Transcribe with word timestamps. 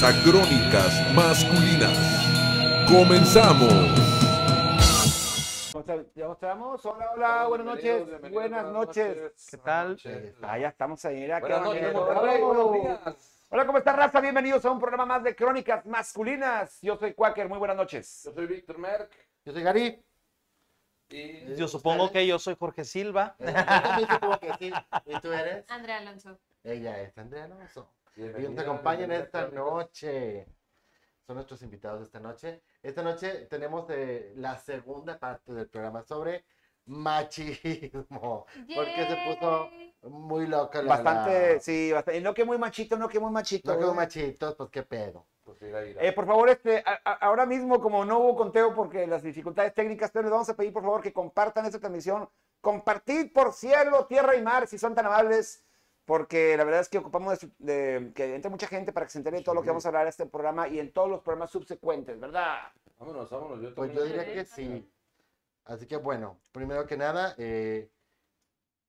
Bienvenidos 0.00 0.02
a 0.02 0.12
Crónicas 0.22 1.14
Masculinas. 1.14 1.98
Comenzamos. 2.88 3.72
¿Ya 6.14 6.28
mostramos? 6.28 6.86
Hola, 6.86 7.10
hola, 7.14 7.46
buenas 7.48 7.66
noches. 7.66 8.30
Buenas 8.30 8.66
noches. 8.72 9.48
¿Qué 9.50 9.56
tal? 9.58 9.98
Ah, 10.42 10.58
ya 10.58 10.68
estamos 10.68 11.04
ahí. 11.04 11.20
mira, 11.20 11.40
qué. 11.40 11.52
Hola, 13.50 13.66
¿cómo 13.66 13.78
está 13.78 13.92
raza? 13.92 14.20
Bienvenidos 14.20 14.64
a 14.64 14.70
un 14.70 14.78
programa 14.78 15.04
más 15.04 15.22
de 15.22 15.34
Crónicas 15.34 15.84
Masculinas. 15.84 16.78
Yo 16.80 16.96
soy 16.96 17.12
Quaker, 17.12 17.48
muy 17.48 17.58
buenas 17.58 17.76
noches. 17.76 18.22
Yo 18.24 18.32
soy 18.32 18.46
Víctor 18.46 18.78
Merck 18.78 19.12
Yo 19.44 19.52
soy 19.52 19.62
Gary. 19.62 20.02
y 21.10 21.56
Yo 21.56 21.68
supongo 21.68 22.10
que 22.10 22.26
yo 22.26 22.38
soy 22.38 22.56
Jorge 22.58 22.84
Silva. 22.84 23.36
Eh, 23.38 23.46
yo 23.46 23.64
también 23.64 24.08
supongo 24.08 24.38
que 24.38 24.52
sí. 24.58 24.72
¿Y 25.06 25.20
tú 25.20 25.32
eres? 25.32 25.64
Andrea 25.68 25.98
Alonso. 25.98 26.38
Ella 26.64 27.00
es 27.00 27.16
Andrea 27.18 27.44
Alonso. 27.44 27.90
Y 28.16 28.22
Bienvenida, 28.22 28.50
nos 28.50 28.58
acompañan 28.60 29.08
bienvenida, 29.08 29.24
esta 29.24 29.48
Crónicas. 29.50 29.72
noche. 29.74 30.46
Son 31.26 31.36
nuestros 31.36 31.62
invitados 31.62 32.00
de 32.00 32.04
esta 32.06 32.20
noche. 32.20 32.62
Esta 32.82 33.02
noche 33.02 33.46
tenemos 33.46 33.86
eh, 33.90 34.32
la 34.36 34.58
segunda 34.58 35.18
parte 35.18 35.52
del 35.52 35.68
programa 35.68 36.02
sobre 36.02 36.44
machismo. 36.86 38.46
Porque 38.74 39.06
se 39.06 39.16
puso 39.34 39.70
muy 40.10 40.46
loca 40.48 40.82
la... 40.82 40.88
Bastante, 40.96 41.54
la- 41.54 41.60
sí, 41.60 41.92
bastante. 41.92 42.20
No 42.20 42.34
que 42.34 42.44
muy 42.44 42.58
machito, 42.58 42.96
no 42.96 43.08
que 43.08 43.20
muy 43.20 43.30
machito. 43.30 43.72
No 43.72 43.78
quedó 43.78 43.92
¿eh? 43.92 43.96
machitos, 43.96 44.54
pues 44.56 44.70
qué 44.70 44.82
pedo. 44.82 45.26
Pues. 45.44 45.58
Eh, 45.62 46.12
por 46.14 46.26
favor, 46.26 46.48
este, 46.50 46.82
a- 46.84 47.00
a- 47.04 47.12
ahora 47.14 47.46
mismo, 47.46 47.80
como 47.80 48.04
no 48.04 48.18
hubo 48.18 48.36
conteo 48.36 48.74
porque 48.74 49.06
las 49.06 49.22
dificultades 49.22 49.72
técnicas, 49.74 50.10
pero 50.10 50.24
les 50.24 50.32
vamos 50.32 50.48
a 50.48 50.56
pedir, 50.56 50.72
por 50.72 50.82
favor, 50.82 51.00
que 51.00 51.12
compartan 51.12 51.64
esta 51.64 51.78
transmisión. 51.78 52.28
Compartid 52.60 53.32
por 53.32 53.52
cielo, 53.52 54.06
tierra 54.06 54.34
y 54.36 54.42
mar, 54.42 54.66
si 54.66 54.78
son 54.78 54.94
tan 54.94 55.06
amables, 55.06 55.64
porque 56.04 56.56
la 56.56 56.64
verdad 56.64 56.80
es 56.80 56.88
que 56.88 56.98
ocupamos 56.98 57.38
de, 57.40 57.50
de- 57.58 58.12
que 58.14 58.34
entre 58.34 58.50
mucha 58.50 58.66
gente 58.66 58.92
para 58.92 59.06
que 59.06 59.12
se 59.12 59.18
entere 59.18 59.38
de 59.38 59.44
todo 59.44 59.54
lo 59.54 59.62
que 59.62 59.68
vamos 59.68 59.84
a 59.84 59.88
hablar 59.88 60.02
en 60.02 60.08
este 60.08 60.26
programa 60.26 60.68
y 60.68 60.78
en 60.80 60.92
todos 60.92 61.08
los 61.08 61.20
programas 61.20 61.50
subsecuentes, 61.50 62.18
¿verdad? 62.18 62.58
Vámonos, 62.98 63.30
vámonos. 63.30 63.60
Yo 63.62 63.74
Pues 63.74 63.92
yo 63.92 64.02
diría 64.04 64.24
que 64.24 64.44
sí. 64.44 64.90
Así 65.64 65.86
que 65.86 65.96
bueno, 65.96 66.38
primero 66.52 66.86
que 66.86 66.96
nada, 66.96 67.34
eh, 67.38 67.90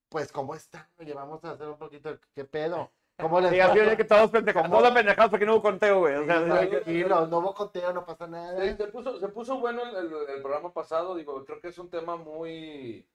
pues 0.09 0.31
¿cómo 0.31 0.55
están? 0.55 0.87
Oye, 0.97 1.13
vamos 1.13 1.43
a 1.45 1.51
hacer 1.51 1.67
un 1.67 1.77
poquito, 1.77 2.17
¿qué 2.33 2.43
pedo? 2.43 2.91
¿Cómo 3.17 3.39
les 3.39 3.51
así 3.61 3.79
es 3.79 3.95
que 3.97 4.03
todos 4.03 4.31
pendejos, 4.31 4.67
todos 4.67 4.91
pendejados 4.91 5.29
porque 5.29 5.45
no 5.45 5.53
hubo 5.53 5.61
conteo, 5.61 5.99
güey. 5.99 6.15
o 6.15 6.25
sea, 6.25 6.39
Sí, 6.39 6.43
o 6.43 6.47
sea, 6.55 6.69
tranquilo, 6.69 7.27
no 7.27 7.37
hubo 7.37 7.53
conteo, 7.53 7.93
no 7.93 8.03
pasa 8.03 8.25
nada. 8.25 8.59
Sí, 8.65 8.75
se 8.75 8.87
puso, 8.87 9.19
se 9.19 9.27
puso 9.27 9.59
bueno 9.59 9.83
el, 9.83 9.95
el- 9.95 10.29
el 10.37 10.41
programa 10.41 10.73
pasado, 10.73 11.13
digo, 11.15 11.45
creo 11.45 11.61
que 11.61 11.67
es 11.67 11.77
un 11.77 11.89
tema 11.89 12.15
muy, 12.15 13.07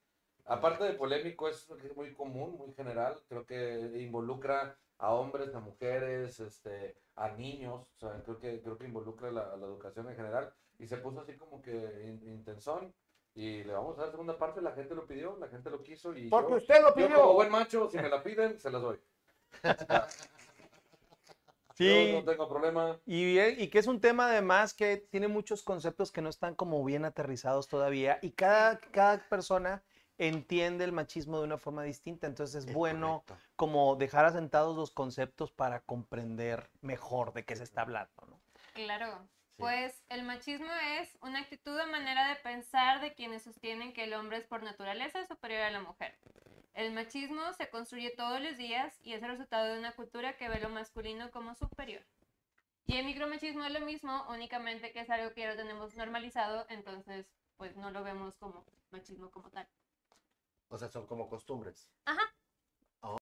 aparte 0.47 0.83
de 0.83 0.93
polémico, 0.93 1.47
es 1.47 1.69
muy 1.95 2.13
común, 2.13 2.57
muy 2.57 2.73
general, 2.73 3.21
creo 3.27 3.45
que 3.45 3.91
involucra 3.99 4.77
a 4.97 5.13
hombres, 5.13 5.53
a 5.53 5.59
mujeres, 5.59 6.39
este, 6.39 6.97
a 7.15 7.29
niños, 7.29 7.85
o 7.95 7.99
sea, 7.99 8.21
creo 8.23 8.39
que, 8.39 8.61
creo 8.61 8.77
que 8.77 8.85
involucra 8.85 9.31
la, 9.31 9.55
la 9.55 9.65
educación 9.65 10.09
en 10.09 10.15
general, 10.15 10.51
y 10.79 10.87
se 10.87 10.97
puso 10.97 11.21
así 11.21 11.35
como 11.37 11.61
que 11.61 11.71
in- 12.05 12.27
intensón, 12.27 12.93
y 13.35 13.63
le 13.63 13.73
vamos 13.73 13.97
a 13.97 14.01
dar 14.01 14.11
segunda 14.11 14.37
parte, 14.37 14.61
la 14.61 14.71
gente 14.71 14.95
lo 14.95 15.05
pidió, 15.05 15.37
la 15.37 15.47
gente 15.47 15.69
lo 15.69 15.83
quiso, 15.83 16.15
y 16.15 16.29
Porque 16.29 16.51
yo, 16.53 16.57
usted 16.57 16.81
lo 16.81 16.87
yo 16.89 16.93
como 16.93 17.07
pidió. 17.09 17.33
buen 17.33 17.51
macho, 17.51 17.89
si 17.89 17.97
me 17.97 18.09
la 18.09 18.23
piden, 18.23 18.59
se 18.59 18.71
las 18.71 18.81
doy. 18.81 18.99
Sí. 21.75 22.11
Yo 22.11 22.19
no 22.19 22.25
tengo 22.25 22.49
problema. 22.49 22.99
Y, 23.05 23.39
y 23.39 23.69
que 23.69 23.77
es 23.77 23.85
un 23.85 24.01
tema 24.01 24.29
además 24.31 24.73
que 24.73 24.97
tiene 24.97 25.27
muchos 25.27 25.61
conceptos 25.61 26.11
que 26.11 26.23
no 26.23 26.29
están 26.29 26.55
como 26.55 26.83
bien 26.83 27.05
aterrizados 27.05 27.67
todavía 27.67 28.17
y 28.23 28.31
cada, 28.31 28.79
cada 28.79 29.19
persona 29.29 29.83
entiende 30.17 30.83
el 30.83 30.91
machismo 30.91 31.39
de 31.39 31.45
una 31.45 31.57
forma 31.57 31.83
distinta. 31.83 32.27
Entonces 32.27 32.65
es 32.65 32.73
bueno 32.73 33.23
correcto. 33.25 33.37
como 33.55 33.95
dejar 33.95 34.25
asentados 34.25 34.75
los 34.75 34.91
conceptos 34.91 35.51
para 35.51 35.81
comprender 35.81 36.69
mejor 36.81 37.33
de 37.33 37.45
qué 37.45 37.55
se 37.55 37.63
está 37.63 37.81
hablando. 37.81 38.13
¿no? 38.27 38.39
Claro. 38.73 39.27
Sí. 39.55 39.63
Pues 39.63 40.03
el 40.09 40.23
machismo 40.23 40.71
es 40.99 41.17
una 41.21 41.39
actitud 41.39 41.79
o 41.79 41.87
manera 41.87 42.29
de 42.29 42.35
pensar 42.35 43.01
de 43.01 43.13
quienes 43.15 43.43
sostienen 43.43 43.91
que 43.91 44.03
el 44.03 44.13
hombre 44.13 44.37
es 44.37 44.45
por 44.45 44.61
naturaleza 44.61 45.25
superior 45.25 45.61
a 45.61 45.71
la 45.71 45.81
mujer. 45.81 46.15
El 46.75 46.93
machismo 46.93 47.41
se 47.53 47.71
construye 47.71 48.11
todos 48.11 48.39
los 48.39 48.55
días 48.55 48.95
y 49.01 49.13
es 49.13 49.23
el 49.23 49.29
resultado 49.29 49.65
de 49.65 49.79
una 49.79 49.93
cultura 49.93 50.37
que 50.37 50.47
ve 50.47 50.59
lo 50.59 50.69
masculino 50.69 51.31
como 51.31 51.55
superior. 51.55 52.05
Y 52.85 52.97
el 52.97 53.05
micromachismo 53.05 53.65
es 53.65 53.73
lo 53.73 53.81
mismo, 53.81 54.25
únicamente 54.29 54.91
que 54.93 55.01
es 55.01 55.09
algo 55.09 55.33
que 55.33 55.41
ya 55.41 55.49
lo 55.49 55.55
tenemos 55.55 55.95
normalizado, 55.95 56.67
entonces 56.69 57.25
pues 57.57 57.75
no 57.75 57.89
lo 57.89 58.03
vemos 58.03 58.35
como 58.35 58.63
machismo 58.91 59.31
como 59.31 59.49
tal. 59.49 59.67
O 60.69 60.77
sea, 60.77 60.89
son 60.89 61.05
como 61.07 61.29
costumbres. 61.29 61.89
Ajá. 62.05 62.21
Oh. 63.01 63.17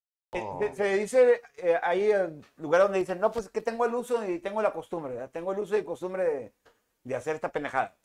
Se, 0.59 0.75
se 0.75 0.95
dice 0.97 1.41
eh, 1.57 1.79
ahí 1.83 2.11
el 2.11 2.45
lugar 2.57 2.81
donde 2.81 3.00
dicen, 3.00 3.19
no, 3.19 3.31
pues 3.31 3.45
es 3.45 3.51
que 3.51 3.61
tengo 3.61 3.85
el 3.85 3.94
uso 3.95 4.28
y 4.28 4.39
tengo 4.39 4.61
la 4.61 4.73
costumbre, 4.73 5.13
¿verdad? 5.13 5.31
tengo 5.31 5.51
el 5.53 5.59
uso 5.59 5.78
y 5.78 5.83
costumbre 5.83 6.23
de, 6.23 6.53
de 7.03 7.16
hacer 7.16 7.35
esta 7.35 7.51
pendejada. 7.51 7.95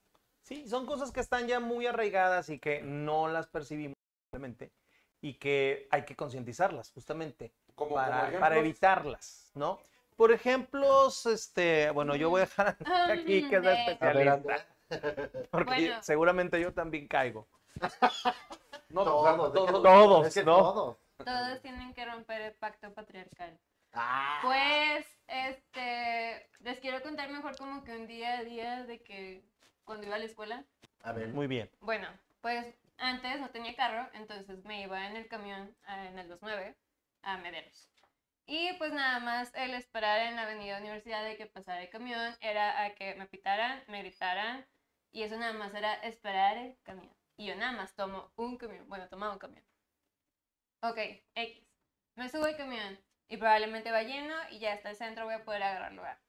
Sí, 0.42 0.68
son 0.68 0.86
cosas 0.86 1.12
que 1.12 1.20
están 1.20 1.46
ya 1.46 1.60
muy 1.60 1.86
arraigadas 1.86 2.48
y 2.48 2.58
que 2.58 2.82
no 2.82 3.28
las 3.28 3.46
percibimos 3.46 3.96
simplemente 4.30 4.72
y 5.20 5.34
que 5.34 5.86
hay 5.90 6.04
que 6.04 6.16
concientizarlas 6.16 6.90
justamente 6.92 7.52
Como, 7.74 7.90
como 7.90 8.00
para, 8.02 8.18
ejemplos, 8.18 8.40
para 8.40 8.58
evitarlas, 8.58 9.50
¿no? 9.54 9.80
Por 10.16 10.32
ejemplo, 10.32 11.08
este, 11.08 11.90
bueno, 11.90 12.16
yo 12.16 12.30
voy 12.30 12.42
a 12.42 12.44
dejar 12.44 12.68
a 12.68 12.76
aquí 13.12 13.48
que 13.48 13.56
es 13.56 13.64
la 13.64 13.70
ver, 13.70 13.90
especialista, 13.90 14.66
porque 15.50 15.74
Bueno. 15.74 16.02
seguramente 16.02 16.60
yo 16.60 16.72
también 16.72 17.06
caigo. 17.08 17.46
No, 18.90 19.04
Todos, 19.04 19.52
todos, 19.52 19.82
Todos, 19.82 20.26
es 20.26 20.34
que 20.34 20.44
¿no? 20.44 20.56
todos. 20.56 20.96
Todos 21.24 21.60
tienen 21.62 21.94
que 21.94 22.04
romper 22.04 22.40
el 22.42 22.52
pacto 22.54 22.92
patriarcal. 22.92 23.58
Ah, 23.92 24.40
Pues, 24.42 25.06
este, 25.28 26.48
les 26.60 26.80
quiero 26.80 27.02
contar 27.02 27.30
mejor 27.30 27.56
como 27.56 27.84
que 27.84 27.92
un 27.96 28.06
día 28.06 28.38
a 28.38 28.44
día 28.44 28.84
de 28.84 29.02
que 29.02 29.44
cuando 29.84 30.06
iba 30.06 30.16
a 30.16 30.18
la 30.18 30.24
escuela, 30.24 30.64
a 31.02 31.12
ver. 31.12 31.28
Muy 31.28 31.46
bien. 31.46 31.70
bueno, 31.80 32.08
pues 32.40 32.66
antes 32.98 33.40
no 33.40 33.50
tenía 33.50 33.74
carro, 33.74 34.08
entonces 34.14 34.64
me 34.64 34.82
iba 34.82 35.06
en 35.06 35.16
el 35.16 35.26
camión 35.28 35.74
en 35.88 36.18
el 36.18 36.28
29 36.28 36.76
a 37.22 37.36
Mederos. 37.38 37.88
Y 38.46 38.72
pues 38.74 38.92
nada 38.92 39.20
más 39.20 39.52
el 39.54 39.74
esperar 39.74 40.20
en 40.20 40.36
la 40.36 40.42
avenida 40.42 40.78
Universidad 40.78 41.22
de 41.24 41.36
que 41.36 41.46
pasara 41.46 41.82
el 41.82 41.88
camión 41.90 42.34
era 42.40 42.82
a 42.84 42.94
que 42.94 43.14
me 43.14 43.26
pitaran, 43.26 43.82
me 43.88 44.00
gritaran 44.02 44.66
y 45.12 45.22
eso 45.22 45.36
nada 45.36 45.52
más 45.52 45.72
era 45.74 45.94
esperar 45.94 46.56
el 46.58 46.76
camión. 46.82 47.12
Y 47.40 47.46
yo 47.46 47.56
nada 47.56 47.72
más 47.72 47.94
tomo 47.94 48.30
un 48.36 48.58
camión, 48.58 48.86
bueno, 48.86 49.08
tomaba 49.08 49.32
un 49.32 49.38
camión. 49.38 49.64
Ok, 50.82 50.98
X. 51.34 51.66
Me 52.14 52.28
subo 52.28 52.44
al 52.44 52.54
camión 52.54 53.00
y 53.28 53.38
probablemente 53.38 53.90
va 53.90 54.02
lleno 54.02 54.34
y 54.50 54.58
ya 54.58 54.74
hasta 54.74 54.90
el 54.90 54.96
centro 54.96 55.24
voy 55.24 55.32
a 55.32 55.44
poder 55.46 55.62
agarrar 55.62 55.94
lugar. 55.94 56.20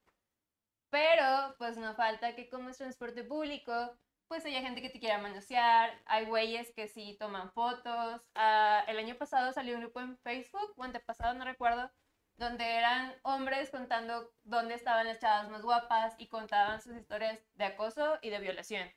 Pero 0.89 1.53
pues 1.57 1.75
no 1.75 1.93
falta 1.95 2.33
que 2.33 2.49
como 2.49 2.69
es 2.69 2.77
transporte 2.77 3.25
público, 3.25 3.93
pues 4.29 4.45
haya 4.45 4.61
gente 4.61 4.81
que 4.81 4.89
te 4.89 5.01
quiera 5.01 5.17
manosear, 5.17 6.01
hay 6.05 6.27
güeyes 6.27 6.71
que 6.73 6.87
sí 6.87 7.17
toman 7.19 7.51
fotos. 7.51 8.21
Ah, 8.33 8.85
el 8.87 8.97
año 8.97 9.17
pasado 9.17 9.51
salió 9.51 9.75
un 9.75 9.81
grupo 9.81 9.99
en 9.99 10.17
Facebook, 10.19 10.73
o 10.77 10.83
antepasado, 10.85 11.33
no 11.33 11.43
recuerdo, 11.43 11.91
donde 12.37 12.77
eran 12.77 13.13
hombres 13.23 13.69
contando 13.69 14.31
dónde 14.43 14.75
estaban 14.75 15.07
las 15.07 15.19
chavas 15.19 15.49
más 15.49 15.61
guapas 15.61 16.15
y 16.17 16.29
contaban 16.29 16.81
sus 16.81 16.95
historias 16.95 17.43
de 17.55 17.65
acoso 17.65 18.17
y 18.21 18.29
de 18.29 18.39
violación. 18.39 18.89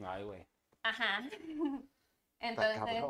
Ay, 0.00 0.22
güey. 0.22 0.46
Ajá. 0.82 1.22
Entonces, 2.40 3.04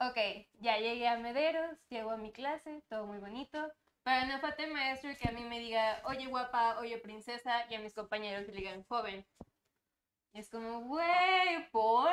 ok, 0.00 0.18
ya 0.60 0.78
llegué 0.78 1.08
a 1.08 1.18
Mederos, 1.18 1.78
llego 1.88 2.10
a 2.10 2.16
mi 2.16 2.32
clase, 2.32 2.82
todo 2.88 3.06
muy 3.06 3.18
bonito. 3.18 3.70
Pero 4.02 4.26
no 4.26 4.38
falta 4.38 4.62
el 4.64 4.72
maestro 4.72 5.10
que 5.20 5.28
a 5.28 5.32
mí 5.32 5.42
me 5.42 5.58
diga, 5.58 6.00
oye 6.04 6.26
guapa, 6.26 6.78
oye 6.78 6.96
princesa, 6.98 7.66
y 7.68 7.74
a 7.74 7.80
mis 7.80 7.92
compañeros 7.92 8.46
le 8.46 8.52
digan 8.54 8.84
joven. 8.84 9.26
Es 10.32 10.48
como, 10.48 10.82
güey, 10.82 11.68
¿por? 11.72 12.10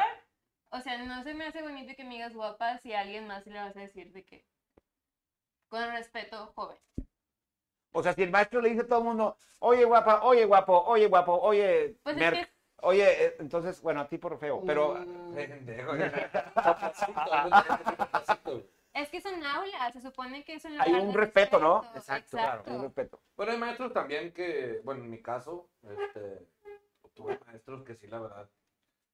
O 0.72 0.80
sea, 0.82 0.98
no 1.04 1.24
se 1.24 1.34
me 1.36 1.46
hace 1.46 1.62
bonito 1.62 1.94
que 1.96 2.04
me 2.04 2.16
digas 2.16 2.34
guapa 2.34 2.80
si 2.80 2.94
a 2.94 3.02
alguien 3.02 3.28
más 3.28 3.46
le 3.46 3.60
vas 3.60 3.78
a 3.78 3.82
decir 3.82 4.12
de 4.12 4.24
que. 4.24 4.44
Con 5.70 5.88
respeto, 5.92 6.52
joven. 6.56 6.78
O 7.92 8.02
sea, 8.02 8.14
si 8.14 8.24
el 8.24 8.32
maestro 8.32 8.60
le 8.60 8.70
dice 8.70 8.82
a 8.82 8.88
todo 8.88 9.00
el 9.00 9.06
mundo, 9.06 9.38
oye 9.60 9.86
guapa, 9.86 10.24
oye 10.24 10.46
guapo, 10.46 10.84
oye 10.86 11.08
guapo, 11.08 11.34
oye, 11.42 11.96
Pues 12.04 12.16
es 12.16 12.22
merc", 12.22 12.48
que- 12.48 12.53
oye, 12.84 13.26
eh, 13.26 13.36
entonces, 13.40 13.82
bueno, 13.82 14.02
a 14.02 14.08
ti 14.08 14.18
por 14.18 14.38
feo, 14.38 14.64
pero 14.66 14.96
Mm. 14.96 15.38
Es 18.94 19.10
que 19.10 19.22
son 19.22 19.44
aulas, 19.44 19.92
se 19.92 20.02
supone 20.02 20.44
que 20.44 20.54
es 20.54 20.66
un 20.66 20.80
Hay 20.80 20.92
lugar 20.92 21.08
un 21.08 21.14
de 21.14 21.18
respeto, 21.18 21.60
¿no? 21.60 21.84
Exacto, 21.96 22.38
Exacto. 22.38 22.72
con 22.72 22.82
respeto. 22.84 23.20
Bueno, 23.36 23.54
hay 23.54 23.58
maestros 23.58 23.92
también 23.92 24.32
que, 24.32 24.82
bueno, 24.84 25.04
en 25.04 25.10
mi 25.10 25.20
caso, 25.20 25.68
este, 25.82 26.48
tuve 27.16 27.40
maestros 27.48 27.84
que 27.84 27.96
sí, 27.96 28.06
la 28.06 28.20
verdad, 28.20 28.48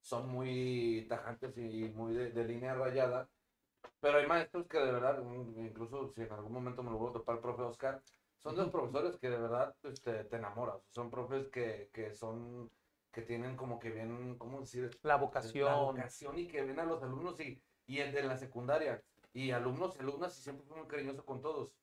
son 0.01 0.27
muy 0.27 1.05
tajantes 1.07 1.57
y 1.57 1.89
muy 1.95 2.13
de, 2.13 2.31
de 2.31 2.43
línea 2.43 2.73
rayada. 2.73 3.29
Pero 4.01 4.17
hay 4.17 4.27
maestros 4.27 4.67
que 4.67 4.79
de 4.79 4.91
verdad, 4.91 5.23
incluso 5.55 6.11
si 6.13 6.23
en 6.23 6.31
algún 6.33 6.51
momento 6.51 6.83
me 6.83 6.91
lo 6.91 6.97
vuelvo 6.97 7.15
a 7.15 7.19
topar, 7.19 7.39
profe 7.39 7.61
Oscar, 7.61 8.01
son 8.37 8.55
de 8.55 8.63
los 8.63 8.71
profesores 8.71 9.15
que 9.17 9.29
de 9.29 9.37
verdad 9.37 9.73
este, 9.83 10.25
te 10.25 10.35
enamoras. 10.35 10.81
Son 10.89 11.09
profes 11.09 11.47
que, 11.49 11.89
que 11.93 12.13
son, 12.13 12.69
que 13.11 13.21
tienen 13.21 13.55
como 13.55 13.79
que 13.79 13.89
bien, 13.89 14.37
¿cómo 14.37 14.59
decir? 14.61 14.89
La 15.03 15.17
La 15.65 15.75
vocación. 15.75 15.95
vocación 15.95 16.37
y 16.37 16.47
que 16.47 16.63
ven 16.63 16.79
a 16.79 16.85
los 16.85 17.01
alumnos 17.03 17.39
y, 17.39 17.61
y 17.87 17.99
el 17.99 18.11
de 18.13 18.23
la 18.23 18.37
secundaria. 18.37 19.03
Y 19.33 19.51
alumnos 19.51 19.95
y 19.95 19.99
alumnas 19.99 20.37
y 20.37 20.41
siempre 20.41 20.65
fui 20.67 20.77
muy 20.77 20.87
cariñoso 20.87 21.25
con 21.25 21.41
todos. 21.41 21.75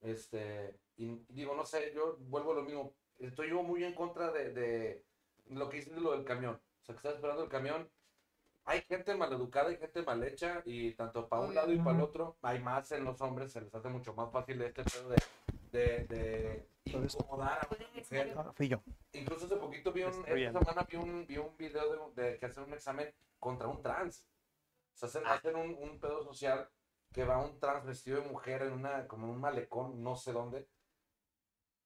Este, 0.00 0.78
y 0.96 1.24
digo, 1.28 1.54
no 1.54 1.64
sé, 1.64 1.92
yo 1.94 2.16
vuelvo 2.20 2.52
a 2.52 2.56
lo 2.56 2.62
mismo. 2.62 2.94
Estoy 3.18 3.50
yo 3.50 3.62
muy 3.62 3.84
en 3.84 3.94
contra 3.94 4.30
de, 4.32 4.52
de 4.52 5.04
lo 5.48 5.68
que 5.68 5.76
dices 5.78 5.94
de 5.94 6.00
lo 6.00 6.12
del 6.12 6.24
camión. 6.24 6.54
O 6.54 6.84
sea, 6.84 6.94
que 6.94 6.98
estás 6.98 7.14
esperando 7.14 7.44
el 7.44 7.48
camión. 7.48 7.88
Hay 8.64 8.82
gente 8.82 9.14
maleducada 9.16 9.72
y 9.72 9.76
gente 9.76 10.02
mal 10.02 10.22
hecha. 10.24 10.62
Y 10.64 10.94
tanto 10.94 11.28
para 11.28 11.42
un 11.42 11.54
lado 11.54 11.72
y 11.72 11.78
para 11.78 11.96
el 11.96 12.02
otro, 12.02 12.36
hay 12.42 12.60
más 12.60 12.90
en 12.92 13.04
los 13.04 13.20
hombres. 13.20 13.52
Se 13.52 13.60
les 13.60 13.74
hace 13.74 13.88
mucho 13.88 14.14
más 14.14 14.30
fácil 14.32 14.60
este 14.62 14.84
pedo 14.84 15.10
de, 15.10 15.16
de, 15.72 16.06
de 16.06 16.68
incomodar 16.84 17.58
a 17.60 17.68
una 17.74 17.88
mujer. 17.94 18.34
Ah, 18.36 18.52
Fui 18.54 18.68
yo. 18.68 18.82
Incluso 19.12 19.46
hace 19.46 19.56
poquito 19.56 19.92
vi 19.92 20.02
un, 20.02 20.24
esta 20.26 20.58
semana 20.60 20.86
vi 20.88 20.96
un, 20.96 21.26
vi 21.26 21.38
un 21.38 21.56
video 21.56 22.12
de, 22.12 22.22
de 22.22 22.38
que 22.38 22.46
hacen 22.46 22.64
un 22.64 22.74
examen 22.74 23.12
contra 23.38 23.68
un 23.68 23.82
trans. 23.82 24.24
O 24.94 24.98
sea, 24.98 25.08
hacen, 25.08 25.26
hacen 25.26 25.56
un, 25.56 25.74
un 25.74 25.98
pedo 25.98 26.22
social 26.22 26.68
que 27.12 27.24
va 27.24 27.44
un 27.44 27.58
trans 27.58 27.84
vestido 27.84 28.20
de 28.20 28.28
mujer 28.28 28.62
en 28.62 28.72
una, 28.72 29.06
como 29.08 29.26
en 29.26 29.32
un 29.32 29.40
malecón, 29.40 30.02
no 30.02 30.16
sé 30.16 30.32
dónde. 30.32 30.66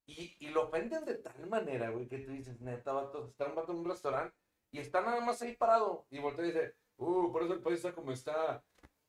Y, 0.06 0.37
y 0.38 0.50
lo 0.50 0.65
ofenden 0.65 1.05
de 1.05 1.17
tal 1.17 1.49
manera, 1.49 1.91
güey, 1.91 2.06
que 2.06 2.19
tú 2.19 2.31
dices, 2.31 2.61
neta, 2.61 2.93
vato, 2.93 3.27
está 3.27 3.47
un 3.47 3.56
vato 3.56 3.73
en 3.73 3.79
un 3.79 3.88
restaurante 3.88 4.37
y 4.71 4.79
está 4.79 5.00
nada 5.00 5.21
más 5.21 5.43
ahí 5.43 5.56
parado. 5.56 6.06
Y 6.11 6.21
voltea 6.21 6.44
y 6.44 6.49
dice, 6.49 6.75
uh, 6.99 7.33
por 7.33 7.43
eso 7.43 7.55
el 7.55 7.61
país 7.61 7.79
está 7.79 7.93
como 7.93 8.12
está, 8.12 8.62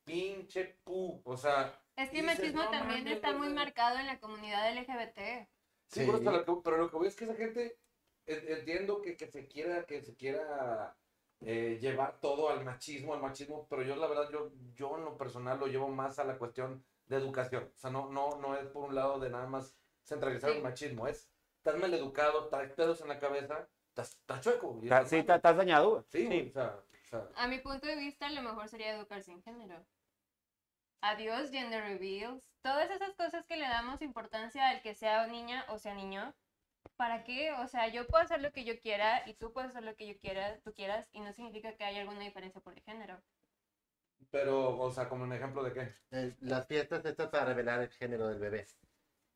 pinche 0.08 0.80
pu. 0.84 1.22
O 1.26 1.38
sea, 1.38 1.80
Es 1.98 2.10
que 2.10 2.20
el 2.20 2.26
Dices, 2.28 2.40
machismo 2.40 2.64
"No 2.64 2.70
también 2.72 3.00
mames, 3.04 3.16
está 3.16 3.34
muy 3.34 3.48
sea". 3.48 3.56
marcado 3.56 4.00
en 4.00 4.08
la 4.08 4.20
comunidad 4.20 4.72
LGBT. 4.72 5.48
Sí, 5.90 6.00
Sí. 6.00 6.06
pero, 6.06 6.18
hasta 6.18 6.32
lo 6.32 6.46
que, 6.46 6.62
pero 6.64 6.78
lo 6.78 6.90
que 6.90 6.98
voy 6.98 7.08
es 7.08 7.16
que 7.16 7.26
esa 7.26 7.36
gente, 7.36 7.78
en- 8.26 8.58
entiendo 8.58 9.02
que, 9.02 9.16
que 9.18 9.28
se 9.28 9.48
quiera, 9.48 9.84
que 9.86 10.02
se 10.02 10.16
quiera 10.16 10.96
eh, 11.42 11.78
llevar 11.80 12.20
todo 12.20 12.50
al 12.50 12.64
machismo, 12.66 13.14
al 13.14 13.22
machismo, 13.22 13.68
pero 13.70 13.84
yo 13.84 13.96
la 13.96 14.08
verdad, 14.08 14.28
yo, 14.32 14.50
yo 14.74 14.98
en 14.98 15.06
lo 15.06 15.18
personal 15.18 15.60
lo 15.60 15.68
llevo 15.68 15.88
más 15.88 16.18
a 16.18 16.24
la 16.24 16.36
cuestión 16.38 16.84
de 17.06 17.16
educación. 17.18 17.72
O 17.76 17.78
sea, 17.78 17.92
no, 17.92 18.10
no, 18.10 18.38
no 18.38 18.56
es 18.58 18.66
por 18.68 18.86
un 18.90 18.96
lado 18.96 19.20
de 19.20 19.30
nada 19.30 19.46
más 19.46 19.76
centralizar 20.04 20.50
Sí. 20.52 20.58
el 20.58 20.64
machismo, 20.64 21.08
es, 21.08 21.30
estás 21.58 21.78
mal 21.80 21.94
educado, 21.94 22.48
traes 22.50 22.72
pedos 22.74 23.02
en 23.02 23.10
la 23.10 23.20
cabeza, 23.20 23.68
estás, 23.90 24.12
estás 24.14 24.42
chueco. 24.42 24.80
estás 24.82 25.10
Sí, 25.10 25.18
estás 25.18 25.42
dañado. 25.58 26.04
Sí, 26.10 26.26
güey, 26.26 26.50
o 26.50 26.52
sea, 26.54 26.80
o 27.04 27.06
sea, 27.08 27.30
A 27.36 27.48
mi 27.48 27.60
punto 27.60 27.86
de 27.86 27.96
vista, 27.98 28.30
lo 28.32 28.42
mejor 28.42 28.68
sería 28.68 28.96
educar 28.96 29.22
sin 29.22 29.42
género. 29.44 29.86
Adiós, 31.02 31.52
gender 31.52 31.84
reveals. 31.84 32.50
Todas 32.62 32.90
esas 32.90 33.14
cosas 33.16 33.46
que 33.46 33.56
le 33.56 33.68
damos 33.68 34.02
importancia 34.02 34.70
al 34.70 34.82
que 34.82 34.94
sea 34.96 35.28
niña 35.28 35.66
o 35.70 35.78
sea 35.78 35.94
niño. 35.94 36.34
¿Para 36.96 37.24
qué? 37.24 37.52
O 37.52 37.68
sea, 37.68 37.88
yo 37.90 38.08
puedo 38.08 38.24
hacer 38.24 38.42
lo 38.42 38.52
que 38.52 38.64
yo 38.64 38.80
quiera 38.80 39.22
y 39.30 39.36
tú 39.36 39.54
puedes 39.54 39.70
hacer 39.72 39.84
lo 39.84 39.96
que 39.96 40.08
yo 40.08 40.18
quiera, 40.18 40.60
tú 40.64 40.74
quieras, 40.74 41.08
y 41.12 41.20
no 41.20 41.32
significa 41.34 41.76
que 41.76 41.84
haya 41.84 42.02
alguna 42.02 42.22
diferencia 42.22 42.60
por 42.62 42.74
el 42.74 42.82
género. 42.82 43.22
pero, 44.32 44.78
o 44.80 44.92
sea, 44.92 45.08
como 45.08 45.24
un 45.24 45.32
ejemplo 45.32 45.64
de 45.64 45.74
qué. 45.74 46.36
las 46.42 46.66
fiestas 46.68 47.06
estas 47.06 47.30
para 47.30 47.46
revelar 47.46 47.82
el 47.82 47.90
género 47.92 48.28
del 48.28 48.40
bebé. 48.40 48.66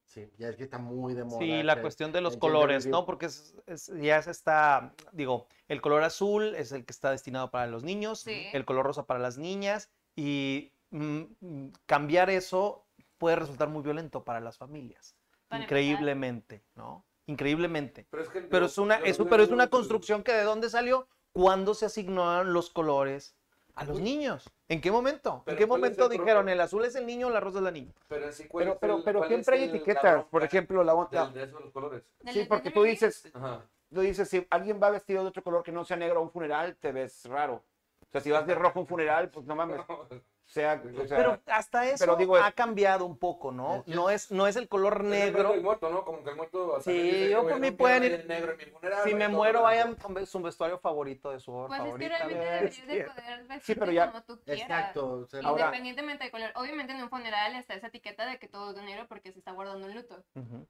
Sí, 0.04 0.30
ya 0.38 0.50
es 0.50 0.57
que 0.57 0.64
está 0.64 0.80
muy 0.80 1.14
de 1.14 1.24
moda. 1.24 1.40
Sí, 1.40 1.64
la 1.64 1.80
cuestión 1.81 2.12
de 2.12 2.19
los 2.19 2.36
colores. 2.36 2.86
¿no? 2.88 3.06
Porque 3.06 3.28
es- 3.28 3.56
es- 3.68 3.92
ya 4.02 4.22
se 4.22 4.31
está, 4.31 4.94
digo, 5.14 5.48
el 5.69 5.81
color 5.81 6.04
azul 6.04 6.56
es 6.56 6.72
el 6.74 6.84
que 6.84 6.92
está 6.92 7.12
destinado 7.12 7.52
para 7.52 7.68
los 7.68 7.84
niños, 7.84 8.22
Sí. 8.22 8.48
el 8.52 8.66
color 8.66 8.86
rosa 8.88 9.06
para 9.06 9.19
las 9.19 9.38
niñas, 9.38 9.90
y 10.16 10.74
mm, 10.92 11.70
cambiar 11.86 12.30
eso 12.30 12.86
puede 13.18 13.36
resultar 13.38 13.70
muy 13.70 13.82
violento 13.82 14.24
para 14.24 14.40
las 14.40 14.58
familias. 14.58 15.16
Para 15.48 15.64
Increíblemente, 15.64 16.64
¿no? 16.76 17.06
Increíblemente. 17.26 18.08
Pero 18.10 18.24
es, 18.24 18.30
que, 18.30 18.42
Pero 18.42 18.66
es 18.66 18.78
una, 18.78 18.96
es, 18.98 19.18
pero 19.30 19.44
es 19.44 19.52
una 19.52 19.68
construcción 19.70 20.24
que 20.24 20.34
de 20.34 20.44
dónde 20.44 20.70
salió, 20.70 21.08
cuándo 21.34 21.74
se 21.74 21.86
asignaron 21.86 22.54
los 22.54 22.70
colores 22.70 23.36
a 23.76 23.86
los 23.86 24.00
niños. 24.00 24.50
¿En 24.68 24.82
qué 24.82 24.92
momento? 24.92 25.44
¿En 25.48 25.56
qué 25.56 25.68
¿cuál 25.68 25.80
es 25.84 25.98
momento 25.98 26.06
el 26.06 26.12
dijeron 26.12 26.50
el 26.50 26.60
azul 26.62 26.84
es 26.86 26.96
el 26.96 27.06
niño, 27.06 27.30
la 27.30 27.40
rosa 27.40 27.60
es 27.60 27.64
la 27.64 27.72
niña? 27.72 27.94
Pero, 28.08 28.26
en 28.26 28.34
sí, 28.34 28.48
¿cuál 28.48 28.66
Pero, 28.66 28.80
pero, 28.80 28.98
el- 28.98 29.04
pero 29.04 29.20
cuál 29.20 29.30
siempre 29.30 29.56
hay 29.58 29.64
el- 29.64 29.70
etiquetas. 29.70 30.26
Por 30.26 30.44
ejemplo, 30.44 30.84
la, 30.84 30.94
del- 31.12 31.34
de 31.34 31.44
esos 31.44 31.62
los 31.62 31.72
colores. 31.72 32.04
¿Del 32.22 32.34
Sí, 32.34 32.46
porque 32.46 32.72
tú 32.72 32.84
dices, 32.84 33.30
Ajá. 33.34 33.66
tú 33.94 34.02
dices, 34.02 34.28
si 34.30 34.46
alguien 34.50 34.80
va 34.82 34.90
vestido 34.90 35.22
de 35.24 35.30
otro 35.30 35.44
color 35.44 35.64
que 35.64 35.72
no 35.72 35.86
sea 35.86 35.98
negro 35.98 36.20
a 36.20 36.22
un 36.24 36.32
funeral, 36.32 36.76
te 36.78 36.92
ves 36.92 37.26
raro. 37.26 37.64
O 38.02 38.12
sea, 38.12 38.20
si 38.22 38.32
vas 38.32 38.46
de 38.46 38.56
rojo 38.56 38.80
a 38.80 38.82
un 38.82 38.88
funeral, 38.88 39.30
pues 39.30 39.46
no 39.46 39.56
mames. 39.56 39.80
Sea, 40.51 40.83
o 40.83 41.07
sea, 41.07 41.18
Pero 41.18 41.39
hasta 41.48 41.86
eso 41.86 41.95
pero 42.03 42.18
digo, 42.18 42.36
ha 42.36 42.51
cambiado 42.51 43.06
un 43.06 43.18
poco, 43.18 43.53
¿no? 43.53 43.86
No 43.88 44.09
es, 44.09 44.31
no 44.31 44.48
es 44.48 44.57
el 44.57 44.68
color 44.68 44.98
el 45.00 45.09
negro. 45.09 45.51
del 45.53 45.62
muerto, 45.62 45.89
¿no? 45.89 46.03
Como 46.03 46.25
que 46.25 46.30
el 46.31 46.36
muerto. 46.36 46.81
Sí, 46.81 46.92
dice, 46.92 47.30
yo 47.30 47.42
"Güey, 47.44 47.53
por 47.53 47.62
no 47.62 47.68
mí 47.68 47.71
pueden 47.71 48.03
ir- 48.03 48.12
el 48.19 48.27
negro 48.27 48.51
en 48.51 48.57
mi 48.57 48.65
funeral, 48.65 49.00
Si 49.06 49.15
me 49.15 49.27
todo 49.27 49.38
muero, 49.38 49.62
blanco". 49.62 49.63
vayan 49.63 49.95
con 49.95 50.25
su 50.25 50.42
vestuario 50.42 50.77
favorito 50.80 51.31
de 51.31 51.39
su 51.39 51.53
obra 51.53 51.68
Pues 51.69 51.80
es 51.80 51.83
que 51.86 51.89
favorita. 52.09 52.18
realmente 52.18 52.44
¿no? 52.45 52.51
deberías 52.51 52.75
Sí. 52.75 52.81
de 52.86 53.03
poder 53.06 53.38
vestirte 53.48 53.62
Sí, 53.65 53.75
pero 53.75 53.92
ya- 53.94 54.07
como 54.12 54.24
tú 54.25 54.42
quieras. 54.44 54.62
Exacto. 54.63 55.12
o 55.21 55.25
sea, 55.27 55.39
Ahora- 55.45 55.63
Independientemente 55.68 56.24
del 56.25 56.31
color. 56.31 56.51
Obviamente 56.56 56.92
en 56.92 57.01
un 57.01 57.09
funeral 57.09 57.56
está 57.56 57.74
esa 57.75 57.88
etiqueta 57.88 58.25
de 58.25 58.38
que 58.38 58.50
todo 58.50 58.71
es 58.71 58.75
de 58.75 58.81
negro 58.83 59.06
porque 59.07 59.31
se 59.31 59.39
está 59.39 59.54
guardando 59.54 59.88
un 59.88 59.95
luto. 59.95 60.21
Ujú. 60.36 60.68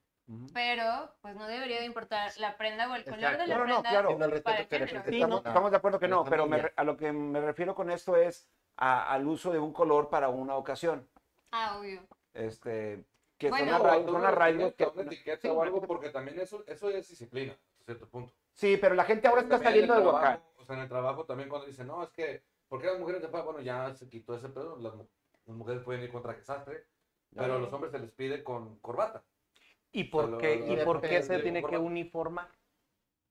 Pero, 0.54 1.12
pues 1.20 1.34
no 1.34 1.48
debería 1.48 1.80
de 1.80 1.86
importar 1.86 2.30
la 2.38 2.56
prenda 2.56 2.88
o 2.88 2.94
el 2.94 3.02
color 3.02 3.18
Exacto. 3.18 3.42
de 3.42 3.46
la 3.48 3.54
No, 3.56 3.60
no, 3.64 3.66
no, 3.66 3.82
prenda 3.82 3.90
claro. 3.90 4.10
el 4.10 4.30
respeto 4.30 4.44
para 4.44 4.58
el 4.60 4.68
que 4.68 4.78
le 4.78 4.86
género. 4.86 5.02
presenta 5.04 5.16
estamos, 5.26 5.46
estamos 5.46 5.70
de 5.72 5.76
acuerdo 5.76 5.98
que 5.98 6.08
no, 6.08 6.24
pero 6.24 6.46
me 6.46 6.72
a 6.76 6.84
lo 6.84 6.96
que 6.96 7.12
me 7.12 7.40
refiero 7.40 7.74
con 7.74 7.90
esto 7.90 8.14
es 8.16 8.48
a- 8.76 9.12
al 9.12 9.26
uso 9.26 9.52
de 9.52 9.58
un 9.58 9.72
color 9.72 10.08
para 10.08 10.28
una 10.28 10.56
ocasión. 10.56 11.06
Ah, 11.50 11.76
obvio. 11.78 12.00
Este, 12.34 13.04
que 13.38 13.50
Bueno, 13.50 13.76
son, 13.78 13.86
arra- 13.86 14.04
son 14.04 14.24
arraigos 14.24 14.74
que... 14.74 14.86
una 14.86 15.02
etiqueta 15.02 15.40
Sí, 15.42 15.48
o 15.48 15.62
algo, 15.62 15.82
porque 15.82 16.10
también 16.10 16.40
eso, 16.40 16.64
eso 16.66 16.88
es 16.88 17.08
disciplina, 17.08 17.52
a 17.52 17.84
cierto 17.84 18.08
punto. 18.08 18.32
Sí, 18.54 18.76
pero 18.80 18.94
la 18.94 19.04
gente 19.04 19.28
ahora 19.28 19.42
está 19.42 19.58
saliendo 19.58 19.94
en 19.94 20.00
de 20.02 20.08
el 20.08 20.14
Huacán. 20.14 20.42
O 20.58 20.64
sea, 20.64 20.76
en 20.76 20.82
el 20.82 20.88
trabajo 20.88 21.24
también 21.24 21.48
cuando 21.48 21.66
dicen, 21.66 21.86
no, 21.86 22.02
es 22.02 22.10
que, 22.10 22.42
¿por 22.68 22.80
qué 22.80 22.86
las 22.86 22.98
mujeres 22.98 23.20
de? 23.22 23.28
Bueno, 23.28 23.60
ya 23.60 23.92
se 23.94 24.08
quitó 24.08 24.34
ese 24.36 24.48
pedo, 24.48 24.76
las, 24.78 24.94
las 24.94 25.56
mujeres 25.56 25.82
pueden 25.82 26.02
ir 26.02 26.12
con 26.12 26.22
traje 26.22 26.42
sastre, 26.42 26.86
pero 27.34 27.54
a 27.54 27.58
los 27.58 27.72
hombres 27.72 27.92
se 27.92 27.98
les 27.98 28.10
pide 28.12 28.44
con 28.44 28.78
corbata, 28.78 29.24
¿Y 29.90 30.04
por 30.04 30.28
Lo- 30.30 30.38
qué, 30.38 30.56
lo- 30.56 30.66
y 30.72 30.76
lo- 30.76 30.84
por 30.84 31.00
qué 31.02 31.22
se 31.22 31.38
tiene 31.40 31.62
que 31.64 31.76
uniformar? 31.76 32.48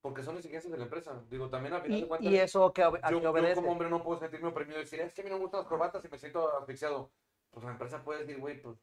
Porque 0.02 0.24
son 0.24 0.36
exigencias 0.38 0.72
de 0.72 0.78
la 0.78 0.86
empresa. 0.86 1.22
Digo, 1.30 1.50
también 1.50 1.74
a 1.76 1.80
final 1.82 1.98
Y, 1.98 2.02
de 2.02 2.08
cuentas, 2.08 2.32
y 2.32 2.38
eso 2.38 2.74
que, 2.74 2.84
ob- 2.84 3.00
a 3.02 3.12
yo, 3.12 3.20
yo 3.22 3.56
como 3.56 3.72
hombre 3.72 3.90
no 3.90 4.04
puedo 4.04 4.20
sentirme 4.20 4.50
oprimido 4.50 4.80
y 4.80 4.84
decir, 4.84 5.00
es 5.02 5.14
que 5.14 5.22
a 5.22 5.24
mí 5.24 5.30
no 5.30 5.36
me 5.38 5.44
gustan 5.44 5.60
las 5.62 5.68
corbatas 5.70 6.04
y 6.04 6.10
me 6.10 6.18
siento 6.18 6.58
asfixiado. 6.58 7.12
Pues 7.52 7.66
la 7.66 7.72
empresa 7.72 8.04
puede 8.04 8.22
decir, 8.22 8.40
güey, 8.40 8.62
pues 8.62 8.78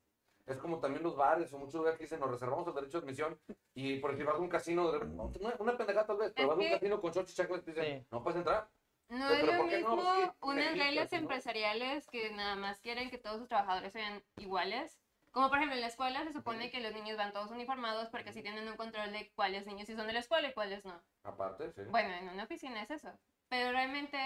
es 0.46 0.56
como 0.58 0.78
también 0.78 1.02
los 1.02 1.16
bares 1.16 1.52
o 1.52 1.58
muchos 1.58 1.74
lugares 1.74 1.98
que 1.98 2.04
dicen, 2.04 2.20
nos 2.20 2.30
reservamos 2.30 2.66
el 2.68 2.74
derecho 2.74 3.00
de 3.00 3.04
admisión 3.06 3.38
y 3.74 3.96
por 3.98 4.16
si 4.16 4.22
vas 4.22 4.36
a 4.36 4.38
un 4.38 4.48
casino, 4.48 4.92
de- 4.92 5.04
no, 5.06 5.32
una, 5.40 5.54
una 5.58 5.76
pendejada 5.76 6.06
tal 6.06 6.18
vez, 6.18 6.32
pero 6.34 6.48
Es 6.48 6.48
vas 6.48 6.56
a 6.56 6.60
un 6.60 6.66
que- 6.66 6.72
casino 6.74 7.00
con 7.00 7.12
shorts 7.12 7.32
y 7.32 7.34
chanclas 7.34 7.62
y 7.62 7.70
dicen, 7.72 8.00
Sí. 8.00 8.06
no 8.10 8.22
puedes 8.22 8.38
entrar. 8.38 8.68
No 9.10 9.26
Pero, 9.28 9.32
es 9.34 9.40
¿pero 9.40 9.52
lo 9.52 9.58
no? 9.58 9.64
mismo 9.96 10.02
sí 10.14 10.30
unas 10.42 10.78
reglas 10.78 11.12
¿no? 11.12 11.18
empresariales 11.18 12.06
que 12.08 12.30
nada 12.30 12.56
más 12.56 12.78
quieren 12.80 13.10
que 13.10 13.16
todos 13.18 13.38
sus 13.40 13.48
trabajadores 13.48 13.92
sean 13.92 14.22
iguales. 14.36 14.98
Como 15.30 15.48
por 15.48 15.58
ejemplo 15.58 15.74
en 15.76 15.82
la 15.82 15.86
escuela 15.88 16.24
se 16.24 16.32
supone 16.32 16.70
que 16.70 16.80
los 16.80 16.92
niños 16.94 17.16
van 17.16 17.32
todos 17.32 17.50
uniformados 17.50 18.08
porque 18.10 18.30
así 18.30 18.42
tienen 18.42 18.66
un 18.68 18.76
control 18.76 19.12
de 19.12 19.30
cuáles 19.34 19.66
niños 19.66 19.86
sí 19.86 19.94
son 19.94 20.06
de 20.06 20.12
la 20.14 20.18
escuela 20.20 20.48
y 20.48 20.54
cuáles 20.54 20.84
no. 20.84 21.00
Aparte, 21.22 21.70
sí. 21.72 21.82
Bueno, 21.90 22.10
en 22.14 22.28
una 22.30 22.44
oficina 22.44 22.82
es 22.82 22.90
eso. 22.90 23.10
Pero 23.48 23.70
realmente, 23.72 24.18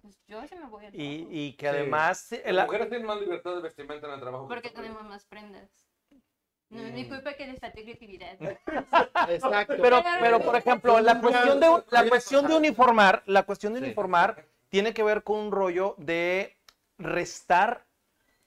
pues 0.00 0.18
yo 0.26 0.46
sí 0.46 0.54
me 0.56 0.66
voy 0.66 0.86
al 0.86 0.94
Y, 0.94 0.98
trabajo, 1.18 1.28
y 1.34 1.52
que 1.54 1.66
Sí. 1.66 1.76
además 1.76 2.18
sí, 2.20 2.40
Las 2.44 2.54
la- 2.54 2.64
mujeres 2.66 2.88
tienen 2.88 3.06
más 3.06 3.20
libertad 3.20 3.54
de 3.56 3.60
vestimenta 3.62 4.06
en 4.06 4.12
el 4.14 4.20
trabajo. 4.20 4.48
que 4.48 4.54
Porque 4.54 4.70
tenemos 4.70 5.02
más 5.04 5.24
prendas. 5.26 5.70
No 6.70 6.82
es 6.82 6.92
mi 6.92 7.04
Mm. 7.04 7.08
culpa 7.08 7.34
que 7.34 7.46
les 7.46 7.58
falte 7.58 7.82
creatividad. 7.82 8.36
Exacto. 9.28 9.74
pero, 9.82 10.02
pero 10.20 10.40
por 10.40 10.54
ejemplo, 10.56 11.00
la 11.00 11.20
cuestión 11.20 11.58
de, 11.60 11.82
la 11.90 12.08
cuestión 12.08 12.46
de 12.46 12.54
uniformar, 12.54 13.22
la 13.26 13.42
cuestión 13.42 13.72
de 13.72 13.80
Sí. 13.80 13.84
uniformar 13.86 14.44
tiene 14.68 14.94
que 14.94 15.02
ver 15.02 15.24
con 15.24 15.38
un 15.38 15.50
rollo 15.52 15.94
de 15.98 16.56
restar 16.98 17.84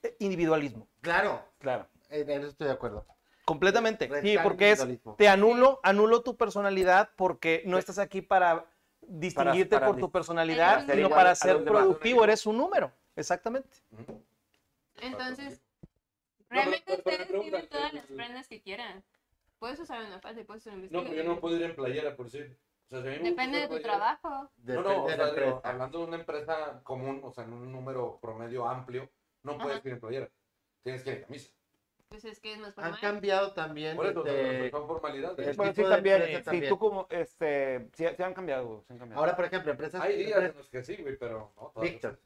eh, 0.02 0.16
individualismo. 0.20 0.88
Claro, 1.02 1.42
Claro. 1.58 1.86
En 2.20 2.30
eso 2.30 2.48
estoy 2.48 2.66
de 2.68 2.72
acuerdo. 2.72 3.06
Completamente. 3.44 4.08
Sí, 4.22 4.36
porque 4.42 4.70
es, 4.72 4.86
te 5.18 5.28
anulo, 5.28 5.80
anulo 5.82 6.22
tu 6.22 6.36
personalidad 6.36 7.10
porque 7.16 7.62
no 7.66 7.76
estás 7.76 7.98
aquí 7.98 8.22
para 8.22 8.66
distinguirte 9.02 9.76
para 9.76 9.86
por 9.86 9.98
tu 9.98 10.10
personalidad, 10.10 10.86
sino 10.90 11.10
para 11.10 11.34
ser 11.34 11.62
productivo. 11.62 12.24
Eres 12.24 12.46
un 12.46 12.56
número, 12.56 12.90
exactamente. 13.16 13.76
Entonces, 15.00 15.60
realmente 16.48 16.94
ustedes 16.94 17.28
tienen 17.28 17.68
todas 17.68 17.92
las 17.92 18.06
prendas 18.06 18.48
que 18.48 18.62
quieran. 18.62 19.04
Puedes 19.58 19.78
usar 19.78 20.04
una 20.04 20.20
falda 20.20 20.40
y 20.40 20.44
puedes 20.44 20.62
usar 20.62 20.74
un 20.74 20.80
No, 20.80 20.82
vestido. 20.82 21.04
pero 21.04 21.22
yo 21.22 21.34
no 21.34 21.40
puedo 21.40 21.56
ir 21.56 21.62
en 21.62 21.74
playera, 21.74 22.16
por 22.16 22.26
decir. 22.26 22.58
O 22.86 22.88
sea, 22.90 23.02
si 23.02 23.22
Depende 23.22 23.60
de 23.60 23.68
tu 23.68 23.80
trabajo. 23.80 24.50
No, 24.58 24.82
no, 24.82 25.04
o 25.04 25.08
sea, 25.08 25.32
digo, 25.32 25.60
hablando 25.64 25.98
de 25.98 26.04
una 26.04 26.16
empresa 26.16 26.80
común, 26.82 27.20
o 27.24 27.32
sea, 27.32 27.44
en 27.44 27.52
un 27.52 27.72
número 27.72 28.18
promedio 28.20 28.66
amplio, 28.68 29.10
no 29.42 29.56
puedes 29.58 29.78
Ajá. 29.78 29.88
ir 29.88 29.94
en 29.94 30.00
playera. 30.00 30.30
Tienes 30.82 31.02
que 31.02 31.10
ir 31.10 31.16
en 31.16 31.22
camisa. 31.24 31.50
Pues 32.14 32.24
es 32.26 32.38
que 32.38 32.52
es 32.52 32.60
más 32.60 32.78
Han 32.78 32.94
cambiado 33.00 33.52
también. 33.54 33.96
Por 33.96 34.06
eso, 34.06 34.24
este, 34.24 34.70
son 34.70 34.86
formalidades. 34.86 35.48
el 35.48 35.56
Bueno, 35.56 35.74
sí, 35.74 35.82
también. 35.82 36.22
Sí, 36.36 36.42
también. 36.44 36.68
tú 36.68 36.78
como, 36.78 37.08
este, 37.10 37.88
sí, 37.92 38.04
sí 38.16 38.22
han 38.22 38.34
cambiado, 38.34 38.84
sí 38.86 38.92
han 38.92 38.98
cambiado. 39.00 39.20
Ahora, 39.20 39.34
por 39.34 39.44
ejemplo, 39.46 39.72
empresas. 39.72 40.00
Hay 40.00 40.16
días 40.18 40.28
empresas- 40.38 40.50
en 40.52 40.58
los 40.58 40.68
que 40.68 40.84
sí, 40.84 40.96
güey, 41.02 41.16
pero 41.18 41.52
no. 41.56 41.72
Víctor. 41.82 42.20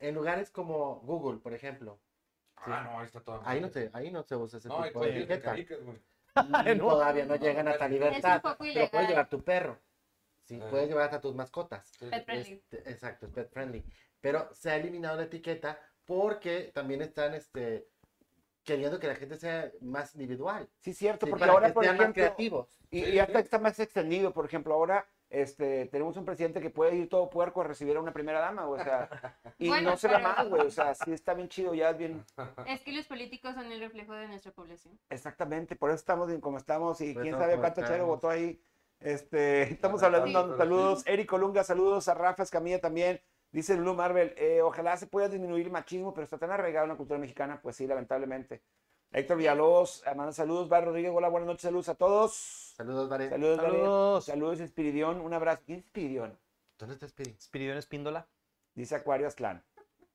en 0.00 0.14
lugares 0.16 0.50
como 0.50 0.96
Google, 1.04 1.38
por 1.38 1.54
ejemplo. 1.54 2.00
Ah, 2.56 2.82
no, 2.90 2.98
ahí 2.98 3.06
está 3.06 3.20
todo. 3.20 3.40
Ahí 3.44 3.60
no 3.60 3.68
se, 3.68 3.88
ahí 3.92 4.10
no 4.10 4.24
se 4.24 4.34
usa 4.34 4.58
ese 4.58 4.66
No, 4.68 4.82
tipo 4.82 5.00
de 5.04 5.16
etiqueta. 5.16 5.54
No. 6.76 6.88
Todavía 6.90 7.24
no 7.26 7.36
No, 7.36 7.40
llegan 7.40 7.66
no, 7.66 7.70
hasta 7.70 7.84
es 7.86 7.90
un 7.90 7.94
libertad. 7.98 8.42
ilegal. 8.60 8.88
puedes 8.90 9.08
llevar 9.08 9.28
tu 9.28 9.44
perro. 9.44 9.78
Sí, 10.44 10.58
Ah. 10.60 10.66
puedes 10.70 10.88
llevar 10.88 11.04
hasta 11.04 11.20
tus 11.20 11.34
mascotas. 11.36 11.92
Pet 12.00 12.24
friendly. 12.24 12.52
Este, 12.54 12.90
exacto, 12.90 13.26
es 13.26 13.32
pet 13.32 13.48
friendly. 13.52 13.84
Pero 14.20 14.48
se 14.52 14.70
ha 14.70 14.76
eliminado 14.76 15.16
la 15.18 15.22
etiqueta 15.24 15.78
porque 16.04 16.72
también 16.74 17.02
están 17.02 17.34
este, 17.34 17.88
queriendo 18.64 18.98
que 19.00 19.06
la 19.08 19.14
gente 19.16 19.36
sea 19.36 19.70
más 19.80 20.14
individual. 20.14 20.68
Sí, 20.78 20.92
cierto, 20.94 21.26
Sí, 21.26 21.30
porque 21.30 21.40
para 21.40 21.52
ahora, 21.52 21.68
que 21.68 21.72
por 21.74 21.84
sean 21.84 21.96
más 21.96 22.02
ejemplo, 22.04 22.22
creativos. 22.22 22.80
y, 22.90 23.04
Sí, 23.04 23.10
y 23.12 23.18
hasta 23.18 23.38
sí. 23.38 23.44
está 23.44 23.58
más 23.58 23.78
extendido, 23.80 24.32
por 24.32 24.44
ejemplo, 24.46 24.74
ahora 24.74 25.06
este, 25.30 25.86
tenemos 25.86 26.16
un 26.16 26.24
presidente 26.24 26.60
que 26.60 26.70
puede 26.70 26.96
ir 26.96 27.08
todo 27.08 27.30
puerco 27.30 27.60
a 27.60 27.64
recibir 27.64 27.96
a 27.96 28.00
una 28.00 28.12
primera 28.12 28.40
dama, 28.40 28.66
o 28.68 28.76
sea, 28.76 29.08
y 29.58 29.68
Bueno, 29.68 29.90
no 29.90 29.96
se 29.96 30.08
ve 30.08 30.18
mal, 30.18 30.48
güey, 30.48 30.66
o 30.66 30.70
sea, 30.70 30.94
sí 30.94 31.12
está 31.12 31.34
bien 31.34 31.48
chido, 31.48 31.72
ya 31.72 31.90
es 31.90 31.98
bien, 31.98 32.24
Es 32.66 32.80
que 32.82 32.92
los 32.92 33.06
políticos 33.06 33.54
son 33.54 33.70
el 33.70 33.78
reflejo 33.80 34.12
de 34.14 34.26
nuestra 34.26 34.50
población. 34.52 34.98
exactamente, 35.08 35.76
por 35.76 35.90
eso 35.90 35.96
estamos 36.00 36.26
bien 36.26 36.40
como 36.40 36.58
estamos, 36.58 37.00
y 37.00 37.12
Por 37.14 37.22
quién 37.22 37.34
eso 37.34 37.42
sabe 37.42 37.58
cuánto 37.58 37.80
chero 37.82 37.92
estamos. 37.94 38.08
votó 38.16 38.28
ahí, 38.28 38.60
este, 38.98 39.62
estamos 39.72 40.02
hablando, 40.02 40.52
Sí. 40.52 40.58
saludos, 40.58 41.02
Eric 41.06 41.32
Olunga, 41.32 41.62
saludos 41.64 42.08
a 42.08 42.14
Rafa 42.14 42.42
Escamilla 42.42 42.80
también, 42.80 43.20
dice 43.52 43.76
Blue 43.76 43.94
Marvel, 43.94 44.34
eh, 44.36 44.62
ojalá 44.62 44.96
se 44.96 45.06
pueda 45.06 45.28
disminuir 45.28 45.66
el 45.66 45.72
machismo, 45.72 46.12
pero 46.14 46.24
está 46.24 46.38
tan 46.38 46.50
arraigado 46.50 46.84
en 46.84 46.90
la 46.90 46.96
cultura 46.96 47.18
mexicana, 47.18 47.60
pues 47.62 47.76
sí, 47.76 47.86
lamentablemente. 47.86 48.62
Héctor 49.12 49.38
Villalobos, 49.38 50.04
manda 50.16 50.32
saludos, 50.32 50.68
Bar 50.68 50.84
Rodríguez, 50.84 51.10
hola, 51.12 51.28
buenas 51.28 51.48
noches, 51.48 51.62
saludos 51.62 51.88
a 51.88 51.94
todos. 51.96 52.74
Saludos, 52.76 53.08
Vare. 53.08 53.28
Saludos. 53.28 53.56
Saludos. 53.60 54.24
Saludos, 54.26 54.60
Espiridión. 54.60 55.20
Un 55.20 55.34
abrazo. 55.34 55.62
¿Quién 55.66 55.80
es 55.80 55.84
Espiridión? 55.86 56.38
¿Dónde 56.78 56.94
está 56.94 57.08
Spiri? 57.08 57.30
Espiridión 57.30 57.76
Espíndola. 57.76 58.26
Dice 58.74 58.94
Acuario 58.94 59.26
Aztlán. 59.26 59.62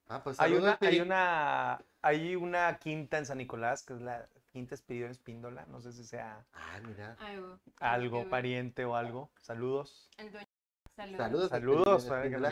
Ah, 0.08 0.24
pues 0.24 0.39
Hay 0.39 0.51
saludos, 0.51 0.77
una, 0.80 0.89
hay 0.89 1.00
una, 1.01 1.82
hay 2.01 2.36
una 2.36 2.77
quinta 2.80 3.18
en 3.18 3.25
San 3.25 3.38
Nicolás, 3.38 3.84
que 3.84 3.94
es 3.94 4.01
la 4.01 4.27
quinta 4.51 4.75
Espiridión 4.75 5.12
Espíndola. 5.12 5.65
No 5.68 5.82
sé 5.82 5.92
si 5.92 6.06
sea 6.06 6.46
Ah, 6.54 6.80
mira. 6.88 7.18
Algo. 7.20 7.60
algo, 7.80 8.30
pariente 8.30 8.86
o 8.86 8.96
algo. 8.96 9.30
Saludos. 9.42 10.10
El 10.18 10.32
dueño. 10.32 10.48
Saludos. 10.96 11.50
Saludos. 11.50 12.04
Saludos. 12.04 12.51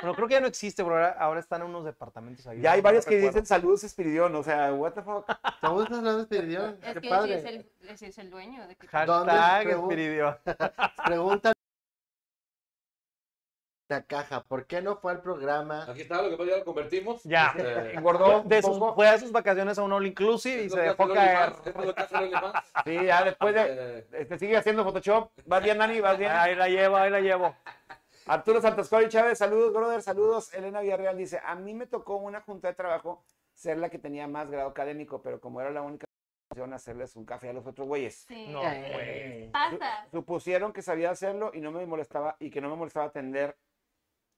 Bueno, 0.00 0.14
creo 0.14 0.28
que 0.28 0.34
ya 0.34 0.40
no 0.40 0.46
existe, 0.46 0.82
pero 0.82 0.96
ahora, 0.96 1.16
ahora 1.18 1.40
están 1.40 1.62
unos 1.62 1.84
departamentos 1.84 2.46
ahí. 2.46 2.60
Ya 2.60 2.72
hay 2.72 2.78
no 2.80 2.84
varios 2.84 3.04
que 3.04 3.16
recuerdo. 3.16 3.28
dicen 3.28 3.46
saludos, 3.46 3.84
Espiridión. 3.84 4.34
O 4.34 4.42
sea, 4.42 4.72
what 4.72 4.92
the 4.92 5.02
fuck. 5.02 5.28
Estamos 5.54 5.84
hablando 5.86 6.16
de 6.16 6.22
Espiridión. 6.22 6.78
Es 6.82 6.94
Qué 6.94 7.00
que 7.00 7.08
padre. 7.08 7.34
es, 7.34 7.44
el, 7.44 7.70
ese 7.88 8.06
es 8.08 8.18
el 8.18 8.30
dueño. 8.30 8.66
De 8.66 8.76
que... 8.76 8.86
¿Dónde 9.06 9.32
Hashtag 9.32 9.78
Espiridión. 9.78 10.36
Pregunta 11.04 11.52
la 13.90 14.02
caja, 14.02 14.44
¿por 14.44 14.66
qué 14.66 14.80
no 14.80 14.96
fue 14.98 15.10
al 15.10 15.20
programa? 15.20 15.84
Aquí 15.90 16.02
está, 16.02 16.22
lo 16.22 16.30
que 16.30 16.36
pasa, 16.36 16.50
ya 16.50 16.56
lo 16.58 16.64
convertimos. 16.64 17.24
Ya. 17.24 17.52
Este, 17.56 17.96
Engordó 17.96 18.44
De 18.44 18.62
sus, 18.62 18.78
fue 18.94 19.08
a 19.08 19.18
sus 19.18 19.32
vacaciones 19.32 19.78
a 19.78 19.82
un 19.82 19.92
all 19.92 20.06
inclusive 20.06 20.62
y 20.62 20.66
es 20.66 20.72
se 20.72 20.80
dejó 20.80 21.08
caer. 21.12 21.52
Sí, 22.84 23.04
ya 23.04 23.24
después 23.24 23.52
de. 23.52 23.62
Eh, 23.66 24.06
Este, 24.12 24.38
sigue 24.38 24.56
haciendo 24.56 24.84
Photoshop. 24.84 25.32
¿Vas 25.44 25.62
bien, 25.62 25.76
Nani? 25.76 26.00
¿Vas 26.00 26.16
bien? 26.16 26.30
Ahí 26.30 26.54
la 26.54 26.68
llevo, 26.68 26.96
ahí 26.96 27.10
la 27.10 27.20
llevo. 27.20 27.52
Arturo 28.30 28.60
Santascori 28.60 29.08
Chávez, 29.08 29.38
saludos, 29.38 29.72
brother, 29.72 30.02
saludos. 30.02 30.54
Elena 30.54 30.80
Villarreal 30.80 31.16
dice: 31.16 31.40
A 31.44 31.56
mí 31.56 31.74
me 31.74 31.86
tocó 31.86 32.16
una 32.16 32.40
junta 32.40 32.68
de 32.68 32.74
trabajo 32.74 33.24
ser 33.54 33.78
la 33.78 33.90
que 33.90 33.98
tenía 33.98 34.28
más 34.28 34.50
grado 34.50 34.68
académico, 34.68 35.20
pero 35.20 35.40
como 35.40 35.60
era 35.60 35.70
la 35.70 35.82
única 35.82 36.04
opción, 36.52 36.72
hacerles 36.72 37.16
un 37.16 37.24
café 37.24 37.48
a 37.48 37.52
los 37.52 37.66
otros 37.66 37.88
güeyes. 37.88 38.24
Sí. 38.28 38.46
No, 38.48 38.60
güey. 38.60 39.50
Pasa. 39.50 40.06
Supusieron 40.12 40.72
que 40.72 40.80
sabía 40.82 41.10
hacerlo 41.10 41.50
y 41.54 41.60
no 41.60 41.72
me 41.72 41.84
molestaba 41.86 42.36
y 42.38 42.50
que 42.50 42.60
no 42.60 42.70
me 42.70 42.76
molestaba 42.76 43.06
atender 43.06 43.56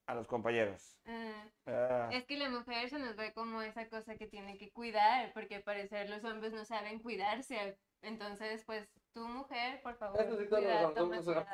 a 0.07 0.15
los 0.15 0.27
compañeros. 0.27 0.99
Mm, 1.05 1.31
Ah. 1.67 2.09
Es 2.13 2.25
que 2.25 2.37
la 2.37 2.49
mujer 2.49 2.91
se 2.91 2.99
nos 2.99 3.15
ve 3.15 3.33
como 3.33 3.63
esa 3.63 3.89
cosa 3.89 4.17
que 4.17 4.27
tiene 4.27 4.59
que 4.59 4.73
cuidar, 4.73 5.33
porque 5.33 5.55
al 5.57 5.63
parecer 5.63 6.11
los 6.11 6.25
hombres 6.25 6.53
no 6.53 6.65
saben 6.65 6.99
cuidarse. 6.99 7.79
Entonces, 8.03 8.65
pues, 8.65 8.89
tu 9.13 9.27
mujer, 9.29 9.83
por 9.83 9.97
favor, 9.97 10.21
Eso 10.21 10.39
sí, 10.39 10.47
todos 10.49 10.63
cuida, 10.63 10.83
los 10.83 10.95
toma 10.95 11.17
cuidado. 11.23 11.47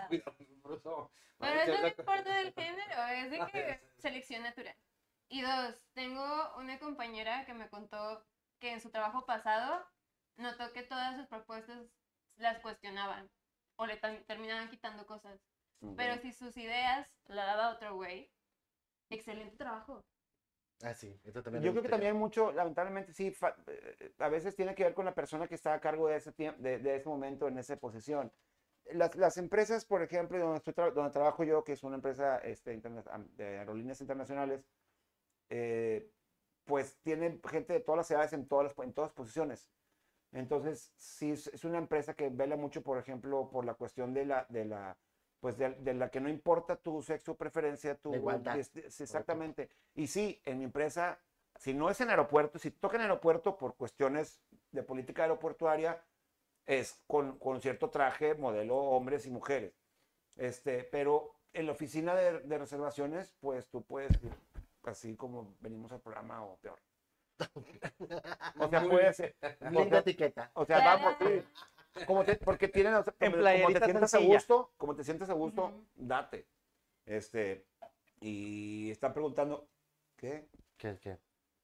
eso. 0.70 1.10
Pero 1.38 1.60
eso 1.60 1.80
no 1.82 1.88
importa 1.88 2.34
del 2.34 2.52
género, 2.52 3.02
es 3.08 3.30
de 3.30 3.40
Ah, 3.42 3.46
que 3.46 3.80
selección 3.98 4.42
natural. 4.42 4.76
Y 5.28 5.42
dos, 5.42 5.74
tengo 5.92 6.54
una 6.56 6.78
compañera 6.78 7.44
que 7.44 7.54
me 7.54 7.68
contó 7.68 8.24
que 8.58 8.72
en 8.72 8.80
su 8.80 8.90
trabajo 8.90 9.26
pasado 9.26 9.86
notó 10.36 10.72
que 10.72 10.82
todas 10.82 11.16
sus 11.16 11.26
propuestas 11.26 11.86
las 12.36 12.60
cuestionaban 12.60 13.30
o 13.76 13.86
le 13.86 13.96
terminaban 13.96 14.68
quitando 14.70 15.06
cosas. 15.06 15.38
Pero 15.96 16.16
si 16.18 16.32
sus 16.32 16.56
ideas 16.56 17.08
la 17.26 17.44
daba 17.44 17.70
otro 17.70 17.94
güey, 17.94 18.32
excelente 19.10 19.56
trabajo. 19.56 20.04
Ah, 20.82 20.94
sí, 20.94 21.12
también. 21.42 21.62
Yo 21.64 21.72
creo 21.72 21.82
que 21.82 21.88
también 21.88 22.16
mucho, 22.16 22.52
lamentablemente, 22.52 23.12
sí, 23.12 23.34
eh, 23.66 24.12
a 24.18 24.28
veces 24.28 24.54
tiene 24.54 24.74
que 24.74 24.84
ver 24.84 24.94
con 24.94 25.04
la 25.04 25.14
persona 25.14 25.48
que 25.48 25.56
está 25.56 25.74
a 25.74 25.80
cargo 25.80 26.08
de 26.08 26.16
ese 26.16 26.32
tiempo, 26.32 26.62
de, 26.62 26.78
de 26.78 26.96
ese 26.96 27.08
momento, 27.08 27.48
en 27.48 27.58
esa 27.58 27.76
posición. 27.76 28.32
Las, 28.92 29.16
las 29.16 29.36
empresas, 29.38 29.84
por 29.84 30.02
ejemplo, 30.02 30.38
donde, 30.38 30.58
estoy 30.58 30.74
tra- 30.74 30.92
donde 30.92 31.10
trabajo 31.10 31.42
yo, 31.44 31.64
que 31.64 31.72
es 31.72 31.82
una 31.82 31.96
empresa 31.96 32.38
este, 32.38 32.80
de 33.36 33.58
aerolíneas 33.58 34.00
internacionales, 34.00 34.64
eh, 35.50 36.10
pues 36.64 36.98
tienen 37.02 37.40
gente 37.42 37.72
de 37.72 37.80
todas 37.80 37.96
las 37.98 38.10
edades 38.10 38.32
en 38.32 38.46
todas 38.46 38.64
las, 38.76 38.86
en 38.86 38.92
todas 38.92 39.12
posiciones. 39.12 39.68
Entonces, 40.32 40.92
sí, 40.96 41.32
es, 41.32 41.48
es 41.48 41.64
una 41.64 41.78
empresa 41.78 42.14
que 42.14 42.28
vela 42.28 42.56
mucho, 42.56 42.82
por 42.82 42.98
ejemplo, 42.98 43.50
por 43.50 43.64
la 43.64 43.74
cuestión 43.74 44.14
de 44.14 44.26
la, 44.26 44.46
de 44.48 44.64
la, 44.66 44.96
pues 45.40 45.56
de, 45.56 45.70
de 45.70 45.94
la 45.94 46.10
que 46.10 46.20
no 46.20 46.28
importa 46.28 46.76
tu 46.76 47.02
sexo, 47.02 47.36
preferencia, 47.36 47.94
tu... 47.96 48.10
La 48.10 48.16
igualdad. 48.18 48.58
sí, 48.62 49.02
exactamente. 49.02 49.70
Y 49.94 50.06
sí, 50.06 50.40
en 50.44 50.58
mi 50.58 50.64
empresa, 50.64 51.18
si 51.56 51.74
no 51.74 51.90
es 51.90 52.00
en 52.00 52.10
aeropuerto, 52.10 52.58
si 52.58 52.70
toca 52.70 52.96
en 52.96 53.02
aeropuerto 53.02 53.56
por 53.56 53.76
cuestiones 53.76 54.40
de 54.72 54.82
política 54.82 55.22
aeroportuaria, 55.22 56.02
es 56.66 57.00
con, 57.06 57.38
con 57.38 57.60
cierto 57.60 57.90
traje, 57.90 58.34
modelo 58.34 58.76
hombres 58.76 59.26
y 59.26 59.30
mujeres. 59.30 59.72
Este, 60.36 60.84
pero 60.84 61.34
en 61.52 61.66
la 61.66 61.72
oficina 61.72 62.14
de, 62.14 62.40
de 62.40 62.58
reservaciones, 62.58 63.34
pues 63.40 63.68
tú 63.68 63.82
puedes 63.82 64.12
ir 64.22 64.32
así 64.88 65.16
como 65.16 65.54
venimos 65.60 65.92
al 65.92 66.00
programa 66.00 66.42
o 66.44 66.56
peor. 66.58 66.80
O 68.58 68.68
sea, 68.68 68.82
puede 68.82 69.12
ser. 69.12 69.36
o 69.60 69.70
Linda 69.70 69.88
sea, 69.90 69.98
etiqueta. 70.00 70.50
o 70.54 70.64
sea, 70.64 70.84
va 70.84 71.02
por 71.02 71.18
ti. 71.18 71.44
Como 72.06 72.24
te- 72.24 72.36
porque 72.36 72.68
tienen, 72.68 72.94
o 72.94 73.02
sea, 73.02 73.14
En 73.20 73.32
como, 73.32 73.42
te 73.44 73.84
sientas 73.84 74.02
a 74.02 74.08
sencilla. 74.18 74.34
gusto, 74.34 74.72
como 74.76 74.94
te 74.94 75.04
sientes 75.04 75.28
a 75.30 75.32
gusto, 75.34 75.64
Ujú. 75.66 75.84
date. 75.96 76.46
Este, 77.06 77.66
y 78.20 78.90
están 78.90 79.12
preguntando, 79.12 79.68
¿qué? 80.16 80.48
¿Qué, 80.76 80.98
qué? 81.00 81.18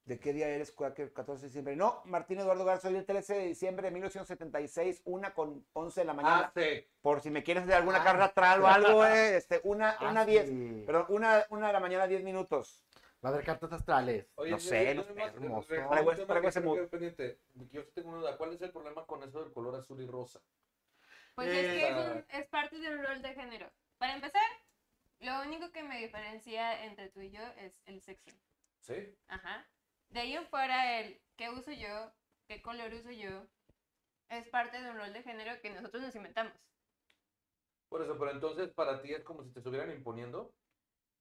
¿De 0.05 0.19
qué 0.19 0.33
día 0.35 0.49
eres, 0.49 0.71
Quaker? 0.71 1.13
14 1.15 1.43
de 1.43 1.49
diciembre. 1.49 1.77
No, 1.77 2.03
Martín 2.05 2.39
Eduardo 2.39 2.65
Garza, 2.65 2.89
soy 2.89 2.97
el 2.99 3.07
13 3.07 3.35
de 3.35 3.47
diciembre 3.47 3.87
de 3.89 3.93
1976, 3.93 5.01
una 5.07 5.33
con 5.33 5.65
11 5.73 6.01
de 6.03 6.05
la 6.07 6.13
mañana. 6.13 6.53
Ah, 6.55 6.61
sí. 6.61 6.87
Por 7.01 7.21
si 7.23 7.31
me 7.31 7.43
quieres 7.43 7.63
hacer 7.63 7.77
alguna 7.77 8.03
Ah. 8.03 8.05
carga 8.05 8.25
astral 8.27 8.63
o 8.63 8.67
algo, 8.67 9.07
eh, 9.07 9.37
este, 9.37 9.61
una, 9.65 9.93
Ah, 9.93 10.11
una 10.11 10.27
10. 10.27 10.47
sí. 10.49 10.83
Perdón, 10.85 11.07
una, 11.09 11.47
una 11.49 11.69
de 11.69 11.73
la 11.73 11.81
mañana, 11.81 12.07
10 12.07 12.23
minutos. 12.23 12.83
Va 13.25 13.31
a 13.31 13.33
haber 13.33 13.45
cartas 13.45 13.73
astrales. 13.73 14.27
Oye, 14.35 14.51
No 14.51 14.59
sé, 14.59 14.95
no 14.95 15.03
sé, 15.03 15.11
hermoso. 15.23 15.75
eh, 15.75 15.87
Traigo 15.89 16.13
ese- 16.13 16.27
traigo 16.27 16.61
mood. 16.63 16.79
Yo 17.71 17.83
sí 17.83 17.91
tengo 17.95 18.11
una 18.11 18.19
duda. 18.19 18.37
¿Cuál 18.37 18.53
es 18.53 18.61
el 18.61 18.71
problema 18.71 19.07
con 19.07 19.23
eso 19.23 19.43
del 19.43 19.53
color 19.53 19.75
azul 19.77 20.01
y 20.03 20.07
rosa? 20.07 20.43
Pues 21.35 21.49
es 21.49 21.67
que 21.73 21.89
es, 21.89 21.97
Eh, 21.97 22.11
un- 22.13 22.27
es 22.29 22.47
parte 22.49 22.79
de 22.79 22.95
un 22.95 23.03
rol 23.03 23.23
de 23.23 23.35
género. 23.35 23.71
Para 23.99 24.15
empezar, 24.15 24.43
lo 25.21 25.41
único 25.43 25.73
que 25.73 25.83
me 25.83 25.99
diferencia 26.01 26.85
entre 26.85 27.09
tú 27.09 27.21
y 27.21 27.31
yo 27.31 27.43
es 27.59 27.81
el 27.87 28.03
sexo. 28.03 28.31
¿Sí? 28.81 29.17
Ajá. 29.29 29.67
De 30.11 30.21
ahí 30.21 30.35
en 30.35 30.47
fuera, 30.49 31.01
el 31.01 31.19
qué 31.37 31.49
uso 31.49 31.73
yo, 31.73 32.13
qué 32.47 32.61
color 32.61 32.93
uso 32.93 33.11
yo, 33.11 33.47
es 34.29 34.47
parte 34.49 34.81
de 34.83 34.91
un 34.91 34.99
rol 34.99 35.13
de 35.15 35.23
género 35.23 35.59
que 35.63 35.71
nosotros 35.71 36.03
nos 36.03 36.15
inventamos. 36.15 36.53
Por 37.89 38.03
eso, 38.03 38.19
pero 38.19 38.33
entonces 38.33 38.69
para 38.75 39.01
ti 39.01 39.15
es 39.15 39.25
como 39.25 39.43
si 39.45 39.51
te 39.51 39.61
estuvieran 39.61 39.91
imponiendo. 39.91 40.53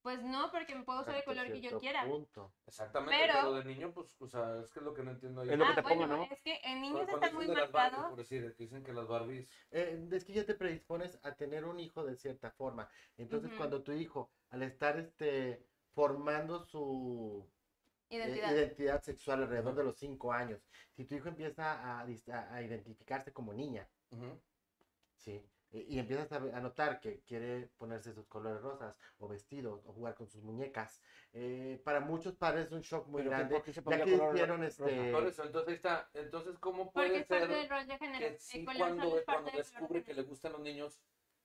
Pues 0.04 0.22
no, 0.22 0.52
porque 0.52 0.76
me 0.76 0.84
puedo 0.84 1.00
usar 1.02 1.16
el 1.16 1.24
color 1.24 1.48
que 1.52 1.62
yo 1.62 1.80
quiera. 1.80 2.06
punto. 2.06 2.54
Exactamente, 2.68 3.16
Pero- 3.22 3.34
pero, 3.36 3.54
de 3.54 3.64
niño, 3.64 3.94
pues, 3.94 4.14
o 4.20 4.28
sea, 4.28 4.60
es 4.60 4.70
que 4.70 4.80
es 4.80 4.86
lo 4.86 4.94
que 4.94 5.02
no 5.02 5.12
entiendo 5.12 5.42
ahí. 5.42 5.50
Es 5.50 5.58
lo 5.58 5.64
que 5.66 5.72
Ah, 5.72 5.76
te 5.76 5.82
bueno, 5.82 6.02
pongan, 6.02 6.20
¿no? 6.20 6.28
es 6.30 6.42
que 6.42 6.60
en 6.66 6.82
niños 6.82 7.08
está 7.08 7.32
muy 7.32 7.48
marcado. 7.48 8.10
por 8.10 8.18
decir, 8.18 8.54
que 8.58 8.64
dicen 8.64 8.84
que 8.84 8.92
las 8.92 9.08
Barbies... 9.08 9.48
Eh, 9.72 10.06
es 10.12 10.26
que 10.26 10.34
ya 10.34 10.46
te 10.46 10.56
predispones 10.56 11.18
a 11.24 11.34
tener 11.36 11.64
un 11.64 11.80
hijo 11.80 12.04
de 12.04 12.18
cierta 12.18 12.52
forma. 12.52 12.90
Entonces, 13.18 13.50
cuando 13.58 13.82
tu 13.82 13.94
hijo, 13.94 14.30
al 14.50 14.64
estar 14.64 15.00
este, 15.00 15.66
formando 15.94 16.60
su 16.66 17.50
eh, 18.10 18.18
Identidad. 18.18 19.02
sexual 19.02 19.44
alrededor 19.44 19.74
de 19.74 19.86
los 19.86 19.98
cinco 19.98 20.34
años, 20.34 20.62
si 20.92 21.06
tu 21.06 21.16
hijo 21.16 21.30
empieza 21.30 22.02
a, 22.02 22.06
dis- 22.06 22.30
a- 22.30 22.54
a 22.54 22.62
identificarse 22.62 23.32
como 23.32 23.54
niña. 23.54 23.88
¿sí? 25.18 25.42
E- 25.74 25.86
Y 25.90 26.00
empiezas 26.00 26.32
a, 26.32 26.40
notar 26.62 27.00
que 27.00 27.22
quiere 27.22 27.68
ponerse 27.78 28.14
sus 28.14 28.28
colores 28.28 28.62
rosas 28.62 28.96
o 29.20 29.28
vestidos 29.28 29.82
o 29.86 29.94
jugar 29.94 30.14
con 30.16 30.28
sus 30.30 30.44
muñecas. 30.44 31.02
eh, 31.34 31.82
para 31.84 32.00
muchos 32.00 32.36
padres 32.36 32.68
es 32.68 32.72
un 32.72 32.82
shock 32.82 33.08
muy 33.08 33.24
Pero 33.24 33.32
que, 33.32 33.36
grande. 33.36 33.56
¿por 33.56 33.64
qué 33.64 33.74
se 33.74 33.82
Ya 33.82 34.04
que 34.04 34.16
hicieron 34.16 34.62
rosa? 34.62 34.86
este... 34.86 35.12
Por 35.12 35.28
eso, 35.28 35.44
entonces 35.44 35.70
ahí 35.70 35.76
está. 35.76 36.10
Entonces, 36.14 36.58
¿cómo 36.60 36.92
Porque 36.92 37.08
puede 37.10 37.20
es 37.22 37.26
parte 37.26 37.48
ser 37.48 37.58
del 37.58 37.70
rol 37.70 37.88
de 37.88 37.98
género. 37.98 38.20
que 38.20 38.40
sí 38.40 38.66
cuando, 38.66 39.18
es 39.18 39.24
parte 39.24 39.26
cuando 39.26 39.52
descubre 39.58 40.04
que 40.04 40.14
le 40.14 40.22
gustan 40.24 40.52
los 40.54 40.62
niños, 40.62 41.00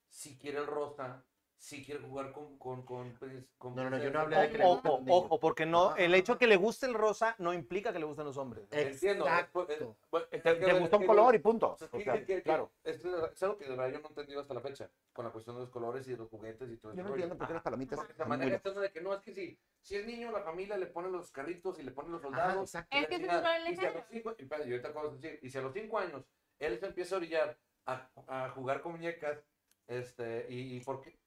si 0.09 0.37
quiere 0.39 0.59
el 0.59 0.67
rosa, 0.67 1.25
si 1.59 1.85
quiere 1.85 2.01
jugar 2.01 2.33
con... 2.33 2.57
con, 2.57 2.83
con, 2.85 3.13
con 3.59 3.75
No, 3.75 3.85
no, 3.85 3.91
no, 3.91 3.99
yo 3.99 4.11
no 4.11 4.21
hablé 4.21 4.37
de 4.39 4.51
que 4.51 4.59
le 4.59 4.65
Ojo, 4.65 5.03
ojo, 5.09 5.41
porque 5.41 5.67
no, 5.67 5.97
el 5.97 6.15
hecho 6.15 6.35
de 6.35 6.39
que 6.39 6.47
le 6.47 6.57
guste 6.57 6.87
el 6.87 6.95
rosa 6.95 7.35
no 7.39 7.53
implica 7.53 7.93
que 7.93 7.99
le 7.99 8.05
gusten 8.05 8.25
los 8.25 8.37
hombres. 8.37 8.65
Entiendo. 8.71 9.27
es 9.27 9.47
por- 9.47 9.71
es- 9.71 9.81
Exacto. 9.81 10.01
bueno, 10.11 10.27
Te, 10.31 10.81
gustó 10.81 10.99
un 10.99 11.07
color 11.07 11.35
y 11.35 11.39
punto. 11.41 11.77
claro. 12.45 12.71
Es, 12.85 13.05
algo 13.43 13.59
que 13.59 13.65
de 13.65 13.71
verdad 13.71 13.89
yo 13.93 13.99
no 13.99 14.07
he 14.07 14.09
entendido 14.09 14.41
hasta 14.41 14.55
la 14.55 14.61
fecha, 14.61 14.89
con 15.13 15.25
la 15.25 15.33
cuestión 15.33 15.57
de 15.57 15.63
los 15.63 15.71
colores 15.71 16.07
y 16.07 16.13
de 16.13 16.17
los 16.17 16.29
juguetes 16.29 16.71
y 16.71 16.77
todo 16.77 16.93
Yo 16.93 17.01
ese 17.01 17.09
no 17.09 17.15
entiendo 17.15 17.37
por 17.37 17.47
qué 17.49 17.55
las 17.55 17.63
palomitas 17.63 17.99
muy 17.99 18.29
maneja 18.29 18.57
esto 18.57 18.75
de 18.75 18.91
que 18.93 19.01
no, 19.01 19.13
es 19.15 19.21
que 19.21 19.35
si, 19.35 19.59
si 19.83 19.97
es 19.97 20.07
niño, 20.07 20.31
la 20.31 20.43
familia 20.43 20.77
le 20.77 20.87
pone 20.87 21.11
los 21.11 21.31
carritos 21.33 21.79
y 21.81 21.83
le 21.83 21.91
pone 21.91 22.11
los 22.11 22.23
soldados. 22.23 22.69
Es 22.69 22.75
la 22.75 23.09
que 23.09 23.17
el 23.17 23.73
y 23.73 23.77
si 23.77 25.59
a 25.59 25.63
los 25.63 25.73
cinco, 25.75 25.99
yo 25.99 25.99
años 25.99 26.25
él 26.59 26.79
se 26.79 26.87
empieza 26.87 27.15
a 27.15 27.19
orillar 27.19 27.59
a, 27.87 28.09
a 28.27 28.51
jugar 28.51 28.81
con 28.81 28.93
muñecas, 28.93 29.39
este, 29.87 30.47
y, 30.49 30.77
y 30.77 30.81
por 30.81 31.01
qué, 31.01 31.19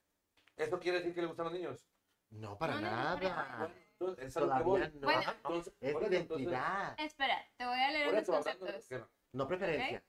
¿eso 0.55 0.79
quiere 0.79 0.99
decir 0.99 1.13
que 1.13 1.21
le 1.21 1.27
gustan 1.27 1.45
los 1.45 1.53
niños? 1.53 1.85
No, 2.29 2.57
para 2.57 2.75
No, 2.75 2.81
no, 2.81 2.89
no, 2.91 3.19
nada. 3.19 3.73
Entonces, 3.99 4.25
es 4.25 4.37
a 4.37 4.39
lo 4.39 4.55
que 4.55 4.63
voy. 4.63 4.79
Todavía 4.79 4.99
no. 4.99 5.01
Bueno, 5.01 5.31
Entonces, 5.31 5.73
es 5.79 5.89
entonces, 5.89 6.11
identidad, 6.11 6.99
Espera, 6.99 7.45
te 7.57 7.65
voy 7.65 7.79
a 7.79 7.91
leer 7.91 8.15
eso, 8.15 8.35
hablando 8.35 8.65
de- 8.65 8.71
conceptos. 8.73 9.09
no 9.33 9.47
preferencia. 9.47 10.03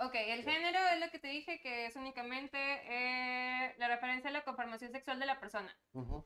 Ok, 0.00 0.14
el 0.14 0.44
género 0.44 0.78
es 0.94 1.00
lo 1.00 1.10
que 1.10 1.18
te 1.18 1.28
dije 1.28 1.60
que 1.60 1.86
es 1.86 1.96
únicamente 1.96 2.56
eh, 2.56 3.74
la 3.78 3.88
referencia 3.88 4.30
a 4.30 4.32
la 4.32 4.44
conformación 4.44 4.92
sexual 4.92 5.18
de 5.18 5.26
la 5.26 5.40
persona. 5.40 5.76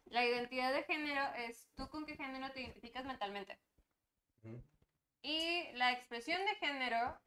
La 0.04 0.24
identidad 0.24 0.72
de 0.74 0.82
género 0.84 1.22
es 1.36 1.70
tú 1.74 1.88
con 1.88 2.04
qué 2.04 2.14
género 2.16 2.52
te 2.52 2.60
identificas 2.60 3.04
mentalmente. 3.06 3.58
Ujú. 4.44 4.62
Y 5.22 5.72
la 5.72 5.92
expresión 5.92 6.44
de 6.44 6.54
género 6.56 7.18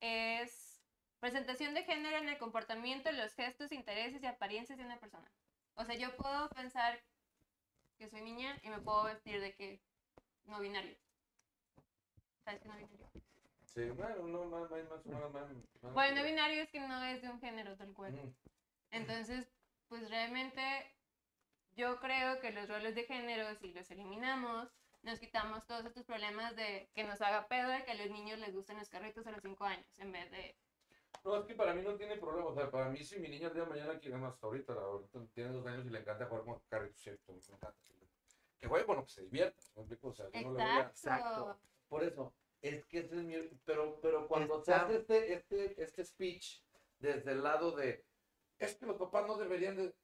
es 0.00 0.65
presentación 1.30 1.74
de 1.74 1.82
género 1.82 2.18
en 2.18 2.28
el 2.28 2.38
comportamiento, 2.38 3.10
los 3.10 3.34
gestos, 3.34 3.72
intereses 3.72 4.22
y 4.22 4.26
apariencias 4.26 4.78
de 4.78 4.84
una 4.84 4.96
persona. 5.00 5.28
O 5.74 5.84
sea, 5.84 5.96
yo 5.96 6.14
puedo 6.14 6.48
pensar 6.50 7.02
que 7.98 8.08
soy 8.08 8.20
niña 8.20 8.56
y 8.62 8.68
me 8.68 8.78
puedo 8.78 9.02
vestir 9.02 9.40
de 9.40 9.52
que 9.52 9.80
no 10.44 10.60
binario. 10.60 10.96
¿Sabes 12.44 12.60
qué 12.60 12.68
no 12.68 12.76
binario? 12.76 13.10
Sí, 13.74 13.90
bueno, 13.90 14.14
no, 14.28 14.44
más, 14.44 14.70
más, 14.70 15.04
más 15.06 15.32
más- 15.32 15.48
más- 15.82 15.92
Bueno, 15.94 16.20
no 16.20 16.22
binario 16.22 16.62
es 16.62 16.70
que 16.70 16.78
no 16.78 17.04
es 17.04 17.20
de 17.20 17.28
un 17.28 17.40
género 17.40 17.76
tal 17.76 17.92
cual. 17.92 18.14
Ujú. 18.14 18.32
Entonces, 18.92 19.48
pues 19.88 20.08
realmente 20.08 20.62
yo 21.74 21.98
creo 21.98 22.38
que 22.40 22.52
los 22.52 22.68
roles 22.68 22.94
de 22.94 23.02
género, 23.02 23.52
si 23.56 23.72
los 23.72 23.90
eliminamos, 23.90 24.68
nos 25.02 25.18
quitamos 25.18 25.66
todos 25.66 25.86
estos 25.86 26.04
problemas 26.04 26.54
de 26.54 26.88
que 26.94 27.02
nos 27.02 27.20
haga 27.20 27.48
pedo 27.48 27.68
de 27.70 27.84
que 27.84 27.90
a 27.90 27.94
los 27.94 28.10
niños 28.10 28.38
les 28.38 28.54
gusten 28.54 28.78
los 28.78 28.88
carritos 28.88 29.26
a 29.26 29.32
los 29.32 29.42
5 29.42 29.64
años, 29.64 29.98
en 29.98 30.12
vez 30.12 30.30
de... 30.30 30.56
No, 31.26 31.36
es 31.38 31.44
que 31.44 31.54
para 31.56 31.74
mí 31.74 31.82
no 31.82 31.96
tiene 31.96 32.16
problema. 32.18 32.46
O 32.50 32.54
sea, 32.54 32.70
para 32.70 32.88
mí, 32.88 33.02
si 33.04 33.18
mi 33.18 33.28
niña 33.28 33.48
el 33.48 33.54
día 33.54 33.64
de 33.64 33.68
mañana 33.68 33.98
quiere 33.98 34.16
más 34.16 34.40
ahorita, 34.42 34.72
ahorita 34.74 35.26
tiene 35.34 35.50
dos 35.50 35.66
años 35.66 35.84
y 35.84 35.90
le 35.90 35.98
encanta 35.98 36.26
jugar 36.26 36.44
con 36.44 36.60
carritos, 36.68 37.00
cierto, 37.00 37.32
me 37.32 37.38
encanta. 37.40 37.74
Que 38.58 38.68
juegue, 38.68 38.84
bueno, 38.86 39.02
que 39.04 39.10
se 39.10 39.22
divierta. 39.22 39.60
¿me 39.74 39.82
explico? 39.82 40.08
O 40.08 40.12
sea, 40.14 40.26
yo 40.30 40.40
no 40.42 40.52
le 40.52 40.62
voy 40.62 40.62
a- 40.62 40.80
Exacto. 40.82 41.58
Por 41.88 42.04
eso, 42.04 42.32
es 42.62 42.84
que 42.86 43.00
ese 43.00 43.16
es 43.16 43.24
mi. 43.24 43.34
Pero, 43.64 43.98
pero 44.00 44.28
cuando 44.28 44.62
se 44.62 44.70
Está- 44.70 44.84
hace 44.86 44.96
este, 44.98 45.32
este, 45.34 45.82
este 45.82 46.04
speech 46.04 46.62
desde 47.00 47.32
el 47.32 47.42
lado 47.42 47.72
de. 47.72 48.04
Es 48.58 48.76
que 48.76 48.86
los 48.86 48.96
papás 48.96 49.26
no 49.26 49.36
deberían 49.36 49.76
de. 49.76 49.94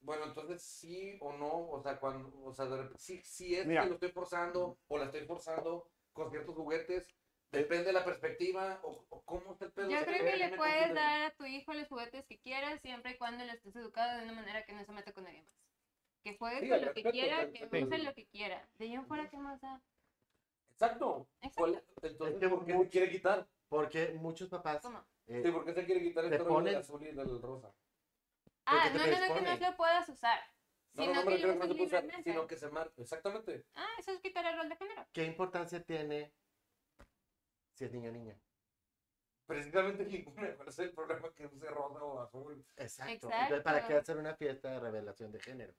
Bueno, 0.00 0.26
entonces 0.26 0.62
sí 0.62 1.18
o 1.20 1.32
no, 1.32 1.70
o 1.70 1.82
sea, 1.82 1.98
cuando, 1.98 2.32
o 2.44 2.54
sea, 2.54 2.66
de 2.66 2.88
sí, 2.96 3.20
sí 3.24 3.56
es 3.56 3.66
Mira. 3.66 3.82
que 3.82 3.88
lo 3.88 3.94
estoy 3.94 4.12
forzando 4.12 4.78
o 4.86 4.96
la 4.96 5.06
estoy 5.06 5.26
forzando 5.26 5.88
con 6.12 6.30
ciertos 6.30 6.54
juguetes, 6.54 7.12
depende 7.50 7.84
de 7.84 7.92
la 7.92 8.04
perspectiva 8.04 8.80
o, 8.82 9.04
o 9.08 9.22
cómo 9.22 9.52
está 9.52 9.64
el 9.66 9.72
pedo. 9.72 9.90
Yo 9.90 10.04
creo 10.04 10.24
que 10.24 10.36
le 10.36 10.56
puedes 10.56 10.94
dar 10.94 11.22
a 11.22 11.30
tu 11.32 11.44
hijo 11.46 11.72
los 11.74 11.88
juguetes 11.88 12.24
que 12.26 12.38
quieras 12.38 12.80
siempre 12.80 13.12
y 13.12 13.16
cuando 13.18 13.44
lo 13.44 13.52
estés 13.52 13.74
educado 13.76 14.18
de 14.18 14.24
una 14.24 14.34
manera 14.34 14.64
que 14.64 14.72
no 14.72 14.84
se 14.84 14.92
meta 14.92 15.12
con 15.12 15.24
nadie 15.24 15.42
más. 15.42 15.54
Que 16.24 16.36
juegue 16.36 16.60
Sí, 16.60 16.68
con 16.68 16.84
lo 16.84 16.92
que 16.94 17.02
quiera, 17.04 17.50
que 17.52 17.82
use 17.84 17.98
lo 17.98 18.14
que 18.14 18.26
quiera. 18.26 18.68
De 18.78 18.84
ahí 18.86 18.94
en 18.94 19.06
fuera, 19.06 19.28
¿qué 19.30 19.36
más 19.38 19.60
da? 19.60 19.80
Exacto. 20.72 21.28
Exacto. 21.40 21.56
¿Cuál- 21.60 21.84
Entonces, 22.02 22.34
Es 22.34 22.40
que 22.40 22.48
¿por 22.48 22.66
qué 22.66 22.72
se 22.78 22.88
quiere 22.88 23.10
quitar? 23.10 23.48
Porque 23.68 24.08
muchos 24.14 24.48
papás 24.48 24.80
¿Cómo? 24.82 25.04
eh, 25.26 25.42
Sí, 25.44 25.50
¿por 25.50 25.64
qué 25.64 25.74
se 25.74 25.84
quiere 25.84 26.02
quitar 26.02 26.24
este 26.24 26.38
rollo 26.38 26.64
del 26.64 26.74
ponen- 26.74 26.80
azul 26.80 27.02
y 27.02 27.12
del 27.12 27.42
rosa? 27.42 27.72
Ah, 28.66 28.90
no, 28.92 28.98
no, 28.98 29.06
no, 29.28 29.34
que 29.34 29.40
no 29.40 29.70
lo 29.70 29.76
puedas 29.76 30.08
usar. 30.08 30.38
No, 30.94 31.02
Sino 31.02 31.14
no, 31.14 31.24
no 31.24 31.30
que 31.30 31.36
que 31.36 31.46
no 31.46 31.52
se 31.52 31.58
puede 31.68 31.82
usar, 31.84 32.22
sino 32.22 32.46
que 32.46 32.56
se 32.56 32.68
marca. 32.70 32.92
Exactamente. 33.00 33.64
Ah, 33.74 33.88
eso 33.98 34.10
es 34.12 34.20
quitar 34.20 34.44
el 34.46 34.56
rol 34.56 34.68
de 34.68 34.76
género. 34.76 35.06
¿qué 35.12 35.24
importancia 35.24 35.82
tiene 35.82 36.32
si 37.78 37.84
es 37.84 37.92
niño 37.92 38.10
o 38.10 38.12
niña? 38.12 38.36
Precisamente 39.46 40.04
ninguna. 40.04 40.52
¿Cuál 40.56 40.68
es 40.68 40.78
el 40.80 40.90
problema 40.90 41.32
que 41.34 41.46
use 41.46 41.66
rosa 41.70 42.02
o 42.02 42.20
azul? 42.20 42.64
Exacto. 42.76 43.12
Exacto. 43.14 43.28
Entonces, 43.30 43.62
¿para 43.62 43.86
qué 43.86 43.94
hacer 43.94 44.16
una 44.16 44.34
fiesta 44.34 44.70
de 44.70 44.80
revelación 44.80 45.32
de 45.32 45.40
género? 45.40 45.74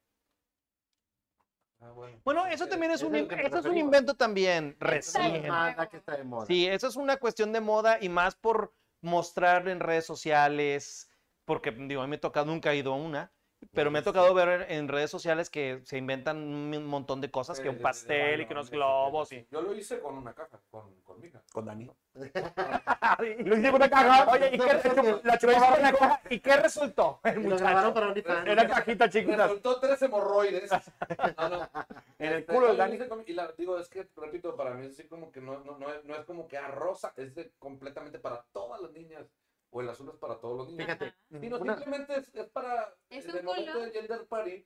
Ah, 1.81 1.91
bueno. 1.91 2.19
Bueno, 2.25 2.45
eso 2.47 2.67
también 2.67 2.91
es 2.91 3.03
un, 3.03 3.15
es 3.15 3.27
nos 3.27 3.39
eso 3.39 3.59
es 3.59 3.65
un 3.65 3.77
invento 3.77 4.13
también 4.13 4.75
Esa 4.79 4.95
es 4.97 5.15
recién. 5.15 5.47
la 5.47 5.71
moda 5.71 5.89
que 5.89 5.97
está 5.97 6.17
de 6.17 6.23
moda. 6.23 6.45
Sí, 6.45 6.67
eso 6.67 6.87
es 6.87 6.95
una 6.95 7.17
cuestión 7.17 7.53
de 7.53 7.61
moda 7.61 7.99
y 8.01 8.09
más 8.09 8.35
por 8.35 8.73
mostrar 9.01 9.67
en 9.69 9.79
redes 9.79 10.05
sociales, 10.05 11.09
porque 11.45 11.71
digo, 11.71 12.01
a 12.01 12.05
mí 12.05 12.11
me 12.11 12.17
toca, 12.17 12.43
nunca 12.43 12.73
he 12.73 12.77
ido 12.77 12.93
a 12.93 12.97
una, 12.97 13.31
pero 13.73 13.91
me 13.91 13.99
ha 13.99 14.03
tocado 14.03 14.33
ver 14.33 14.65
en 14.69 14.87
redes 14.87 15.09
sociales 15.11 15.49
que 15.49 15.81
se 15.83 15.97
inventan 15.97 16.37
un 16.37 16.85
montón 16.85 17.21
de 17.21 17.29
cosas, 17.29 17.57
que 17.59 17.63
de- 17.65 17.69
un 17.69 17.77
de 17.77 17.81
pastel 17.83 18.41
y 18.41 18.45
que 18.45 18.53
unos 18.53 18.69
de- 18.69 18.77
globos 18.77 19.31
y... 19.31 19.45
Yo 19.51 19.61
lo 19.61 19.73
hice 19.75 19.99
con 19.99 20.15
una 20.15 20.33
caja, 20.33 20.59
con, 20.71 20.95
con 21.03 21.19
mi 21.19 21.27
hija. 21.27 21.41
Con 21.51 21.65
Dani. 21.65 21.89
Lo 22.15 23.57
hice 23.57 23.67
con 23.71 23.75
una 23.75 23.89
caja. 23.89 24.31
Oye, 24.31 24.49
¿y 24.53 24.57
qué, 24.59 24.73
resultó? 24.73 25.21
la 25.23 25.37
chupaba 25.37 25.75
en 25.77 25.81
la 25.83 25.93
caja, 25.93 26.21
¿y 26.29 26.39
qué 26.39 26.57
resultó? 26.57 27.19
El 27.23 27.39
muchacho. 27.41 27.93
para. 27.93 28.51
Era 28.51 28.67
cajita 28.67 29.09
chiquita. 29.09 29.47
Resultó 29.47 29.79
tres 29.79 30.01
hemorroides. 30.01 30.69
No, 31.37 31.49
no. 31.49 31.69
En 32.17 32.33
el 32.33 32.39
Este, 32.39 32.53
culo 32.53 32.67
yo 32.67 32.71
de 32.73 32.77
lo 32.77 32.97
Dani. 32.97 33.07
con- 33.07 33.23
Y 33.27 33.33
la, 33.33 33.51
digo, 33.57 33.77
es 33.79 33.87
que, 33.89 34.07
repito, 34.15 34.55
para 34.55 34.73
mí 34.73 34.85
es 34.85 34.93
así 34.93 35.07
como 35.07 35.31
que 35.31 35.41
no, 35.41 35.59
no, 35.63 35.77
no, 35.77 35.91
es, 35.93 36.03
no 36.05 36.15
es 36.15 36.25
como 36.25 36.47
que 36.47 36.57
a 36.57 36.67
rosa, 36.67 37.13
es 37.15 37.33
de- 37.35 37.51
completamente 37.59 38.19
para 38.19 38.43
todas 38.51 38.81
las 38.81 38.91
niñas. 38.91 39.25
O 39.71 39.81
el 39.81 39.89
azul 39.89 40.09
es 40.09 40.15
para 40.17 40.35
todos 40.39 40.57
los 40.57 40.67
niños. 40.69 40.85
Fíjate, 40.85 41.05
Ajá. 41.05 41.39
Sino 41.39 41.57
Una- 41.59 41.75
simplemente 41.75 42.15
es, 42.17 42.35
es 42.35 42.47
para 42.49 42.95
Es 43.09 43.25
el 43.25 43.43
momento 43.43 43.71
color. 43.73 43.83
del 43.85 43.91
gender 43.93 44.25
party. 44.27 44.65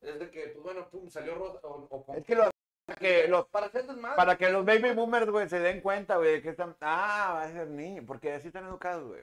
Es 0.00 0.18
de 0.18 0.30
que, 0.30 0.48
pues 0.48 0.62
bueno, 0.64 0.88
pum, 0.90 1.08
salió 1.10 1.34
rosa. 1.34 1.58
O, 1.62 1.86
o 1.90 2.04
con- 2.04 2.16
Es 2.16 2.24
que 2.24 2.34
los, 2.34 2.50
que 2.98 3.28
los, 3.28 3.46
para 3.48 3.70
para 4.16 4.36
que 4.36 4.48
los 4.50 4.64
baby 4.64 4.92
boomers, 4.92 5.30
güey, 5.30 5.48
se 5.48 5.58
den 5.58 5.80
cuenta, 5.80 6.16
güey, 6.16 6.32
de 6.32 6.42
que 6.42 6.50
están. 6.50 6.76
Ah, 6.80 7.32
va 7.34 7.42
a 7.42 7.52
ser 7.52 7.68
niño, 7.68 8.02
porque 8.06 8.32
así 8.32 8.48
están 8.48 8.66
educados, 8.66 9.06
güey. 9.08 9.22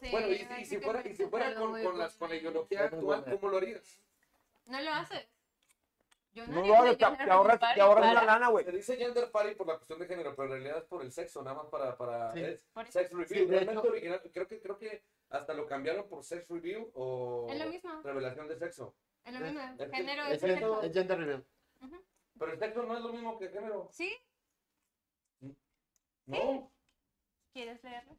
Sí, 0.00 0.08
Bueno, 0.10 0.28
y, 0.28 0.38
si- 0.38 0.54
y 0.60 0.64
si 0.66 0.78
fuera, 0.78 1.06
y 1.08 1.14
si 1.14 1.24
fuera 1.26 1.54
con, 1.54 1.82
con, 1.82 1.98
las, 1.98 2.14
con 2.16 2.28
la 2.28 2.36
ideología 2.36 2.84
actual. 2.84 3.24
¿cómo 3.40 3.48
lo 3.48 3.56
harías? 3.56 4.00
No 4.66 4.80
lo 4.80 4.90
haces. 4.92 5.26
Yo 6.46 6.52
No 6.52 6.60
hagas, 6.60 6.80
una 6.80 7.16
te, 7.16 7.24
te 7.24 7.30
ahorras, 7.30 7.60
te 7.74 7.80
ahorras 7.80 8.04
una 8.10 8.14
para- 8.20 8.26
lana, 8.32 8.48
güey. 8.48 8.64
Se 8.64 8.72
dice 8.72 8.96
gender 8.96 9.30
party 9.30 9.54
por 9.54 9.66
la 9.66 9.74
cuestión 9.76 9.98
de 9.98 10.06
género, 10.06 10.34
pero 10.36 10.44
en 10.46 10.50
realidad 10.52 10.78
es 10.78 10.84
por 10.84 11.02
el 11.02 11.12
sexo, 11.12 11.42
nada 11.42 11.56
más 11.62 11.66
para, 11.66 11.96
para 11.96 12.32
Sí. 12.34 12.40
es 12.44 12.64
sex 12.90 13.10
reveal. 13.10 13.26
Sí, 13.28 13.44
Realmente 13.46 13.80
hecho- 13.80 13.88
original, 13.90 14.22
creo 14.32 14.46
que, 14.48 14.60
creo 14.60 14.78
que 14.78 15.02
hasta 15.30 15.54
lo 15.54 15.66
cambiaron 15.66 16.08
por 16.08 16.22
sex 16.24 16.46
reveal 16.48 16.86
o 16.94 17.46
Es 17.50 17.58
lo 17.58 17.66
mismo. 17.70 18.02
revelación 18.02 18.48
de 18.48 18.56
sexo. 18.58 18.94
Es 19.24 19.32
lo 19.34 19.40
mismo. 19.40 19.60
es 19.78 19.90
Género 19.90 20.22
Es, 20.24 20.30
es 20.32 20.40
sexo. 20.40 20.82
es 20.82 20.92
gender 20.92 21.18
reveal. 21.18 21.44
Pero 22.38 22.52
el 22.52 22.58
sexo 22.58 22.82
no 22.84 22.96
es 22.96 23.02
lo 23.02 23.08
mismo 23.12 23.38
que 23.38 23.48
género. 23.48 23.88
¿Sí? 23.92 24.14
No. 26.26 26.70
¿Quieres 27.52 27.82
leerlo? 27.82 28.12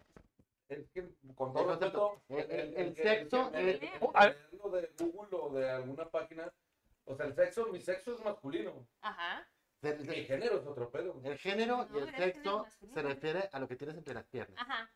Es 0.68 0.90
que, 0.92 1.08
con 1.36 1.54
todo 1.54 1.64
El 1.64 1.70
respeto. 1.80 2.22
El- 2.30 2.52
el- 2.52 2.78
el 2.78 2.96
sexo 2.96 3.50
leerlo 3.52 4.70
de 4.72 4.92
Google 5.00 5.38
o 5.40 5.50
de 5.54 5.70
alguna 5.70 6.08
página. 6.10 6.52
O 7.10 7.16
sea, 7.16 7.26
el 7.26 7.34
sexo, 7.34 7.66
mi 7.68 7.82
sexo 7.82 8.14
es 8.14 8.24
masculino. 8.24 8.88
Ajá. 9.02 9.48
El, 9.82 10.00
Mi 10.08 10.24
género 10.26 10.60
es 10.60 10.68
otro 10.68 10.92
pedo. 10.92 11.20
el 11.24 11.38
género 11.40 11.88
y 11.90 11.94
No, 11.94 12.00
el 12.00 12.16
sexo 12.16 12.68
se 12.94 13.02
refiere 13.02 13.50
a 13.52 13.60
lo 13.60 13.68
que 13.68 13.76
tienes 13.76 13.98
entre 13.98 14.14
las 14.14 14.26
piernas. 14.26 14.62
Ajá. 14.62 14.92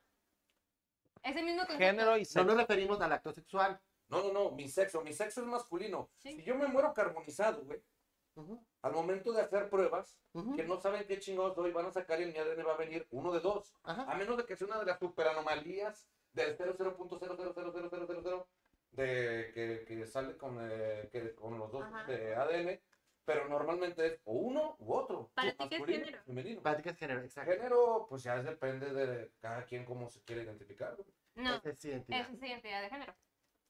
Ese 1.23 1.41
mismo 1.41 1.61
concepto. 1.61 1.79
Género 1.85 2.15
y 2.17 2.19
No 2.19 2.25
sexo. 2.25 2.43
nos 2.45 2.57
referimos 2.57 3.01
al 3.01 3.11
acto 3.13 3.31
sexual. 3.33 3.79
No, 4.09 4.21
no, 4.21 4.31
no, 4.31 4.51
mi 4.51 4.67
sexo, 4.69 5.01
mi 5.01 5.11
sexo 5.13 5.41
es 5.41 5.47
masculino. 5.47 6.11
Sí. 6.17 6.35
Si 6.35 6.43
yo 6.43 6.53
me 6.55 6.67
muero 6.67 6.93
carbonizado, 6.93 7.63
güey, 7.65 7.81
Ujú, 8.35 8.63
al 8.81 8.93
momento 8.93 9.31
de 9.31 9.41
hacer 9.41 9.69
pruebas, 9.69 10.19
que 10.55 10.63
no 10.63 10.79
saben 10.81 11.05
qué 11.07 11.19
chingados 11.19 11.55
soy, 11.55 11.71
van 11.71 11.85
a 11.87 11.91
sacar 11.91 12.19
y 12.19 12.23
en 12.23 12.33
mi 12.33 12.37
ADN 12.39 12.65
va 12.67 12.73
a 12.73 12.77
venir 12.77 13.07
uno 13.11 13.31
de 13.31 13.39
dos. 13.39 13.73
Ajá. 13.83 14.03
A 14.11 14.15
menos 14.15 14.37
de 14.37 14.45
que 14.45 14.55
sea 14.55 14.67
una 14.67 14.79
de 14.79 14.85
las 14.85 14.99
superanomalías 14.99 16.07
del 16.33 16.57
00.0000000 16.57 18.45
de 18.93 19.51
que, 19.53 19.85
que 19.87 20.05
sale 20.07 20.37
con, 20.37 20.57
eh, 20.61 21.09
que, 21.11 21.33
con 21.35 21.57
los 21.57 21.71
dos 21.71 21.83
Ajá. 21.83 22.03
de 22.05 22.35
ADN, 22.35 22.79
pero 23.25 23.47
normalmente 23.47 24.05
es 24.05 24.19
o 24.25 24.33
uno 24.33 24.75
u 24.79 24.93
otro. 24.93 25.31
¿Para 25.33 25.51
ti 25.51 25.57
qué 25.57 25.63
es 25.63 25.69
masculino, 25.71 26.05
género? 26.05 26.23
femenino. 26.23 26.61
Para 26.61 26.77
ti, 26.77 26.83
¿qué 26.83 26.89
es 26.89 26.97
género? 26.97 27.21
Exacto. 27.21 27.51
Género, 27.51 28.05
pues 28.09 28.23
ya 28.23 28.41
depende 28.41 28.93
de 28.93 29.31
cada 29.39 29.65
quien 29.65 29.85
cómo 29.85 30.09
se 30.09 30.21
quiere 30.23 30.43
identificar. 30.43 30.97
No, 31.35 31.55
Esa 31.55 31.69
es 31.69 31.85
identidad. 31.85 32.21
esa 32.21 32.31
es 32.33 32.43
identidad 32.43 32.81
de 32.81 32.89
género. 32.89 33.15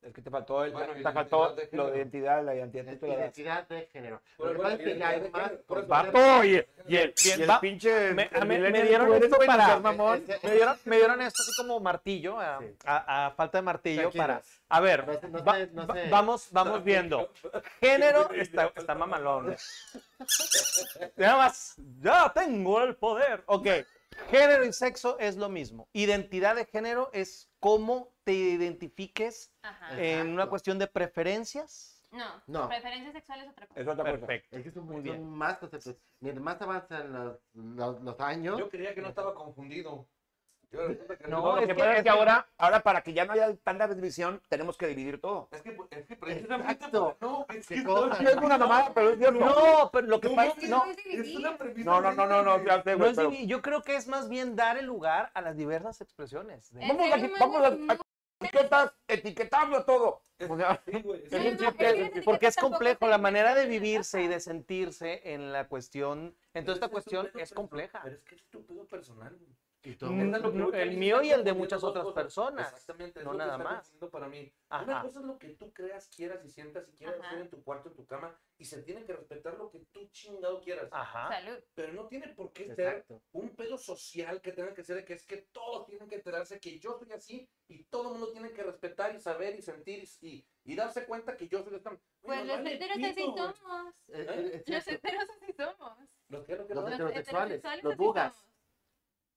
Es 0.03 0.13
que 0.13 0.21
te 0.21 0.29
faltó, 0.29 0.65
el, 0.65 0.71
Bueno, 0.73 0.87
te 0.87 0.99
identidad 0.99 1.13
faltó 1.13 1.55
de 1.55 1.69
lo 1.71 1.89
de 1.89 1.97
identidad, 1.97 2.43
la 2.43 2.55
identidad. 2.55 2.85
La 2.85 2.91
das. 2.91 3.03
identidad 3.19 3.67
de 3.69 3.85
género. 3.93 4.21
Por- 4.35 4.47
Lo 4.47 4.53
que 4.53 4.59
pasa 4.59 4.73
es 4.73 4.79
que 4.79 4.85
ya 4.85 4.91
identidad 4.91 5.09
hay 5.09 5.19
de 5.21 5.29
más. 5.29 5.87
Vato, 5.87 6.43
y, 6.43 6.49
y 6.87 6.97
el, 6.97 7.13
y 7.25 7.29
el 7.41 7.51
pinche. 7.61 8.13
me- 8.13 8.29
el 8.33 8.41
a- 8.41 8.45
me- 8.45 8.59
me 8.69 8.81
dieron 8.83 9.13
esto 9.13 9.35
bueno, 9.37 9.45
para- 9.53 9.79
mamón. 9.79 10.23
Me 10.43 10.51
dieron, 10.51 10.77
me 10.83 10.95
dieron 10.97 11.21
esto 11.21 11.41
así 11.41 11.51
como 11.55 11.79
martillo, 11.79 12.37
a, 12.39 12.59
Sí. 12.59 12.65
a- 12.85 13.27
a 13.27 13.31
falta 13.31 13.57
de 13.59 13.61
martillo 13.61 14.11
para... 14.11 14.41
A 14.69 14.79
ver, 14.81 15.07
No 15.29 15.39
no 15.39 15.45
va- 15.45 15.59
no 15.71 15.93
se- 15.93 16.09
vamos, 16.09 16.47
vamos 16.51 16.83
viendo. 16.83 17.29
Género 17.79 18.29
está, 18.33 18.71
está 18.75 18.95
mamalón. 18.95 19.55
Ya 21.17 21.37
más, 21.37 21.75
ya 22.01 22.31
tengo 22.33 22.81
el 22.81 22.95
poder. 22.95 23.43
Ok, 23.45 23.67
género 24.29 24.65
y 24.65 24.73
sexo 24.73 25.17
es 25.19 25.35
lo 25.37 25.49
mismo. 25.49 25.87
Identidad 25.93 26.55
de 26.55 26.65
género 26.65 27.09
es 27.13 27.49
cómo 27.59 28.13
te 28.23 28.33
identifiques 28.33 29.51
Ajá. 29.61 30.01
En 30.01 30.29
una 30.29 30.47
cuestión 30.47 30.79
de 30.79 30.87
preferencias. 30.87 31.99
No, 32.11 32.43
No. 32.45 32.67
preferencia 32.69 33.11
sexual 33.11 33.41
es 33.41 33.49
otra 33.49 33.67
cosa. 33.67 33.79
Es 33.81 33.87
otra 33.87 34.03
cosa. 34.11 34.27
Perfecto. 34.27 34.57
Es 34.57 34.63
que 34.63 34.71
son, 34.71 34.85
Muy 34.85 34.95
son 34.97 35.03
bien. 35.03 35.29
más 35.29 35.57
conceptos. 35.57 35.95
Mientras 36.19 36.43
más 36.43 36.61
avanzan 36.61 37.11
los, 37.11 37.37
los, 37.53 38.01
los 38.03 38.19
años, 38.19 38.59
Yo 38.59 38.69
creía 38.69 38.93
que 38.93 39.01
no 39.01 39.09
estaba 39.09 39.33
confundido. 39.33 40.07
No, 41.27 41.55
no. 41.55 41.61
lo 41.61 41.67
que 41.67 41.75
pasa 41.75 41.97
es 41.97 42.03
que 42.03 42.09
ahora, 42.09 42.47
ahora 42.57 42.79
para 42.81 43.01
que 43.01 43.13
ya 43.13 43.25
no 43.25 43.33
haya 43.33 43.55
tanta 43.57 43.87
división, 43.87 44.41
tenemos 44.49 44.77
que 44.77 44.87
dividir 44.87 45.21
todo. 45.21 45.47
Es 45.51 45.61
que, 45.61 45.77
es 45.91 46.05
que 46.07 46.15
precisamente. 46.15 46.73
Exacto. 46.73 47.15
No, 47.21 47.45
es 47.49 47.67
que. 47.67 47.75
Sí, 47.75 47.81
es 47.81 48.35
una 48.37 48.57
mamada, 48.57 48.91
pero 48.93 49.09
es 49.11 49.17
cierto. 49.19 49.39
No, 49.39 49.89
pero 49.91 50.07
lo 50.07 50.19
que 50.19 50.29
No, 50.29 50.35
pasa... 50.35 50.55
No, 50.67 50.83
es 51.05 51.35
una 51.35 51.57
premisa. 51.57 51.89
No, 51.89 52.01
no, 52.01 52.11
no, 52.13 52.25
no, 52.25 52.41
no, 52.43 52.63
ya 52.65 52.81
sé, 52.83 52.91
no 52.93 52.97
güey, 52.97 53.15
pero- 53.15 53.31
yo 53.31 53.61
creo 53.61 53.81
que 53.83 53.95
es 53.95 54.07
más 54.07 54.29
bien 54.29 54.55
dar 54.55 54.77
el 54.77 54.85
lugar 54.85 55.31
a 55.33 55.41
las 55.41 55.55
diversas 55.55 56.01
expresiones. 56.01 56.71
Vamos 56.73 57.11
a, 57.11 57.17
vamos 57.39 57.63
a, 57.63 57.69
no- 57.71 57.93
a 57.93 57.97
etiquetas, 58.41 58.91
etiquetando 59.07 59.85
todo. 59.85 60.21
No, 60.39 60.57
no, 60.57 60.65
Porque 62.25 62.47
es 62.47 62.55
complejo, 62.57 63.07
la 63.07 63.17
manera 63.17 63.55
de 63.55 63.65
vivirse 63.65 64.21
y 64.23 64.27
de 64.27 64.39
sentirse 64.39 65.21
en 65.33 65.53
la 65.53 65.67
cuestión, 65.67 66.35
en 66.53 66.65
toda 66.65 66.75
esta 66.75 66.89
cuestión 66.89 67.29
es 67.35 67.53
compleja. 67.53 68.01
Pero 68.03 68.15
es 68.15 68.23
que 68.23 68.35
es 68.35 68.43
tu 68.49 68.65
pedo 68.65 68.85
personal, 68.85 69.33
güey. 69.39 69.55
Mm, 69.85 70.31
no, 70.31 70.69
el 70.71 70.71
gente 70.71 70.97
mío 70.97 71.21
y 71.21 71.31
el 71.31 71.43
de 71.43 71.53
muchas 71.53 71.83
otras 71.83 72.05
cosas. 72.05 72.23
personas, 72.23 72.71
Exactamente, 72.71 73.21
no 73.23 73.33
nada 73.33 73.57
más. 73.57 73.91
para 74.11 74.29
mí. 74.29 74.51
Ajá. 74.69 74.83
Una 74.83 75.01
cosa 75.01 75.19
es 75.19 75.25
lo 75.25 75.37
que 75.37 75.49
tú 75.49 75.73
creas, 75.73 76.07
quieras 76.07 76.43
y 76.45 76.49
sientas 76.49 76.87
y 76.87 76.93
quieras 76.93 77.19
Ajá. 77.19 77.27
hacer 77.27 77.41
en 77.41 77.49
tu 77.49 77.61
cuarto, 77.63 77.89
en 77.89 77.95
tu 77.95 78.05
cama, 78.05 78.39
y 78.57 78.65
se 78.65 78.81
tiene 78.81 79.03
que 79.03 79.13
respetar 79.13 79.57
lo 79.57 79.69
que 79.69 79.79
tú 79.91 80.07
chingado 80.11 80.61
quieras. 80.61 80.87
Ajá. 80.91 81.27
Salud. 81.27 81.59
Pero 81.73 81.93
no 81.93 82.07
tiene 82.07 82.29
por 82.29 82.53
qué 82.53 82.73
ser 82.73 83.05
un 83.33 83.49
pedo 83.55 83.77
social 83.77 84.41
que 84.41 84.53
tenga 84.53 84.73
que 84.73 84.83
ser 84.83 84.95
de 84.95 85.05
que 85.05 85.13
es 85.13 85.25
que 85.25 85.37
todos 85.51 85.85
tienen 85.85 86.07
que 86.07 86.15
enterarse 86.15 86.59
que 86.59 86.79
yo 86.79 86.97
soy 86.97 87.11
así 87.11 87.49
y 87.67 87.83
todo 87.85 88.03
el 88.03 88.19
mundo 88.19 88.31
tiene 88.31 88.51
que 88.51 88.63
respetar 88.63 89.13
y 89.13 89.19
saber 89.19 89.55
y 89.57 89.61
sentir 89.61 90.07
y, 90.21 90.45
darse 90.75 91.05
cuenta 91.05 91.35
que 91.35 91.49
yo 91.49 91.61
soy 91.61 91.71
de 91.71 91.77
esta. 91.77 91.99
Pues 92.21 92.45
los 92.45 92.57
vale 92.57 92.75
heteros 92.75 92.95
pito, 92.95 93.07
así 93.09 93.21
somos. 93.21 93.93
Eh, 94.07 94.25
eh, 94.29 94.63
Los 94.65 94.87
heteros 94.87 95.23
así 95.29 95.53
somos. 95.53 95.97
Los 96.29 96.49
heterosexuales, 96.49 97.61
los 97.83 97.97
bugas. 97.97 98.52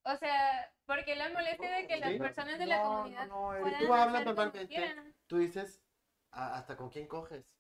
O 0.09 0.17
sea, 0.17 0.73
porque 0.87 1.17
la 1.17 1.29
molestia 1.31 1.77
de 1.79 1.87
que 1.89 1.97
las 1.97 2.11
Sí. 2.13 2.19
personas 2.19 2.59
de 2.61 2.67
la 2.67 2.77
No, 2.77 2.83
no, 2.85 2.97
comunidad 2.99 3.27
no, 3.27 3.53
Eric, 3.55 3.63
puedan 3.65 3.87
tú 3.87 3.95
hablas 3.95 4.25
normalmente. 4.25 4.95
Tú 5.27 5.39
dices, 5.39 5.83
"Ah, 6.31 6.57
¿hasta 6.57 6.77
con 6.77 6.91
quién 6.91 7.07
coges? 7.09 7.57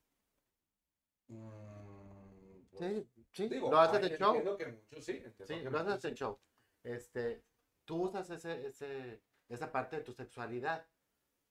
Mm, 1.29 2.67
pues, 2.71 2.79
Sí, 2.81 3.09
sí. 3.33 3.49
digo, 3.49 3.71
lo 3.71 3.79
haces 3.81 4.01
de 4.01 4.17
show. 4.17 4.29
entiendo 4.37 4.57
que 4.57 4.67
muchos 4.67 5.05
sí. 5.05 5.23
Sí, 5.45 5.61
que 5.61 5.71
lo 5.71 5.79
haces 5.79 6.03
de 6.03 6.15
show. 6.15 6.39
Este, 6.85 7.43
tú 7.85 8.03
usas 8.03 8.31
ese, 8.31 8.67
ese, 8.67 9.21
esa 9.49 9.73
parte 9.73 9.97
de 9.97 10.03
tu 10.03 10.13
sexualidad. 10.13 10.87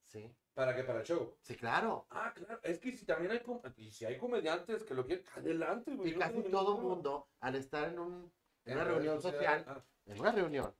Sí. 0.05 0.33
¿Para 0.53 0.73
qué? 0.75 0.83
Para 0.85 0.99
el 0.99 1.05
show. 1.05 1.35
Sí, 1.41 1.57
claro. 1.57 2.07
Ah, 2.09 2.31
claro. 2.33 2.59
Es 2.63 2.79
que 2.79 2.93
si 2.95 3.05
también 3.05 3.31
hay, 3.33 3.41
com- 3.41 3.61
y 3.75 3.91
si 3.91 4.05
hay 4.05 4.17
comediantes 4.17 4.83
que 4.83 4.93
lo 4.93 5.05
quieren, 5.05 5.25
adelante, 5.35 5.93
güey. 5.95 6.11
Y 6.11 6.13
no 6.13 6.19
casi 6.19 6.41
todo 6.43 6.77
el 6.77 6.83
mundo, 6.83 7.27
al 7.41 7.55
estar 7.55 7.89
en, 7.89 7.99
un, 7.99 8.31
en 8.63 8.71
En 8.71 8.77
una 8.77 8.85
reunión 8.85 9.21
social, 9.21 9.65
ah, 9.67 9.83
en 10.05 10.19
una 10.21 10.31
reunión, 10.31 10.73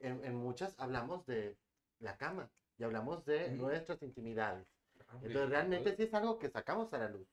en, 0.00 0.24
en 0.24 0.34
muchas 0.34 0.74
hablamos 0.78 1.26
de 1.26 1.56
la 2.00 2.16
cama 2.16 2.50
y 2.78 2.84
hablamos 2.84 3.24
de 3.24 3.50
nuestras 3.52 4.02
intimidades. 4.02 4.66
ah, 5.00 5.02
Entonces, 5.14 5.32
bien. 5.34 5.50
realmente 5.50 5.96
sí 5.96 6.02
es 6.04 6.14
algo 6.14 6.38
que 6.38 6.48
sacamos 6.48 6.92
a 6.92 6.98
la 6.98 7.08
luz. 7.08 7.28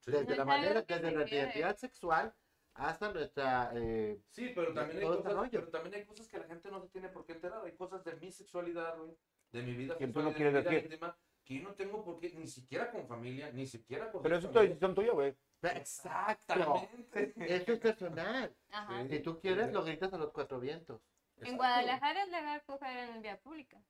Sí. 0.00 0.10
Desde 0.12 0.24
No 0.30 0.36
la 0.36 0.44
manera, 0.44 0.82
desde 0.82 1.10
nuestra 1.12 1.36
identidad 1.38 1.76
sexual 1.76 2.32
hasta 2.74 3.12
nuestra... 3.12 3.72
eh, 3.74 4.20
Sí, 4.30 4.52
pero 4.54 4.72
también, 4.72 5.00
hay 5.00 5.06
cosas, 5.06 5.48
pero 5.50 5.68
también 5.68 5.94
hay 5.96 6.04
cosas 6.06 6.28
que 6.28 6.38
la 6.38 6.44
gente 6.44 6.70
no 6.70 6.80
se 6.80 6.88
tiene 6.88 7.08
por 7.08 7.24
qué 7.26 7.32
enterar. 7.32 7.64
Hay 7.64 7.72
cosas 7.72 8.04
de 8.04 8.14
mi 8.16 8.30
sexualidad, 8.30 8.96
güey, 8.96 9.16
de 9.52 9.62
mi 9.62 9.74
vida 9.74 9.98
sexual, 9.98 10.24
no 10.24 10.30
de 10.30 10.36
quieres 10.36 10.54
mi 10.54 10.70
vida 10.70 10.78
íntima, 10.82 11.18
que 11.44 11.58
yo 11.58 11.62
no 11.68 11.74
tengo 11.74 12.04
por 12.04 12.20
qué, 12.20 12.32
ni 12.36 12.46
siquiera 12.46 12.90
con 12.92 13.06
familia, 13.08 13.50
ni 13.52 13.66
siquiera 13.66 14.10
con... 14.12 14.22
pero 14.22 14.36
eso 14.36 14.48
es 14.48 14.54
decisión 14.54 14.94
tuya, 14.94 15.12
güey. 15.12 15.36
Exactamente. 15.62 17.34
Esto 17.36 17.72
es 17.72 17.78
personal. 17.80 18.54
Ajá. 18.70 19.02
Sí. 19.02 19.08
Si 19.16 19.20
tú 19.20 19.40
quieres, 19.40 19.72
lo 19.72 19.82
gritas 19.84 20.12
a 20.12 20.18
los 20.18 20.30
cuatro 20.32 20.60
vientos. 20.60 21.02
En. 21.46 21.56
Guadalajara 21.56 22.22
es 22.22 22.28
legal 22.30 22.62
coger 22.66 22.96
en 23.10 23.22
vía 23.22 23.40
pública. 23.40 23.80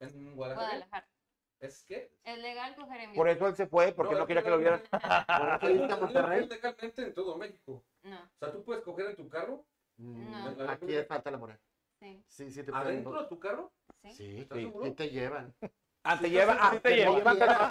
En 0.00 0.34
Guadalajara. 0.36 0.68
Guadalajara. 0.68 1.08
¿Es 1.60 1.84
qué? 1.84 2.10
Es 2.24 2.38
legal 2.38 2.74
coger 2.74 3.00
en 3.02 3.12
vía 3.12 3.16
Por 3.16 3.28
eso 3.28 3.46
él 3.46 3.56
se 3.56 3.66
fue, 3.66 3.92
porque 3.92 4.14
no, 4.14 4.26
quería 4.26 4.42
que 4.42 4.50
lo 4.50 4.58
vieran. 4.58 4.82
Monterrey. 6.00 6.46
legalmente 6.48 7.02
en 7.02 7.14
todo 7.14 7.36
México. 7.36 7.84
No, 8.02 8.16
O 8.20 8.38
sea, 8.38 8.52
tú 8.52 8.64
puedes 8.64 8.82
coger 8.82 9.06
en 9.10 9.16
tu 9.16 9.28
carro, 9.28 9.64
No. 9.96 10.70
Aquí 10.70 10.92
es 10.94 11.06
falta 11.06 11.30
la 11.30 11.38
moral. 11.38 11.60
sí, 12.00 12.24
Sí, 12.28 12.50
sí 12.50 12.62
te 12.64 12.72
adentro 12.74 13.22
de 13.22 13.28
tu 13.28 13.38
carro. 13.38 13.72
sí. 14.02 14.10
Sí, 14.12 14.38
¿Estás 14.40 14.58
sí, 14.58 14.64
seguro? 14.64 14.86
sí 14.86 14.92
te 14.92 15.10
llevan. 15.10 15.54
Ah, 16.04 16.18
te 16.18 16.30
lleva, 16.30 16.56
ah, 16.60 16.80
te 16.82 16.96
lleva. 16.96 17.16
llevan, 17.16 17.36
llevan. 17.38 17.70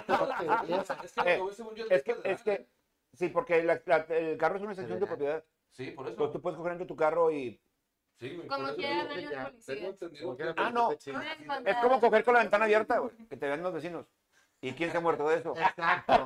es 1.04 1.12
que 1.12 1.36
lo 1.38 1.48
que 1.48 1.54
según 1.54 1.74
yo 1.74 1.84
Es 1.90 2.02
que, 2.02 2.16
es 2.24 2.42
que, 2.42 2.68
sí, 3.12 3.28
porque 3.28 3.62
la- 3.62 3.82
la- 3.84 4.06
el 4.08 4.38
carro 4.38 4.56
es 4.56 4.62
una 4.62 4.74
sección 4.74 4.98
de 4.98 5.06
propiedad. 5.06 5.44
Sí, 5.70 5.90
por 5.90 6.06
eso. 6.06 6.12
Entonces 6.12 6.32
tú 6.32 6.40
puedes 6.40 6.56
coger 6.56 6.72
entre 6.72 6.86
tu 6.86 6.96
carro 6.96 7.30
y... 7.30 7.60
Sí, 8.22 8.36
güey, 8.36 8.46
Como 8.46 8.72
quiera 8.76 9.08
Tengo 9.66 9.88
entendido 9.88 10.36
Ah, 10.56 10.70
no. 10.70 10.92
Es 10.92 11.76
como 11.82 12.00
coger 12.00 12.22
con 12.22 12.34
la 12.34 12.40
ventana 12.40 12.66
abierta, 12.66 12.98
güey. 12.98 13.16
Que 13.28 13.36
te 13.36 13.46
vean 13.46 13.62
los 13.64 13.74
vecinos. 13.74 14.06
¿Y 14.60 14.72
quién 14.74 14.92
se 14.92 14.98
ha 14.98 15.00
muerto 15.00 15.28
de 15.28 15.38
eso? 15.38 15.56
Exacto. 15.56 16.24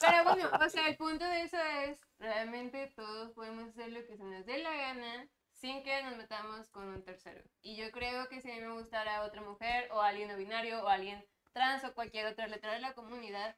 Pero 0.00 0.24
bueno, 0.24 0.50
o 0.60 0.68
sea, 0.68 0.88
el 0.88 0.96
punto 0.96 1.24
de 1.24 1.42
eso 1.42 1.58
es, 1.86 2.00
realmente 2.18 2.92
todos 2.96 3.30
podemos 3.34 3.68
hacer 3.68 3.92
lo 3.92 4.04
que 4.04 4.16
se 4.16 4.24
nos 4.24 4.44
dé 4.46 4.58
la 4.58 4.74
gana 4.74 5.28
sin 5.52 5.84
que 5.84 6.02
nos 6.02 6.16
metamos 6.16 6.68
con 6.70 6.88
un 6.88 7.04
tercero. 7.04 7.40
Y 7.60 7.76
yo 7.76 7.92
creo 7.92 8.28
que 8.28 8.40
si 8.40 8.50
a 8.50 8.56
mí 8.56 8.62
me 8.62 8.72
gustara 8.72 9.22
otra 9.22 9.42
mujer 9.42 9.88
o 9.92 10.00
alguien 10.00 10.28
no 10.28 10.36
binario 10.36 10.82
o 10.82 10.88
alguien 10.88 11.24
trans 11.52 11.84
o 11.84 11.94
cualquier 11.94 12.26
otra 12.26 12.48
letra 12.48 12.72
de 12.72 12.80
la 12.80 12.94
comunidad, 12.94 13.54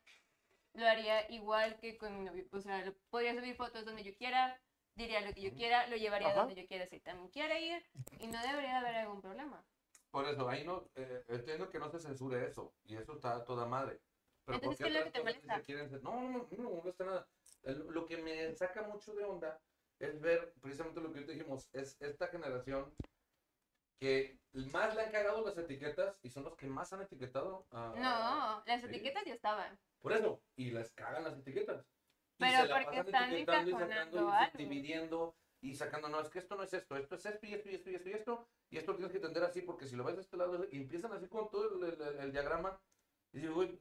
lo 0.74 0.86
haría 0.86 1.30
igual 1.32 1.78
que 1.78 1.96
con 1.96 2.14
mi 2.18 2.24
novio. 2.26 2.44
O 2.52 2.60
sea, 2.60 2.92
podría 3.08 3.34
subir 3.34 3.56
fotos 3.56 3.86
donde 3.86 4.04
yo 4.04 4.14
quiera, 4.14 4.60
diría 4.94 5.20
lo 5.20 5.32
que 5.32 5.42
yo 5.42 5.52
quiera, 5.52 5.86
lo 5.86 5.96
llevaría 5.96 6.28
Ajá. 6.28 6.40
donde 6.40 6.54
yo 6.54 6.66
quiera 6.66 6.86
si 6.86 7.00
también 7.00 7.28
quiere 7.28 7.60
ir 7.60 7.82
y 8.20 8.26
no 8.26 8.40
debería 8.42 8.78
haber 8.78 8.96
algún 8.96 9.20
problema. 9.20 9.62
Por 10.10 10.26
eso, 10.28 10.48
ahí 10.48 10.64
no, 10.64 10.88
eh, 10.94 11.24
entiendo 11.28 11.68
que 11.70 11.78
no 11.78 11.90
se 11.90 11.98
censure 11.98 12.46
eso, 12.46 12.72
y 12.84 12.96
eso 12.96 13.14
está 13.14 13.44
toda 13.44 13.66
madre. 13.66 14.00
Pero 14.44 14.58
Entonces, 14.58 14.86
¿por 14.86 14.92
¿qué 14.92 14.92
es 14.92 14.98
lo 14.98 15.04
que 15.04 15.10
te 15.10 15.24
molesta? 15.24 15.60
quieren 15.62 16.02
No, 16.02 16.20
no, 16.20 16.28
no, 16.28 16.48
no 16.50 16.70
me 16.70 16.76
molesta 16.76 17.04
nada. 17.04 17.26
Lo 17.64 18.06
que 18.06 18.18
me 18.18 18.54
saca 18.54 18.82
mucho 18.82 19.14
de 19.14 19.24
onda 19.24 19.60
es 19.98 20.20
ver 20.20 20.52
precisamente 20.60 21.00
lo 21.00 21.12
que 21.12 21.20
dijimos, 21.20 21.68
es 21.72 21.96
esta 22.00 22.28
generación 22.28 22.94
que 23.98 24.38
más 24.52 24.94
le 24.94 25.02
han 25.02 25.12
cagado 25.12 25.44
las 25.44 25.56
etiquetas 25.56 26.16
y 26.22 26.30
son 26.30 26.44
los 26.44 26.56
que 26.56 26.66
más 26.66 26.92
han 26.92 27.02
etiquetado 27.02 27.66
a... 27.70 27.94
No, 27.96 28.62
las 28.66 28.80
sí. 28.82 28.86
etiquetas 28.86 29.24
ya 29.24 29.34
estaban. 29.34 29.78
Por 30.00 30.12
eso, 30.12 30.42
y 30.56 30.70
les 30.70 30.92
cagan 30.92 31.24
las 31.24 31.38
etiquetas. 31.38 31.86
Y 32.36 32.44
Pero 32.44 32.62
se 32.62 32.66
la 32.68 32.74
porque 32.74 32.96
pasan 33.04 33.06
están 33.06 33.32
etiquetando 33.32 33.70
y 33.70 33.72
sacando 33.74 34.16
y 34.28 34.32
algo. 34.32 34.58
dividiendo 34.58 35.36
y 35.60 35.74
sacando, 35.74 36.08
no, 36.08 36.20
es 36.20 36.28
que 36.28 36.38
esto 36.40 36.56
no 36.56 36.62
es 36.62 36.74
esto, 36.74 36.96
esto 36.96 37.14
es 37.14 37.26
esto 37.26 37.46
y 37.46 37.54
esto 37.54 37.68
y 37.70 37.74
esto 37.74 37.90
y 37.90 37.94
esto 37.94 38.08
y 38.08 38.12
esto, 38.12 38.48
y 38.70 38.76
esto 38.78 38.90
lo 38.92 38.96
tienes 38.98 39.12
que 39.12 39.18
entender 39.18 39.44
así, 39.44 39.62
porque 39.62 39.86
si 39.86 39.96
lo 39.96 40.04
ves 40.04 40.16
de 40.16 40.22
este 40.22 40.36
lado 40.36 40.66
y 40.70 40.78
empiezan 40.82 41.12
así 41.12 41.26
con 41.28 41.50
todo 41.50 41.76
el, 41.86 41.92
el- 42.02 42.18
el 42.18 42.32
diagrama, 42.32 42.78
y 43.32 43.38
digo, 43.40 43.54
güey, 43.54 43.78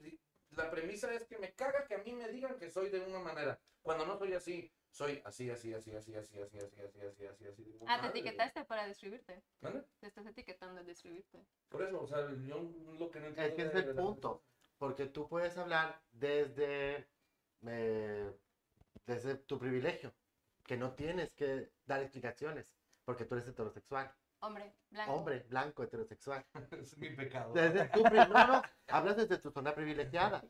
la 0.52 0.70
premisa 0.70 1.14
es 1.14 1.26
que 1.26 1.38
me 1.40 1.54
caga 1.54 1.86
que 1.88 1.96
a 1.96 1.98
mí 2.00 2.14
me 2.14 2.30
digan 2.30 2.58
que 2.58 2.70
soy 2.70 2.90
de 2.90 3.02
una 3.02 3.20
manera, 3.20 3.60
cuando 3.82 4.06
no 4.06 4.18
soy 4.18 4.34
así, 4.34 4.72
soy 4.92 5.22
así, 5.26 5.50
así, 5.50 5.74
así, 5.74 5.94
así, 5.96 6.16
así, 6.16 6.40
así, 6.40 6.58
así, 6.60 6.80
así, 6.80 7.02
así, 7.02 7.26
así, 7.26 7.46
así. 7.48 7.80
Ah, 7.88 8.00
te 8.00 8.08
etiquetaste 8.08 8.64
para 8.66 8.86
describirte. 8.88 9.44
¿mande? 9.60 9.84
Te 10.00 10.08
estás 10.08 10.26
etiquetando 10.28 10.80
al 10.80 10.86
describirte. 10.86 11.40
Por 11.68 11.82
eso, 11.82 12.02
o 12.02 12.08
sea, 12.08 12.20
yo 12.48 12.62
lo 13.00 13.10
que 13.12 13.20
no 13.20 13.26
Es 13.28 13.38
entiendo 13.38 13.56
que 13.74 13.80
es 13.80 13.86
el 13.88 13.96
punto. 13.96 14.44
Porque 14.78 15.08
tú 15.08 15.28
puedes 15.28 15.58
hablar 15.58 16.02
desde, 16.12 17.08
eh, 17.68 18.32
desde 19.06 19.36
tu 19.36 19.60
privilegio, 19.60 20.14
que 20.66 20.78
no 20.78 20.94
tienes 20.94 21.34
que 21.34 21.72
dar 21.86 22.02
explicaciones, 22.02 22.74
porque 23.06 23.26
tú 23.26 23.36
eres 23.36 23.48
heterosexual, 23.48 24.14
Hombre, 24.40 24.74
blanco. 24.90 25.14
hombre, 25.14 25.40
blanco, 25.50 25.84
heterosexual. 25.84 26.46
Es 26.72 26.98
mi 26.98 27.10
pecado. 27.12 27.54
Desde 27.54 27.86
tu, 27.90 28.04
pri- 28.04 28.18
no, 28.30 28.48
no, 28.48 28.62
hablas 28.88 29.18
desde 29.18 29.38
tu 29.38 29.52
zona 29.52 29.74
privilegiada. 29.74 30.44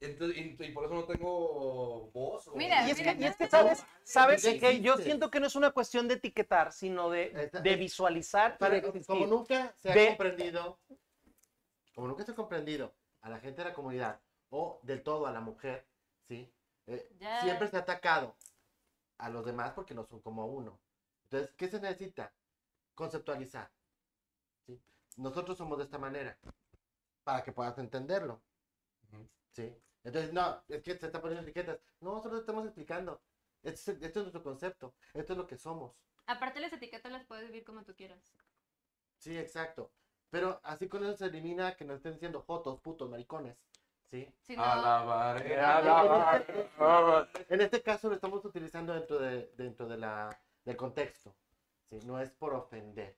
Entonces, 0.00 0.36
y, 0.36 0.56
y 0.64 0.72
por 0.72 0.84
eso 0.86 0.94
no 0.94 1.04
tengo 1.04 2.10
voz. 2.10 2.48
o- 2.48 2.56
Mira, 2.56 2.88
Y 2.88 2.90
es 2.90 2.96
que, 2.98 3.14
mira, 3.14 3.14
y 3.20 3.24
es 3.30 3.36
que, 3.36 3.44
no, 3.44 3.50
¿sabes? 3.50 3.84
¿Sabes? 4.02 4.42
Que 4.42 4.80
yo 4.80 4.96
siento 4.96 5.30
que 5.30 5.38
no 5.38 5.46
es 5.46 5.54
una 5.54 5.70
cuestión 5.70 6.08
de 6.08 6.14
etiquetar, 6.14 6.72
sino 6.72 7.08
de, 7.08 7.50
de 7.62 7.76
visualizar 7.76 8.58
Para- 8.58 8.80
de 8.80 9.04
como 9.06 9.26
nunca 9.26 9.72
se 9.76 9.92
ha 9.92 9.94
De- 9.94 10.08
comprendido, 10.08 10.80
como 11.94 12.08
nunca 12.08 12.24
se 12.24 12.32
ha 12.32 12.34
comprendido 12.34 12.94
a 13.20 13.30
la 13.30 13.38
gente 13.38 13.62
de 13.62 13.68
la 13.68 13.74
comunidad 13.74 14.20
o 14.50 14.80
del 14.82 15.02
todo 15.04 15.26
a 15.26 15.32
la 15.32 15.40
mujer, 15.40 15.86
¿sí? 16.32 16.52
Eh. 16.86 17.16
Siempre 17.42 17.68
se 17.68 17.76
ha 17.76 17.80
atacado 17.80 18.36
a 19.18 19.28
los 19.28 19.44
demás 19.44 19.72
porque 19.72 19.94
no 19.94 20.04
son 20.04 20.20
como 20.20 20.46
uno. 20.46 20.80
Entonces, 21.24 21.54
¿qué 21.56 21.68
se 21.68 21.80
necesita? 21.80 22.32
Conceptualizar. 22.94 23.70
¿sí? 24.66 24.80
Nosotros 25.16 25.58
somos 25.58 25.78
de 25.78 25.84
esta 25.84 25.98
manera, 25.98 26.38
para 27.24 27.42
que 27.42 27.52
puedas 27.52 27.78
entenderlo. 27.78 28.42
¿sí? 29.52 29.74
Entonces, 30.04 30.32
no, 30.32 30.62
es 30.68 30.82
que 30.82 30.96
se 30.96 31.06
están 31.06 31.20
poniendo 31.20 31.42
etiquetas. 31.42 31.78
No, 32.00 32.20
te 32.20 32.36
estamos 32.36 32.64
explicando. 32.64 33.20
Esto 33.62 33.92
es, 33.92 34.02
esto 34.02 34.20
es 34.20 34.24
nuestro 34.24 34.42
concepto. 34.42 34.94
Esto 35.14 35.34
es 35.34 35.38
lo 35.38 35.46
que 35.46 35.56
somos. 35.56 35.94
Aparte 36.26 36.60
las 36.60 36.72
etiquetas 36.72 37.12
las 37.12 37.24
puedes 37.24 37.46
vivir 37.46 37.64
como 37.64 37.84
tú 37.84 37.94
quieras. 37.94 38.32
Sí, 39.18 39.38
exacto. 39.38 39.92
Pero 40.30 40.60
así 40.64 40.88
con 40.88 41.04
eso 41.04 41.16
se 41.16 41.26
elimina 41.26 41.76
que 41.76 41.84
nos 41.84 41.96
estén 41.96 42.14
diciendo 42.14 42.42
jotos, 42.42 42.80
putos, 42.80 43.08
maricones. 43.08 43.56
¿Sí? 44.12 44.28
Si 44.42 44.54
no, 44.54 44.62
Alabaré. 44.62 45.54
En 47.48 47.62
este 47.62 47.82
caso 47.82 48.10
lo 48.10 48.14
estamos 48.14 48.44
utilizando 48.44 48.92
dentro, 48.92 49.18
de, 49.18 49.50
dentro 49.56 49.88
de 49.88 49.96
la, 49.96 50.38
del 50.66 50.76
contexto. 50.76 51.34
¿sí? 51.88 51.98
No 52.04 52.20
es 52.20 52.30
por 52.30 52.52
ofender. 52.52 53.16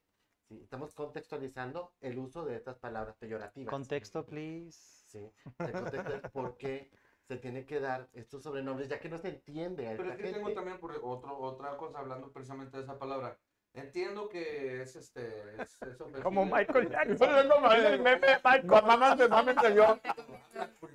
¿sí? 0.49 0.61
Estamos 0.63 0.95
contextualizando 0.95 1.95
el 2.01 2.17
uso 2.17 2.45
de 2.45 2.55
estas 2.55 2.79
palabras 2.79 3.17
peyorativas. 3.17 3.73
Contexto, 3.73 4.25
please. 4.25 4.79
¿sí? 5.09 5.29
El 5.59 5.73
contexto 5.73 6.15
es 6.15 6.31
por 6.31 6.57
qué 6.57 6.93
se 7.27 7.39
tiene 7.39 7.67
que 7.67 7.81
dar 7.81 8.09
estos 8.13 8.45
sobrenombres, 8.45 8.89
ya 8.89 9.01
que 9.01 9.09
no 9.09 9.19
se 9.19 9.31
entiende 9.31 9.89
a 9.89 9.97
Pero 9.97 10.13
esta 10.13 10.15
es 10.15 10.31
que 10.31 10.39
tengo 10.39 10.53
también 10.53 10.79
por 10.79 10.93
otro, 11.03 11.37
otra 11.39 11.77
cosa 11.77 11.99
hablando 11.99 12.31
precisamente 12.31 12.77
de 12.77 12.85
esa 12.85 12.97
palabra. 13.01 13.37
Entiendo 13.75 14.29
que 14.29 14.83
es 14.83 14.95
este. 14.95 15.61
Es, 15.61 15.77
es. 15.83 16.23
Como 16.23 16.45
Michael 16.45 16.89
Jackson. 16.91 17.49
como 17.49 17.73
el 17.73 18.01
meme, 18.01 18.41
Con 18.69 18.87
mamás 18.87 19.19
de 19.19 19.29
mames 19.29 19.57
yo. 19.75 19.99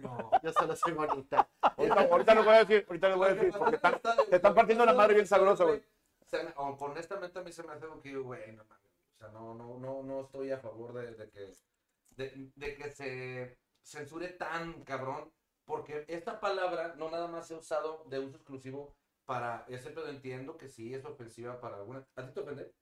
No. 0.01 0.31
Yo 0.41 0.53
solo 0.53 0.75
soy 0.77 0.93
bonita. 0.93 1.45
Ahorita, 1.61 2.01
ahorita 2.09 2.35
lo 2.35 2.43
voy 2.45 2.53
a 2.55 2.59
decir, 2.59 2.85
ahorita 2.87 3.09
lo 3.09 3.17
voy 3.17 3.27
a 3.27 3.33
decir, 3.33 3.53
porque 3.57 3.75
están- 3.75 3.99
te 4.29 4.35
están 4.35 4.55
partiendo 4.55 4.85
la 4.85 4.93
madre 4.93 5.15
bien 5.15 5.27
sabroso, 5.27 5.67
güey. 5.67 5.83
Se 6.25 6.53
honestamente 6.55 7.39
a 7.39 7.41
mí 7.41 7.51
se 7.51 7.63
me 7.63 7.73
hace 7.73 7.83
algo 7.85 8.01
que 8.01 8.11
yo, 8.11 8.23
güey, 8.23 8.55
no 8.55 8.63
mames. 8.63 8.85
O 9.15 9.17
sea, 9.17 9.27
no, 9.29 9.53
no, 9.53 9.77
no, 9.77 10.03
no 10.03 10.21
estoy 10.21 10.51
a 10.51 10.59
favor 10.59 10.93
de, 10.93 11.13
de 11.15 11.29
que, 11.29 11.53
de, 12.15 12.51
de 12.55 12.75
que 12.75 12.91
se 12.91 13.57
censure 13.81 14.29
tan 14.29 14.83
cabrón, 14.83 15.29
porque 15.65 16.05
esta 16.07 16.39
palabra 16.39 16.93
no 16.95 17.09
nada 17.09 17.27
más 17.27 17.47
se 17.47 17.55
ha 17.55 17.57
usado 17.57 18.03
de 18.05 18.19
uso 18.19 18.37
exclusivo 18.37 18.95
para 19.29 19.63
ese, 19.67 19.91
pero 19.91 20.07
entiendo 20.07 20.57
que 20.57 20.67
sí 20.67 20.91
es 20.91 21.05
ofensiva 21.05 21.61
para 21.61 21.75
alguna. 21.75 22.03
¿A 22.15 22.25
ti 22.25 22.33
te 22.33 22.39
ofende? 22.39 22.73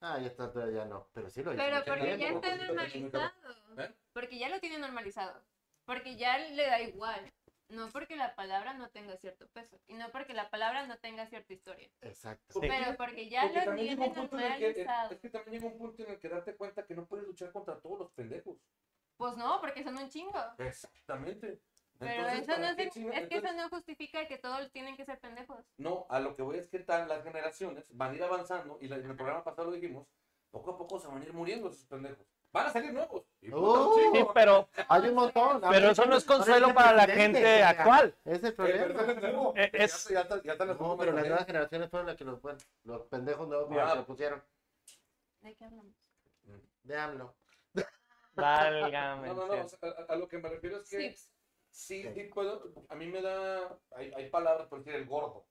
Ah, 0.00 0.18
ya 0.18 0.26
está, 0.26 0.50
ya 0.68 0.84
no. 0.86 1.06
Pero 1.12 1.30
sí 1.30 1.40
lo 1.40 1.52
hice. 1.54 1.62
Pero 1.62 1.84
porque 1.84 2.18
ya 2.18 2.30
está 2.30 2.56
normalizado. 2.56 3.32
¿Eh? 3.78 3.94
Porque 4.12 4.38
ya 4.40 4.48
lo 4.48 4.58
tiene 4.58 4.78
normalizado. 4.78 5.40
Porque 5.84 6.16
ya 6.16 6.36
le 6.36 6.66
da 6.66 6.80
igual. 6.80 7.32
No 7.68 7.90
porque 7.90 8.16
la 8.16 8.34
palabra 8.34 8.74
no 8.74 8.90
tenga 8.90 9.16
cierto 9.18 9.46
peso. 9.50 9.78
Y 9.86 9.94
no 9.94 10.10
porque 10.10 10.34
la 10.34 10.50
palabra 10.50 10.84
no 10.88 10.98
tenga 10.98 11.26
cierta 11.26 11.52
historia. 11.52 11.88
Exacto. 12.00 12.60
Sí. 12.60 12.66
Pero 12.68 12.96
porque 12.96 13.28
ya 13.28 13.42
Porque 13.42 13.64
lo 13.64 13.74
tiene 13.76 13.92
en 13.92 14.02
el 14.02 14.12
que, 14.12 14.20
normalizado. 14.20 15.10
es 15.12 15.20
que 15.20 15.30
también 15.30 15.62
llega 15.62 15.72
un 15.72 15.78
punto 15.78 16.02
en 16.02 16.10
el 16.10 16.18
que 16.18 16.28
darte 16.28 16.56
cuenta 16.56 16.84
que 16.84 16.96
no 16.96 17.06
puedes 17.06 17.24
luchar 17.24 17.52
contra 17.52 17.78
todos 17.78 18.00
los 18.00 18.10
pendejos. 18.10 18.58
Pues 19.16 19.36
no, 19.36 19.60
porque 19.60 19.84
son 19.84 19.96
un 19.96 20.08
chingo. 20.08 20.40
Exactamente. 20.58 21.60
Pero 22.04 22.28
Entonces, 22.28 22.42
eso 22.48 22.52
no 22.58 22.62
¿para 22.66 22.76
qué 22.76 22.82
es, 22.84 22.96
es 23.22 23.28
que 23.28 23.36
eso 23.36 23.52
no 23.54 23.68
justifica 23.68 24.26
que 24.28 24.38
todos 24.38 24.70
tienen 24.72 24.96
que 24.96 25.04
ser 25.04 25.18
pendejos. 25.20 25.64
No, 25.78 26.06
a 26.08 26.20
lo 26.20 26.34
que 26.34 26.42
voy 26.42 26.58
es 26.58 26.68
que 26.68 26.78
tal, 26.80 27.08
las 27.08 27.22
generaciones 27.22 27.86
van 27.96 28.12
a 28.12 28.14
ir 28.14 28.22
avanzando 28.22 28.78
y 28.80 28.88
la- 28.88 28.96
en 28.96 29.10
el 29.10 29.16
programa 29.16 29.42
pasado 29.44 29.70
lo 29.70 29.72
dijimos, 29.76 30.06
poco 30.50 30.72
a 30.72 30.78
poco 30.78 31.00
se 31.00 31.08
van 31.08 31.20
a 31.22 31.24
ir 31.24 31.32
muriendo 31.32 31.68
esos 31.68 31.84
pendejos. 31.86 32.24
Van 32.52 32.66
a 32.68 32.70
salir 32.70 32.92
nuevos. 32.92 33.24
Y 33.42 33.50
¡Oh! 33.52 33.96
Sí, 34.12 34.24
pero, 34.32 34.68
Hay 34.88 35.08
un 35.08 35.14
montón. 35.16 35.60
pero 35.68 35.90
eso 35.90 36.04
no 36.06 36.14
es 36.16 36.24
consuelo 36.24 36.72
para 36.72 36.92
la 36.92 37.06
gente 37.08 37.62
actual. 37.64 38.14
Es 38.24 38.38
el 38.44 38.50
Eh, 38.50 38.52
problema. 38.52 39.06
pendejo, 39.06 39.54
Eh, 39.56 39.70
ya 39.72 39.84
es- 39.84 40.08
ya 40.08 40.28
ya 40.42 40.54
No, 40.64 40.96
pero 40.96 41.10
las 41.12 41.26
nuevas 41.26 41.46
generaciones 41.46 41.90
fueron 41.90 42.06
las 42.06 42.16
que 42.16 42.24
los, 42.24 42.40
bueno, 42.40 42.58
los 42.84 43.02
pendejos 43.08 43.48
nuevos 43.48 43.68
Ah. 43.76 43.90
que 43.90 43.98
lo 43.98 44.06
pusieron. 44.06 44.42
¿De 45.40 45.54
qué 45.56 45.64
hablamos? 45.64 45.92
De 46.84 46.96
AMLO. 46.96 47.34
Válgame. 48.36 49.28
No, 49.28 49.34
no, 49.34 49.46
no, 49.46 49.64
o 49.64 49.68
sea, 49.68 49.78
a, 50.08 50.12
a 50.12 50.16
lo 50.16 50.28
que 50.28 50.38
me 50.38 50.48
refiero 50.48 50.78
es 50.78 50.88
que. 50.88 51.16
Sí, 51.74 52.04
sí 52.14 52.24
puedo, 52.24 52.72
a 52.88 52.94
mí 52.94 53.06
me 53.08 53.20
da, 53.20 53.78
hay, 53.96 54.12
hay 54.14 54.30
palabras, 54.30 54.68
por 54.68 54.78
decir 54.78 54.94
el 54.94 55.06
gordo. 55.06 55.44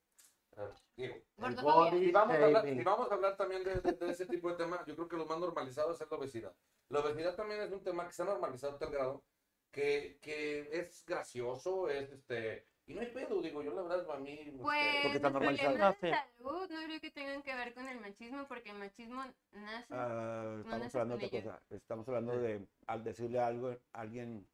Eh, 0.55 0.69
Digo, 0.95 1.15
El 1.15 1.57
Si 1.57 2.11
vamos, 2.11 2.35
a 2.37 2.45
hablar, 2.45 2.63
si 2.63 2.83
vamos 2.83 3.11
a 3.11 3.13
hablar 3.15 3.35
también 3.37 3.63
de, 3.63 3.75
de- 3.81 3.91
de 3.93 4.11
ese 4.11 4.25
tipo 4.27 4.49
de 4.49 4.55
temas, 4.55 4.85
yo 4.85 4.95
creo 4.95 5.07
que 5.07 5.17
lo 5.17 5.25
más 5.25 5.39
normalizado 5.39 5.91
es 5.91 5.99
la 5.99 6.17
obesidad. 6.17 6.53
La 6.89 6.99
obesidad 6.99 7.35
también 7.35 7.61
es 7.61 7.71
un 7.71 7.83
tema 7.83 8.05
que 8.07 8.13
se 8.13 8.21
ha 8.21 8.25
normalizado 8.25 8.75
a 8.75 8.79
tal 8.79 8.91
grado 8.91 9.23
que, 9.71 10.19
que 10.21 10.69
es 10.79 11.03
gracioso, 11.05 11.89
es 11.89 12.11
este. 12.11 12.67
Y 12.85 12.93
no 12.93 13.01
hay 13.01 13.07
pedo, 13.07 13.41
digo, 13.41 13.63
yo 13.63 13.73
la 13.73 13.81
verdad, 13.81 14.11
a 14.11 14.19
mí. 14.19 14.33
este, 14.33 14.51
Pues 14.61 14.85
Porque 15.01 15.17
está 15.17 15.29
los 15.29 15.33
normalizado. 15.33 15.73
problemas 15.73 15.95
Ah, 16.03 16.05
de 16.05 16.11
salud 16.37 16.69
no 16.69 16.83
creo 16.85 16.99
que 17.01 17.11
tengan 17.11 17.41
que 17.41 17.55
ver 17.55 17.73
con 17.73 17.87
el 17.87 17.99
machismo, 17.99 18.45
porque 18.47 18.69
el 18.71 18.77
machismo 18.77 19.23
nace. 19.53 19.87
Ah, 19.89 20.55
estamos 20.59 20.79
naces 20.79 20.95
hablando 20.95 21.17
de 21.17 21.25
otra 21.25 21.41
cosa. 21.41 21.61
Estamos 21.71 22.07
hablando 22.09 22.37
de 22.37 22.67
al 22.87 23.03
decirle 23.03 23.39
algo 23.39 23.69
a 23.69 24.01
alguien 24.01 24.45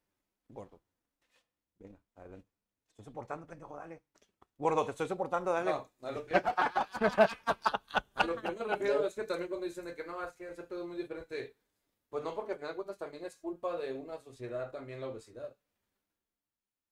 gordo. 0.48 0.80
Venga, 1.80 1.98
adelante. 2.16 2.48
Te 2.48 3.02
estoy 3.02 3.04
soportando, 3.06 3.46
pendejo, 3.46 3.76
dale. 3.76 4.02
Gordo, 4.58 4.84
te 4.84 4.90
estoy 4.92 5.08
soportando, 5.08 5.52
dale. 5.52 5.70
No, 5.70 5.90
a 6.02 6.10
lo 6.12 6.26
que, 6.26 6.34
a 8.14 8.24
lo 8.26 8.36
que 8.36 8.50
me 8.50 8.64
refiero 8.64 9.06
es 9.06 9.14
que 9.14 9.24
también 9.24 9.48
cuando 9.48 9.66
dicen 9.66 9.86
de 9.86 9.96
que 9.96 10.04
no, 10.04 10.22
es 10.22 10.34
que 10.34 10.50
ese 10.50 10.62
pedo 10.64 10.82
es 10.82 10.86
muy 10.86 10.98
diferente, 10.98 11.56
pues 12.10 12.22
no, 12.22 12.34
porque 12.34 12.52
al 12.52 12.58
final 12.58 12.72
de 12.72 12.76
cuentas 12.76 12.98
también 12.98 13.24
es 13.24 13.36
culpa 13.38 13.78
de 13.78 13.94
una 13.94 14.18
sociedad 14.18 14.70
también 14.70 15.00
la 15.00 15.08
obesidad. 15.08 15.56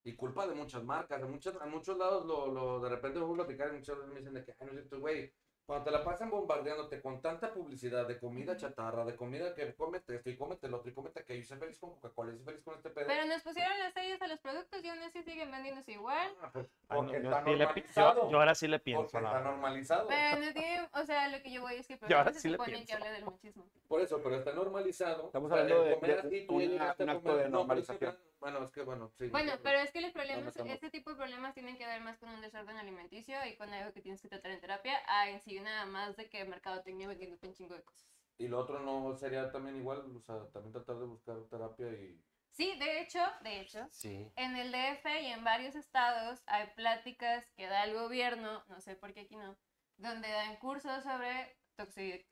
Y 0.05 0.17
culpa 0.17 0.47
de 0.47 0.55
muchas 0.55 0.83
marcas, 0.83 1.21
de 1.21 1.29
muchos, 1.29 1.61
a 1.61 1.67
muchos 1.67 1.99
lados 1.99 2.25
lo, 2.25 2.47
lo, 2.47 2.81
de 2.81 2.89
repente 2.89 3.19
voy 3.19 3.35
a 3.35 3.45
platicar 3.45 3.69
y 3.69 3.79
muchas 3.79 3.97
veces 3.99 4.13
me 4.13 4.21
dicen 4.21 4.33
de 4.35 4.45
que, 4.45 4.53
ay, 4.53 4.67
no 4.67 4.69
es 4.69 4.79
cierto, 4.79 5.01
güey, 5.01 5.35
cuando 5.69 5.85
te 5.85 5.91
la 5.91 6.03
pasan 6.03 6.31
bombardeándote 6.31 7.03
con 7.03 7.21
tanta 7.21 7.53
publicidad 7.53 8.09
de 8.09 8.19
comida 8.19 8.57
chatarra, 8.57 9.05
de 9.05 9.15
comida 9.15 9.55
que 9.55 9.75
cómete 9.75 10.15
esto 10.17 10.31
y 10.31 10.37
cómete 10.39 10.67
lo 10.67 10.79
otro 10.79 10.91
y 10.91 10.95
cómete 10.95 11.21
aquello, 11.21 11.43
y 11.43 11.45
sé 11.45 11.59
feliz 11.59 11.79
con 11.79 11.91
Coca-Cola, 11.91 12.33
y 12.33 12.39
sé 12.39 12.45
feliz 12.45 12.63
con 12.65 12.75
este 12.77 12.89
pedo. 12.89 13.07
Pero 13.07 13.27
nos 13.27 13.43
pusieron 13.43 13.79
las 13.79 13.93
sellas 13.93 14.23
a 14.23 14.29
los 14.29 14.39
productos 14.41 14.83
y 14.83 14.89
aún 14.89 15.03
así 15.03 15.23
siguen 15.23 15.51
vendiéndose 15.51 15.93
igual. 15.93 16.33
Ah, 16.41 16.49
pues, 16.55 16.67
Ay, 16.89 16.97
no, 17.03 17.07
porque 17.07 17.23
yo, 17.23 17.29
está 17.31 17.45
pi- 17.45 17.51
normalizado. 17.51 18.23
yo- 18.25 18.31
yo 18.31 18.39
ahora 18.39 18.55
sí 18.55 18.67
le 18.67 18.79
Porque 18.79 18.85
pienso. 18.85 19.05
está 19.05 19.21
la 19.21 19.33
verdad. 19.35 19.51
normalizado. 19.51 20.09
Pero 20.09 20.41
no 20.47 20.53
tiene, 20.55 20.89
o 20.95 21.05
sea, 21.05 21.29
lo 21.29 21.43
que 21.43 21.53
yo 21.53 21.61
voy 21.61 21.75
es 21.75 21.87
que 21.87 21.93
el 21.93 22.01
Yo 22.09 22.17
ahora 22.17 22.33
se 22.33 22.41
sí 22.41 22.49
le 22.49 22.57
que 22.57 22.65
pienso. 22.65 22.95
habla 22.95 23.11
del 23.13 23.25
machismo. 23.27 23.67
Por 23.89 24.01
eso, 24.01 24.21
pero 24.23 24.37
está 24.37 24.55
normalizado. 24.55 25.27
Estamos 25.27 25.53
hablando 25.53 25.83
el 25.83 25.89
de- 25.91 25.95
comer 25.97 26.23
de 26.23 26.39
a 26.79 26.95
un 27.05 27.11
acto 27.11 27.23
comer- 27.23 27.37
de 27.37 27.43
que 27.45 27.49
normalización. 27.51 28.19
Bueno, 28.41 28.63
es 28.65 28.71
que 28.71 28.83
bueno, 28.83 29.11
sí. 29.19 29.29
Bueno, 29.29 29.57
no, 29.57 29.63
pero 29.63 29.79
es 29.81 29.91
que 29.91 30.01
los 30.01 30.11
no 30.11 30.15
problemas, 30.15 30.45
metamos. 30.47 30.73
este 30.75 30.91
tipo 30.91 31.11
de 31.11 31.17
problemas 31.17 31.55
tienen 31.55 31.77
que 31.77 31.87
ver 31.87 32.01
más 32.01 32.19
con 32.19 32.29
un 32.31 32.41
desorden 32.41 32.77
alimenticio 32.77 33.37
y 33.47 33.57
con 33.57 33.73
algo 33.73 33.93
que 33.93 34.01
tienes 34.01 34.23
que 34.23 34.29
tratar 34.29 34.53
en 34.53 34.61
terapia, 34.61 35.01
a 35.07 35.29
en 35.29 35.41
sí 35.41 35.59
nada 35.61 35.87
más 35.87 36.17
de 36.17 36.29
que 36.29 36.45
mercadotecnia 36.45 37.09
vendiendo 37.09 37.37
un 37.43 37.53
chingo 37.55 37.75
de 37.75 37.83
cosas. 37.83 38.09
Y 38.39 38.47
lo 38.47 38.61
otro 38.61 38.79
no 38.79 39.17
sería 39.17 39.51
también 39.51 39.77
igual, 39.77 40.05
o 40.17 40.21
sea, 40.21 40.47
también 40.53 40.73
tratar 40.73 40.99
de 40.99 41.07
buscar 41.07 41.37
terapia 41.51 41.89
y... 41.89 42.23
Sí, 42.53 42.77
de 42.79 43.01
hecho, 43.01 43.21
de 43.43 43.61
hecho, 43.61 43.89
Sí. 43.91 44.31
en 44.37 44.57
el 44.57 44.71
DF 44.73 45.07
y 45.23 45.27
en 45.27 45.45
varios 45.45 45.75
estados 45.75 46.43
hay 46.47 46.69
pláticas 46.75 47.45
que 47.57 47.67
da 47.67 47.85
el 47.85 47.95
gobierno, 47.95 48.65
no 48.69 48.81
sé 48.81 48.95
por 48.97 49.13
qué 49.13 49.21
aquí 49.21 49.37
no, 49.37 49.57
donde 49.97 50.29
dan 50.29 50.57
cursos 50.57 51.03
sobre 51.03 51.57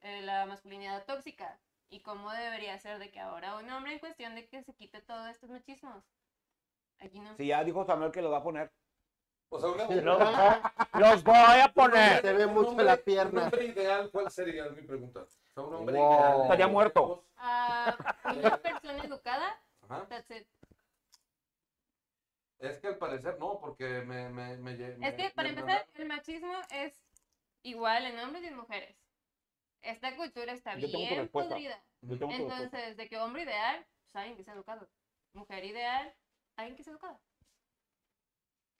eh, 0.00 0.22
la 0.22 0.46
masculinidad 0.46 1.04
tóxica 1.04 1.60
y 1.88 2.00
cómo 2.00 2.30
debería 2.32 2.78
ser 2.78 2.98
de 2.98 3.10
que 3.10 3.20
ahora 3.20 3.56
un 3.56 3.70
hombre 3.70 3.92
en 3.94 3.98
cuestión 3.98 4.34
de 4.34 4.46
que 4.48 4.62
se 4.62 4.74
quite 4.74 5.00
todos 5.02 5.28
estos 5.28 5.50
machismos. 5.50 6.04
Aquí 6.98 7.20
no. 7.20 7.36
Si 7.36 7.46
ya 7.46 7.62
dijo 7.64 7.84
Samuel 7.84 8.10
que 8.12 8.22
lo 8.22 8.30
va 8.30 8.38
a 8.38 8.42
poner. 8.42 8.72
O 9.48 9.60
sea, 9.60 9.68
una, 9.70 9.86
Los, 9.86 10.18
los 10.94 11.22
voy 11.24 11.36
a 11.62 11.72
poner. 11.72 12.20
Se 12.22 12.32
ve 12.32 12.46
un 12.46 12.54
mucho 12.54 12.70
hombre- 12.70 12.86
la 12.86 12.94
Un 12.94 13.02
pierna. 13.04 13.44
hombre 13.44 13.66
ideal, 13.66 14.10
¿cuál 14.10 14.30
sería? 14.30 14.66
Es 14.66 14.72
mi 14.72 14.82
pregunta. 14.82 15.20
O 15.20 15.26
sea, 15.54 15.62
un 15.62 15.74
hombre 15.74 15.96
Wow. 15.96 16.12
ideal. 16.18 16.42
Estaría 16.42 16.68
muerto. 16.68 17.24
Ah, 17.36 17.96
una 18.34 18.56
persona 18.62 19.04
educada, 19.04 19.60
Ajá. 19.82 20.06
that's 20.08 20.30
it. 20.30 20.48
Es 22.58 22.78
que 22.78 22.88
al 22.88 22.96
parecer 22.98 23.38
no, 23.38 23.60
porque 23.60 24.00
me... 24.00 24.28
me, 24.30 24.56
me, 24.56 24.76
me- 24.76 25.08
Es 25.08 25.14
que 25.14 25.30
para 25.30 25.52
me 25.52 25.60
empezar, 25.60 25.86
el 25.94 26.06
machismo 26.08 26.52
es 26.70 26.98
igual 27.62 28.06
en 28.06 28.18
hombres 28.18 28.42
y 28.42 28.46
en 28.48 28.56
mujeres. 28.56 28.96
Esta 29.82 30.16
cultura 30.16 30.52
está 30.52 30.76
Yo 30.78 30.88
bien 30.88 31.28
podrida. 31.28 31.82
Entonces, 32.02 32.96
de 32.96 33.08
que 33.08 33.18
hombre 33.18 33.42
ideal, 33.42 33.86
pues 34.04 34.16
alguien 34.16 34.36
que 34.36 34.44
sea 34.44 34.54
educado. 34.54 34.88
Mujer 35.32 35.64
ideal, 35.64 36.14
alguien 36.56 36.76
que 36.76 36.82
es 36.82 36.88
educado. 36.88 37.20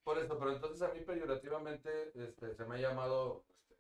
Por 0.05 0.19
eso, 0.19 0.39
pero 0.39 0.53
entonces 0.53 0.83
a 0.83 0.93
mí 0.93 1.01
peyorativamente 1.01 2.13
este, 2.15 2.55
se 2.55 2.65
me 2.65 2.77
ha 2.77 2.79
llamado 2.79 3.45
este, 3.49 3.77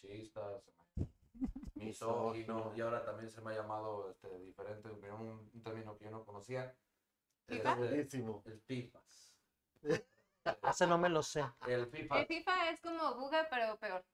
chista, 0.00 0.60
se 0.60 0.70
me- 1.00 1.84
misógino, 1.84 2.72
y 2.76 2.80
ahora 2.80 3.04
también 3.04 3.28
se 3.28 3.40
me 3.40 3.52
ha 3.52 3.56
llamado 3.56 4.08
este, 4.10 4.38
diferente, 4.38 4.88
un, 4.88 5.50
un 5.52 5.62
término 5.62 5.96
que 5.98 6.04
yo 6.04 6.10
no 6.10 6.24
conocía. 6.24 6.74
Este, 7.48 7.74
Buenísimo. 7.74 8.42
el 8.46 8.60
FIFAs. 8.60 9.34
Ese 10.62 10.86
no 10.86 10.96
me 10.98 11.08
lo 11.08 11.22
sé. 11.22 11.44
El 11.66 11.86
FIFA. 11.88 12.20
El 12.20 12.26
FIFA 12.26 12.70
es 12.70 12.80
como 12.80 13.14
Buga, 13.16 13.46
pero 13.50 13.76
peor. 13.78 14.04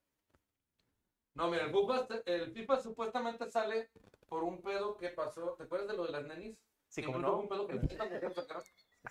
No, 1.35 1.49
mira, 1.51 1.65
el 1.65 1.71
FIFA, 1.73 2.07
el 2.27 2.53
FIFA 2.53 2.81
supuestamente 2.81 3.51
sale 3.51 3.91
por 4.29 4.43
un 4.45 4.61
pedo 4.61 4.97
que 4.97 5.11
pasó. 5.11 5.55
¿Te 5.55 5.65
acuerdas 5.65 5.89
de 5.89 5.97
lo 5.97 6.07
de 6.07 6.13
las 6.13 6.25
nenis? 6.25 6.59
Sí, 6.89 7.03
como 7.03 7.19
no. 7.19 7.39
un 7.39 7.49
pedo 7.49 7.67
que. 7.69 7.79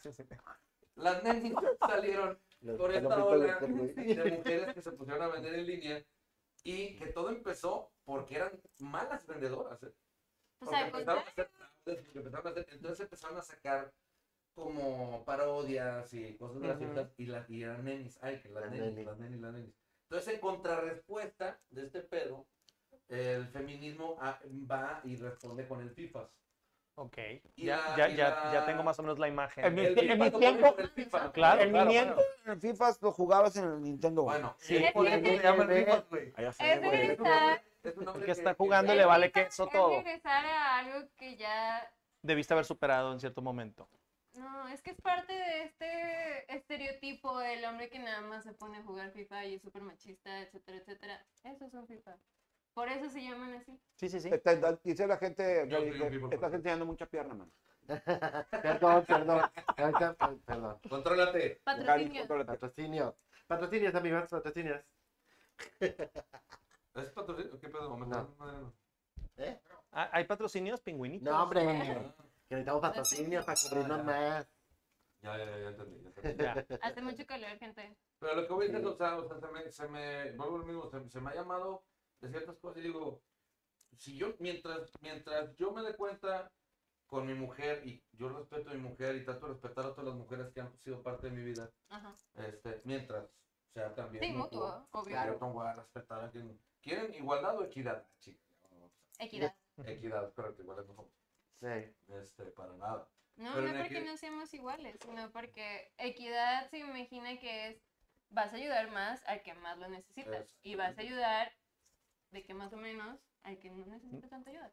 Sí, 0.02 0.12
sí. 0.14 0.24
Las 0.96 1.24
nenis 1.24 1.54
salieron 1.80 2.38
Los 2.62 2.78
por 2.78 2.92
esta 2.94 3.24
ola 3.26 3.58
de 3.60 3.68
de 3.68 4.32
mujeres 4.38 4.74
que 4.74 4.82
se 4.82 4.92
pusieron 4.92 5.24
a 5.24 5.28
vender 5.30 5.56
en 5.56 5.66
línea 5.66 6.06
y 6.64 6.98
que 6.98 7.08
todo 7.08 7.30
empezó 7.30 7.92
porque 8.04 8.36
eran 8.36 8.62
malas 8.80 9.26
vendedoras. 9.26 9.82
¿eh? 9.84 9.94
Pues 10.60 10.72
Porque 10.72 10.82
empezaron 10.82 11.20
a 11.20 11.22
hacer 11.30 11.50
empezaron 12.16 12.48
a 12.48 12.50
hacer- 12.50 12.68
entonces 12.72 13.00
empezaron 13.00 13.38
a 13.38 13.42
sacar 13.42 13.94
como 14.54 15.24
parodias 15.24 16.14
y 16.14 16.36
cosas 16.36 16.62
y, 17.18 17.26
las 17.28 17.50
y 17.50 17.64
eran 17.64 17.86
nenis. 17.86 18.20
Ay, 18.22 18.42
que 18.42 18.50
las, 18.50 18.64
Las 18.64 18.72
nenis, 18.72 18.86
nenis. 18.92 19.06
las 19.06 19.18
nenis, 19.20 19.40
las 19.42 19.54
nenis. 19.54 19.76
Entonces, 20.10 20.34
en 20.34 20.40
contrarrespuesta 20.40 21.60
de 21.70 21.86
este 21.86 22.02
pedo, 22.02 22.48
el 23.10 23.48
feminismo 23.50 24.18
ah, 24.20 24.40
va 24.70 25.02
y 25.04 25.16
responde 25.18 25.68
con 25.68 25.82
el 25.82 25.92
FIFAs. 25.92 26.28
Ok. 26.96 27.18
Y 27.56 27.66
Ya, 27.68 27.78
la- 27.78 27.96
ya, 27.98 28.10
y 28.10 28.16
ya, 28.18 28.30
la- 28.30 28.54
ya 28.54 28.66
tengo 28.66 28.82
más 28.84 28.98
o 28.98 29.04
menos 29.04 29.20
la 29.20 29.28
imagen. 29.28 29.64
En 29.66 29.76
mi- 29.76 29.86
El 29.86 29.98
en 30.10 30.20
mi 30.20 30.32
tiempo- 30.32 30.76
el 30.80 30.90
FIFA. 30.90 31.32
Claro, 31.32 31.62
claro, 31.70 31.86
Nintendo, 31.90 32.16
claro. 32.16 32.28
en 32.46 32.52
el 32.52 32.60
FIFA 32.60 32.92
lo 33.02 33.12
jugabas 33.12 33.56
en 33.56 33.66
el 33.66 33.82
Nintendo. 33.84 34.24
Bueno, 34.24 34.56
Sí. 34.58 34.78
es 34.78 34.92
por 34.92 35.06
eso 35.08 35.24
se 35.26 35.38
llama 35.44 35.64
el 35.66 35.86
FIFA, 35.86 36.00
güey. 36.10 36.28
Es 36.30 36.60
Es 36.60 36.60
es 36.60 36.82
nombre 36.82 38.20
El 38.20 38.26
que 38.26 38.32
está 38.32 38.54
jugando 38.56 38.94
le 38.96 39.06
vale 39.06 39.28
es 39.28 39.32
queso 39.32 39.66
es 39.66 39.72
todo. 39.72 39.90
regresar 39.96 40.46
a 40.46 40.78
algo 40.80 41.08
que 41.18 41.38
ya 41.38 41.88
Debiste 42.22 42.54
haber 42.54 42.66
superado 42.66 43.14
en 43.14 43.20
cierto 43.22 43.42
momento. 43.42 43.88
No, 44.40 44.68
es 44.70 44.82
que 44.82 44.92
es 44.92 45.02
parte 45.02 45.34
de 45.34 45.64
este 45.64 46.56
estereotipo 46.56 47.38
del 47.40 47.66
hombre 47.66 47.90
que 47.90 48.00
nada 48.00 48.22
más 48.22 48.44
se 48.46 48.54
pone 48.54 48.78
a 48.78 48.84
jugar 48.84 49.12
FIFA 49.12 49.46
y 49.46 49.56
es 49.56 49.62
súper 49.62 49.82
machista, 49.82 50.40
etcétera, 50.42 50.78
etcétera. 50.78 51.26
Eso 51.44 51.66
es 51.66 51.74
un 51.74 51.86
FIFA. 51.88 52.16
Por 52.74 52.88
eso 52.88 53.10
se 53.10 53.22
llaman 53.22 53.56
así. 53.56 53.78
Sí, 53.96 54.08
sí, 54.08 54.20
sí. 54.22 54.30
Dice 54.84 55.08
la 55.08 55.18
gente, 55.18 55.68
Yo 55.68 55.80
soy 55.80 55.92
que 55.92 56.02
un 56.04 56.10
FIFA, 56.12 56.36
estás 56.36 56.54
enseñando 56.54 56.86
mucha 56.86 57.06
pierna, 57.06 57.34
man. 57.34 57.52
Perdón, 58.62 59.04
perdón. 59.06 59.42
Ahorita, 59.76 60.16
Perdón. 60.46 60.80
Contrólate. 60.88 61.62
Patrocinio. 61.64 62.20
contrólate. 62.22 62.52
Patrocinio. 62.54 63.18
Patrocinios, 63.48 63.96
amigos, 63.96 64.30
patrocinios. 64.30 64.82
¿Es 65.80 67.10
patrocinio? 67.14 67.60
¿Qué 67.60 67.68
pedo? 67.68 67.98
¿Me 67.98 68.06
No. 68.06 68.16
estás- 68.22 68.38
no. 68.38 68.74
¿Eh? 69.38 69.60
Ah, 69.92 70.10
¿Hay 70.14 70.24
patrocinios, 70.26 70.80
pingüinitos? 70.82 71.28
No, 71.34 71.44
hombre. 71.44 72.14
Que 72.50 72.56
necesitamos 72.56 72.82
patrocinios 72.82 73.46
para 73.46 73.60
cubrirnos 73.62 74.04
más. 74.04 74.48
Ya, 75.22 75.38
ya, 75.38 75.46
ya, 75.46 75.58
ya 75.60 75.70
entendí. 75.70 76.02
ya 76.02 76.10
entendí. 76.10 76.44
Ya. 76.44 76.66
Hace 76.82 77.02
mucho 77.02 77.26
calor, 77.28 77.58
gente. 77.60 77.96
Pero 78.20 78.36
lo 78.36 78.48
que 78.48 78.54
voy 78.54 78.66
a 78.66 78.72
decir, 78.72 78.86
o 78.88 78.96
sea, 78.98 79.18
o 79.18 79.28
sea, 79.28 79.40
se 79.40 79.48
me, 79.48 79.72
se 79.72 79.88
me, 79.88 80.32
vuelvo 80.32 80.56
a 80.56 80.60
lo 80.60 80.66
mismo, 80.66 80.90
se, 80.90 81.10
se 81.10 81.22
me 81.22 81.30
ha 81.30 81.36
llamado 81.36 81.84
de 82.22 82.30
ciertas 82.30 82.58
cosas 82.58 82.80
y 82.80 82.88
digo, 82.88 83.22
si 83.98 84.18
yo, 84.18 84.34
mientras, 84.40 84.92
mientras 85.02 85.56
yo 85.58 85.72
me 85.72 85.84
dé 85.84 85.96
cuenta 85.96 86.52
con 87.06 87.28
mi 87.28 87.34
mujer 87.34 87.86
y 87.86 88.04
yo 88.14 88.30
respeto 88.30 88.70
a 88.72 88.74
mi 88.74 88.80
mujer 88.82 89.16
y 89.16 89.24
trato 89.26 89.48
de 89.48 89.54
respetar 89.54 89.86
a 89.86 89.90
todas 89.92 90.06
las 90.06 90.16
mujeres 90.16 90.52
que 90.54 90.62
han 90.62 90.76
sido 90.80 91.02
parte 91.04 91.30
de 91.30 91.36
mi 91.36 91.44
vida, 91.44 91.70
Ajá. 91.90 92.16
este, 92.36 92.82
mientras 92.86 93.26
sea 93.74 93.94
también 93.94 94.24
Sí, 94.24 94.32
mutuo, 94.32 94.88
obvio. 94.92 95.16
yo 95.26 95.38
voy 95.40 95.68
a 95.68 95.74
respetar 95.74 96.24
a 96.24 96.32
quien, 96.32 96.60
¿quieren 96.82 97.14
igualdad 97.14 97.58
o 97.58 97.64
equidad? 97.64 98.06
Chica, 98.20 98.40
Equidad. 99.20 99.54
equidad, 99.86 100.34
correcto, 100.34 100.62
igualdad 100.62 100.86
no, 100.96 101.08
Sí. 101.60 101.96
este, 102.14 102.46
para 102.46 102.74
nada. 102.74 103.08
No, 103.36 103.54
Pero 103.54 103.68
no 103.68 103.80
porque 103.80 104.02
equi- 104.02 104.06
no 104.06 104.18
seamos 104.18 104.54
iguales, 104.54 104.98
sino 105.02 105.32
porque 105.32 105.92
equidad 105.98 106.70
se 106.70 106.80
imagina 106.80 107.40
que 107.40 107.70
es 107.70 107.82
vas 108.30 108.54
a 108.54 108.58
ayudar 108.58 108.92
más 108.92 109.26
al 109.26 109.42
que 109.42 109.54
más 109.56 109.78
lo 109.78 109.88
necesitas 109.90 110.56
y 110.62 110.76
vas 110.76 110.98
a 110.98 111.02
ayudar 111.02 111.52
de 112.32 112.44
que 112.44 112.54
más 112.54 112.74
o 112.74 112.78
menos 112.78 113.20
al 113.44 113.58
que 113.60 113.72
no 113.72 113.86
necesita 113.86 114.28
tanta 114.28 114.52
ayuda. 114.52 114.70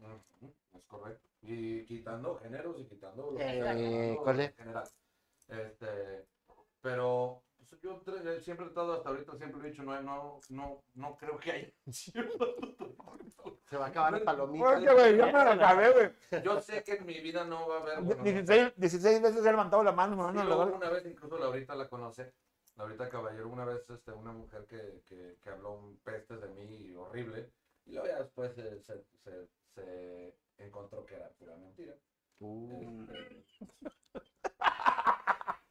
Es 0.74 0.84
correcto. 0.86 1.28
Y 1.42 1.84
quitando 1.86 2.36
géneros 2.36 2.78
y 2.80 2.86
quitando 2.86 3.30
lo 3.30 3.38
que 3.38 3.44
Eh, 3.44 4.52
general. 4.56 4.88
Este, 5.48 6.26
pero 6.82 7.45
pues, 7.68 7.80
yo 7.82 8.00
tre- 8.02 8.40
siempre 8.40 8.66
he 8.66 8.68
tratado 8.70 8.94
hasta 8.94 9.08
ahorita, 9.10 9.36
siempre 9.36 9.60
he 9.66 9.70
dicho, 9.70 9.82
no, 9.82 10.00
no, 10.02 10.40
no, 10.50 10.82
no 10.94 11.16
creo 11.16 11.38
que 11.38 11.52
haya. 11.52 11.72
Se 13.68 13.76
va 13.76 13.86
a 13.86 13.88
acabar 13.88 14.14
el 14.14 14.22
palomito. 14.22 14.64
Oye, 14.64 14.92
güey, 14.92 15.16
ya 15.16 15.26
me 15.26 15.32
lo 15.32 15.50
acabé, 15.52 15.90
güey. 15.92 16.42
yo 16.44 16.60
sé 16.60 16.82
que 16.84 16.92
en 16.94 17.06
mi 17.06 17.20
vida 17.20 17.44
no 17.44 17.66
va 17.68 17.78
a 17.78 17.80
haber. 17.80 18.00
bueno, 18.02 18.16
no 18.18 18.24
16, 18.24 18.72
16 18.76 19.22
veces 19.22 19.44
he 19.44 19.50
levantado 19.50 19.82
la 19.82 19.92
mano, 19.92 20.14
Sí, 20.14 20.20
mano. 20.22 20.38
la 20.38 20.44
luego 20.44 20.64
verdad. 20.66 20.76
una 20.80 20.90
vez, 20.90 21.06
incluso 21.06 21.36
Laurita 21.38 21.74
la 21.74 21.88
conoce, 21.88 22.32
Laurita 22.76 23.08
Caballero, 23.08 23.48
una 23.48 23.64
vez 23.64 23.88
este, 23.90 24.12
una 24.12 24.32
mujer 24.32 24.66
que, 24.66 25.02
que, 25.04 25.36
que 25.42 25.48
habló 25.50 25.72
un 25.72 25.96
pestes 25.98 26.40
de 26.40 26.48
mí 26.50 26.94
horrible, 26.94 27.50
y 27.86 27.92
luego 27.92 28.06
ya 28.06 28.18
después 28.20 28.54
se, 28.54 28.80
se, 28.80 29.02
se, 29.24 29.48
se 29.74 30.36
encontró 30.58 31.04
que 31.04 31.16
era 31.16 31.28
pura 31.30 31.56
mentira. 31.56 31.94
Uh. 32.38 33.06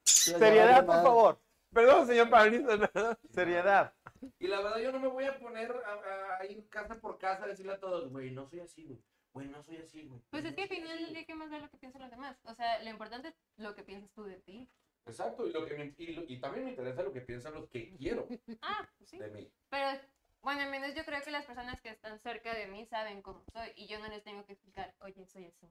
Este, 0.03 0.39
Seriedad, 0.39 0.85
por 0.85 0.95
favor. 1.03 1.39
Perdón, 1.75 2.07
señor 2.07 2.29
Pablito, 2.29 2.67
perdón. 2.91 3.17
Seriedad. 3.31 3.93
y 4.39 4.47
la 4.47 4.61
verdad 4.61 4.79
yo 4.79 4.91
no 4.93 4.99
me 4.99 5.09
voy 5.09 5.25
a 5.25 5.37
poner 5.37 5.71
a, 5.71 6.37
a 6.39 6.45
ir 6.45 6.67
casa 6.69 6.95
por 7.01 7.17
casa 7.17 7.43
a 7.43 7.47
decirle 7.47 7.73
a 7.73 7.79
todos, 7.79 8.09
güey, 8.09 8.31
no 8.31 8.47
soy 8.47 8.61
así, 8.61 8.85
güey, 8.85 9.03
güey, 9.33 9.47
no 9.49 9.61
soy 9.61 9.77
así, 9.77 10.07
güey. 10.07 10.21
Pues 10.29 10.45
es 10.45 10.55
que 10.55 10.63
al 10.63 10.69
final 10.69 10.97
del 10.97 11.13
día, 11.13 11.25
¿qué 11.25 11.35
más 11.35 11.51
da 11.51 11.59
lo 11.59 11.69
que 11.69 11.77
piensan 11.77 12.01
los 12.01 12.11
demás? 12.11 12.37
O 12.45 12.53
sea, 12.55 12.81
lo 12.81 12.89
importante 12.89 13.27
es 13.27 13.35
lo 13.57 13.75
que 13.75 13.83
piensas 13.83 14.09
tú 14.13 14.23
de 14.23 14.37
ti. 14.39 14.69
Exacto, 15.05 15.45
y, 15.45 15.51
lo 15.51 15.65
que 15.65 15.75
me- 15.77 15.93
y, 15.97 16.13
lo- 16.15 16.23
y 16.27 16.39
también 16.39 16.63
me 16.63 16.71
interesa 16.71 17.03
lo 17.03 17.11
que 17.11 17.21
piensan 17.21 17.53
los 17.53 17.67
que 17.69 17.95
quiero 17.97 18.25
Ah, 18.63 18.89
pues 18.97 19.09
sí. 19.09 19.19
de 19.19 19.29
mí. 19.29 19.51
Pero, 19.69 19.99
bueno, 20.41 20.61
al 20.61 20.71
menos 20.71 20.95
yo 20.95 21.03
creo 21.05 21.21
que 21.21 21.29
las 21.31 21.45
personas 21.45 21.81
que 21.81 21.89
están 21.89 22.17
cerca 22.19 22.55
de 22.55 22.67
mí 22.67 22.85
saben 22.85 23.21
cómo 23.21 23.43
soy 23.51 23.71
y 23.75 23.85
yo 23.87 23.99
no 23.99 24.07
les 24.07 24.23
tengo 24.23 24.45
que 24.45 24.53
explicar, 24.53 24.95
oye, 25.01 25.27
soy 25.27 25.45
así. 25.45 25.67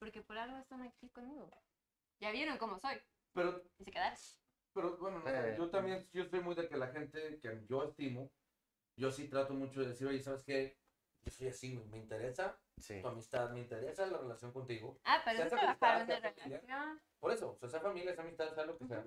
Porque 0.00 0.20
por 0.20 0.36
algo 0.36 0.58
están 0.58 0.82
aquí 0.82 1.08
conmigo. 1.10 1.48
Ya 2.18 2.30
vieron 2.32 2.58
cómo 2.58 2.78
soy 2.78 3.00
Pero 3.32 3.62
y 3.78 3.84
se 3.84 3.90
quedaron. 3.92 4.18
Pero 4.74 4.96
bueno, 4.98 5.18
no 5.18 5.24
sé, 5.24 5.52
Eh. 5.52 5.54
yo 5.58 5.68
también, 5.70 6.08
yo 6.12 6.24
soy 6.24 6.40
muy 6.40 6.54
de 6.54 6.68
que 6.68 6.76
la 6.76 6.88
gente 6.88 7.38
que 7.40 7.64
yo 7.68 7.84
estimo, 7.84 8.30
yo 8.96 9.10
sí 9.10 9.28
trato 9.28 9.54
mucho 9.54 9.80
de 9.80 9.88
decir, 9.88 10.06
oye, 10.06 10.22
¿sabes 10.22 10.42
qué? 10.44 10.78
Yo 11.22 11.30
soy 11.30 11.48
así, 11.48 11.74
güey, 11.76 11.86
me 11.88 11.98
interesa 11.98 12.58
Sí. 12.78 13.00
tu 13.00 13.08
amistad, 13.08 13.50
me 13.50 13.60
interesa 13.60 14.06
la 14.06 14.18
relación 14.18 14.52
contigo. 14.52 14.98
Ah, 15.04 15.20
pero 15.24 15.38
eso 15.40 15.56
trabajar 15.56 15.96
amistad, 16.02 16.18
una 16.18 16.30
relación. 16.30 17.00
Por 17.20 17.32
eso, 17.32 17.52
o 17.52 17.56
sea, 17.56 17.68
sea 17.68 17.80
familia, 17.80 18.14
sea 18.14 18.24
amistad, 18.24 18.54
sea 18.54 18.64
lo 18.64 18.76
que 18.78 18.86
sea, 18.86 19.04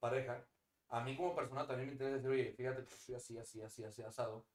pareja. 0.00 0.46
A 0.88 1.00
mí 1.00 1.16
como 1.16 1.34
persona 1.34 1.66
también 1.66 1.88
me 1.88 1.92
interesa 1.94 2.16
decir, 2.16 2.30
oye, 2.30 2.52
fíjate 2.56 2.84
que 2.84 2.94
soy 2.94 3.14
así, 3.16 3.36
así, 3.38 3.60
así, 3.62 3.84
así, 3.84 4.02
asado. 4.02 4.46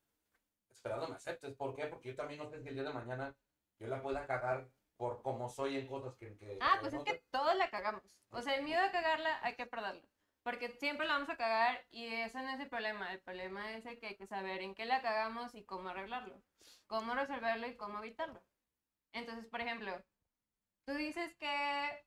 Esperando 0.71 1.08
me 1.10 1.15
aceptes. 1.15 1.54
¿Por 1.56 1.75
qué? 1.75 1.88
Porque 1.88 2.10
yo 2.10 2.15
también 2.15 2.39
no 2.39 2.49
sé 2.49 2.62
si 2.62 2.69
el 2.69 2.75
día 2.75 2.84
de 2.84 2.93
mañana 2.93 3.36
yo 3.80 3.88
la 3.88 4.02
pueda 4.02 4.25
cagar 4.25 4.69
por 4.95 5.21
cómo 5.21 5.49
soy 5.49 5.78
en 5.78 5.88
cosas 5.88 6.15
que... 6.15 6.36
que 6.38 6.58
Ah, 6.62 6.78
pues 6.80 6.93
no 6.93 6.99
es 6.99 7.06
que 7.06 7.23
todos 7.32 7.56
la 7.56 7.69
cagamos. 7.69 8.02
O 8.32 8.41
sea, 8.41 8.56
el 8.56 8.63
miedo 8.63 8.82
a 8.82 8.91
cagarla 8.91 9.39
hay 9.43 9.56
que 9.56 9.65
perderlo. 9.65 10.08
Porque 10.49 10.75
siempre 10.79 11.05
la 11.05 11.13
vamos 11.13 11.29
a 11.29 11.38
cagar 11.38 11.85
y 11.91 12.07
eso 12.07 12.41
no 12.41 12.49
es 12.49 12.59
el 12.59 12.69
problema. 12.69 13.13
El 13.13 13.19
problema 13.19 13.71
es 13.73 13.85
el 13.85 13.99
que 13.99 14.07
hay 14.07 14.15
que 14.15 14.25
saber 14.25 14.63
en 14.63 14.73
qué 14.73 14.85
la 14.85 14.99
cagamos 14.99 15.53
y 15.53 15.63
cómo 15.63 15.89
arreglarlo. 15.89 16.41
Cómo 16.88 17.13
resolverlo 17.13 17.67
y 17.67 17.75
cómo 17.75 17.99
evitarlo. 17.99 18.41
Entonces, 19.13 19.45
por 19.45 19.62
ejemplo, 19.62 20.03
tú 20.85 20.93
dices 20.93 21.35
que 21.35 22.03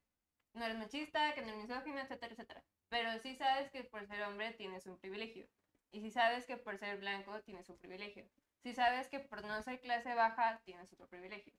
no 0.54 0.64
eres 0.64 0.76
machista, 0.76 1.34
que 1.34 1.42
no 1.42 1.50
eres 1.50 1.60
misógino, 1.68 2.00
etcétera, 2.00 2.32
etcétera. 2.32 2.64
Pero 2.88 3.16
sí 3.20 3.36
sabes 3.36 3.70
que 3.70 3.84
por 3.84 4.04
ser 4.08 4.20
hombre 4.24 4.52
tienes 4.54 4.86
un 4.86 4.98
privilegio. 4.98 5.46
Y 5.92 6.00
sí 6.00 6.10
sabes 6.10 6.44
que 6.44 6.56
por 6.56 6.76
ser 6.78 6.98
blanco 6.98 7.40
tienes 7.42 7.68
un 7.68 7.78
privilegio. 7.78 8.28
Sí 8.64 8.74
sabes 8.74 9.06
que 9.06 9.20
por 9.20 9.44
no 9.44 9.62
ser 9.62 9.80
clase 9.80 10.16
baja 10.16 10.60
tienes 10.64 10.92
otro 10.92 11.06
privilegio. 11.06 11.54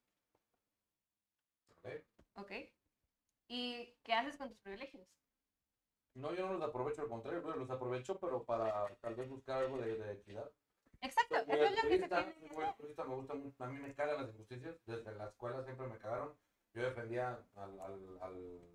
Ok. 1.78 2.04
¿Ok? 2.36 2.52
¿Y 3.48 3.96
qué 4.04 4.14
haces 4.16 4.36
con 4.36 4.50
tus 4.50 4.60
privilegios? 4.60 5.23
No, 6.16 6.34
yo 6.34 6.46
no 6.48 6.54
los 6.54 6.62
aprovecho, 6.62 7.02
al 7.02 7.10
contrario, 7.10 7.42
los 7.56 7.70
aprovecho, 7.70 8.20
pero 8.20 8.44
para 8.44 8.88
tal 9.02 9.16
vez 9.16 9.30
buscar 9.30 9.64
algo 9.64 9.78
de, 9.78 9.96
de 9.98 10.14
equidad. 10.14 10.50
Exacto, 11.02 11.36
muy 11.48 11.56
eso 11.58 11.64
es 11.66 11.72
lo 11.72 11.82
que 11.82 12.00
se 12.00 12.08
tiene 12.08 12.34
me 13.08 13.16
gusta 13.16 13.34
mucho- 13.34 13.64
a 13.64 13.68
mí 13.68 13.80
me 13.80 13.94
cagan 13.94 14.22
las 14.22 14.30
injusticias, 14.34 14.76
desde 14.86 15.12
la 15.16 15.28
escuela 15.28 15.64
siempre 15.64 15.88
me 15.88 15.98
cagaron. 15.98 16.34
Yo 16.74 16.84
defendía 16.84 17.40
al, 17.56 17.80
al, 17.80 18.18
al 18.22 18.70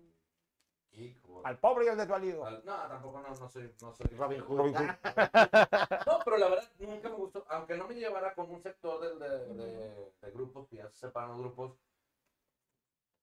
geek 0.91 1.17
o 1.29 1.41
Al 1.45 1.57
pobre 1.59 1.85
y 1.85 1.87
al 1.89 1.97
desvalido. 1.97 2.45
al- 2.45 2.63
no, 2.65 2.75
tampoco 2.87 3.19
no, 3.21 3.29
no 3.29 3.49
soy, 3.49 3.73
no 3.81 3.93
soy 3.93 4.07
Robin 4.17 4.41
Hood. 4.41 4.57
Robin 4.57 4.75
Hood. 4.75 4.89
No, 6.05 6.19
pero 6.23 6.37
la 6.37 6.49
verdad 6.49 6.69
nunca 6.79 7.09
me 7.09 7.15
gustó, 7.15 7.45
aunque 7.49 7.75
no 7.77 7.87
me 7.87 7.95
llevara 7.95 8.33
con 8.35 8.49
un 8.51 8.61
sector 8.61 8.99
del- 9.01 9.19
de, 9.19 9.53
de, 9.55 10.11
de 10.21 10.31
grupos, 10.31 10.67
que 10.67 10.77
ya 10.77 10.89
se 10.89 10.97
separan 10.97 11.29
los 11.31 11.39
grupos, 11.39 11.77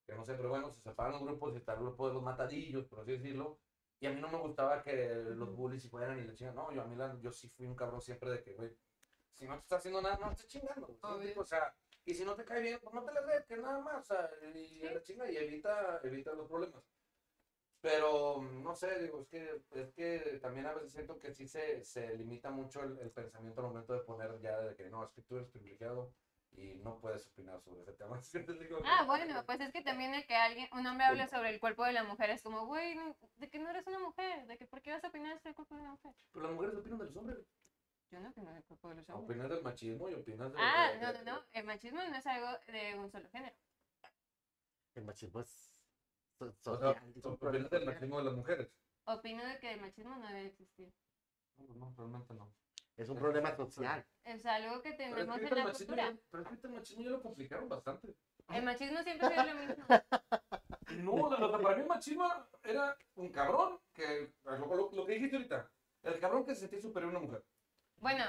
que 0.06 0.14
no 0.14 0.24
sé, 0.24 0.34
pero 0.34 0.48
bueno, 0.50 0.70
se 0.70 0.80
separan 0.82 1.12
los 1.12 1.22
grupos 1.22 1.54
y 1.54 1.56
está 1.58 1.74
el 1.74 1.80
grupo 1.80 2.08
de 2.08 2.14
los 2.14 2.22
matadillos, 2.22 2.86
por 2.86 3.00
así 3.00 3.12
decirlo. 3.12 3.58
Y 4.00 4.06
a 4.06 4.10
mí 4.12 4.20
no 4.20 4.28
me 4.28 4.38
gustaba 4.38 4.82
que 4.82 4.94
los 5.36 5.54
bullies 5.54 5.82
se 5.84 5.88
fueran 5.88 6.18
y 6.18 6.22
le 6.24 6.34
chingan. 6.34 6.54
No, 6.54 6.72
yo 6.72 6.82
a 6.82 6.86
mí 6.86 6.96
la- 6.96 7.18
yo 7.20 7.32
sí 7.32 7.48
fui 7.48 7.66
un 7.66 7.74
cabrón 7.76 8.00
siempre 8.00 8.30
de 8.30 8.42
que, 8.42 8.54
güey, 8.54 8.76
si 9.32 9.46
no 9.46 9.54
te 9.56 9.62
está 9.62 9.76
haciendo 9.76 10.02
nada, 10.02 10.18
no 10.18 10.34
te 10.34 10.46
chingando. 10.46 10.98
O 11.36 11.44
sea, 11.44 11.74
y 12.04 12.14
si 12.14 12.24
no 12.24 12.34
te 12.34 12.44
cae 12.44 12.62
bien, 12.62 12.78
pues 12.82 12.94
no 12.94 13.04
te 13.04 13.12
la 13.12 13.22
des, 13.22 13.46
que 13.46 13.56
nada 13.56 13.80
más, 13.80 14.10
o 14.10 14.14
sea, 14.14 14.30
y 14.54 14.80
la 14.82 15.02
chinga 15.02 15.30
y 15.30 15.36
evita, 15.36 16.00
evita 16.04 16.32
los 16.34 16.48
problemas. 16.48 16.84
Pero, 17.80 18.42
no 18.42 18.74
sé, 18.74 18.98
digo, 19.00 19.20
es 19.20 19.28
que, 19.28 19.62
es 19.72 19.92
que 19.94 20.38
también 20.42 20.66
a 20.66 20.74
veces 20.74 20.92
siento 20.92 21.18
que 21.18 21.32
sí 21.32 21.46
se, 21.46 21.84
se 21.84 22.16
limita 22.16 22.50
mucho 22.50 22.82
el, 22.82 22.98
el 22.98 23.10
pensamiento 23.12 23.60
al 23.60 23.68
momento 23.68 23.92
de 23.92 24.00
poner 24.00 24.40
ya 24.40 24.60
de 24.60 24.74
que 24.74 24.90
no, 24.90 25.04
es 25.04 25.10
que 25.12 25.22
tú 25.22 25.36
eres 25.36 25.48
privilegiado 25.48 26.12
y 26.56 26.74
no 26.76 26.98
puedes 27.00 27.26
opinar 27.26 27.60
sobre 27.60 27.82
ese 27.82 27.92
tema. 27.92 28.18
Ah, 28.84 29.00
no, 29.02 29.06
bueno, 29.06 29.44
pues 29.44 29.60
es 29.60 29.72
que 29.72 29.82
también 29.82 30.14
el 30.14 30.26
que 30.26 30.34
alguien, 30.34 30.68
un 30.72 30.86
hombre 30.86 31.04
hable 31.06 31.26
sobre 31.28 31.50
el 31.50 31.60
cuerpo 31.60 31.84
de 31.84 31.92
la 31.92 32.04
mujer 32.04 32.30
es 32.30 32.42
como, 32.42 32.66
güey, 32.66 32.98
de 33.36 33.50
que 33.50 33.58
no 33.58 33.68
eres 33.70 33.86
una 33.86 33.98
mujer, 33.98 34.46
de 34.46 34.56
que 34.58 34.66
por 34.66 34.80
qué 34.82 34.92
vas 34.92 35.04
a 35.04 35.08
opinar 35.08 35.36
sobre 35.38 35.50
el 35.50 35.54
cuerpo 35.56 35.74
de 35.74 35.80
una 35.82 35.90
mujer. 35.92 36.14
Pero 36.32 36.46
las 36.46 36.54
mujeres 36.54 36.76
opinan 36.76 36.98
de 36.98 37.04
los 37.04 37.16
hombres. 37.16 37.38
Yo 38.10 38.20
no 38.20 38.30
opino 38.30 38.52
del 38.52 38.64
cuerpo 38.64 38.88
de 38.90 38.94
los 38.96 39.08
hombres. 39.10 39.30
Opinas 39.36 39.50
del 39.50 39.62
machismo 39.62 40.08
y 40.08 40.14
opinas 40.14 40.52
de... 40.52 40.58
Ah, 40.60 40.90
de- 40.92 40.98
no, 41.00 41.12
de- 41.12 41.24
no, 41.24 41.32
no, 41.40 41.44
el 41.52 41.64
machismo 41.64 42.00
no 42.02 42.16
es 42.16 42.26
algo 42.26 42.48
de 42.68 42.98
un 42.98 43.10
solo 43.10 43.28
género. 43.30 43.54
El 44.94 45.04
machismo 45.04 45.40
es 45.40 45.74
so- 46.38 46.46
O 46.46 46.52
sea, 46.52 46.54
social. 46.74 46.96
es 46.96 47.02
un 47.02 47.08
opinas 47.32 47.38
problema 47.38 47.68
del 47.68 47.84
machismo 47.84 48.18
de 48.18 48.24
las 48.24 48.34
mujeres. 48.34 48.70
Opino 49.04 49.44
de 49.44 49.58
que 49.58 49.72
el 49.72 49.80
machismo 49.80 50.16
no 50.16 50.26
debe 50.28 50.46
existir. 50.46 50.92
No, 51.58 51.74
no, 51.74 51.94
realmente 51.96 52.34
no. 52.34 52.52
Es 52.96 53.08
un 53.10 53.18
problema 53.18 53.54
social. 53.54 54.04
Es 54.24 54.44
algo 54.46 54.80
que 54.82 54.92
Pero 54.92 55.08
es 55.08 55.14
tenemos 55.14 55.38
que 55.38 55.46
en 55.46 55.54
la 55.56 55.64
machismo, 55.64 55.86
cultura. 55.86 56.10
ya- 56.10 56.18
pero 56.30 56.42
es 56.42 56.48
que 56.60 56.66
el 56.66 56.72
machismo 56.72 57.02
ya 57.04 57.10
lo 57.10 57.22
complicaron 57.22 57.68
bastante. 57.68 58.16
El 58.48 58.62
machismo 58.64 59.02
siempre 59.02 59.26
ha 59.26 59.30
sido 59.30 59.54
lo 59.54 59.60
mismo. 59.66 59.84
No, 60.88 61.28
de 61.28 61.38
lo 61.38 61.50
que 61.52 61.62
para 61.62 61.74
mí 61.76 61.82
el 61.82 61.88
machismo 61.88 62.32
era 62.62 62.96
un 63.16 63.28
cabrón, 63.30 63.80
que 63.92 64.32
lo, 64.44 64.56
lo- 64.76 64.90
lo 64.92 65.04
que 65.04 65.14
dijiste 65.14 65.36
ahorita, 65.36 65.68
el 66.04 66.20
cabrón 66.20 66.44
que 66.46 66.54
se 66.54 66.60
sentía 66.62 66.80
superior 66.80 67.12
a 67.12 67.18
una 67.18 67.26
mujer. 67.26 67.44
Bueno, 67.96 68.24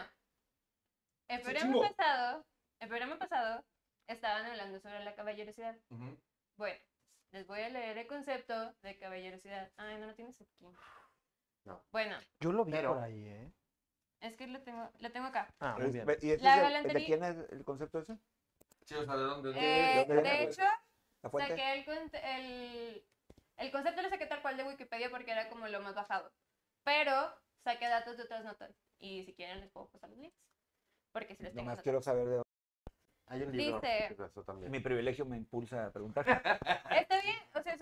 el 1.28 1.42
programa 1.42 1.80
pasado, 1.82 2.46
el 2.80 2.88
programa 2.90 3.20
pasado 3.20 3.64
estaban 4.08 4.46
hablando 4.48 4.80
sobre 4.80 5.04
la 5.06 5.14
caballerosidad. 5.16 5.78
Bueno, 6.58 6.80
les 7.32 7.46
voy 7.46 7.62
a 7.62 7.70
leer 7.70 8.00
el 8.00 8.08
concepto 8.08 8.74
de 8.82 8.98
caballerosidad. 8.98 9.72
Ay, 9.78 9.98
no 10.00 10.08
lo 10.08 10.16
tienes 10.16 10.42
aquí. 10.42 10.58
No. 11.64 11.80
Bueno, 11.92 12.18
Yo 12.40 12.52
lo 12.52 12.66
vi 12.66 12.72
Pero- 12.72 12.96
por 12.96 13.04
ahí, 13.04 13.24
¿eh? 13.28 13.54
Es 14.22 14.36
que 14.36 14.48
lo 14.48 14.62
tengo, 14.62 14.90
lo 15.00 15.12
tengo 15.12 15.28
acá. 15.28 15.48
Ah, 15.60 15.76
muy 15.80 15.92
bien. 15.92 16.06
¿Y 16.22 16.32
ese 16.32 16.44
La 16.44 16.56
es 16.56 16.58
el- 16.60 16.66
el, 16.66 16.84
de 16.84 17.00
galantería- 17.00 17.06
quién 17.08 17.24
es 17.24 17.52
el 17.52 17.64
concepto 17.64 18.00
ese? 18.00 18.18
Sí, 18.86 18.96
o 18.96 19.04
sea, 19.06 19.16
¿de 19.16 19.24
dónde? 19.24 19.52
Eh, 19.56 20.06
dónde- 20.08 20.22
de 20.24 20.44
hecho, 20.44 20.62
¿La 21.22 21.30
fuente? 21.30 21.50
saqué 21.52 21.74
el, 21.74 21.86
cont- 21.86 22.22
el, 22.24 23.06
el 23.58 23.72
concepto 23.72 24.02
lo 24.02 24.10
saqué 24.10 24.26
tal 24.28 24.42
cual 24.42 24.58
de 24.58 24.64
Wikipedia 24.64 25.10
porque 25.10 25.32
era 25.32 25.50
como 25.50 25.68
lo 25.68 25.82
más 25.82 25.94
bajado. 25.96 26.32
Pero 26.84 27.34
saqué 27.64 27.88
datos 27.88 28.18
de 28.18 28.24
otras 28.24 28.44
notas. 28.46 28.72
Y 29.00 29.24
si 29.26 29.34
quieren 29.34 29.60
les 29.60 29.70
puedo 29.72 29.90
pasar 29.90 30.10
los 30.10 30.20
links. 30.20 30.38
Porque 31.12 31.36
si 31.36 31.44
les 31.44 31.52
tengo 31.54 31.64
Nomás 31.64 31.74
notas. 31.74 31.84
quiero 31.84 32.02
saber 32.02 32.26
de 32.26 32.32
dónde. 32.36 32.44
Hay 33.30 33.42
un 33.44 33.58
libro. 33.58 33.82
Dice- 33.82 34.16
sobre 34.16 34.30
eso 34.30 34.44
también. 34.44 34.72
Mi 34.72 34.80
privilegio 34.80 35.26
me 35.26 35.36
impulsa 35.36 35.88
a 35.88 35.92
preguntar. 35.92 36.24
Está 36.92 37.22
bien, 37.22 37.37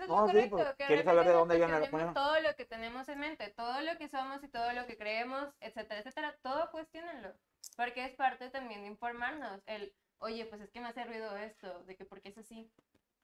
es 0.06 0.10
No, 0.10 0.20
lo 0.22 0.26
sí, 0.28 0.32
correcto. 0.48 0.56
pues, 0.56 0.68
que 0.76 0.86
¿quieres 0.86 1.04
saber 1.04 1.26
de 1.26 1.32
dónde 1.32 1.56
viene 1.56 1.72
la 1.80 1.86
opinión? 1.86 2.14
Todo 2.14 2.40
lo 2.40 2.54
que 2.56 2.64
tenemos 2.64 3.08
en 3.08 3.18
mente, 3.18 3.48
todo 3.50 3.80
lo 3.80 3.96
que 3.98 4.08
somos 4.08 4.42
y 4.44 4.48
todo 4.48 4.72
lo 4.72 4.86
que 4.86 4.96
creemos, 4.96 5.54
etcétera, 5.60 6.00
etcétera, 6.00 6.36
todo 6.42 6.70
cuestionenlo. 6.70 7.32
Porque 7.76 8.04
es 8.04 8.14
parte 8.14 8.48
también 8.50 8.82
de 8.82 8.86
informarnos. 8.88 9.60
El, 9.66 9.94
oye, 10.18 10.46
pues 10.46 10.60
es 10.62 10.70
que 10.70 10.80
me 10.80 10.88
hace 10.88 11.04
ruido 11.04 11.36
esto, 11.36 11.82
de 11.84 11.96
que 11.96 12.04
por 12.04 12.20
qué 12.20 12.30
es 12.30 12.38
así. 12.38 12.70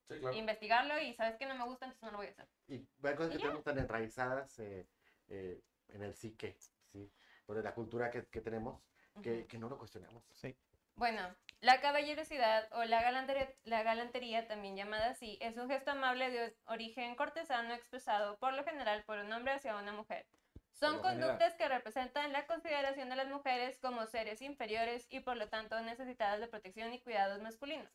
Sí, 0.09 0.19
claro. 0.19 0.37
Investigarlo 0.37 0.99
y 0.99 1.15
sabes 1.15 1.37
que 1.37 1.47
no 1.47 1.55
me 1.55 1.65
gusta, 1.65 1.87
entonces 1.87 2.03
no 2.03 2.11
lo 2.11 2.19
voy 2.19 2.27
a 2.27 2.31
hacer. 2.31 2.49
Y 2.69 2.87
hay 3.03 3.15
cosas 3.15 3.29
Y 3.29 3.37
que 3.37 3.39
ya. 3.39 3.43
tenemos 3.45 3.65
tan 3.65 3.79
enraizadas 3.79 4.59
eh, 4.59 4.87
eh, 5.29 5.63
en 5.89 6.03
el 6.03 6.15
psique, 6.15 6.57
¿sí? 6.93 7.11
Por 7.47 7.63
la 7.63 7.75
cultura 7.75 8.11
que, 8.11 8.27
que 8.27 8.41
tenemos, 8.41 8.83
que, 9.23 9.39
Ujú. 9.39 9.47
que 9.49 9.59
no 9.59 9.69
lo 9.69 9.79
cuestionamos. 9.79 10.23
Sí. 10.33 10.55
Bueno, 10.97 11.35
la 11.63 11.81
caballerosidad 11.81 12.69
o 12.73 12.85
la 12.85 13.01
galantería, 13.03 13.49
la 13.63 13.85
galantería, 13.85 14.49
también 14.49 14.77
llamada 14.77 15.11
así, 15.11 15.39
es 15.41 15.57
un 15.57 15.69
gesto 15.69 15.93
amable 15.93 16.29
de 16.29 16.57
origen 16.65 17.15
cortesano 17.15 17.73
expresado 17.73 18.37
por 18.39 18.53
lo 18.53 18.65
general 18.65 19.05
por 19.05 19.19
un 19.19 19.33
hombre 19.33 19.53
hacia 19.53 19.77
una 19.77 19.93
mujer. 19.93 20.27
Son 20.73 20.97
general. 20.97 21.21
conductas 21.21 21.55
que 21.55 21.69
representan 21.69 22.33
la 22.33 22.47
consideración 22.47 23.09
de 23.11 23.15
las 23.15 23.29
mujeres 23.29 23.79
como 23.79 24.07
seres 24.07 24.43
inferiores 24.43 25.07
y 25.09 25.21
por 25.21 25.37
lo 25.37 25.49
tanto 25.49 25.81
necesitadas 25.83 26.41
de 26.41 26.49
protección 26.49 26.93
y 26.95 27.01
cuidados 27.01 27.41
masculinos. 27.41 27.93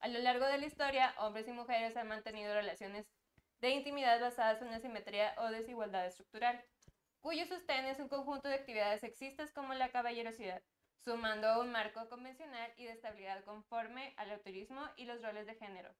A 0.00 0.08
lo 0.08 0.18
largo 0.18 0.44
de 0.44 0.58
la 0.58 0.66
historia, 0.66 1.14
hombres 1.16 1.48
y 1.48 1.52
mujeres 1.52 1.96
han 1.96 2.08
mantenido 2.08 2.52
relaciones 2.52 3.06
de 3.62 3.70
intimidad 3.70 4.20
basadas 4.20 4.60
en 4.60 4.68
una 4.68 4.80
simetría 4.80 5.34
o 5.38 5.46
desigualdad 5.46 6.04
estructural, 6.04 6.62
cuyo 7.22 7.46
sostén 7.46 7.86
es 7.86 8.00
un 8.00 8.08
conjunto 8.08 8.48
de 8.48 8.56
actividades 8.56 9.00
sexistas 9.00 9.50
como 9.50 9.72
la 9.72 9.88
caballerosidad 9.88 10.62
sumando 11.04 11.46
a 11.48 11.58
un 11.60 11.70
marco 11.72 12.08
convencional 12.08 12.72
y 12.76 12.84
de 12.84 12.92
estabilidad 12.92 13.44
conforme 13.44 14.14
al 14.16 14.30
autorismo 14.32 14.80
y 14.96 15.04
los 15.04 15.22
roles 15.22 15.46
de 15.46 15.54
género. 15.54 15.90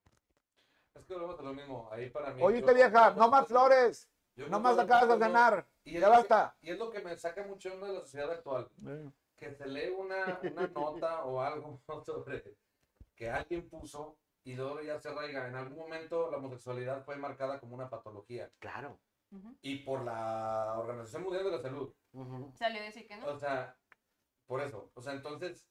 Es 0.95 1.05
que 1.05 1.13
volvemos 1.13 1.39
a 1.39 1.43
lo 1.43 1.53
mismo. 1.53 1.89
Ahí 1.91 2.09
para 2.09 2.33
mí. 2.33 2.41
Oíste 2.41 2.67
yo- 2.67 2.73
vieja, 2.75 3.11
no 3.11 3.29
más 3.29 3.47
flores. 3.47 4.09
No 4.35 4.59
más 4.59 4.77
acabas 4.77 5.19
de 5.19 5.25
cenar. 5.25 5.67
y 5.83 5.99
Ya 5.99 6.07
basta. 6.09 6.55
Y 6.61 6.71
es 6.71 6.77
lo 6.79 6.89
que 6.89 6.99
me 6.99 7.17
saca 7.17 7.43
mucho 7.43 7.69
de 7.77 7.93
la 7.93 7.99
sociedad 8.01 8.31
actual. 8.31 8.69
que 9.35 9.53
se 9.53 9.65
lee 9.67 9.89
una, 9.89 10.37
una 10.43 10.67
nota 10.67 11.23
o 11.25 11.41
algo 11.41 11.79
sobre 12.05 12.55
que 13.15 13.29
alguien 13.29 13.69
puso 13.69 14.17
y 14.43 14.53
luego 14.55 14.81
ya 14.81 14.99
se 14.99 15.09
arraiga. 15.09 15.47
En 15.47 15.55
algún 15.55 15.77
momento 15.77 16.29
la 16.31 16.37
homosexualidad 16.37 17.03
fue 17.05 17.15
marcada 17.17 17.59
como 17.59 17.75
una 17.75 17.89
patología 17.89 18.49
Claro. 18.59 18.99
y 19.61 19.77
por 19.79 20.03
la 20.03 20.75
Organización 20.77 21.23
Mundial 21.23 21.45
de 21.45 21.51
la 21.51 21.61
Salud. 21.61 21.93
Ujú. 22.13 22.51
Salió 22.57 22.81
a 22.81 22.83
decir 22.85 23.07
que 23.07 23.15
no. 23.17 23.27
O 23.27 23.37
sea, 23.37 23.75
por 24.49 24.61
eso. 24.61 24.89
O 24.95 25.01
sea, 25.03 25.13
entonces, 25.13 25.67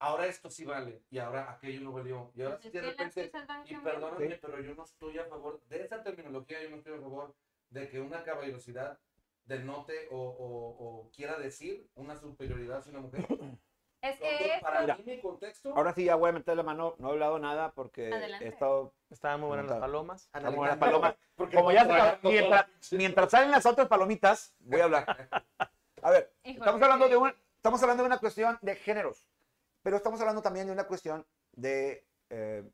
ahora 0.00 0.26
esto 0.26 0.50
sí 0.50 0.64
vale 0.64 1.00
y 1.10 1.18
ahora 1.18 1.52
aquello 1.52 1.80
no 1.82 1.92
valió. 1.92 2.32
Y 2.34 2.42
ahora 2.42 2.56
Pues 2.56 2.64
sí 2.64 2.70
de 2.76 2.82
las 2.82 2.90
repente, 2.96 3.30
y 3.66 3.76
perdóname, 3.76 4.28
Sí. 4.34 4.38
pero 4.42 4.60
yo 4.60 4.74
no 4.74 4.82
estoy 4.82 5.16
a 5.18 5.24
favor 5.26 5.60
de 5.68 5.82
esa 5.84 6.02
terminología, 6.02 6.60
yo 6.60 6.70
no 6.70 6.76
estoy 6.76 6.98
a 6.98 7.00
favor 7.00 7.34
de 7.70 7.88
que 7.88 8.00
una 8.00 8.24
caballerosidad 8.24 8.98
denote 9.44 10.08
o, 10.10 10.16
o, 10.18 10.76
o 11.06 11.10
quiera 11.12 11.38
decir 11.38 11.88
una 11.94 12.16
superioridad 12.16 12.78
hacia 12.78 12.90
una 12.90 13.00
mujer. 13.02 13.24
Es 14.00 14.14
Entonces, 14.20 14.38
que 14.38 14.60
para 14.62 14.80
esto, 14.84 15.02
mí, 15.04 15.16
mi 15.16 15.20
contexto, 15.20 15.72
Ahora 15.76 15.92
sí 15.92 16.04
ya 16.04 16.14
voy 16.14 16.30
a 16.30 16.32
meter 16.32 16.56
la 16.56 16.62
mano. 16.62 16.94
No 16.98 17.08
he 17.08 17.12
hablado 17.14 17.40
nada 17.40 17.72
porque 17.72 18.12
Adelante. 18.14 18.44
he 18.44 18.48
estado. 18.48 18.94
Estaban 19.10 19.40
muy 19.40 19.48
buenas 19.48 19.66
las 19.66 19.80
palomas. 19.80 20.28
Como 20.32 20.44
las 20.44 20.54
Analizando- 20.54 20.78
palomas. 20.78 21.16
porque 21.34 21.56
Como 21.56 21.72
ya 21.72 21.80
se 21.84 22.28
mientras, 22.28 22.92
mientras 22.92 23.30
salen 23.32 23.50
las 23.50 23.66
otras 23.66 23.88
palomitas, 23.88 24.54
voy 24.60 24.80
a 24.82 24.84
hablar. 24.84 25.04
A 26.02 26.10
ver, 26.12 26.32
Híjole, 26.44 26.58
estamos 26.60 26.80
hablando 26.80 27.04
de 27.06 27.10
que- 27.10 27.16
un, 27.16 27.34
estamos 27.58 27.82
hablando 27.82 28.02
de 28.02 28.06
una 28.06 28.18
cuestión 28.18 28.58
de 28.62 28.76
géneros, 28.76 29.28
pero 29.82 29.96
estamos 29.96 30.20
hablando 30.20 30.42
también 30.42 30.66
de 30.66 30.72
una 30.72 30.86
cuestión 30.86 31.26
de, 31.52 32.06
eh, 32.30 32.64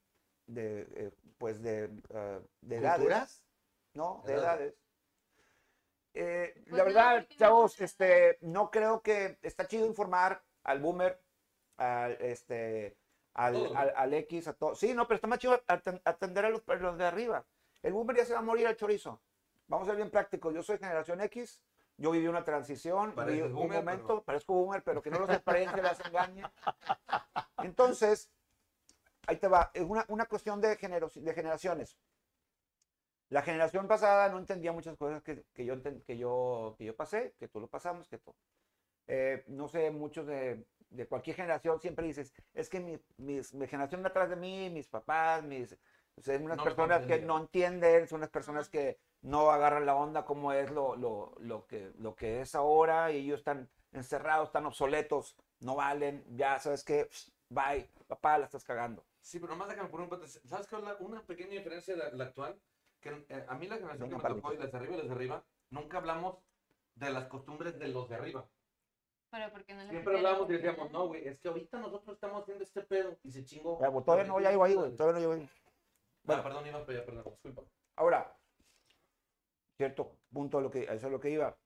de 0.47 0.87
eh, 0.95 1.11
pues 1.39 1.63
de, 1.63 1.91
eh, 2.11 2.41
de 2.61 2.77
edades, 2.77 2.97
¿Culturas? 2.99 3.45
¿no? 3.95 4.23
De 4.27 4.35
Edades. 4.35 4.61
edades. 4.61 4.75
Eh, 6.17 6.53
Pues 6.55 6.73
la 6.73 6.79
no, 6.79 6.85
verdad, 6.85 7.27
chavos, 7.37 7.81
este, 7.81 8.39
no 8.41 8.71
creo 8.71 9.03
que 9.03 9.39
está 9.43 9.67
chido 9.67 9.87
informar 9.87 10.43
al 10.63 10.81
boomer, 10.81 11.21
al 11.77 12.13
este, 12.21 12.97
al, 13.33 14.15
X, 14.15 14.47
a 14.49 14.53
todos. 14.53 14.79
Sí, 14.79 14.95
no, 14.95 15.09
pero 15.09 15.17
está 15.17 15.27
más 15.27 15.39
chido 15.41 15.61
aten- 15.67 16.01
atender 16.05 16.45
a 16.45 16.51
los, 16.51 16.63
a 16.69 16.75
los 16.77 16.97
de 16.99 17.05
arriba. 17.05 17.45
El 17.83 17.93
boomer 17.95 18.17
ya 18.17 18.25
se 18.25 18.33
va 18.33 18.39
a 18.39 18.43
morir 18.43 18.67
al 18.67 18.77
chorizo. 18.77 19.21
Vamos 19.67 19.89
a 19.89 19.91
ser 19.91 19.97
bien 19.97 20.11
prácticos. 20.11 20.55
Yo 20.55 20.63
soy 20.63 20.79
generación 20.79 21.21
X. 21.23 21.61
Yo 21.97 22.11
viví 22.11 22.27
una 22.27 22.45
transición, 22.45 23.15
viví 23.33 23.41
un 23.43 23.55
boomer, 23.55 23.79
momento, 23.85 24.07
pero- 24.07 24.23
parezco 24.25 24.53
boomer, 24.55 24.83
pero 24.83 25.01
que 25.01 25.11
no 25.11 25.21
los 25.21 25.31
apariencia 25.31 25.83
las 25.83 26.01
engañe. 26.05 26.43
Entonces, 27.59 28.31
ahí 29.27 29.37
te 29.37 29.49
va. 29.49 29.71
Es 29.75 29.83
una, 29.85 30.05
una 30.09 30.27
cuestión 30.27 30.61
de, 30.61 30.77
generos- 30.77 31.15
de 31.23 31.35
generaciones. 31.35 31.97
La 33.31 33.43
generación 33.43 33.89
pasada 33.89 34.29
no 34.29 34.39
entendía 34.39 34.73
muchas 34.73 34.97
cosas 34.97 35.23
que, 35.23 35.45
que 35.55 35.65
yo, 35.65 35.81
que, 35.83 36.17
yo, 36.19 36.75
que 36.79 36.85
yo 36.85 36.97
pasé, 36.97 37.35
que 37.39 37.49
tú 37.49 37.61
lo 37.61 37.69
pasamos, 37.69 38.09
que 38.09 38.19
tú. 38.19 38.35
Eh, 39.07 39.45
no 39.49 39.69
sé, 39.69 39.91
muchos 39.91 40.27
de, 40.27 40.65
de 40.91 41.07
cualquier 41.07 41.37
generación 41.37 41.81
siempre 41.81 42.07
dices, 42.07 42.33
es 42.55 42.69
que 42.69 42.81
mi, 42.81 42.99
mis- 43.19 43.55
mi 43.55 43.67
generación 43.67 44.05
atrás 44.07 44.31
de 44.31 44.37
mí, 44.37 44.69
mis 44.71 44.89
papás, 44.89 45.43
mis, 45.43 45.77
o 46.17 46.21
sea, 46.23 46.39
unas 46.39 46.57
No 46.59 46.65
personas 46.65 47.07
que 47.07 47.21
no 47.21 47.39
entienden, 47.39 48.07
son 48.09 48.19
unas 48.19 48.31
personas 48.31 48.69
que 48.69 48.99
no 49.25 49.51
agarran 49.51 49.87
la 49.87 49.97
onda 49.97 50.25
como 50.25 50.53
es 50.53 50.71
lo, 50.71 50.97
lo, 50.97 51.35
lo, 51.39 51.67
que, 51.67 51.93
lo 51.99 52.15
que 52.15 52.41
es 52.43 52.55
ahora 52.55 53.11
y 53.11 53.25
ellos 53.25 53.41
están 53.41 53.69
encerrados, 53.93 54.49
están 54.49 54.67
obsoletos, 54.67 55.37
no 55.61 55.77
valen, 55.77 56.25
ya 56.37 56.59
sabes 56.59 56.85
que, 56.85 57.09
bye, 57.49 57.89
papá, 58.07 58.39
la 58.39 58.45
estás 58.45 58.65
cagando. 58.65 59.05
Sí, 59.21 59.41
pero 59.41 59.53
nomás 59.53 59.69
déjame 59.69 59.89
poner 59.89 60.05
un 60.05 60.11
paréntesis. 60.11 60.43
¿Sabes 60.49 60.67
qué 60.67 60.77
es 60.77 60.83
la- 60.83 60.97
una 61.01 61.23
pequeña 61.23 61.53
diferencia 61.53 61.97
de 61.97 62.13
la 62.13 62.25
actual? 62.25 62.61
Que 63.01 63.25
eh, 63.29 63.45
a 63.49 63.55
mí 63.55 63.67
la 63.67 63.77
generación 63.77 64.09
Venga, 64.11 64.23
que 64.23 64.29
me 64.29 64.35
tocó 64.41 64.53
y 64.53 64.57
Pablito. 64.59 64.65
desde 64.65 64.77
arriba 64.79 64.95
y 64.95 65.01
desde 65.01 65.13
arriba, 65.15 65.45
nunca 65.71 65.99
hablamos 65.99 66.39
de 66.95 67.11
las 67.11 67.25
costumbres 67.29 67.79
de 67.79 67.89
los 67.89 68.09
de 68.09 68.15
arriba. 68.17 68.47
Pero 69.31 69.51
porque 69.51 69.75
no 69.75 69.89
Siempre 69.89 70.17
hablábamos 70.17 70.49
y 70.51 70.53
decíamos, 70.53 70.91
no, 70.93 71.07
güey, 71.09 71.27
es 71.27 71.39
que 71.41 71.49
ahorita 71.49 71.79
nosotros 71.79 72.15
estamos 72.15 72.43
haciendo 72.43 72.63
este 72.63 72.83
pedo 72.83 73.17
y 73.23 73.33
se 73.33 73.45
chingó. 73.45 73.81
Ya, 73.81 73.91
pues, 73.91 74.05
todavía 74.05 74.27
no, 74.27 74.39
ya 74.41 74.53
iba 74.53 74.67
ahí, 74.67 74.75
güey, 74.75 74.95
todavía 74.95 75.15
no 75.15 75.21
llego 75.21 75.33
ahí. 75.33 75.51
Bueno. 76.23 76.41
Ah, 76.41 76.45
perdón, 76.45 76.67
iba 76.67 76.81
para 76.87 76.99
allá, 76.99 77.07
perdón, 77.07 77.25
disculpa. 77.33 77.63
Ahora, 77.97 78.37
cierto 79.77 80.17
punto, 80.33 80.61
lo 80.61 80.71
que, 80.71 80.85
eso 80.85 81.07
es 81.07 81.13
lo 81.13 81.21
que 81.21 81.31
iba. 81.31 81.57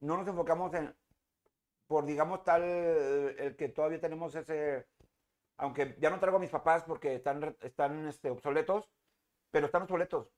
No 0.00 0.16
nos 0.16 0.28
enfocamos 0.28 0.72
en, 0.74 0.94
por 1.86 2.04
digamos 2.04 2.44
tal, 2.44 2.62
el 2.62 3.56
que 3.56 3.68
todavía 3.68 4.00
tenemos 4.00 4.34
ese, 4.34 4.86
aunque 5.56 5.96
ya 5.98 6.10
no 6.10 6.20
traigo 6.20 6.36
a 6.36 6.40
mis 6.40 6.50
papás 6.50 6.84
porque 6.84 7.14
están, 7.14 7.56
están 7.60 8.06
este, 8.06 8.30
obsoletos, 8.30 8.90
pero 9.50 9.66
están 9.66 9.82
obsoletos. 9.82 10.30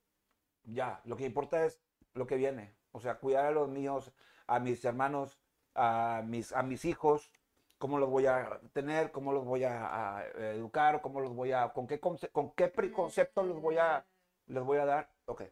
Ya, 0.64 1.00
lo 1.04 1.16
que 1.16 1.26
importa 1.26 1.64
es 1.64 1.82
lo 2.14 2.26
que 2.26 2.36
viene. 2.36 2.74
O 2.92 3.00
sea, 3.00 3.18
cuidar 3.18 3.46
a 3.46 3.50
los 3.50 3.68
míos, 3.68 4.12
a 4.46 4.58
mis 4.60 4.84
hermanos, 4.84 5.38
a 5.74 6.22
mis, 6.24 6.52
a 6.52 6.62
mis 6.62 6.84
hijos, 6.84 7.32
cómo 7.78 7.98
los 7.98 8.10
voy 8.10 8.26
a 8.26 8.60
tener, 8.72 9.10
cómo 9.12 9.32
los 9.32 9.44
voy 9.44 9.64
a, 9.64 10.18
a 10.18 10.26
educar, 10.26 11.00
cómo 11.02 11.20
los 11.20 11.34
voy 11.34 11.52
a, 11.52 11.72
con 11.72 11.86
qué, 11.86 12.00
con 12.00 12.52
qué 12.54 12.68
preconcepto 12.68 13.42
los 13.42 13.60
voy 13.60 13.78
a, 13.78 14.06
les 14.46 14.62
voy 14.62 14.78
a 14.78 14.84
dar. 14.86 15.10
Ok. 15.26 15.42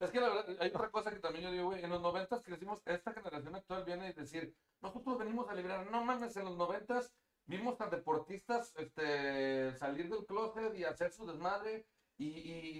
Es 0.00 0.10
que 0.10 0.20
la 0.20 0.28
verdad, 0.30 0.56
hay 0.60 0.68
otra 0.70 0.90
cosa 0.90 1.10
que 1.10 1.20
también 1.20 1.44
yo 1.44 1.50
digo, 1.52 1.64
güey, 1.66 1.84
en 1.84 1.90
los 1.90 2.00
noventas 2.00 2.42
crecimos, 2.44 2.82
esta 2.86 3.12
generación 3.12 3.54
actual 3.54 3.84
viene 3.84 4.06
a 4.08 4.12
decir, 4.12 4.54
nosotros 4.80 5.18
venimos 5.18 5.48
a 5.48 5.54
liberar, 5.54 5.90
no 5.90 6.02
mames, 6.04 6.34
en 6.36 6.46
los 6.46 6.56
noventas 6.56 7.14
vimos 7.46 7.80
a 7.80 7.88
deportistas 7.88 8.74
este, 8.76 9.74
salir 9.76 10.08
del 10.08 10.24
closet 10.24 10.74
y 10.74 10.84
hacer 10.84 11.10
su 11.12 11.26
desmadre 11.26 11.86
y, 12.16 12.28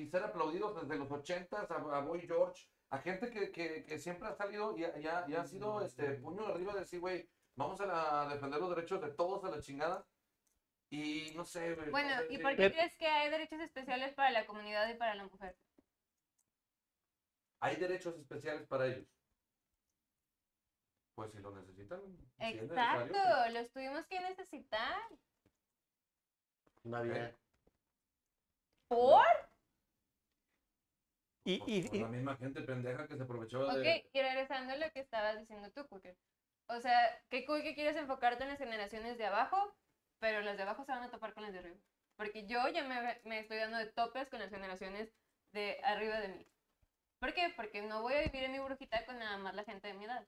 y 0.00 0.06
ser 0.08 0.24
aplaudidos 0.24 0.80
desde 0.80 0.96
los 0.98 1.10
ochentas 1.10 1.70
a, 1.70 1.74
a 1.76 2.00
Boy 2.00 2.20
George, 2.26 2.68
a 2.90 2.98
gente 2.98 3.30
que, 3.30 3.50
que, 3.52 3.84
que 3.84 3.98
siempre 3.98 4.28
ha 4.28 4.34
salido 4.34 4.76
y, 4.76 4.84
ha- 4.84 4.98
y 4.98 5.06
ha- 5.06 5.24
y 5.28 5.34
ha 5.34 5.44
sido 5.44 5.82
este, 5.82 6.14
puño 6.14 6.46
arriba 6.46 6.72
de 6.74 6.80
decir, 6.80 7.00
güey, 7.00 7.28
vamos 7.54 7.80
a, 7.80 7.86
la- 7.86 8.22
a 8.22 8.28
defender 8.34 8.60
los 8.60 8.70
derechos 8.74 9.00
de 9.02 9.10
todos 9.12 9.44
a 9.44 9.50
la 9.50 9.60
chingada. 9.60 10.06
Y 10.92 11.32
no 11.36 11.44
sé, 11.44 11.74
güey. 11.74 11.90
Bueno, 11.90 12.08
¿y 12.30 12.38
por 12.38 12.50
qué 12.56 12.72
crees 12.72 12.96
que 12.96 13.06
hay 13.06 13.30
derechos 13.30 13.60
especiales 13.60 14.12
para 14.14 14.30
la 14.32 14.44
comunidad 14.46 14.88
y 14.88 14.94
para 14.94 15.14
la 15.14 15.24
mujer? 15.24 15.56
Hay 17.60 17.76
derechos 17.76 18.16
especiales 18.18 18.66
para 18.66 18.86
ellos. 18.86 19.06
Pues 21.14 21.30
si 21.32 21.38
lo 21.38 21.50
necesitan. 21.54 22.00
si 22.38 22.44
Exacto, 22.44 23.12
pues. 23.12 23.54
los 23.54 23.70
tuvimos 23.72 24.06
que 24.06 24.20
necesitar. 24.20 25.02
¿Por? 28.88 29.24
Y, 31.44 31.58
Por- 31.58 31.68
y- 31.68 31.82
por 31.82 31.96
y- 31.96 32.00
la 32.00 32.08
misma 32.08 32.36
gente 32.36 32.62
pendeja 32.62 33.06
que 33.06 33.16
se 33.16 33.22
aprovechaba 33.22 33.64
Ok, 33.72 33.78
de. 33.78 34.10
y 34.12 34.20
regresando 34.22 34.72
a 34.72 34.76
lo 34.76 34.90
que 34.92 35.00
estabas 35.00 35.38
diciendo 35.38 35.70
tú, 35.72 35.86
Cooker. 35.88 36.16
O 36.68 36.80
sea, 36.80 37.22
qué 37.28 37.44
cool 37.46 37.62
que 37.62 37.74
quieres 37.74 37.96
enfocarte 37.96 38.44
en 38.44 38.50
las 38.50 38.58
generaciones 38.58 39.18
de 39.18 39.26
abajo, 39.26 39.74
pero 40.20 40.40
las 40.40 40.56
de 40.56 40.62
abajo 40.62 40.84
se 40.84 40.92
van 40.92 41.02
a 41.02 41.10
topar 41.10 41.34
con 41.34 41.42
las 41.42 41.52
de 41.52 41.58
arriba. 41.58 41.76
Porque 42.16 42.46
yo 42.46 42.68
ya 42.68 42.84
me, 42.84 43.20
me 43.24 43.40
estoy 43.40 43.56
dando 43.58 43.78
de 43.78 43.86
topes 43.86 44.28
con 44.28 44.38
las 44.38 44.50
generaciones 44.50 45.12
de 45.52 45.80
arriba 45.82 46.20
de 46.20 46.28
mí. 46.28 46.46
¿Por 47.20 47.34
qué? 47.34 47.52
Porque 47.54 47.82
no 47.82 48.02
voy 48.02 48.14
a 48.14 48.22
vivir 48.22 48.44
en 48.44 48.52
mi 48.52 48.58
burbujita 48.58 49.04
con 49.04 49.18
nada 49.18 49.36
más 49.38 49.54
la 49.54 49.64
gente 49.64 49.88
de 49.88 49.94
mi 49.94 50.06
edad. 50.06 50.26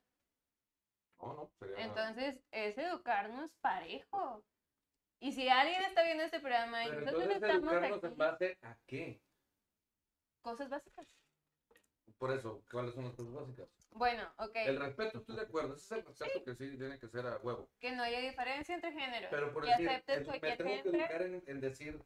No, 1.19 1.33
no, 1.33 1.51
sería. 1.59 1.79
Entonces, 1.83 2.39
es 2.51 2.77
educarnos 2.77 3.51
parejo. 3.61 4.43
Y 5.19 5.31
si 5.31 5.49
alguien 5.49 5.81
está 5.83 6.03
viendo 6.03 6.23
este 6.23 6.39
programa 6.39 6.83
y 6.85 6.89
Pero 6.89 7.01
nosotros 7.01 7.23
entonces 7.23 7.49
estamos 7.49 7.73
educarnos 7.73 8.03
en 8.03 8.09
aquí, 8.09 8.17
base 8.19 8.57
a 8.61 8.77
qué? 8.85 9.21
cosas 10.41 10.69
básicas. 10.69 11.07
Por 12.17 12.31
eso, 12.31 12.61
¿cuáles 12.69 12.93
son 12.93 13.05
las 13.05 13.15
cosas 13.15 13.33
básicas? 13.33 13.67
Bueno, 13.91 14.23
ok. 14.37 14.55
El 14.55 14.79
respeto, 14.79 15.19
estoy 15.19 15.35
de 15.37 15.41
acuerdo. 15.43 15.75
Ese 15.75 15.83
es 15.85 15.91
el 15.91 16.05
respeto 16.05 16.43
que 16.43 16.55
sí 16.55 16.77
tiene 16.77 16.99
que 16.99 17.07
ser 17.07 17.25
a 17.25 17.37
huevo. 17.37 17.69
Que 17.79 17.91
no 17.93 18.03
haya 18.03 18.19
diferencia 18.19 18.75
entre 18.75 18.91
géneros. 18.91 19.29
Pero 19.31 19.53
por 19.53 19.63
que 19.63 19.71
decir, 19.71 19.89
aceptes 19.89 20.17
el- 20.19 20.41
me 20.41 20.57
tengo 20.57 20.83
que 20.83 20.89
educar 20.89 21.21
en, 21.21 21.43
en 21.47 21.61
decir 21.61 21.99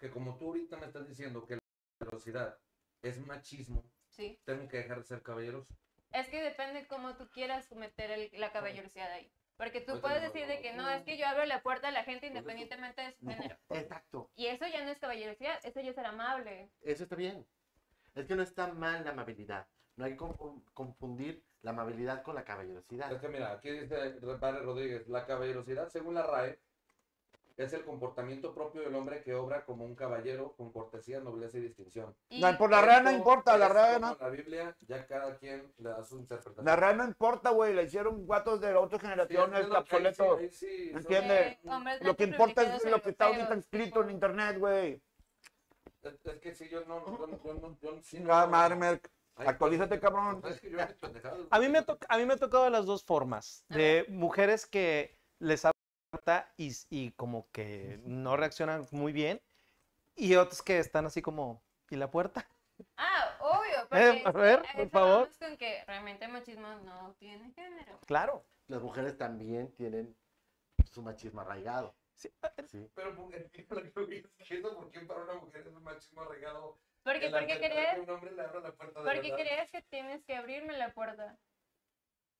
que 0.00 0.10
como 0.10 0.36
tú 0.36 0.46
ahorita 0.48 0.76
me 0.78 0.86
estás 0.86 1.06
diciendo 1.06 1.46
que 1.46 1.54
la 1.56 1.60
velocidad 2.06 2.58
es 3.02 3.24
machismo, 3.26 3.84
Sí. 4.12 4.38
tengo 4.44 4.68
que 4.68 4.78
dejar 4.78 4.98
de 4.98 5.04
ser 5.04 5.22
caballeroso. 5.22 5.66
Es 6.12 6.28
que 6.28 6.42
depende 6.42 6.86
cómo 6.86 7.16
tú 7.16 7.28
quieras 7.30 7.70
meter 7.72 8.10
el- 8.10 8.30
la 8.38 8.52
caballerosidad 8.52 9.10
ahí. 9.10 9.32
Porque 9.56 9.80
tú 9.80 9.92
Ahorita 9.92 10.08
puedes 10.08 10.22
decir 10.22 10.46
de 10.46 10.60
que 10.60 10.72
no. 10.74 10.88
es 10.90 11.02
que 11.04 11.16
yo 11.16 11.26
abro 11.26 11.44
la 11.44 11.62
puerta 11.62 11.88
a 11.88 11.92
la 11.92 12.04
gente 12.04 12.26
independientemente 12.26 13.02
de 13.02 13.12
su 13.12 13.26
género. 13.26 13.56
Exacto. 13.70 14.30
Y 14.34 14.46
eso 14.46 14.66
ya 14.66 14.84
no 14.84 14.90
es 14.90 14.98
caballerosidad, 14.98 15.58
eso 15.64 15.80
ya 15.80 15.90
es 15.90 15.94
ser 15.94 16.06
amable. 16.06 16.70
Eso 16.82 17.04
está 17.04 17.16
bien. 17.16 17.46
Es 18.14 18.26
que 18.26 18.34
no 18.34 18.42
está 18.42 18.68
mal 18.68 19.04
la 19.04 19.10
amabilidad. 19.12 19.66
No 19.96 20.04
hay 20.04 20.12
que 20.12 20.18
confu- 20.18 20.62
confundir 20.74 21.42
la 21.62 21.70
amabilidad 21.70 22.22
con 22.22 22.34
la 22.34 22.44
caballerosidad. 22.44 23.12
Es 23.12 23.20
que 23.20 23.28
mira, 23.28 23.52
aquí 23.52 23.70
dice 23.70 24.16
Padre 24.40 24.60
Rodríguez, 24.62 25.06
la 25.08 25.24
caballerosidad 25.26 25.88
según 25.88 26.14
la 26.14 26.22
RAE 26.26 26.58
es 27.64 27.72
el 27.72 27.84
comportamiento 27.84 28.54
propio 28.54 28.82
del 28.82 28.94
hombre 28.94 29.22
que 29.22 29.34
obra 29.34 29.64
como 29.64 29.84
un 29.84 29.94
caballero 29.94 30.54
con 30.56 30.72
cortesía, 30.72 31.20
nobleza 31.20 31.58
y 31.58 31.62
distinción. 31.62 32.14
No, 32.30 32.58
por 32.58 32.70
la 32.70 32.82
RAE 32.82 33.02
no 33.02 33.10
importa, 33.10 33.56
la 33.58 33.68
como 33.68 33.98
no. 33.98 34.16
La 34.20 34.28
Biblia, 34.28 34.76
ya 34.86 35.06
cada 35.06 35.36
quien 35.38 35.72
le 35.78 35.90
da 35.90 36.02
su 36.04 36.16
interpretación. 36.18 36.64
La 36.64 36.76
RAE 36.76 36.94
no 36.96 37.04
importa, 37.04 37.50
güey. 37.50 37.74
La 37.74 37.82
hicieron 37.82 38.24
guatos 38.26 38.60
de 38.60 38.72
generaciones, 39.00 39.60
es 39.60 39.68
lo 39.68 39.84
que 39.84 39.96
ahí 39.96 40.14
sí- 40.50 40.50
sí 40.50 40.88
son- 40.90 40.98
¿Entiende? 40.98 41.58
hombres 41.64 42.02
Lo 42.02 42.16
que 42.16 42.24
importa 42.24 42.62
es 42.76 42.84
lo 42.84 43.00
que 43.02 43.10
está 43.10 43.26
ahorita 43.26 43.54
escrito 43.54 44.02
en 44.02 44.10
internet, 44.10 44.58
güey. 44.58 45.02
Es, 46.02 46.14
es 46.24 46.40
que 46.40 46.54
sí, 46.54 46.68
yo 46.68 46.84
no, 46.84 47.00
no- 47.00 47.26
Actualízate, 49.36 49.98
cabrón. 49.98 50.40
pues, 50.42 50.60
a, 51.50 51.58
mí 51.58 51.68
me 51.68 51.80
güey. 51.80 51.84
to- 51.86 51.98
a 52.08 52.18
mí 52.18 52.26
me 52.26 52.34
ha 52.34 52.36
tocado 52.36 52.64
de 52.64 52.70
las 52.70 52.86
dos 52.86 53.04
formas. 53.04 53.64
De 53.68 54.04
mujeres 54.08 54.66
que 54.66 55.16
les 55.38 55.64
puerta 56.12 56.52
y, 56.58 56.72
y 56.90 57.10
como 57.12 57.50
que 57.50 57.98
no 58.04 58.36
reaccionan 58.36 58.86
muy 58.90 59.12
bien. 59.12 59.40
Y 60.14 60.34
otras 60.34 60.60
que 60.60 60.78
están 60.78 61.06
así 61.06 61.22
como, 61.22 61.64
¿y 61.88 61.96
la 61.96 62.10
puerta? 62.10 62.46
Ah, 62.96 63.36
obvio. 63.40 63.72
Eh, 63.92 64.22
porque 64.24 64.38
a 64.38 64.42
ver, 64.42 64.62
por 64.74 64.88
favor. 64.88 65.30
con 65.38 65.56
que 65.58 65.84
realmente 65.86 66.24
el 66.24 66.32
machismo 66.32 66.66
no 66.76 67.14
tiene 67.18 67.52
género. 67.52 67.98
Claro. 68.06 68.44
Las 68.68 68.80
mujeres 68.80 69.18
también 69.18 69.70
tienen 69.74 70.16
su 70.90 71.02
machismo 71.02 71.42
arraigado. 71.42 71.94
Sí, 72.14 72.30
¿sí? 72.68 72.90
Pero 72.94 73.14
¿por 73.16 73.30
qué 73.50 73.66
lo 73.68 73.82
que 73.82 73.90
voy 73.94 74.24
diciendo? 74.38 74.74
¿Por 74.74 74.90
qué 74.90 75.00
para 75.00 75.20
una 75.22 75.34
mujer 75.34 75.66
es 75.66 75.74
un 75.74 75.82
machismo 75.82 76.22
arraigado? 76.22 76.78
Porque, 77.02 77.30
porque 77.30 77.58
crees, 77.58 77.94
que 77.94 78.00
un 78.00 78.10
hombre 78.10 78.32
le 78.32 78.42
abra 78.42 78.60
la 78.60 78.72
puerta 78.72 79.00
de 79.00 79.10
porque 79.10 79.32
crees 79.34 79.70
que 79.70 79.82
tienes 79.82 80.24
que 80.24 80.36
abrirme 80.36 80.76
la 80.78 80.92
puerta. 80.94 81.36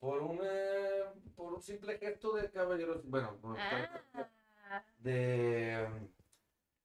Por 0.03 0.20
un, 0.20 0.40
eh, 0.42 1.05
por 1.36 1.53
un 1.53 1.62
simple 1.62 1.96
gesto 1.96 2.32
de 2.34 2.50
caballeros, 2.50 3.09
bueno, 3.09 3.38
Ah. 3.57 4.82
de 4.98 5.86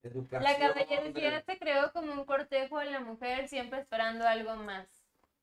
educación. 0.04 0.44
La 0.44 0.60
caballerosidad 0.60 1.44
se 1.44 1.58
creó 1.58 1.92
como 1.94 2.14
un 2.14 2.26
cortejo 2.26 2.78
a 2.78 2.86
la 2.86 3.00
mujer 3.00 3.48
siempre 3.48 3.80
esperando 3.80 4.28
algo 4.28 4.56
más. 4.58 4.88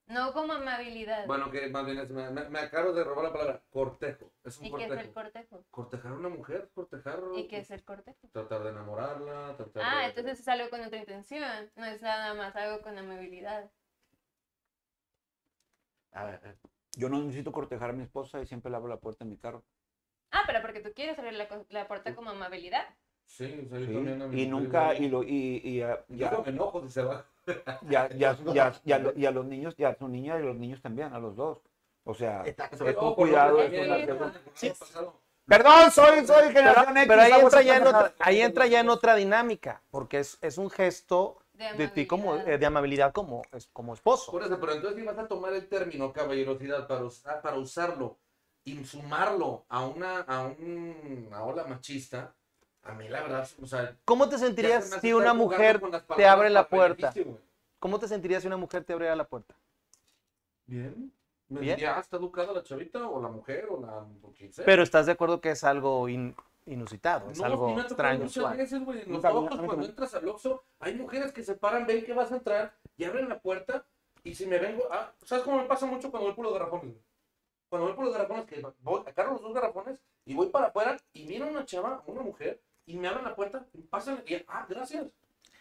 No 0.06 0.32
como 0.32 0.52
amabilidad. 0.52 1.26
Bueno, 1.26 1.50
que 1.50 1.66
más 1.66 1.84
bien 1.84 1.98
es, 1.98 2.10
me, 2.10 2.30
me- 2.30 2.58
acabo 2.60 2.92
de 2.92 3.02
robar 3.02 3.24
la 3.24 3.32
palabra, 3.32 3.62
cortejo. 3.70 4.30
Es 4.44 4.56
un 4.58 4.66
¿Y 4.66 4.70
qué 4.72 4.82
es 4.84 4.88
cortejo. 4.90 5.08
el 5.08 5.12
cortejo? 5.12 5.64
Cortejar 5.72 6.12
a 6.12 6.14
una 6.14 6.28
mujer, 6.28 6.70
cortejar. 6.76 7.18
¿Y 7.34 7.48
qué 7.48 7.58
es 7.58 7.70
el 7.72 7.82
cortejo? 7.82 8.28
Tratar 8.30 8.62
de 8.62 8.70
enamorarla, 8.70 9.56
tratar 9.56 9.82
Ah, 9.84 9.98
de... 10.02 10.06
entonces 10.10 10.38
es 10.38 10.46
algo 10.46 10.70
con 10.70 10.80
otra 10.80 10.98
intención. 11.00 11.72
No 11.74 11.86
es 11.86 12.00
nada 12.02 12.34
más 12.34 12.54
algo 12.54 12.82
con 12.82 12.96
amabilidad. 12.96 13.68
A 16.12 16.24
ver, 16.26 16.56
Yo 16.96 17.08
no 17.08 17.18
necesito 17.20 17.52
cortejar 17.52 17.90
a 17.90 17.92
mi 17.92 18.02
esposa 18.02 18.40
y 18.40 18.46
siempre 18.46 18.70
le 18.70 18.76
abro 18.76 18.88
la 18.88 18.98
puerta 18.98 19.24
en 19.24 19.30
mi 19.30 19.36
carro. 19.36 19.62
Ah, 20.30 20.42
pero 20.46 20.60
porque 20.62 20.80
tú 20.80 20.92
quieres 20.94 21.18
abrir 21.18 21.34
la, 21.34 21.48
co- 21.48 21.66
la 21.70 21.86
puerta 21.86 22.14
como 22.14 22.30
amabilidad. 22.30 22.84
Sí, 23.24 23.44
o 23.66 23.68
sea, 23.68 23.78
yo 23.78 23.86
Sí, 23.86 23.92
también 23.94 24.22
a 24.22 24.26
mi 24.26 24.42
Y 24.42 24.46
nunca, 24.46 24.94
y, 24.94 25.08
lo, 25.08 25.22
y, 25.22 25.60
y 25.64 25.78
ya, 25.78 26.04
Yo 26.08 26.16
ya, 26.16 26.30
no 26.32 26.42
me 26.42 26.50
enojo 26.50 26.82
si 26.82 26.90
se 26.90 27.02
va. 27.02 27.24
ya, 27.88 28.08
ya, 28.16 28.80
ya, 28.84 29.12
y 29.16 29.24
a 29.26 29.30
los 29.30 29.46
niños, 29.46 29.74
ya 29.76 29.88
a 29.90 29.94
su 29.96 30.08
niña 30.08 30.36
y 30.38 30.42
a 30.42 30.44
los 30.44 30.56
niños 30.56 30.82
también, 30.82 31.12
a 31.12 31.18
los 31.18 31.36
dos. 31.36 31.58
O 32.04 32.14
sea, 32.14 32.44
es 32.44 32.54
por 32.94 33.14
cuidado, 33.16 33.60
es 33.62 33.72
Sí. 34.54 34.72
Perdón, 35.46 35.90
soy, 35.90 36.26
soy 36.26 36.52
generación 36.52 36.96
X. 36.96 37.08
Pero 37.08 37.22
ahí 37.22 37.32
entra, 37.32 37.62
ya 37.62 37.76
en 37.76 37.86
otra, 37.86 38.14
ahí 38.18 38.40
entra 38.40 38.66
ya 38.66 38.80
en 38.80 38.88
otra 38.88 39.14
dinámica, 39.14 39.82
porque 39.90 40.20
es, 40.20 40.38
es 40.40 40.58
un 40.58 40.70
gesto 40.70 41.38
De, 41.54 41.72
de 41.74 41.88
ti 41.88 42.06
como 42.06 42.34
eh, 42.36 42.58
de 42.58 42.66
amabilidad 42.66 43.12
como, 43.12 43.42
es- 43.52 43.68
como 43.72 43.94
esposo. 43.94 44.32
Por 44.32 44.42
eso, 44.42 44.58
pero 44.60 44.72
entonces 44.72 44.98
si 45.00 45.06
vas 45.06 45.18
a 45.18 45.28
tomar 45.28 45.52
el 45.52 45.68
término 45.68 46.12
caballerosidad 46.12 46.86
para, 46.88 47.04
usar, 47.04 47.42
para 47.42 47.58
usarlo 47.58 48.18
y 48.64 48.84
sumarlo 48.84 49.64
a 49.68 49.86
una, 49.86 50.20
a 50.20 50.46
un- 50.46 51.24
una 51.28 51.44
ola 51.44 51.64
machista, 51.64 52.34
a 52.82 52.92
mí 52.94 53.08
la 53.08 53.22
verdad, 53.22 53.48
o 53.62 53.66
sea... 53.66 53.96
¿Cómo 54.04 54.28
te 54.28 54.38
se 54.38 54.46
sentirías 54.46 54.84
si 55.00 55.12
una 55.12 55.32
mujer 55.32 55.80
te 56.16 56.26
abre 56.26 56.50
la 56.50 56.66
puerta? 56.68 57.14
¿Cómo 57.78 57.98
te 57.98 58.08
sentirías 58.08 58.42
si 58.42 58.48
una 58.48 58.56
mujer 58.56 58.84
te 58.84 58.92
abriera 58.92 59.14
la 59.16 59.24
puerta? 59.24 59.54
Bien. 60.66 61.12
Me 61.48 61.60
Bien. 61.60 61.76
diría, 61.76 61.96
ah, 61.96 62.00
está 62.00 62.16
educada 62.16 62.52
la 62.52 62.62
chavita, 62.62 63.06
o 63.08 63.20
la 63.22 63.28
mujer, 63.28 63.66
o 63.70 63.80
la... 63.80 63.98
o 64.22 64.32
quien 64.36 64.52
sea. 64.52 64.64
Pero 64.64 64.82
estás 64.82 65.06
de 65.06 65.12
acuerdo 65.12 65.40
que 65.40 65.50
es 65.50 65.62
algo 65.62 66.08
in- 66.08 66.34
inusitado, 66.66 67.30
es 67.30 67.38
No, 67.38 67.44
algo 67.46 67.74
me 67.74 67.82
extraño. 67.82 68.18
muchas 68.20 68.36
usual. 68.36 68.56
veces, 68.56 68.84
güey, 68.84 69.02
en 69.02 69.12
los 69.12 69.22
nunca, 69.22 69.30
cuando 69.66 69.86
entras 69.86 70.14
al 70.14 70.28
Oxxo, 70.28 70.64
hay 70.80 70.94
mujeres 70.94 71.32
que 71.32 71.42
se 71.42 71.54
paran, 71.54 71.86
ven 71.86 72.04
que 72.04 72.12
vas 72.12 72.32
a 72.32 72.36
entrar 72.36 72.74
y 72.96 73.04
abren 73.04 73.28
la 73.28 73.38
puerta 73.40 73.86
y 74.22 74.34
si 74.34 74.46
me 74.46 74.58
vengo, 74.58 74.84
ah, 74.90 75.12
¿sabes 75.22 75.44
cómo 75.44 75.58
me 75.58 75.64
pasa 75.64 75.86
mucho 75.86 76.10
cuando 76.10 76.28
voy 76.28 76.34
por 76.36 76.44
los 76.46 76.54
garrafones? 76.54 76.96
Cuando 77.68 77.88
voy 77.88 77.96
por 77.96 78.04
los 78.06 78.14
garrafones, 78.14 78.46
que 78.46 78.62
voy, 78.80 79.02
agarro 79.06 79.32
los 79.32 79.42
dos 79.42 79.52
garrafones 79.54 80.00
y 80.24 80.34
voy 80.34 80.48
para 80.48 80.68
afuera 80.68 80.96
y 81.12 81.40
a 81.40 81.44
una 81.44 81.64
chava, 81.66 82.02
una 82.06 82.22
mujer, 82.22 82.62
y 82.86 82.96
me 82.96 83.08
abren 83.08 83.24
la 83.24 83.34
puerta, 83.34 83.66
y 83.72 83.82
pasan 83.82 84.22
y, 84.26 84.34
ah, 84.48 84.66
gracias. 84.68 85.06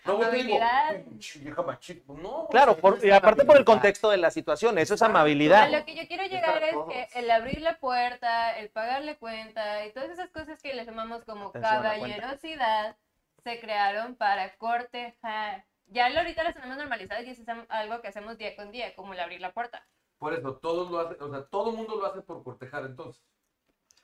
No, 0.05 0.15
Amabilidad. 0.17 0.95
No, 2.07 2.47
Claro, 2.49 2.77
por- 2.77 3.03
y 3.05 3.09
aparte 3.11 3.45
por 3.45 3.55
el 3.55 3.61
amabilidad. 3.61 3.65
contexto 3.65 4.09
de 4.09 4.17
la 4.17 4.31
situación, 4.31 4.77
eso 4.77 4.93
es 4.95 5.01
Exacto. 5.01 5.17
A 5.17 5.21
amabilidad. 5.21 5.71
lo 5.71 5.85
que 5.85 5.95
yo 5.95 6.07
quiero 6.07 6.23
llegar 6.25 6.61
es 6.63 6.75
que 6.89 7.19
el 7.19 7.31
abrir 7.31 7.61
la 7.61 7.77
puerta, 7.79 8.57
el 8.59 8.69
pagarle 8.69 9.17
cuenta 9.17 9.85
y 9.85 9.91
todas 9.93 10.09
esas 10.09 10.29
cosas 10.31 10.61
que 10.61 10.73
le 10.73 10.85
llamamos 10.85 11.23
como 11.25 11.47
Atención 11.49 11.71
caballerosidad 11.81 12.97
se 13.43 13.59
crearon 13.59 14.15
para 14.15 14.55
cortejar. 14.55 15.65
Ya 15.87 16.09
lo- 16.09 16.19
ahorita 16.19 16.43
las 16.43 16.53
tenemos 16.55 16.77
normalizadas 16.77 17.25
y 17.25 17.29
eso 17.31 17.41
es 17.43 17.47
algo 17.69 18.01
que 18.01 18.07
hacemos 18.07 18.37
día 18.37 18.55
con 18.55 18.71
día, 18.71 18.95
como 18.95 19.13
el 19.13 19.19
abrir 19.19 19.41
la 19.41 19.53
puerta. 19.53 19.85
Por 20.17 20.33
eso, 20.33 20.55
todos 20.57 20.89
lo 20.89 20.99
hacen, 20.99 21.21
o 21.21 21.29
sea, 21.29 21.45
todo 21.45 21.71
el 21.71 21.77
mundo 21.77 21.95
lo 21.97 22.05
hace 22.05 22.21
por 22.21 22.43
cortejar, 22.43 22.85
entonces. 22.85 23.21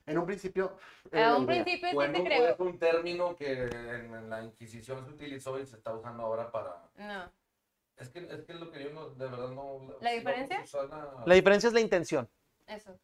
En 0.09 0.17
un 0.17 0.25
principio. 0.25 0.77
A 1.11 1.17
era 1.17 1.35
un 1.35 1.43
idea. 1.43 1.63
principio 1.63 1.89
sí 1.89 2.07
se 2.15 2.23
creó. 2.23 2.47
es 2.49 2.59
un 2.59 2.79
término 2.79 3.35
que 3.35 3.63
en, 3.63 4.13
en 4.15 4.29
la 4.29 4.43
Inquisición 4.43 5.05
se 5.05 5.11
utilizó 5.11 5.59
y 5.59 5.65
se 5.65 5.75
está 5.77 5.93
usando 5.93 6.23
ahora 6.23 6.51
para... 6.51 6.89
No. 6.97 7.31
Es 7.97 8.09
que 8.09 8.19
es 8.19 8.43
que 8.45 8.53
lo 8.53 8.71
que 8.71 8.83
yo 8.83 8.89
no, 8.91 9.09
de 9.09 9.27
verdad 9.27 9.49
no... 9.49 9.79
¿La 10.01 10.11
diferencia? 10.11 10.63
la- 10.89 11.23
La 11.25 11.33
diferencia 11.35 11.67
es 11.67 11.73
la 11.73 11.81
intención. 11.81 12.29
Eso. 12.67 12.97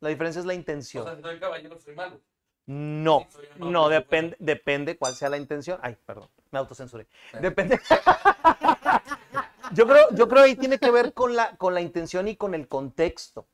La 0.00 0.08
diferencia 0.10 0.40
es 0.40 0.46
la 0.46 0.52
O 0.52 0.56
intención. 0.56 1.04
sea, 1.04 1.16
si 1.16 1.22
soy 1.22 1.38
caballero, 1.40 1.78
soy 1.78 1.94
malo. 1.94 2.20
No, 2.66 3.26
Sí, 3.30 3.38
soy 3.58 3.70
no, 3.70 3.88
depende, 3.88 4.36
depende 4.40 4.98
cuál 4.98 5.14
sea 5.14 5.28
la 5.30 5.38
intención. 5.38 5.78
Ay, 5.82 5.96
perdón, 6.04 6.28
me 6.50 6.58
autocensuré. 6.58 7.06
Depende. 7.40 7.80
Yo 9.72 9.86
creo, 9.86 10.08
yo 10.12 10.28
creo 10.28 10.44
ahí 10.44 10.56
tiene 10.56 10.78
que 10.78 10.90
ver 10.90 11.12
con 11.12 11.36
la, 11.36 11.56
con 11.56 11.74
la 11.74 11.82
intención 11.82 12.26
y 12.26 12.36
con 12.36 12.54
el 12.54 12.68
contexto. 12.68 13.46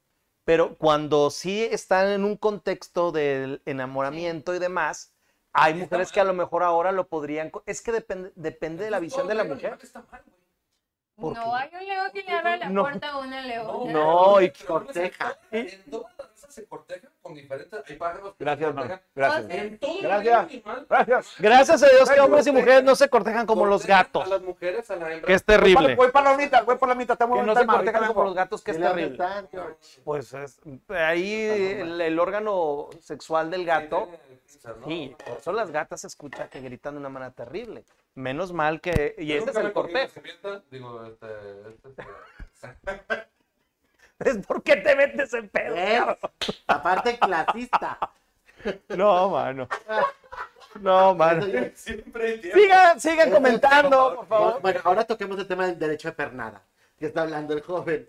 Pero 0.45 0.77
cuando 0.77 1.31
sí 1.31 1.65
están 1.65 2.09
en 2.09 2.25
un 2.25 2.37
contexto 2.37 3.13
del 3.13 3.63
enamoramiento 3.65 4.55
y 4.55 4.59
demás, 4.59 5.13
hay 5.53 5.75
mujeres 5.75 6.13
que 6.13 6.21
a 6.21 6.25
lo 6.25 6.35
mejor 6.35 6.63
ahora 6.63 6.93
lo 6.93 7.09
podrían. 7.09 7.51
Es 7.65 7.81
que 7.81 7.93
depende, 7.93 8.33
depende 8.35 8.85
de 8.85 8.91
la 8.91 9.01
visión 9.01 9.27
de 9.27 9.35
la 9.35 9.45
mujer. 9.45 9.79
Animal 11.17 11.33
está 11.33 11.35
mal, 11.35 11.35
güey. 11.35 11.35
¿Por 11.35 11.35
No 11.35 11.45
qué? 11.45 11.77
hay 11.77 11.83
un 11.83 11.89
león 11.89 12.11
que 12.13 12.23
le 12.23 12.33
abra 12.33 12.57
la 12.57 12.69
No. 12.69 12.83
puerta 12.83 13.09
a 13.11 13.19
una 13.19 13.43
leona. 13.43 13.93
No, 13.93 14.41
y 14.41 14.51
corteja. 14.51 15.19
todas- 15.29 15.39
En 15.53 15.91
todas 15.91 16.13
las 16.19 16.29
razas 16.29 16.55
se 16.55 16.67
cortejan 16.67 17.11
con 17.23 17.35
diferentes... 17.35 17.83
Hay 17.89 17.97
pájaros 17.97 18.35
que 18.37 18.45
Gracias, 18.45 18.69
hermano. 18.69 19.01
Gracias. 19.15 19.51
En 19.51 19.79
todo 19.79 19.95
el 19.97 20.03
Gracias. 20.03 20.39
animal, 20.39 20.87
Gracias. 20.89 21.35
Gracias 21.39 21.83
a 21.83 21.89
Dios 21.89 22.11
que 22.11 22.21
hombres 22.21 22.47
y 22.47 22.53
mujeres 22.53 22.85
no 22.85 22.95
se 22.97 23.09
cortejan 23.09 23.47
como 23.47 23.67
los 23.67 23.87
gatos, 23.87 24.25
A 24.25 24.29
las 24.29 24.43
mujeres, 24.43 24.91
a 24.91 24.97
la 24.97 25.13
hembra. 25.13 25.27
que 25.27 25.35
es 25.35 25.45
Voy 25.47 25.55
terrible. 25.57 25.83
para, 25.83 25.97
voy 25.97 26.11
para 26.11 26.31
la 26.33 26.37
mitad, 26.37 26.65
voy 26.65 26.77
por 26.77 26.89
la 26.89 26.95
mitad. 26.95 27.19
Muy 27.27 27.41
Que 27.41 27.47
no 27.47 27.55
se 27.55 27.67
cortejan 27.67 28.07
como 28.09 28.25
los 28.25 28.35
gatos, 28.35 28.63
que 28.63 28.71
es 28.73 28.79
terrible. 28.81 29.19
Pues 30.05 30.33
es, 30.35 30.61
ahí 30.91 31.33
el, 31.81 32.01
el 32.01 32.19
órgano 32.19 32.89
sexual 33.01 33.51
del 33.51 33.65
gato, 33.65 34.09
sí, 34.87 35.17
por 35.27 35.39
eso 35.39 35.53
las 35.53 35.71
gatas 35.71 36.01
se 36.03 36.07
escucha 36.09 36.49
que 36.49 36.61
gritan 36.61 36.95
de 36.95 37.01
una 37.01 37.09
manera 37.09 37.31
terrible. 37.33 37.85
Menos 38.15 38.53
mal 38.53 38.81
que, 38.81 39.15
y 39.19 39.33
ese 39.33 39.51
es 39.51 39.57
el 39.57 39.73
cortejo. 39.73 40.21
Digo, 40.71 41.05
este, 41.05 41.27
este, 41.69 42.03
este, 42.63 43.25
Es 44.21 44.47
porque 44.47 44.77
te 44.77 44.95
metes 44.95 45.35
en 45.35 45.49
pedo. 45.49 45.75
Aparte, 46.67 47.19
clasista. 47.19 47.99
No, 48.89 49.29
mano. 49.31 49.69
No, 50.81 51.15
mano. 51.15 51.45
Siempre. 51.75 52.41
Sigan, 52.53 53.01
sigan 53.01 53.31
comentando, 53.31 54.17
por 54.17 54.27
favor. 54.27 54.61
Bueno, 54.61 54.81
ahora 54.83 55.05
toquemos 55.05 55.39
el 55.39 55.47
tema 55.47 55.67
del 55.67 55.79
derecho 55.79 56.09
de 56.09 56.15
pernada, 56.15 56.63
que 56.99 57.07
está 57.07 57.23
hablando 57.23 57.55
el 57.55 57.61
joven. 57.61 58.09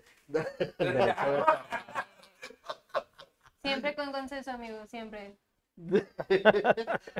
Siempre 3.62 3.94
con 3.94 4.10
consenso, 4.12 4.50
amigo, 4.50 4.84
siempre. 4.86 5.36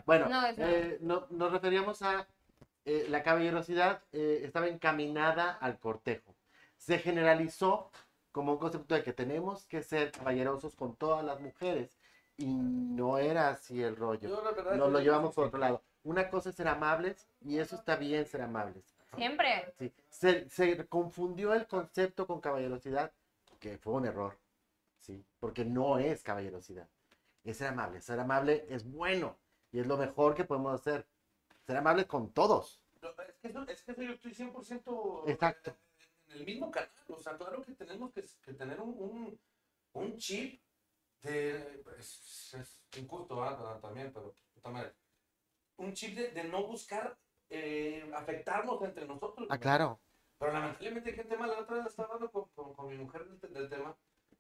Bueno, 0.05 0.29
no. 0.29 0.47
eh, 0.49 0.99
no- 1.01 1.27
nos 1.31 1.53
referíamos 1.53 2.03
a 2.03 2.27
eh, 2.87 3.07
la 3.09 3.23
caballerosidad 3.25 4.03
eh, 4.13 4.43
estaba 4.45 4.69
encaminada 4.69 5.53
al 5.53 5.79
cortejo. 5.79 6.37
Se 6.77 6.99
generalizó 7.01 7.91
como 8.31 8.53
un 8.53 8.59
concepto 8.59 8.95
de 8.95 9.03
que 9.03 9.13
tenemos 9.13 9.67
que 9.67 9.83
ser 9.83 10.13
caballerosos 10.13 10.77
con 10.77 10.95
todas 10.95 11.25
las 11.25 11.41
mujeres 11.41 11.99
y 12.37 12.47
no 12.47 13.19
era 13.19 13.49
así 13.49 13.83
el 13.83 13.97
rollo. 13.97 14.43
Verdad, 14.55 14.77
Nos 14.77 14.93
lo 14.93 15.01
llevamos 15.01 15.35
por 15.35 15.47
otro 15.47 15.59
lado. 15.59 15.83
Una 16.05 16.31
cosa 16.31 16.51
es 16.51 16.55
ser 16.55 16.69
amables 16.69 17.29
y 17.41 17.59
eso 17.59 17.75
está 17.75 17.97
bien 17.97 18.25
ser 18.25 18.43
amables. 18.43 18.95
Siempre. 19.17 19.75
Sí. 19.79 19.93
Se, 20.09 20.49
se 20.49 20.87
confundió 20.87 21.55
el 21.55 21.67
concepto 21.67 22.27
con 22.27 22.41
caballerosidad, 22.41 23.13
que 23.59 23.79
fue 23.79 23.95
un 23.95 24.07
error, 24.07 24.39
¿sí? 25.01 25.25
porque 25.41 25.65
no 25.65 25.99
es 25.99 26.23
caballerosidad, 26.23 26.89
es 27.43 27.57
ser 27.57 27.69
amable. 27.69 28.01
Ser 28.01 28.21
amable 28.21 28.65
es 28.69 28.89
bueno 28.89 29.37
y 29.73 29.81
es 29.81 29.87
lo 29.89 29.97
mejor 29.97 30.37
que 30.37 30.45
podemos 30.45 30.73
hacer. 30.73 31.05
Ser 31.67 31.77
amable 31.77 32.07
con 32.07 32.33
todos. 32.33 32.81
No, 33.03 33.11
Es 33.11 33.37
que, 33.41 33.49
eso, 33.49 33.63
es 33.69 33.83
que 33.83 33.93
eso 33.93 34.03
yo 34.03 34.13
estoy 34.13 34.33
100% 34.33 35.29
Exacto. 35.31 35.77
en 36.29 36.33
el 36.39 36.45
mismo 36.45 36.71
canal. 36.71 36.91
O 37.09 37.19
sea, 37.19 37.37
claro 37.37 37.63
que 37.63 37.73
tenemos 37.73 38.13
que, 38.13 38.25
que 38.43 38.53
tener 38.55 38.81
un, 38.81 38.91
un, 38.99 39.41
un 39.95 40.17
chip 40.17 40.63
de. 41.23 41.83
Es, 41.99 42.55
es 42.55 42.83
injusto 42.99 43.37
¿verdad? 43.41 43.81
también, 43.81 44.13
pero 44.13 44.35
madre. 44.71 44.93
Un 45.79 45.93
chip 45.93 46.17
de, 46.17 46.31
de 46.31 46.45
no 46.45 46.67
buscar 46.67 47.19
eh, 47.51 48.11
afectarnos 48.15 48.83
entre 48.83 49.07
nosotros. 49.07 49.47
Ah, 49.51 49.59
claro. 49.59 50.01
Pero 50.39 50.53
lamentablemente 50.53 51.11
hay 51.11 51.17
gente 51.17 51.37
mala. 51.37 51.55
La 51.55 51.61
otra 51.61 51.77
vez 51.77 51.87
estaba 51.87 52.09
hablando 52.15 52.31
con, 52.31 52.49
con, 52.55 52.75
con 52.75 52.89
mi 52.89 52.97
mujer 52.97 53.27
del, 53.29 53.53
del 53.53 53.69
tema. 53.69 53.97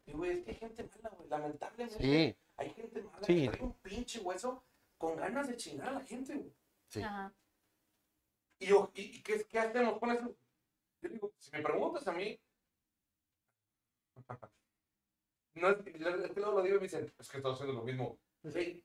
Y 0.07 0.12
güey, 0.12 0.39
es 0.39 0.45
que 0.45 0.51
hay 0.51 0.57
gente 0.59 0.89
mala, 0.97 1.09
güey. 1.16 1.29
Lamentablemente. 1.29 1.99
Sí, 2.03 2.37
Hay 2.57 2.70
gente 2.70 3.03
mala 3.03 3.27
Sí. 3.27 3.43
que 3.43 3.49
trae 3.57 3.62
un 3.62 3.72
pinche 3.74 4.20
hueso 4.20 4.64
con 4.99 5.16
ganas 5.16 5.49
de 5.49 5.57
chingar 5.57 5.89
a 5.89 5.93
la 5.93 6.01
gente, 6.05 6.35
güey. 6.37 6.53
Sí. 6.89 7.03
Ajá. 7.03 7.32
Y, 8.59 8.66
yo, 8.66 8.91
¿y, 8.95 9.18
y 9.18 9.22
qué, 9.22 9.45
qué 9.45 9.59
hacemos 9.59 9.99
con 9.99 10.11
eso? 10.12 10.34
Yo 11.03 11.09
digo, 11.11 11.32
si 11.39 11.51
me 11.53 11.62
preguntas 11.62 12.07
a 12.09 12.12
mí, 12.12 12.41
no 15.55 15.68
es, 15.70 15.78
es 15.87 16.30
que 16.32 16.41
luego 16.41 16.53
lo 16.59 16.62
digo 16.62 16.76
y 16.76 16.80
me 16.80 16.84
dicen, 16.84 17.12
es 17.18 17.28
que 17.28 17.37
estás 17.39 17.55
haciendo 17.55 17.74
lo 17.74 17.82
mismo. 17.82 18.18
Sí. 18.45 18.82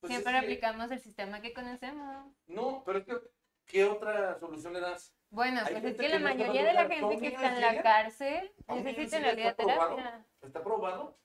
Pues 0.00 0.12
Siempre 0.12 0.32
es 0.32 0.40
que- 0.40 0.46
aplicamos 0.46 0.90
el 0.90 1.00
sistema 1.00 1.42
que 1.42 1.52
conocemos. 1.52 2.32
No, 2.46 2.82
pero 2.84 2.98
es 3.00 3.04
que, 3.04 3.20
¿qué 3.66 3.84
otra 3.84 4.38
solución 4.38 4.72
le 4.72 4.80
das? 4.80 5.14
Bueno, 5.30 5.60
pues 5.62 5.84
es 5.84 5.96
que 5.96 6.02
que 6.02 6.08
la 6.08 6.18
mayoría 6.18 6.64
de 6.64 6.72
la 6.72 6.88
gente 6.88 7.18
que 7.18 7.26
está 7.28 7.54
en 7.54 7.60
la 7.60 7.82
cárcel 7.82 8.52
necesita 8.68 9.18
en 9.18 9.22
realidad 9.22 9.56
terapia. 9.56 10.26
Está 10.40 10.64
probado. 10.64 11.18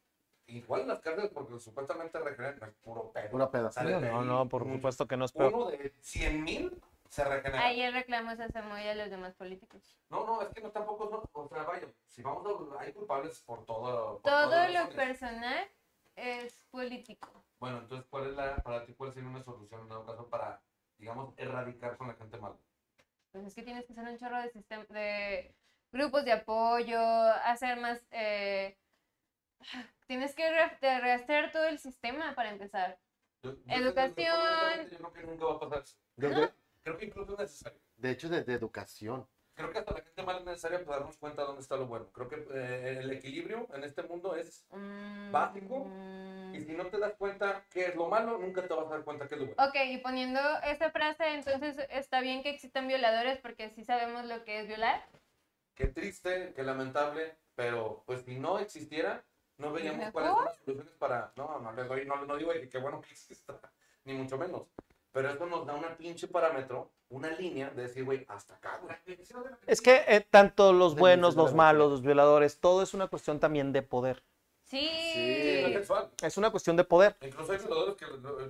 Igual 0.48 0.82
en 0.82 0.88
las 0.90 1.00
cárceles, 1.00 1.32
porque 1.34 1.60
supuestamente 1.60 2.20
regeneran, 2.20 2.70
es 2.70 2.76
puro 2.84 3.12
pedo. 3.12 3.30
puro 3.32 3.50
pedo. 3.52 3.72
Sale 3.72 4.00
de 4.00 4.12
No, 4.12 4.24
no, 4.24 4.48
por 4.48 4.64
un- 4.64 4.74
supuesto 4.74 5.08
que 5.08 5.18
no 5.18 5.26
es 5.26 5.32
peor. 5.32 5.54
Uno 5.54 5.66
de 5.72 5.92
100 6.02 6.44
mil 6.44 6.82
se 7.10 7.24
regenera. 7.24 7.64
Ahí 7.66 7.82
el 7.82 7.94
reclamo 7.94 8.32
es 8.32 8.40
hacer 8.40 8.64
muy 8.64 8.82
a 8.88 8.94
los 8.94 9.10
demás 9.10 9.34
políticos. 9.34 9.98
No, 10.10 10.26
no, 10.26 10.42
es 10.44 10.50
que 10.50 10.62
no 10.62 10.70
tampoco 10.72 11.10
son, 11.10 11.24
o 11.34 11.48
sea, 11.50 11.64
vaya, 11.64 11.88
si 12.08 12.22
vamos 12.22 12.46
a, 12.46 12.82
hay 12.82 12.94
culpables 12.94 13.40
por 13.42 13.66
todo. 13.66 14.20
por 14.20 14.32
Todo 14.32 14.50
lo 14.68 14.74
razones. 14.74 14.96
personal 14.96 15.68
es 16.16 16.54
político. 16.70 17.44
Bueno, 17.60 17.80
entonces, 17.80 18.06
¿cuál 18.10 18.28
es 18.28 18.34
la, 18.36 18.58
para 18.58 18.86
ti, 18.86 18.94
cuál 18.94 19.12
sería 19.14 19.30
una 19.30 19.42
solución 19.42 19.82
en 19.82 19.90
dado 19.90 20.06
caso 20.06 20.28
para, 20.30 20.62
digamos, 21.00 21.34
erradicar 21.38 21.98
con 21.98 22.08
la 22.10 22.14
gente 22.14 22.38
mala? 22.38 22.56
Pues 23.32 23.46
es 23.48 23.56
que 23.56 23.64
tienes 23.64 23.86
que 23.86 23.94
hacer 23.94 24.08
un 24.08 24.18
chorro 24.18 24.40
de, 24.42 24.52
sistem- 24.54 24.88
de 24.90 25.56
grupos 25.92 26.24
de 26.24 26.34
apoyo, 26.34 27.00
hacer 27.46 27.80
más... 27.80 28.06
eh, 28.12 28.78
tienes 30.08 30.36
que 30.36 30.50
re- 30.50 31.50
todo 31.52 31.66
el 31.66 31.80
sistema 31.80 32.34
para 32.36 32.50
empezar. 32.50 32.98
Yo- 33.44 33.54
yo- 33.54 33.62
Educación. 33.76 34.90
Yo 34.92 34.98
creo 34.98 35.14
que 35.14 35.24
nunca 35.24 35.46
va 35.46 35.56
a 35.56 35.60
pasar. 35.60 35.84
De, 36.16 36.52
Creo 36.84 36.98
que 36.98 37.06
incluso 37.06 37.34
es 37.34 37.40
necesario. 37.40 37.80
de 37.98 38.12
hecho, 38.12 38.30
de, 38.30 38.44
de 38.44 38.54
educación. 38.54 39.28
Creo 39.56 39.72
que 39.72 39.80
hasta 39.80 39.94
la 39.94 40.02
gente 40.02 40.22
mala 40.24 40.40
es 40.40 40.46
necesaria 40.46 40.84
para 40.84 40.98
darnos 40.98 41.18
cuenta 41.18 41.42
de 41.42 41.48
dónde 41.48 41.62
está 41.62 41.78
lo 41.78 41.88
bueno. 41.88 42.12
Creo 42.12 42.28
que 42.28 42.36
eh, 42.54 43.00
el 43.00 43.12
equilibrio 43.12 43.68
en 43.74 43.84
este 43.86 44.04
mundo 44.04 44.36
es, 44.36 44.66
Mm, 44.72 45.32
Básico. 45.32 45.86
mm. 45.86 46.56
y 46.56 46.62
si 46.62 46.74
no 46.74 46.86
te 46.88 47.00
das 47.00 47.14
cuenta 47.16 47.66
qué 47.70 47.86
es 47.86 47.96
lo 47.96 48.08
malo, 48.08 48.38
nunca 48.38 48.68
te 48.68 48.74
vas 48.74 48.86
a 48.88 48.90
dar 48.90 49.04
cuenta 49.04 49.28
qué 49.28 49.36
es 49.36 49.42
lo 49.42 49.48
bueno. 49.48 49.64
Ok, 49.70 49.76
y 49.86 49.98
poniendo 50.00 50.40
esta 50.64 50.92
frase, 50.92 51.36
entonces 51.36 51.78
está 51.90 52.20
bien 52.22 52.44
que 52.44 52.50
existan 52.50 52.88
violadores 52.88 53.40
porque 53.40 53.70
sí 53.70 53.84
sabemos 53.86 54.26
lo 54.26 54.44
que 54.44 54.60
es 54.60 54.68
violar. 54.68 55.02
Qué 55.74 55.88
triste, 55.88 56.54
qué 56.56 56.64
lamentable, 56.64 57.38
pero 57.56 58.04
pues 58.06 58.24
si 58.26 58.38
no 58.38 58.60
existiera, 58.60 59.26
no 59.58 59.72
veríamos 59.72 60.00
¿Mejor? 60.00 60.12
cuáles 60.14 60.32
son 60.34 60.46
las 60.46 60.56
soluciones 60.58 60.94
para. 60.94 61.34
No, 61.36 61.60
no 61.60 61.72
le 61.72 61.84
doy, 61.84 62.06
no, 62.06 62.26
no 62.26 62.36
digo 62.36 62.52
que 62.52 62.70
qué 62.70 62.78
bueno 62.78 63.02
que 63.02 63.10
exista, 63.12 63.60
ni 64.04 64.14
mucho 64.14 64.38
menos. 64.38 64.64
Pero 65.12 65.30
eso 65.30 65.46
nos 65.46 65.66
da 65.66 65.74
una 65.74 65.96
pinche 65.96 66.28
parámetro, 66.28 66.92
una 67.10 67.30
línea 67.32 67.70
de 67.70 67.84
decir, 67.84 68.04
güey, 68.04 68.26
hasta 68.28 68.56
acá, 68.56 68.82
güey. 68.84 69.18
Es 69.66 69.82
que 69.82 70.04
eh, 70.08 70.20
tanto 70.30 70.74
los 70.74 70.96
buenos, 70.96 71.38
los 71.38 71.54
malos, 71.54 71.90
los 71.90 72.02
violadores, 72.02 72.60
todo 72.60 72.84
es 72.84 72.94
una 72.94 73.08
cuestión 73.08 73.40
también 73.40 73.72
de 73.72 73.82
poder. 73.82 74.24
Sí. 74.66 74.90
Es 74.92 75.74
sexual. 75.74 76.10
Es 76.22 76.38
una 76.38 76.50
cuestión 76.50 76.76
de 76.76 76.84
poder. 76.84 77.16
Incluso 77.22 77.52
hay 77.52 77.60
violadores 77.60 77.96
que 77.96 78.06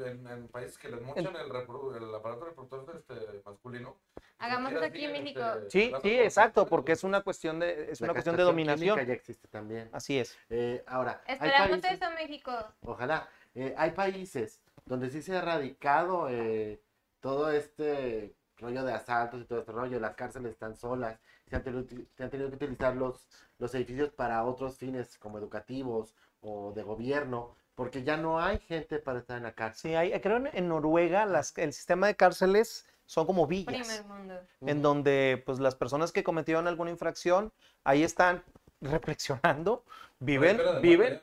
en, 0.10 0.28
en 0.28 0.48
países 0.48 0.78
que 0.78 0.90
les 0.90 1.02
mochan 1.02 1.26
el, 1.36 1.46
el 1.46 2.16
aparato 2.16 2.46
reproductor 2.46 2.96
este, 2.98 3.42
masculino. 3.46 3.98
Hagamos 4.40 4.74
aquí 4.82 5.06
en 5.06 5.12
México. 5.12 5.42
este, 5.42 5.70
Sí, 5.70 5.94
sí, 6.02 6.20
exacto, 6.20 6.66
porque 6.68 6.94
es 6.94 7.04
una 7.04 7.22
cuestión 7.22 7.60
de, 7.60 7.92
es 7.92 8.00
La 8.02 8.06
una 8.06 8.14
cuestión 8.14 8.36
de 8.38 8.44
dominación. 8.44 9.06
ya 9.06 9.14
existe 9.14 9.48
también. 9.50 9.90
Así 9.92 10.18
es. 10.20 10.38
Eh, 10.50 10.84
ahora, 10.88 11.22
hay 11.28 11.36
Esperamos 11.36 11.80
países- 11.80 12.02
eso, 12.02 12.12
México. 12.12 12.52
Ojalá. 12.82 13.30
Eh, 13.54 13.74
hay 13.78 13.92
países 13.92 14.62
donde 14.86 15.10
sí 15.10 15.22
se 15.22 15.34
ha 15.36 15.40
erradicado 15.40 16.28
eh, 16.30 16.82
todo 17.20 17.50
este 17.52 18.36
rollo 18.58 18.84
de 18.86 18.94
asaltos 18.94 19.42
y 19.42 19.46
todo 19.46 19.60
este 19.60 19.72
rollo, 19.74 20.00
las 20.00 20.16
cárceles 20.16 20.52
están 20.54 20.76
solas, 20.78 21.20
se 21.50 21.56
han 21.58 21.64
tenido, 21.64 21.86
se 22.16 22.24
han 22.24 22.30
tenido 22.30 22.50
que 22.50 22.56
utilizar 22.56 22.96
los, 22.96 23.28
los 23.58 23.74
edificios 23.76 24.10
para 24.12 24.44
otros 24.44 24.78
fines 24.78 25.18
como 25.18 25.38
educativos 25.38 26.16
o 26.42 26.74
de 26.74 26.84
gobierno, 26.84 27.56
porque 27.76 28.04
ya 28.04 28.18
no 28.18 28.40
hay 28.40 28.60
gente 28.60 29.00
para 29.00 29.20
estar 29.20 29.38
en 29.38 29.44
la 29.44 29.54
cárcel. 29.54 29.92
Sí, 29.92 29.96
hay, 29.96 30.12
creo 30.22 30.38
en, 30.38 30.48
en 30.54 30.68
Noruega 30.70 31.26
las, 31.26 31.58
el 31.58 31.74
sistema 31.74 32.08
de 32.08 32.16
cárceles 32.16 32.86
son 33.06 33.26
como 33.26 33.48
villas, 33.48 34.04
mundo. 34.08 34.42
en 34.62 34.82
donde 34.82 35.42
pues 35.46 35.60
las 35.60 35.76
personas 35.76 36.12
que 36.12 36.24
cometieron 36.24 36.68
alguna 36.68 36.92
infracción 36.92 37.52
ahí 37.84 38.04
están 38.04 38.44
reflexionando, 38.82 39.84
viven, 40.20 40.58
viven, 40.82 41.22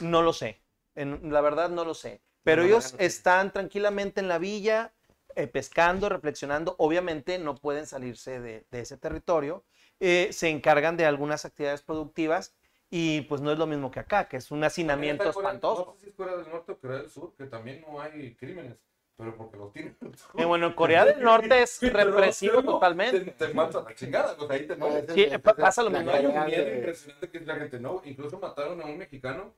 no 0.00 0.22
lo 0.22 0.32
sé, 0.32 0.60
en- 0.94 1.32
la 1.32 1.40
verdad 1.40 1.70
no 1.70 1.84
lo 1.84 1.94
sé, 1.94 2.20
pero 2.44 2.62
No, 2.62 2.68
ellos 2.68 2.92
no 2.92 2.98
sé. 2.98 3.04
están 3.06 3.52
tranquilamente 3.52 4.20
en 4.20 4.28
la 4.28 4.38
villa, 4.38 4.92
eh, 5.34 5.46
pescando, 5.46 6.08
reflexionando, 6.08 6.74
obviamente 6.78 7.38
no 7.38 7.54
pueden 7.56 7.86
salirse 7.86 8.40
de, 8.40 8.66
de 8.70 8.80
ese 8.80 8.96
territorio, 8.96 9.64
eh, 10.00 10.28
se 10.32 10.48
encargan 10.50 10.96
de 10.96 11.06
algunas 11.06 11.44
actividades 11.44 11.82
productivas 11.82 12.54
y 12.90 13.22
pues 13.22 13.40
no 13.40 13.50
es 13.52 13.58
lo 13.58 13.66
mismo 13.66 13.90
que 13.90 14.00
acá, 14.00 14.28
que 14.28 14.36
es 14.36 14.50
un 14.50 14.62
hacinamiento 14.64 15.24
Corea- 15.24 15.50
espantoso. 15.50 15.84
No 15.86 15.92
sé 15.94 16.00
si 16.00 16.08
es 16.10 16.14
Corea 16.14 16.36
del 16.36 16.48
Norte 16.50 16.72
o 16.72 16.78
Corea 16.78 16.98
del 16.98 17.10
Sur, 17.10 17.34
que 17.36 17.46
también 17.46 17.80
no 17.86 18.00
hay 18.00 18.34
crímenes, 18.36 18.76
pero 19.16 19.36
porque 19.36 19.56
los 19.56 19.72
tienen. 19.72 19.96
Eh, 20.36 20.44
bueno, 20.44 20.66
en 20.68 20.72
Corea 20.74 21.04
del 21.04 21.20
Norte 21.22 21.62
es 21.62 21.80
represivo 21.92 22.62
no, 22.62 22.72
totalmente. 22.74 23.20
Te, 23.20 23.30
te 23.46 23.54
matan 23.54 23.82
a 23.86 23.88
la 23.90 23.94
chingada, 23.94 24.36
pues 24.36 24.50
ahí 24.50 24.66
te 24.66 24.76
mueres. 24.76 25.04
Ese- 25.04 25.14
Sí, 25.14 25.22
ese- 25.24 25.38
pasa 25.38 25.82
lo 25.82 25.90
mismo. 25.90 26.10
Hay 26.12 26.26
un 26.26 26.44
miedo 26.44 26.74
impresionante 26.76 27.30
que 27.30 27.40
la 27.40 27.56
gente 27.56 27.80
no. 27.80 28.02
Incluso 28.04 28.38
mataron 28.38 28.80
a 28.80 28.84
un 28.84 28.98
mexicano. 28.98 29.52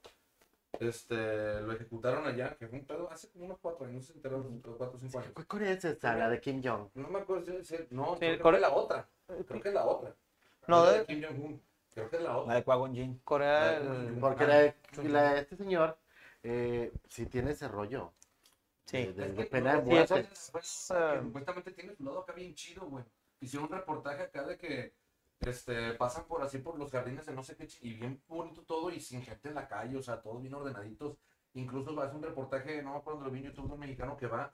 Este, 0.81 1.61
lo 1.63 1.73
ejecutaron 1.73 2.27
allá, 2.27 2.55
que 2.57 2.69
fue 2.69 2.79
un 2.79 2.85
pedo 2.85 3.11
hace 3.11 3.29
como 3.31 3.47
unos 3.47 3.59
cuatro 3.61 3.87
años, 3.87 3.97
no 3.97 4.03
se 4.07 4.13
enteraron, 4.13 4.61
cuatro 4.77 4.97
o 4.97 4.99
cinco 4.99 5.19
años. 5.19 5.33
¿Cuál 5.33 5.47
Corea 5.47 5.73
es 5.73 5.85
esa? 5.85 6.15
La 6.15 6.29
de 6.29 6.41
Kim 6.41 6.63
Jong. 6.63 6.89
No 6.95 7.09
me 7.09 7.19
acuerdo 7.21 7.45
si 7.65 7.75
es, 7.75 7.91
no, 7.91 8.13
Sí, 8.15 8.21
creo 8.21 8.37
que 8.37 8.43
Core- 8.43 8.57
es 8.57 8.61
la 8.63 8.71
otra. 8.71 9.09
Creo 9.27 9.61
que 9.63 9.69
es 9.69 9.75
la 9.75 9.85
otra. 9.87 10.15
No, 10.69 10.87
de- 10.87 10.99
de 11.01 11.07
Kim 11.07 11.23
Jong-un. 11.25 11.63
Creo 11.95 12.11
que 12.11 12.17
es 12.17 12.23
la 12.23 12.55
de 12.55 12.65
Qui-Gon 12.65 12.95
Jinn. 12.95 13.21
Corea 13.25 13.71
Ah, 13.71 13.81
del- 13.81 14.19
Porque 14.21 14.47
la 14.47 14.59
de, 14.59 14.75
la 15.05 15.33
de 15.35 15.41
este 15.41 15.57
señor 15.57 15.99
eh, 16.45 16.93
sí 17.09 17.27
tiene 17.27 17.51
ese 17.53 17.67
rollo. 17.67 18.13
Sí. 18.85 18.99
De, 18.99 19.13
de- 19.15 19.27
Es 19.27 19.37
de 19.37 19.45
que 19.45 19.51
pena 19.51 19.73
de 19.73 19.79
no, 19.79 19.85
muerte. 19.85 20.29
pues, 20.53 20.93
que 20.93 21.21
Supuestamente 21.23 21.73
tiene 21.73 21.95
su 21.97 22.05
lado 22.05 22.21
acá 22.21 22.33
bien 22.35 22.55
chido, 22.55 22.87
güey. 22.87 23.05
Hicieron 23.41 23.69
un 23.71 23.77
reportaje 23.79 24.23
acá 24.23 24.45
de 24.45 24.57
que 24.57 24.95
este, 25.41 25.93
pasan 25.95 26.25
por 26.27 26.43
así 26.43 26.59
por 26.59 26.79
los 26.79 26.91
jardines 26.91 27.25
de 27.27 27.33
no 27.33 27.43
sé 27.43 27.57
qué, 27.57 27.69
y 27.83 27.95
bien 27.95 28.21
bonito 28.27 28.63
todo, 28.63 28.91
y 28.91 29.01
sin 29.01 29.23
gente 29.23 29.49
en 29.49 29.55
la 29.55 29.69
calle, 29.69 29.97
o 29.97 30.03
sea, 30.03 30.21
todos 30.21 30.41
bien 30.41 30.55
ordenaditos. 30.55 31.17
Incluso 31.55 31.99
hace 32.01 32.17
un 32.17 32.23
reportaje, 32.23 32.83
no 32.83 32.93
me 32.93 32.99
acuerdo, 32.99 33.21
lo 33.23 33.31
vi 33.31 33.41
en 33.41 33.47
YouTube 33.47 33.69
de 33.69 33.75
un 33.75 33.81
mexicano 33.81 34.17
que 34.17 34.27
va, 34.27 34.53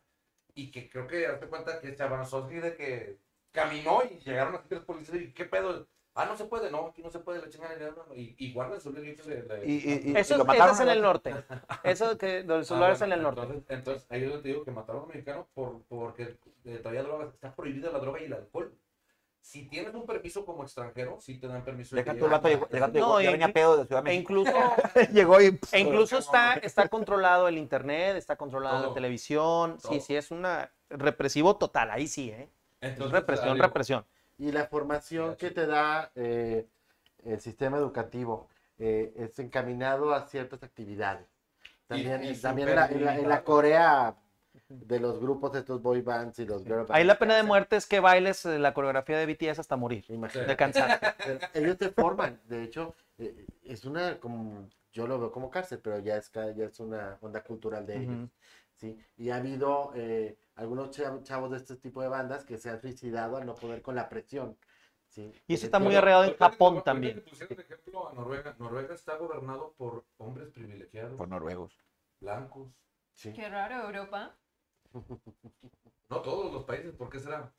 y 0.55 0.71
que 0.71 0.89
creo 0.89 1.07
que 1.07 1.27
hazte 1.27 1.47
cuenta 1.49 1.81
que 1.81 1.95
se 1.95 2.03
avanzó 2.03 2.45
así 2.45 2.57
de 2.57 2.75
que 2.77 3.19
caminó 3.51 4.03
y 4.05 4.19
llegaron 4.19 4.55
así 4.55 4.67
tres 4.69 4.83
policías, 4.83 5.23
y 5.23 5.33
qué 5.33 5.45
pedo. 5.47 5.87
Ah, 6.17 6.27
no 6.27 6.37
se 6.37 6.45
puede, 6.45 6.71
no, 6.71 6.87
aquí 6.87 7.03
no 7.03 7.11
se 7.11 7.19
puede, 7.19 7.41
la 7.41 7.49
chingada. 7.49 7.75
Y, 8.15 8.37
y 8.39 8.53
guarda 8.53 8.77
el 8.77 8.81
celular 8.81 9.05
y 9.05 9.69
Y, 9.69 9.73
y, 9.75 10.13
y- 10.13 10.17
Eso, 10.17 10.35
y 10.35 10.39
lo 10.39 10.45
eso 10.45 10.47
mataron 10.47 10.75
es 10.75 10.81
en 10.81 10.89
el 10.89 11.03
norte. 11.03 11.35
Eso 11.85 12.17
que 12.17 12.43
del 12.45 12.61
Ah, 12.61 12.65
celular 12.65 12.93
es 12.93 13.03
en 13.03 13.13
el 13.13 13.23
norte. 13.23 13.41
Entonces, 13.41 13.65
entonces 13.69 14.07
ahí 14.11 14.23
yo 14.23 14.41
te 14.41 14.49
digo 14.49 14.65
que 14.65 14.71
mataron 14.71 15.03
a 15.03 15.05
un 15.05 15.09
mexicano 15.11 15.49
por, 15.55 15.83
porque 15.89 16.37
eh, 16.65 16.79
traía 16.83 17.03
drogas. 17.03 17.35
Está 17.35 17.55
prohibida 17.55 17.91
la 17.91 17.99
droga 17.99 18.21
y 18.21 18.27
el 18.27 18.33
alcohol. 18.35 18.73
Si 19.41 19.67
tienes 19.67 19.93
un 19.93 20.07
permiso 20.07 20.47
como 20.47 20.63
extranjero, 20.63 21.21
sí 21.21 21.39
te 21.39 21.49
dan 21.49 21.63
permiso. 21.65 21.95
de 21.97 22.03
Deja 22.03 22.13
tu 22.17 22.27
llegues 22.27 22.71
llegó, 22.71 22.93
tu 22.93 22.99
No, 22.99 23.21
ya 23.21 23.29
e 23.29 23.33
venía 23.33 23.53
pedo 23.53 23.77
de 23.77 23.87
Ciudad 23.87 24.03
de 24.03 24.11
E 24.11 24.15
México. 24.15 24.33
incluso, 24.33 24.53
Llegó 25.13 25.41
y... 25.43 25.59
e 25.73 25.81
incluso 25.81 26.17
está, 26.19 26.55
está 26.55 26.89
controlado 26.89 27.49
el 27.49 27.59
internet, 27.59 28.17
está 28.17 28.37
controlada 28.37 28.77
la 28.79 28.83
Todo. 28.85 28.95
televisión. 28.95 29.79
Sí, 29.81 29.89
Todo. 29.89 30.01
sí, 30.01 30.17
es 30.17 30.31
una 30.31 30.73
represivo 30.89 31.57
total. 31.57 31.91
Ahí 31.91 32.07
sí, 32.09 32.31
¿eh? 32.31 32.49
Es 32.81 32.91
Entonces, 32.93 33.13
represión, 33.13 33.51
ah, 33.51 33.55
digo, 33.55 33.67
represión. 33.67 34.07
Y 34.39 34.53
la 34.53 34.67
formación 34.67 35.37
que 35.37 35.51
te 35.51 35.67
da 35.67 36.11
eh, 36.15 36.67
el 37.25 37.41
sistema 37.41 37.77
educativo 37.79 38.49
eh, 38.79 39.13
es 39.17 39.39
encaminado 39.39 40.13
a 40.13 40.27
ciertas 40.27 40.63
actividades. 40.63 41.27
También, 41.87 42.25
Y- 42.25 42.31
y 42.31 42.37
también 42.37 42.69
en, 42.71 42.77
la, 42.77 42.87
en 42.89 43.05
la- 43.05 43.19
en 43.19 43.29
la. 43.29 43.45
Corea 43.45 44.17
de 44.69 45.01
los 45.01 45.21
grupos 45.21 45.53
de 45.53 45.61
estos 45.61 45.83
boy 45.83 46.01
bands 46.01 46.39
y 46.39 46.47
los 46.47 46.63
girl 46.65 46.79
bands. 46.79 46.91
Ahí 46.91 47.05
la 47.05 47.19
pena 47.19 47.37
de 47.37 47.43
muerte 47.43 47.77
es 47.77 47.87
que 47.87 48.01
bailes 48.01 48.45
eh, 48.47 48.59
la 48.59 48.73
coreografía 48.73 49.19
de 49.19 49.27
BTS 49.27 49.59
hasta 49.61 49.77
morir, 49.77 50.05
Imagínate. 50.09 50.57
de. 50.57 50.57
Pero 51.25 51.39
Ellos 51.55 51.79
te 51.79 51.91
forman, 51.91 52.41
de 52.47 52.63
hecho, 52.63 52.95
eh, 53.19 53.47
es 53.65 53.85
una, 53.85 54.19
como, 54.19 54.69
yo 54.93 55.07
lo 55.07 55.19
veo 55.19 55.31
como 55.33 55.51
cárcel, 55.51 55.81
pero 55.83 55.99
ya 55.99 56.17
es, 56.17 56.31
ya 56.33 56.65
es 56.65 56.81
una 56.81 57.19
onda 57.21 57.43
cultural 57.43 57.85
de 57.87 57.97
ellos. 57.99 58.15
Ujú. 58.15 58.29
¿Sí? 58.77 58.99
Y 59.17 59.31
ha 59.31 59.37
habido 59.37 59.93
eh, 59.95 60.37
algunos 60.57 60.91
chav- 60.91 61.23
chavos 61.23 61.51
de 61.51 61.57
este 61.59 61.77
tipo 61.77 62.03
de 62.03 62.09
bandas 62.09 62.45
que 62.45 62.59
se 62.59 62.71
han 62.71 62.81
suicidado 62.81 63.37
al 63.37 63.47
no 63.47 63.55
poder 63.55 63.83
con 63.83 63.95
la 63.95 64.09
presión. 64.09 64.57
¿sí? 65.09 65.33
Y 65.47 65.55
eso 65.55 65.65
Eh, 65.65 65.67
está 65.67 65.79
muy 65.79 65.95
arreglado 65.95 66.25
en 66.25 66.37
Japón 66.37 66.83
también. 66.85 67.15
que 67.17 67.21
pusieron 67.23 67.57
de 67.57 67.63
ejemplo 67.63 68.09
a 68.09 68.13
Noruega. 68.15 68.55
Noruega 68.59 68.95
está 68.95 69.17
gobernado 69.17 69.73
por 69.75 70.05
hombres 70.19 70.51
privilegiados, 70.51 71.17
Por 71.17 71.29
noruegos. 71.29 71.79
blancos. 72.21 72.69
sí. 73.15 73.33
Qué 73.33 73.49
raro, 73.49 73.87
Europa. 73.87 74.37
No 76.11 76.21
todos 76.21 76.53
los 76.53 76.65
países, 76.65 76.93
¿por 76.95 77.09
qué 77.11 77.19
será? 77.19 77.53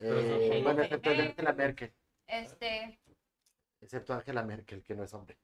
Eh, 0.00 0.60
bueno, 0.62 0.82
excepto 0.82 1.10
de 1.10 1.22
Angela 1.22 1.52
Merkel. 1.52 1.94
Este, 2.26 2.98
Excepto 3.80 4.12
Angela 4.14 4.42
Merkel, 4.42 4.82
que 4.82 4.94
no 4.94 5.04
es 5.04 5.14
hombre. 5.14 5.38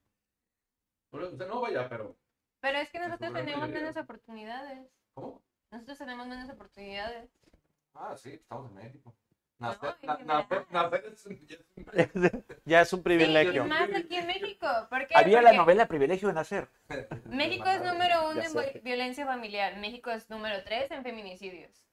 O 1.11 1.19
sea, 1.19 1.47
no 1.47 1.61
vaya, 1.61 1.87
pero. 1.89 2.15
Pero 2.59 2.77
es 2.79 2.89
que 2.89 2.99
nosotros 2.99 3.33
tenemos 3.33 3.69
menos 3.69 3.95
oportunidades. 3.97 4.87
¿Cómo? 5.13 5.41
Nosotros 5.71 5.97
tenemos 5.97 6.27
menos 6.27 6.49
oportunidades. 6.49 7.29
Ah, 7.93 8.15
sí, 8.17 8.31
estamos 8.33 8.69
en 8.71 8.75
México. 8.75 9.13
No, 9.57 9.69
Nacer, 9.69 9.95
na- 10.69 10.83
nacer 10.83 11.05
es 11.13 11.25
un- 11.25 11.47
ya 11.47 11.55
es 11.55 11.65
un- 12.15 12.45
Ya 12.65 12.81
es 12.81 12.91
un 12.93 12.99
Sí, 12.99 13.03
privilegio. 13.03 13.65
y 13.65 13.69
más 13.69 13.89
aquí 13.93 14.15
en 14.17 14.27
México. 14.27 14.67
¿Por 14.89 15.07
qué? 15.07 15.15
Había 15.15 15.41
la 15.41 15.53
novela 15.53 15.87
Privilegio 15.87 16.27
de 16.27 16.33
Nacer. 16.33 16.67
México 17.25 17.65
es 17.69 17.81
número 17.81 18.29
uno 18.31 18.41
Ya 18.41 18.47
en 18.49 18.83
violencia 18.83 19.25
familiar. 19.25 19.77
México 19.77 20.11
es 20.11 20.29
número 20.29 20.61
tres 20.65 20.91
en 20.91 21.03
feminicidios. 21.03 21.85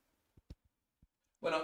Bueno, 1.41 1.59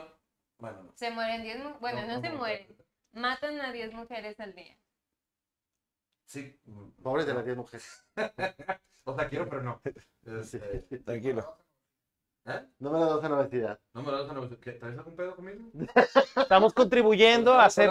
bueno, 0.58 0.82
no. 0.84 0.92
Se 0.94 1.10
mueren 1.10 1.42
10 1.42 1.58
mu- 1.64 1.78
Bueno, 1.80 2.02
no, 2.06 2.20
se 2.20 2.28
no, 2.30 2.36
mueren. 2.36 2.76
Matan 3.12 3.60
a 3.60 3.72
10 3.72 3.92
mujeres 3.92 4.38
al 4.38 4.54
día. 4.54 4.76
Sí. 6.28 6.54
Pobres 7.02 7.26
de 7.26 7.34
las 7.34 7.44
10 7.44 7.56
mujeres. 7.56 8.04
O 9.04 9.14
sea, 9.16 9.26
quiero, 9.26 9.48
pero 9.48 9.62
no. 9.62 9.80
Este, 10.26 10.58
Tranquilo. 10.98 11.56
¿Eh? 12.44 12.62
Número 12.78 13.06
2 13.06 13.24
en 13.24 13.32
obesidad. 13.32 13.80
No 13.94 14.02
me 14.02 14.10
lo 14.12 14.22
das 14.22 14.30
una 14.30 14.56
¿Qué? 14.60 14.72
¿Traes 14.72 14.98
algún 14.98 15.16
pedo 15.16 15.34
conmigo? 15.34 15.64
Estamos 16.36 16.74
contribuyendo 16.74 17.54
a 17.54 17.64
hacer, 17.64 17.88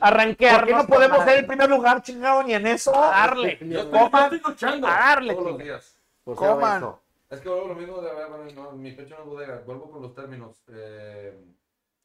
arranquearnos. 0.00 0.58
¿Por 0.60 0.66
qué 0.68 0.74
no 0.74 0.86
podemos 0.86 1.22
ser 1.24 1.40
el 1.40 1.46
primer 1.46 1.68
lugar, 1.68 2.00
chingado, 2.00 2.42
ni 2.44 2.54
en 2.54 2.66
eso? 2.66 2.94
a 2.96 3.08
darle, 3.10 3.58
Yo 3.60 3.90
Coman. 3.90 4.34
estoy 4.34 4.40
luchando 4.52 4.86
a 4.86 4.90
darle, 4.90 5.34
todos 5.34 5.46
los 5.52 5.58
días. 5.58 5.98
Coman. 6.24 6.94
Es 7.28 7.40
que 7.40 7.48
vuelvo 7.50 7.68
lo 7.68 7.74
mismo 7.74 8.00
de 8.00 8.10
bueno, 8.14 8.38
no, 8.54 8.72
mi 8.72 8.92
pecho 8.92 9.16
no 9.16 9.22
es 9.24 9.26
bodega. 9.28 9.62
Vuelvo 9.66 9.90
con 9.90 10.00
los 10.00 10.14
términos. 10.14 10.62
Eh, 10.68 11.38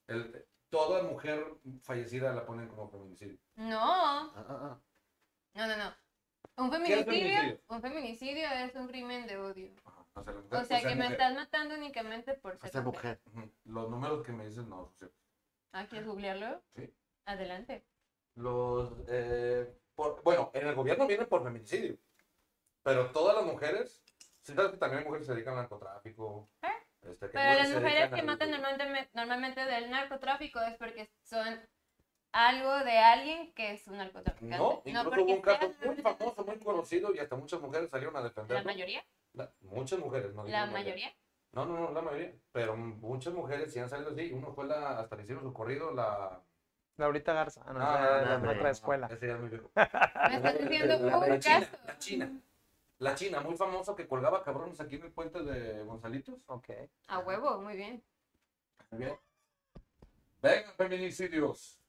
el- 0.07 0.45
toda 0.69 1.03
mujer 1.03 1.45
fallecida 1.81 2.33
la 2.33 2.45
ponen 2.45 2.67
como 2.67 2.89
feminicidio. 2.89 3.37
No, 3.55 3.79
Ah, 3.79 4.31
ah, 4.35 4.45
ah. 4.49 4.77
No, 5.53 5.67
no, 5.67 5.77
no. 5.77 5.93
Un 6.57 6.69
¿Qué 6.69 6.75
es 6.77 7.05
feminicidio, 7.05 7.05
feminicidio? 7.05 7.61
un 7.69 7.81
feminicidio 7.81 8.47
es 8.51 8.75
un 8.75 8.87
crimen 8.87 9.27
de 9.27 9.37
odio. 9.37 9.71
Ajá, 9.85 10.05
o 10.15 10.63
sea, 10.65 10.79
O 10.79 10.81
que 10.81 10.95
me 10.95 11.07
estás 11.07 11.33
matando 11.33 11.75
únicamente 11.75 12.33
por 12.35 12.57
ser 12.59 12.69
ser 12.71 12.83
mujer. 12.83 13.21
Los 13.65 13.89
números 13.89 14.25
que 14.25 14.31
me 14.31 14.45
dicen 14.47 14.69
no 14.69 14.91
ciertos. 14.97 15.17
Ah, 15.71 15.85
¿quieres 15.89 16.07
googlearlo? 16.07 16.61
Sí. 16.75 16.93
Adelante. 17.25 17.85
Los, 18.35 18.93
eh, 19.07 19.73
por- 19.95 20.21
bueno, 20.23 20.51
en 20.53 20.67
el 20.67 20.75
gobierno 20.75 21.07
vienen 21.07 21.27
por 21.27 21.43
feminicidio. 21.43 21.97
Pero 22.83 23.11
todas 23.11 23.35
las 23.35 23.45
mujeres, 23.45 24.03
sí 24.41 24.53
sabes 24.53 24.71
que 24.71 24.77
también 24.77 24.99
hay 24.99 25.05
mujeres 25.05 25.25
que 25.27 25.31
se 25.31 25.35
dedican 25.35 25.53
al 25.53 25.61
narcotráfico. 25.61 26.49
¿Eh? 26.63 26.67
este, 27.03 27.27
que 27.27 27.31
Pero 27.33 27.53
las 27.59 27.69
mujeres 27.69 28.11
que 28.11 28.23
matan 28.23 28.51
normalmente, 28.51 29.09
normalmente 29.13 29.65
del 29.65 29.89
narcotráfico 29.89 30.59
es 30.61 30.75
porque 30.77 31.09
son 31.23 31.61
algo 32.33 32.79
de 32.83 32.97
alguien 32.97 33.51
que 33.53 33.71
es 33.73 33.87
un 33.87 33.97
narcotraficante. 33.97 34.57
No, 34.57 34.81
incluso 34.85 35.03
porque 35.09 35.21
hubo 35.23 35.33
un 35.33 35.41
caso 35.41 35.71
muy 35.85 35.95
famoso, 35.97 36.45
muy 36.45 36.59
conocido 36.59 37.13
y 37.13 37.19
hasta 37.19 37.35
muchas 37.35 37.59
mujeres 37.61 37.89
salieron 37.89 38.15
a 38.15 38.19
La 38.19 38.25
defenderlo. 38.29 38.63
mayoría, 38.65 39.03
La- 39.33 39.51
muchas 39.61 39.99
mujeres, 39.99 40.33
no 40.33 40.43
la 40.45 40.65
mayoría. 40.67 41.13
No, 41.53 41.65
no, 41.65 41.77
no, 41.79 41.91
la 41.91 42.01
mayoría. 42.01 42.33
Pero 42.53 42.77
muchas 42.77 43.33
mujeres 43.33 43.73
sí 43.73 43.79
han 43.79 43.89
salido 43.89 44.11
así. 44.11 44.31
Uno 44.31 44.53
fue 44.53 44.65
la, 44.65 44.99
hasta 44.99 45.15
le 45.17 45.23
hicieron 45.23 45.43
su 45.43 45.51
corrido, 45.53 45.91
la... 45.91 46.41
Laurita 46.97 47.33
Garza, 47.33 47.61
ah, 47.65 47.73
no, 47.73 47.79
Ah, 47.81 48.21
no, 48.23 48.29
la 48.29 48.37
no, 48.37 48.49
otra 48.51 48.63
no. 48.63 48.69
escuela. 48.69 49.07
Ese 49.07 49.27
ya 49.27 49.33
es 49.33 49.39
muy 49.39 49.49
viejo. 49.49 49.69
Me 49.75 50.35
estás 50.35 50.57
diciendo 50.59 50.97
La- 50.99 51.17
un 51.17 51.29
La 51.29 51.39
China, 51.39 51.59
caso. 51.59 51.77
la 51.87 51.97
China. 51.97 52.31
La 52.99 53.15
China, 53.15 53.39
muy 53.41 53.57
famosa 53.57 53.95
que 53.95 54.07
colgaba 54.07 54.43
cabrones 54.43 54.79
aquí 54.79 54.95
en 54.95 55.03
el 55.05 55.11
puente 55.11 55.41
de 55.43 55.83
Gonzalitos. 55.83 56.35
Ok. 56.45 56.69
A 57.07 57.19
huevo, 57.19 57.59
muy 57.59 57.75
bien. 57.75 58.03
Muy 58.91 58.99
bien. 59.05 59.17
Venga, 60.41 60.71
feminicidios. 60.77 61.80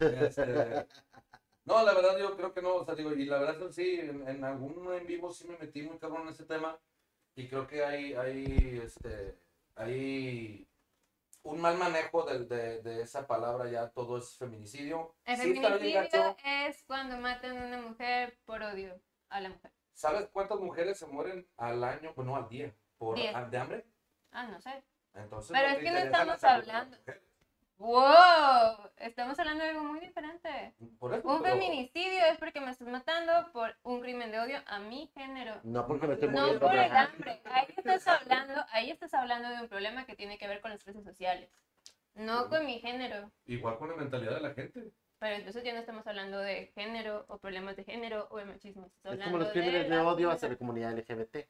Este, 0.00 0.86
No, 1.64 1.84
la 1.84 1.94
verdad 1.94 2.18
yo 2.18 2.36
creo 2.36 2.54
que 2.54 2.62
no, 2.62 2.76
o 2.76 2.84
sea, 2.84 2.94
digo, 2.94 3.12
y 3.12 3.24
la 3.24 3.38
verdad 3.38 3.70
sí, 3.70 3.98
en, 4.00 4.26
en 4.28 4.44
algún 4.44 4.92
en 4.94 5.06
vivo 5.06 5.32
sí 5.32 5.48
me 5.48 5.58
metí 5.58 5.82
muy 5.82 5.98
cabrón 5.98 6.22
en 6.22 6.28
ese 6.28 6.44
tema 6.44 6.78
y 7.34 7.48
creo 7.48 7.66
que 7.66 7.84
hay, 7.84 8.14
hay, 8.14 8.80
este, 8.84 9.36
hay 9.74 10.68
un 11.42 11.60
mal 11.60 11.76
manejo 11.76 12.24
del- 12.24 12.48
de, 12.48 12.82
de 12.82 13.02
esa 13.02 13.26
palabra, 13.26 13.68
ya 13.70 13.88
todo 13.90 14.18
es 14.18 14.36
feminicidio. 14.36 15.14
El 15.24 15.36
Sí 15.36 15.54
feminicidio 15.54 16.36
es 16.44 16.82
cuando 16.84 17.18
matan 17.18 17.58
a 17.58 17.66
una 17.66 17.82
mujer 17.82 18.38
por 18.44 18.62
odio 18.62 19.00
a 19.28 19.40
la 19.40 19.48
mujer. 19.50 19.72
¿Sabes 19.92 20.28
cuántas 20.32 20.60
mujeres 20.60 20.98
se 20.98 21.06
mueren 21.06 21.48
al 21.56 21.82
año, 21.82 22.12
bueno, 22.14 22.36
al 22.36 22.48
día, 22.48 22.74
por 22.98 23.16
Diez. 23.16 23.32
de 23.50 23.58
hambre? 23.58 23.86
Ah, 24.30 24.46
no 24.46 24.60
sé. 24.60 24.84
Entonces, 25.14 25.50
Pero 25.52 25.68
es 25.68 25.78
que 25.78 25.90
no 25.90 25.98
estamos 25.98 26.40
de 26.40 26.48
hablando. 26.48 26.96
¡Wow! 27.78 28.90
Estamos 28.96 29.38
hablando 29.38 29.62
de 29.64 29.70
algo 29.70 29.84
muy 29.84 30.00
diferente. 30.00 30.74
Por 30.98 31.12
eso, 31.14 31.28
Un 31.28 31.42
pero- 31.42 31.54
feminicidio 31.54 32.24
es 32.32 32.38
porque 32.38 32.60
me 32.60 32.70
estás 32.70 32.88
matando 32.88 33.32
por 33.52 33.76
un 33.82 34.00
crimen 34.00 34.30
de 34.30 34.40
odio 34.40 34.58
a 34.66 34.78
mi 34.78 35.08
género. 35.14 35.60
No 35.62 35.86
porque 35.86 36.06
me 36.06 36.14
estoy 36.14 36.28
No 36.30 36.40
muriendo 36.40 36.60
por 36.66 36.74
el 36.74 36.90
hambre. 36.96 37.40
Ahí 37.44 37.66
estás 37.76 38.06
hablando, 38.08 38.64
ahí 38.72 38.90
estás 38.90 39.12
hablando 39.14 39.50
de 39.50 39.60
un 39.62 39.68
problema 39.68 40.06
que 40.06 40.16
tiene 40.16 40.38
que 40.38 40.48
ver 40.48 40.60
con 40.62 40.70
las 40.70 40.82
clases 40.82 41.04
sociales. 41.04 41.50
No 42.14 42.48
con 42.48 42.64
mi 42.64 42.80
género. 42.80 43.30
Igual 43.44 43.76
con 43.78 43.90
la 43.90 43.96
mentalidad 43.96 44.36
de 44.36 44.40
la 44.40 44.54
gente. 44.54 44.92
Pero 45.18 45.36
entonces 45.36 45.62
ya 45.64 45.72
no 45.74 45.80
estamos 45.80 46.06
hablando 46.06 46.38
de 46.38 46.66
género 46.74 47.24
o 47.28 47.38
problemas 47.38 47.76
de 47.76 47.84
género 47.84 48.26
o 48.30 48.38
de 48.38 48.46
machismo. 48.46 48.86
Estás 48.86 49.18
Es 49.18 49.24
como 49.24 49.38
los 49.38 49.48
crímenes 49.50 49.88
de 49.88 49.98
odio 49.98 50.30
hacia 50.30 50.48
la 50.48 50.56
comunidad 50.56 50.92
LGBT. 50.96 51.46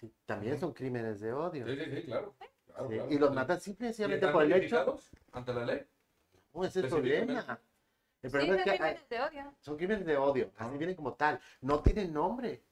Sí, 0.00 0.12
también 0.26 0.58
son 0.58 0.72
crímenes 0.72 1.20
de 1.20 1.32
odio. 1.32 1.66
Sí, 1.66 1.76
sí, 1.76 1.90
sí, 1.96 2.02
claro. 2.04 2.34
Claro, 2.80 2.88
Sí, 2.88 2.94
claro. 2.96 3.12
Y 3.12 3.18
los 3.18 3.34
matan 3.34 3.60
simple 3.60 3.86
y 3.86 3.90
¿Y 3.90 3.92
sencillamente 3.92 4.28
por 4.28 4.42
el 4.44 4.52
hecho. 4.52 4.98
ante 5.32 5.54
la 5.54 5.64
ley? 5.64 5.86
No, 6.54 6.64
ese 6.64 6.80
es 6.80 6.84
el 6.86 6.90
problema. 6.90 7.60
El 8.22 8.30
Sí, 8.30 8.32
problema 8.36 8.52
son 8.52 8.58
es 8.58 8.64
que 8.64 8.70
hay- 8.70 8.76
crímenes 8.78 9.08
de 9.08 9.20
odio. 9.20 9.54
son 9.60 9.76
crímenes 9.76 10.06
de 10.06 10.16
odio. 10.16 10.50
Así 10.58 10.74
Ah. 10.74 10.78
vienen 10.78 10.96
como 10.96 11.14
tal. 11.14 11.40
No 11.60 11.80
tienen 11.80 12.12
nombre. 12.12 12.62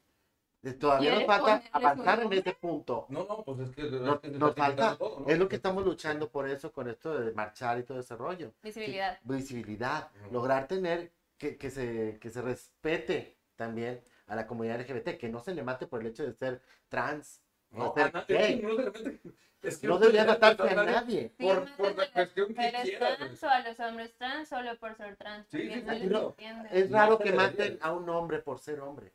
Eh, 0.65 0.73
Todavía 0.73 1.11
nos 1.15 1.19
¿Quieres 1.25 1.37
falta 1.45 1.63
avanzar 1.73 2.21
en 2.25 2.33
ese 2.33 2.53
punto. 2.55 3.07
No, 3.11 3.25
no, 3.29 3.45
pues 3.45 3.61
es 3.61 3.71
que, 3.77 3.83
es 3.87 3.93
Nos, 3.93 4.21
que 4.21 4.29
nos 4.29 4.55
falta, 4.57 4.97
todo, 4.97 5.21
¿no? 5.21 5.29
es 5.29 5.39
lo 5.39 5.49
que 5.49 5.55
estamos 5.57 5.85
luchando 5.85 6.29
por 6.29 6.49
eso, 6.49 6.73
con 6.73 6.89
esto 6.89 7.19
de 7.19 7.33
marchar 7.33 7.79
y 7.79 7.85
todo 7.85 8.01
ese 8.01 8.17
rollo. 8.17 8.53
Visibilidad. 8.63 9.19
Sí, 9.19 9.21
visibilidad. 9.25 10.11
Ujú. 10.25 10.35
Lograr 10.35 10.67
tener 10.67 11.13
que, 11.39 11.57
que, 11.57 11.71
se, 11.71 12.19
que 12.21 12.29
se 12.29 12.43
respete 12.43 13.37
también 13.55 14.03
a 14.27 14.35
la 14.35 14.47
comunidad 14.49 14.81
LGBT, 14.81 15.17
que 15.17 15.29
no 15.29 15.41
se 15.41 15.55
le 15.55 15.63
mate 15.63 15.87
por 15.87 16.01
el 16.01 16.09
hecho 16.09 16.25
de 16.25 16.33
ser 16.33 16.61
trans. 16.89 17.41
No, 17.71 17.91
o 17.91 17.95
ser 17.95 18.05
a 18.07 18.11
na- 18.11 18.21
es 18.21 18.27
gay. 18.39 18.61
que 18.61 18.67
no, 18.67 18.77
de 18.77 18.85
repente- 18.85 19.21
es 19.63 19.79
que 19.79 19.87
No 19.89 19.99
debería 19.99 20.25
matarse 20.25 20.63
a 20.71 20.75
nadie. 20.85 21.33
Sí, 21.39 21.45
Por- 21.45 21.97
la 21.97 22.11
cuestión 22.13 22.49
que 22.49 22.55
quieras, 22.55 22.89
trans 23.19 23.43
o 23.43 23.49
a 23.49 23.61
los 23.61 23.81
hombres 23.81 24.15
trans 24.17 24.49
solo 24.49 24.77
por 24.79 24.95
ser 24.97 25.17
trans. 25.17 25.47
Sí, 25.51 25.69
no. 26.09 26.35
Es 26.71 26.91
raro 26.91 27.19
que 27.19 27.33
maten 27.33 27.79
a 27.83 27.93
un 27.93 28.09
hombre 28.09 28.39
por 28.39 28.59
ser 28.61 28.81
hombre. 28.81 29.13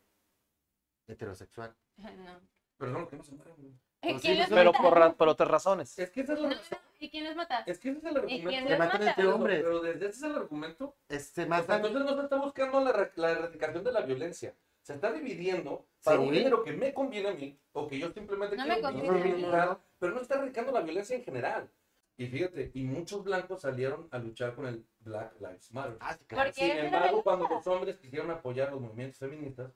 Heterosexual. 1.07 1.73
No. 1.97 2.39
Pero 2.77 2.91
no, 2.91 3.07
que 3.07 3.15
no 3.15 3.23
se 3.23 3.31
mueran, 3.35 3.53
güey. 3.57 3.71
¿Y 4.01 4.09
Pues 4.13 4.21
quién 4.21 4.33
sí, 4.33 4.39
los 4.39 4.47
sí, 4.49 4.53
Pero 4.55 4.71
mata? 4.73 4.83
por, 4.83 4.97
ra- 4.97 5.13
por 5.13 5.27
otras 5.29 5.49
razones. 5.49 5.97
Es 5.97 6.09
que 6.11 6.21
esa 6.21 6.33
es 6.33 6.39
la 6.39 6.49
razón. 6.49 6.77
¿Y 6.99 7.09
quién 7.09 7.23
los 7.23 7.35
mata? 7.35 7.63
Es 7.65 7.79
que 7.79 7.89
ese 7.91 7.99
es 7.99 8.03
el 8.05 8.17
¿Y 8.29 8.43
quién 8.43 8.47
argumento. 8.47 8.61
los 8.63 8.69
Se 8.71 8.77
matan 8.77 8.99
mata? 8.99 9.09
entre 9.11 9.27
hombres. 9.27 9.63
Pero 9.63 9.81
desde 9.81 10.05
ese 10.07 10.17
es 10.17 10.23
el 10.23 10.35
argumento. 10.35 10.95
Es- 11.07 11.27
se 11.27 11.41
o 11.43 11.45
sea, 11.45 11.47
matan. 11.47 11.85
entonces 11.85 12.03
no 12.11 12.17
se 12.17 12.23
está 12.23 12.35
buscando 12.37 12.81
la, 12.81 13.11
la 13.15 13.31
erradicación 13.31 13.83
de 13.83 13.91
la 13.93 14.01
violencia. 14.01 14.53
Se 14.83 14.93
está 14.93 15.11
dividiendo 15.11 15.87
para 16.03 16.19
un 16.19 16.29
Sí. 16.29 16.35
género 16.37 16.63
que 16.63 16.73
me 16.73 16.93
conviene 16.93 17.29
a 17.29 17.33
mí 17.33 17.57
o 17.71 17.87
que 17.87 17.97
yo 17.97 18.11
simplemente 18.11 18.55
No 18.57 18.65
me 18.65 18.79
quiero 18.81 19.55
a 19.61 19.79
pero 19.97 20.13
no 20.13 20.21
está 20.21 20.35
erradicando 20.35 20.71
la 20.73 20.81
violencia 20.81 21.15
en 21.15 21.23
general. 21.23 21.71
Y 22.17 22.27
fíjate, 22.27 22.69
y 22.75 22.83
muchos 22.83 23.23
blancos 23.23 23.61
salieron 23.61 24.07
a 24.11 24.19
luchar 24.19 24.53
con 24.53 24.67
el 24.67 24.85
Black 24.99 25.33
Lives 25.39 25.71
Matter. 25.71 25.97
Ah, 26.01 26.15
claro. 26.27 26.51
Sin 26.53 26.69
embargo, 26.71 27.23
cuando 27.23 27.47
los 27.47 27.65
hombres 27.65 27.97
quisieron 27.97 28.29
apoyar 28.29 28.71
los 28.71 28.81
movimientos 28.81 29.17
feministas, 29.17 29.71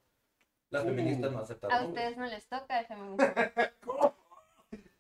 las 0.70 0.84
Uh. 0.84 0.88
feministas 0.88 1.32
no 1.32 1.40
A 1.40 1.42
aceptaron. 1.42 1.88
ustedes 1.88 2.18
no 2.18 2.26
les 2.28 2.48
toca 2.48 2.80
el 2.80 2.86
feminismo. 2.88 4.16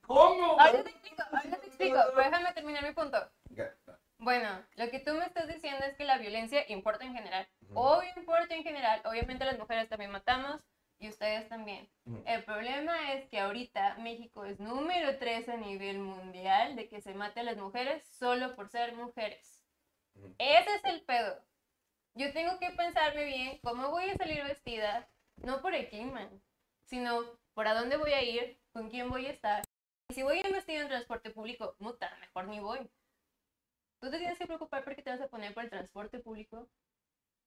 ¿Cómo? 0.08 0.60
Ahorita 0.60 0.84
te 0.86 0.89
explico, 0.89 1.24
ahorita 1.34 1.58
te 1.60 1.68
explico, 1.68 1.99
pero 2.16 2.30
déjame 2.30 2.53
terminar 2.53 2.84
mi 2.84 2.93
punto. 2.93 3.18
Ya, 3.49 3.76
Bueno, 4.20 4.49
lo 4.76 4.89
que 4.89 4.99
tú 4.99 5.13
me 5.13 5.26
estás 5.26 5.47
diciendo 5.47 5.86
es 5.86 5.95
que 5.95 6.03
la 6.03 6.18
violencia 6.18 6.65
importa 6.70 7.05
en 7.05 7.13
general. 7.13 7.47
Ujú. 7.61 7.80
Obvio 7.80 8.09
importa 8.15 8.55
en 8.55 8.63
general. 8.63 9.01
Obviamente 9.05 9.45
las 9.45 9.59
mujeres 9.59 9.89
también 9.89 10.11
matamos 10.11 10.61
y 10.99 11.09
ustedes 11.09 11.47
también. 11.49 11.89
Ujú. 12.05 12.24
El 12.26 12.43
problema 12.43 13.13
es 13.13 13.30
que 13.30 13.39
ahorita 13.39 13.95
México 13.99 14.45
es 14.45 14.59
número 14.59 15.18
3 15.20 15.47
a 15.49 15.57
nivel 15.57 15.99
mundial 15.99 16.76
de 16.76 16.89
que 16.89 17.01
se 17.01 17.13
mate 17.13 17.41
a 17.41 17.43
las 17.43 17.57
mujeres 17.57 18.07
solo 18.07 18.55
por 18.55 18.70
ser 18.70 18.93
mujeres. 18.95 19.63
Ujú. 20.15 20.34
Ese 20.39 20.76
es 20.76 20.84
el 20.86 21.01
pedo. 21.03 21.43
Yo 22.15 22.34
tengo 22.34 22.57
que 22.59 22.72
pensarme 22.72 23.26
bien 23.26 23.59
cómo 23.61 23.91
voy 23.91 24.09
a 24.09 24.15
salir 24.15 24.43
vestida, 24.43 25.07
no 25.36 25.61
por 25.61 25.76
el 25.76 25.88
clima, 25.89 26.28
sino 26.86 27.22
por 27.53 27.68
a 27.68 27.76
dónde 27.76 27.97
voy 27.97 28.13
a 28.13 28.24
ir, 28.24 28.59
con 28.74 28.89
quién 28.89 29.09
voy 29.09 29.28
a 29.28 29.32
estar. 29.32 29.63
Y 30.09 30.15
si 30.15 30.24
voy 30.24 30.39
a 30.39 30.47
en 30.47 30.88
transporte 30.88 31.30
público, 31.30 31.76
muta, 31.80 32.15
mejor 32.20 32.47
ni 32.47 32.59
voy. 32.59 32.89
¿Tú 34.00 34.12
te 34.12 34.18
tienes 34.20 34.38
que 34.38 34.45
preocupar 34.45 34.84
porque 34.84 35.02
te 35.02 35.10
vas 35.10 35.22
a 35.22 35.28
poner 35.28 35.54
por 35.54 35.64
el 35.64 35.70
transporte 35.70 36.20
público? 36.20 36.68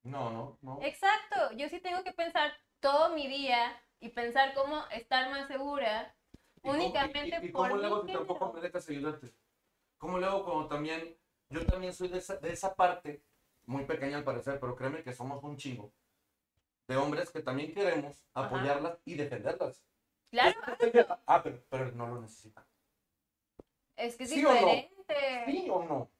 No, 0.02 0.30
no, 0.30 0.58
no. 0.62 0.78
Exacto, 0.82 1.52
yo 1.56 1.68
sí 1.68 1.80
tengo 1.80 2.02
que 2.02 2.12
pensar 2.12 2.52
todo 2.80 3.14
mi 3.14 3.28
día 3.28 3.80
y 4.00 4.08
pensar 4.08 4.54
cómo 4.54 4.82
estar 4.90 5.30
más 5.30 5.46
segura 5.46 6.14
¿Y 6.56 6.60
cómo- 6.62 6.74
únicamente 6.74 7.36
y- 7.40 7.44
y- 7.46 7.48
y 7.48 7.52
por 7.52 7.68
cómo 7.68 7.76
le 7.80 7.86
hago 7.86 8.06
si 8.06 8.12
tampoco 8.12 8.52
me 8.52 8.60
dejas 8.60 8.88
ayudarte? 8.88 9.32
¿Cómo 9.98 10.18
le 10.18 10.26
hago 10.26 10.44
cuando 10.44 10.68
también, 10.68 11.16
yo 11.50 11.66
también 11.66 11.92
soy 11.92 12.08
de 12.08 12.18
esa, 12.18 12.36
de 12.36 12.50
esa 12.52 12.74
parte, 12.74 13.22
muy 13.66 13.84
pequeña 13.84 14.16
al 14.16 14.24
parecer, 14.24 14.58
pero 14.58 14.74
créeme 14.74 15.02
que 15.02 15.12
somos 15.12 15.42
un 15.44 15.56
chingo, 15.56 15.92
de 16.88 16.96
hombres 16.96 17.30
que 17.30 17.42
también 17.42 17.72
queremos 17.74 18.24
Ajá. 18.34 18.46
apoyarlas 18.46 18.98
y 19.04 19.14
defenderlas. 19.14 19.84
Claro, 20.30 20.58
Ah, 21.26 21.42
pero, 21.42 21.62
pero 21.68 21.92
no 21.92 22.06
lo 22.08 22.20
necesitan. 22.22 22.64
es 23.96 24.16
que 24.16 24.24
es 24.24 24.30
¿Sí 24.30 24.44
o 24.44 24.48
no? 24.48 24.56
diferente. 24.58 25.44
¿Sí 25.46 25.68
o 25.70 25.84
no? 25.84 26.10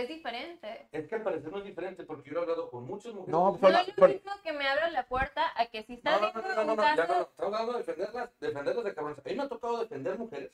Es 0.00 0.08
diferente. 0.08 0.88
Es 0.90 1.06
que 1.06 1.14
al 1.14 1.22
parecer 1.22 1.50
no 1.52 1.58
es 1.58 1.64
diferente 1.64 2.04
porque 2.04 2.30
yo 2.30 2.38
he 2.38 2.42
hablado 2.42 2.68
con 2.70 2.84
muchas 2.84 3.12
mujeres. 3.12 3.30
No, 3.32 3.52
No 3.52 3.58
Por 3.58 3.70
la- 3.70 3.82
es 3.82 3.96
lo 3.96 4.08
mismo 4.08 4.32
que 4.42 4.52
me 4.52 4.66
abra 4.66 4.90
la 4.90 5.06
puerta 5.06 5.52
a 5.56 5.66
que 5.66 5.82
si 5.84 5.92
no, 5.92 5.96
estás 5.98 6.20
no, 6.20 6.32
no, 6.32 6.48
no, 6.48 6.54
no, 6.64 6.72
un 6.72 6.76
no, 6.78 6.82
ya 6.96 7.06
no, 7.06 7.20
estamos 7.22 7.38
hablando 7.38 7.72
de 7.72 7.78
defenderlas, 7.78 8.30
defenderlas 8.40 8.84
de 8.84 8.94
cabrones. 8.94 9.18
A 9.24 9.28
mí 9.28 9.34
me 9.36 9.42
ha 9.44 9.48
tocado 9.48 9.78
defender 9.78 10.18
mujeres 10.18 10.52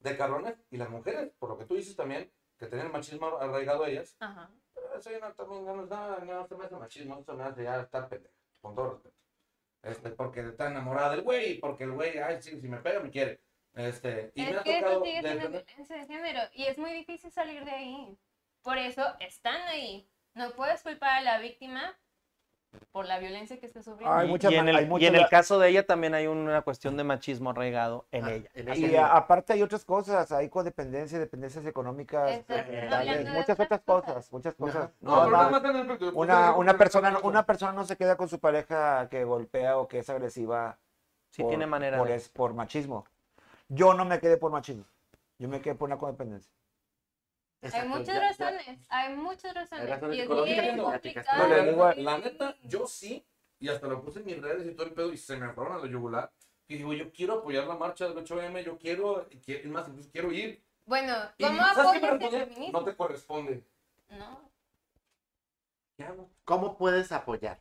de 0.00 0.16
cabrones 0.16 0.54
y 0.70 0.76
las 0.76 0.90
mujeres, 0.90 1.32
por 1.38 1.48
lo 1.50 1.58
que 1.58 1.64
tú 1.64 1.74
dices 1.74 1.96
también, 1.96 2.30
que 2.58 2.66
tienen 2.66 2.92
machismo 2.92 3.26
arraigado 3.38 3.84
a 3.84 3.88
ellas, 3.88 4.16
Ajá. 4.20 4.48
Pero 4.74 4.94
Eso 4.96 5.10
ya 5.10 5.18
no, 5.18 5.32
también 5.34 5.64
no, 5.64 5.74
no, 5.74 6.24
no 6.24 6.46
se 6.46 6.54
me 6.56 6.64
hace 6.64 6.76
machismo, 6.76 7.18
eso 7.18 7.34
me 7.34 7.42
hace 7.44 7.64
ya 7.64 7.80
estar 7.80 8.08
pendejo, 8.08 8.34
con 8.60 8.74
todo 8.76 8.90
respeto. 8.92 9.16
Este, 9.82 10.10
porque 10.10 10.40
está 10.40 10.70
enamorada 10.70 11.10
del 11.10 11.22
güey, 11.22 11.58
porque 11.58 11.84
el 11.84 11.92
güey, 11.92 12.18
ay, 12.18 12.40
sí, 12.40 12.60
si 12.60 12.68
me 12.68 12.78
pega, 12.78 13.00
me 13.00 13.10
quiere. 13.10 13.40
Este, 13.74 14.32
y 14.34 14.42
me 14.42 14.56
ha 14.56 14.62
que 14.62 14.78
eso 14.78 14.86
tocado 14.86 15.04
sigue 15.04 15.20
siendo 15.20 15.48
defender- 15.48 15.66
violencia 15.66 15.96
de 15.96 16.06
género 16.06 16.40
y 16.54 16.64
es 16.64 16.78
muy 16.78 16.92
difícil 16.92 17.30
salir 17.30 17.62
de 17.64 17.70
ahí. 17.70 18.18
Por 18.66 18.78
eso 18.78 19.02
están 19.20 19.60
ahí. 19.68 20.10
No 20.34 20.50
puedes 20.50 20.82
culpar 20.82 21.10
a 21.18 21.20
la 21.20 21.38
víctima 21.38 21.80
por 22.90 23.06
la 23.06 23.20
violencia 23.20 23.60
que 23.60 23.66
está 23.66 23.80
sufriendo. 23.80 24.12
Hay 24.12 24.26
Y- 24.28 24.54
en 24.56 24.68
el, 24.68 24.76
hay 24.76 24.84
y 24.84 24.88
muchas 24.88 25.08
en 25.08 25.14
el 25.14 25.20
ma- 25.22 25.28
caso 25.28 25.60
de 25.60 25.68
ella 25.68 25.86
también 25.86 26.14
hay 26.14 26.26
una 26.26 26.62
cuestión 26.62 26.96
de 26.96 27.04
machismo 27.04 27.50
arraigado 27.50 28.06
en 28.10 28.24
Ah, 28.24 28.32
ella. 28.32 28.50
en 28.54 28.68
Y 28.74 28.84
ella. 28.86 29.14
aparte 29.16 29.52
hay 29.52 29.62
otras 29.62 29.84
cosas, 29.84 30.32
hay 30.32 30.48
codependencia, 30.48 31.16
dependencias 31.20 31.64
económicas, 31.64 32.44
de 32.48 33.30
muchas 33.32 33.60
otras 33.60 33.80
cosas. 33.82 34.04
cosas, 34.14 34.32
muchas 34.32 34.54
cosas. 34.56 34.90
No, 35.00 35.30
No, 35.30 36.56
una, 36.56 36.76
persona, 36.76 37.18
una 37.22 37.46
persona 37.46 37.72
no 37.72 37.84
se 37.84 37.96
queda 37.96 38.16
con 38.16 38.28
su 38.28 38.40
pareja 38.40 39.08
que 39.08 39.22
golpea 39.22 39.78
o 39.78 39.86
que 39.86 40.00
es 40.00 40.10
agresiva 40.10 40.76
Sí 41.30 41.42
por, 41.42 41.50
tiene 41.50 41.66
manera 41.66 41.98
por, 41.98 42.08
de... 42.08 42.16
es- 42.16 42.28
por 42.30 42.52
machismo. 42.52 43.06
Yo 43.68 43.94
no 43.94 44.04
me 44.04 44.18
quedé 44.18 44.36
por 44.38 44.50
machismo, 44.50 44.84
yo 45.38 45.48
me 45.48 45.60
quedé 45.60 45.76
por 45.76 45.86
una 45.88 45.98
codependencia. 45.98 46.52
Hay 47.74 47.88
muchas 47.88 48.06
ya- 48.06 48.14
ya- 48.14 48.20
razones, 48.50 48.86
hay 48.88 49.14
muchas 49.14 49.54
razones. 49.54 49.88
razones 49.90 50.16
y 50.16 50.20
es 50.20 50.28
bien 50.64 50.78
complicado. 50.78 51.48
No, 51.48 51.54
le 51.54 51.70
digo 51.70 51.84
a- 51.84 51.94
La 51.94 52.18
neta, 52.18 52.56
yo 52.62 52.86
sí, 52.86 53.24
y 53.58 53.68
hasta 53.68 53.86
lo 53.86 54.02
puse 54.02 54.20
en 54.20 54.26
mis 54.26 54.40
redes 54.40 54.66
y 54.66 54.74
todo 54.74 54.86
el 54.86 54.92
pedo, 54.94 55.12
y 55.12 55.16
se 55.16 55.36
me 55.36 55.52
fueron 55.52 55.74
a 55.74 55.78
la 55.78 55.86
yugular. 55.90 56.32
Y 56.68 56.76
digo, 56.78 56.92
yo 56.92 57.12
quiero 57.12 57.34
apoyar 57.38 57.64
la 57.66 57.76
marcha 57.76 58.08
del 58.08 58.18
8M, 58.18 58.62
yo 58.64 58.76
quiero, 58.78 59.28
quiero 59.44 59.60
es 59.60 59.66
más, 59.66 59.88
incluso 59.88 60.10
quiero 60.10 60.32
ir. 60.32 60.62
Bueno, 60.84 61.14
¿cómo 61.40 61.62
¿sabes 61.74 61.92
qué 61.92 62.00
me 62.00 62.08
apoyas 62.08 62.32
el 62.34 62.48
feminismo? 62.48 62.78
No 62.80 62.84
te 62.84 62.96
corresponde. 62.96 63.64
No. 64.08 64.50
¿Qué 65.96 66.04
hago? 66.04 66.28
¿Cómo 66.44 66.76
puedes 66.76 67.10
apoyar? 67.12 67.60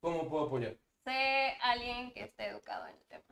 ¿Cómo 0.00 0.28
puedo 0.28 0.46
apoyar? 0.46 0.76
Sé 1.04 1.56
alguien 1.62 2.12
que 2.12 2.24
esté 2.24 2.46
educado 2.46 2.86
en 2.86 2.94
el 2.94 3.02
tema. 3.08 3.22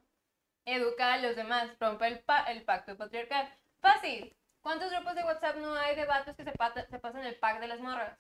Educa 0.67 1.15
a 1.15 1.19
los 1.19 1.37
demás, 1.37 1.71
rompe 1.81 2.07
el, 2.07 2.21
pa- 2.21 2.45
el 2.45 2.63
pacto 2.63 2.97
patriarcal. 2.97 3.49
Fácil. 3.81 4.35
¿Cuántos 4.65 4.91
grupos 4.91 5.15
de 5.15 5.25
WhatsApp 5.25 5.57
no 5.57 5.75
hay 5.75 5.95
de 5.95 6.07
vatos 6.07 6.35
que 6.37 6.43
se, 6.43 6.53
pata- 6.53 6.87
se 6.89 6.99
pasan 6.99 7.23
el 7.27 7.37
pack 7.37 7.61
de 7.61 7.69
las 7.69 7.81
morras? 7.81 8.19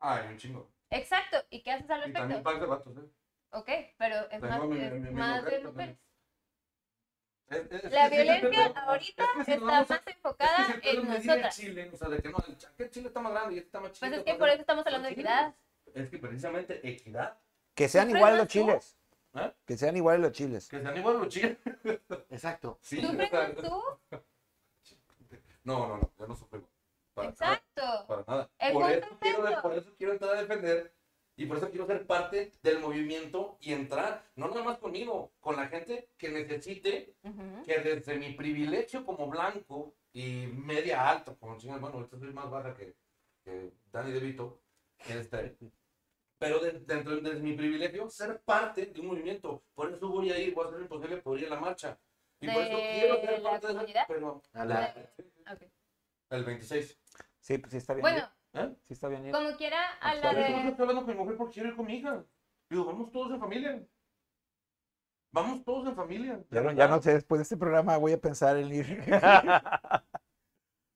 Ay, 0.00 0.26
un 0.26 0.36
chingo. 0.36 0.68
Exacto. 0.90 1.36
¿Y 1.48 1.62
qué 1.62 1.70
haces 1.70 1.88
al 1.88 2.10
Y 2.10 2.12
también 2.12 2.42
respecto? 2.42 2.42
par 2.42 2.60
de 2.60 2.66
vatos, 2.66 2.96
¿eh? 2.96 3.08
Ok, 3.52 3.68
pero 3.96 4.16
es 4.16 4.40
Tengo 4.40 4.46
más, 4.48 4.62
mi- 4.64 4.80
es 4.80 4.92
mi- 4.94 4.98
mi 4.98 5.10
más 5.12 5.42
mujer 5.44 5.62
de 5.62 5.68
mujeres. 5.68 5.96
Es- 7.50 7.70
es- 7.70 7.92
La 7.92 8.04
es 8.06 8.10
que 8.10 8.16
sí, 8.16 8.22
violencia 8.22 8.66
ahorita 8.84 9.22
es 9.24 9.30
que 9.36 9.44
si 9.44 9.52
está 9.52 9.64
vamos 9.64 9.90
a- 9.90 9.94
más 9.94 10.06
enfocada 10.08 10.66
si 10.66 10.88
en 10.88 11.08
nosotras. 11.08 11.56
chile, 11.56 11.90
o 11.92 11.96
sea, 11.96 12.08
de 12.08 12.20
que 12.22 12.28
no, 12.30 12.38
el 12.48 12.58
cha- 12.58 12.72
que 12.76 12.82
el 12.82 12.90
chile 12.90 13.06
está 13.06 13.20
más 13.20 13.32
grande 13.32 13.54
y 13.54 13.58
este 13.58 13.66
está 13.68 13.80
más 13.80 13.92
chiquito. 13.92 14.06
Pues 14.08 14.18
es 14.18 14.24
que 14.24 14.30
pues, 14.32 14.38
por 14.40 14.48
eso 14.48 14.60
estamos 14.62 14.86
hablando 14.86 15.06
de 15.06 15.12
equidad. 15.14 15.54
Es 15.94 16.08
que 16.10 16.18
precisamente 16.18 16.88
equidad. 16.88 17.38
Que 17.76 17.88
sean 17.88 18.06
¿Sufres 18.06 18.18
iguales 18.18 18.38
más 18.38 18.44
los 18.44 18.52
tú? 18.52 18.70
chiles, 18.72 18.96
¿eh? 19.34 19.52
que 19.66 19.76
sean 19.76 19.96
iguales 19.96 20.20
los 20.20 20.32
chiles. 20.32 20.68
Que 20.68 20.80
sean 20.80 20.96
igual 20.96 21.18
los 21.18 21.28
chiles. 21.28 21.56
Exacto. 22.30 22.78
Sí, 22.82 23.00
¿Sufres 23.00 23.28
o 23.32 23.36
sea, 23.36 23.48
más 23.48 23.56
tú? 23.56 23.82
No, 25.70 25.86
no, 25.86 25.96
no, 25.98 26.12
yo 26.18 26.26
no 26.26 26.34
sufro 26.36 26.58
igual. 26.58 26.72
Para 27.14 27.28
nada, 27.30 27.54
Exacto. 27.54 28.06
para 28.08 28.24
nada. 28.26 28.50
El 28.58 28.72
Por 28.72 28.90
eso, 28.90 29.06
es 29.06 29.16
quiero, 29.20 29.62
por 29.62 29.72
eso 29.74 29.94
quiero 29.96 30.12
entrar 30.14 30.36
a 30.36 30.40
defender 30.42 30.94
y 31.36 31.46
por 31.46 31.56
eso 31.58 31.70
quiero 31.70 31.86
ser 31.86 32.06
parte 32.06 32.52
del 32.62 32.80
movimiento 32.80 33.56
y 33.60 33.72
entrar, 33.72 34.24
no 34.34 34.48
nada 34.48 34.64
más 34.64 34.78
conmigo, 34.78 35.32
con 35.40 35.54
la 35.56 35.68
gente 35.68 36.10
que 36.18 36.28
necesite 36.30 37.14
que 37.64 37.78
desde 37.80 38.16
mi 38.18 38.32
privilegio 38.34 39.04
como 39.06 39.28
blanco 39.28 39.94
y 40.12 40.46
media 40.48 41.08
alta, 41.08 41.34
como 41.36 41.56
chingas, 41.56 41.80
bueno, 41.80 41.96
ahorita 41.98 42.18
soy 42.18 42.32
más 42.32 42.50
baja 42.50 42.74
que, 42.74 42.94
que 43.44 43.72
Dani 43.92 44.10
DeVito, 44.12 44.60
este, 45.08 45.56
pero 46.38 46.58
de- 46.58 46.80
dentro 46.80 47.20
de 47.20 47.34
mi 47.34 47.52
privilegio, 47.54 48.08
ser 48.10 48.40
parte 48.42 48.86
de 48.86 49.00
un 49.00 49.06
movimiento. 49.08 49.62
Por 49.74 49.92
eso 49.92 50.08
voy 50.08 50.30
a 50.32 50.38
ir, 50.38 50.52
voy 50.52 50.64
a 50.64 50.68
hacer 50.68 50.78
lo 50.80 50.84
imposible 50.86 51.16
por 51.18 51.38
ir 51.38 51.46
a 51.46 51.50
la 51.50 51.60
marcha. 51.60 51.98
Y 52.40 52.48
por 52.48 52.62
eso 52.62 52.76
¿De 52.76 52.90
quiero 52.90 53.20
ser 53.20 53.42
parte 53.42 53.66
de 53.66 53.72
comunidad? 53.74 54.02
esa, 54.02 54.06
pero 54.08 54.42
A 54.54 54.64
la- 54.64 54.94
Ok. 55.52 55.62
el 56.30 56.44
26. 56.44 56.98
Sí, 57.40 57.58
pues 57.58 57.70
sí 57.72 57.76
está 57.78 57.94
bien. 57.94 58.02
Bueno, 58.02 58.28
¿Eh? 58.52 58.74
Sí 58.86 58.92
está 58.94 59.08
bien. 59.08 59.26
ir. 59.26 59.32
como 59.32 59.56
quiera, 59.56 59.92
a 60.00 60.14
la 60.14 60.22
¿Sabes? 60.22 60.48
Yo 60.48 60.54
de... 60.62 60.68
estoy 60.68 60.82
hablando 60.82 61.04
con 61.04 61.14
mi 61.14 61.20
mujer 61.20 61.36
porque 61.36 61.54
quiero 61.54 61.68
ir 61.70 61.76
con 61.76 61.86
mi 61.86 61.94
hija. 61.96 62.24
Digo, 62.68 62.84
vamos 62.86 63.10
todos 63.12 63.32
en 63.32 63.40
familia. 63.40 63.86
Vamos 65.32 65.64
todos 65.64 65.86
en 65.88 65.94
familia. 65.94 66.44
Ya 66.50 66.60
no, 66.60 66.72
ya 66.72 66.88
no 66.88 67.00
sé, 67.00 67.14
después 67.14 67.38
de 67.38 67.42
este 67.44 67.56
programa 67.56 67.96
voy 67.96 68.12
a 68.12 68.20
pensar 68.20 68.56
en 68.56 68.72
ir. 68.72 68.86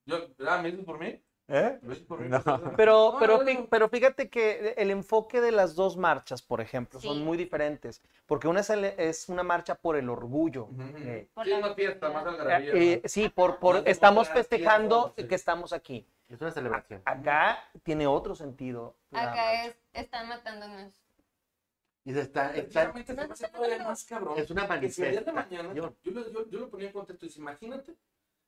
Yo, 0.07 0.29
ah, 0.49 0.61
¿me 0.61 0.71
dices 0.71 0.85
por 0.85 0.99
mí? 0.99 1.23
¿Eh? 1.49 1.79
No. 1.83 1.93
Pero, 2.77 3.13
No, 3.13 3.19
pero, 3.19 3.43
no, 3.43 3.53
no. 3.53 3.67
pero 3.69 3.89
fíjate 3.91 4.31
que 4.31 4.75
el 4.79 4.91
enfoque 4.91 5.43
de 5.43 5.53
las 5.53 5.75
dos 5.75 5.97
marchas, 5.99 6.41
por 6.41 6.63
ejemplo, 6.63 6.99
Sí. 7.01 7.07
son 7.07 7.23
muy 7.23 7.37
diferentes. 7.37 8.01
Porque 8.27 8.49
una 8.49 8.61
es, 8.61 8.71
el- 8.71 8.85
es 8.85 9.29
una 9.29 9.43
marcha 9.43 9.75
por 9.75 9.97
el 9.97 10.09
orgullo. 10.09 10.65
Ujú, 10.65 10.83
ujú. 10.83 10.97
eh, 10.99 11.29
Por 11.35 11.45
Sí, 11.45 11.53
una 11.53 11.75
fiesta, 11.75 12.09
más 12.09 12.25
comunidad. 12.25 12.47
algarabía. 12.57 12.73
eh, 12.95 13.01
más- 13.03 13.13
sí, 13.13 13.29
por, 13.29 13.59
por, 13.59 13.75
Más 13.77 13.85
estamos 13.87 14.29
festejando 14.31 15.15
que 15.15 15.35
estamos 15.35 15.73
aquí. 15.75 16.07
Es 16.31 16.41
una 16.41 16.51
celebración. 16.51 17.03
Acá 17.05 17.59
tiene 17.83 18.07
otro 18.07 18.35
sentido. 18.35 18.97
Acá 19.13 19.67
es, 19.67 19.77
están 19.93 20.29
matándonos. 20.29 20.95
Y 22.07 22.13
se 22.15 22.21
está, 22.21 22.55
está, 22.57 22.93
más 23.85 24.05
cabrón. 24.05 24.39
es 24.39 24.51
una 24.51 24.67
manifestación. 24.67 25.75
yo, 25.75 25.83
lo- 25.83 25.95
yo, 26.33 26.51
yo 26.51 26.59
lo 26.61 26.71
ponía 26.71 26.87
en 26.89 26.93
contexto, 26.93 27.25
dice, 27.27 27.39
imagínate 27.41 27.95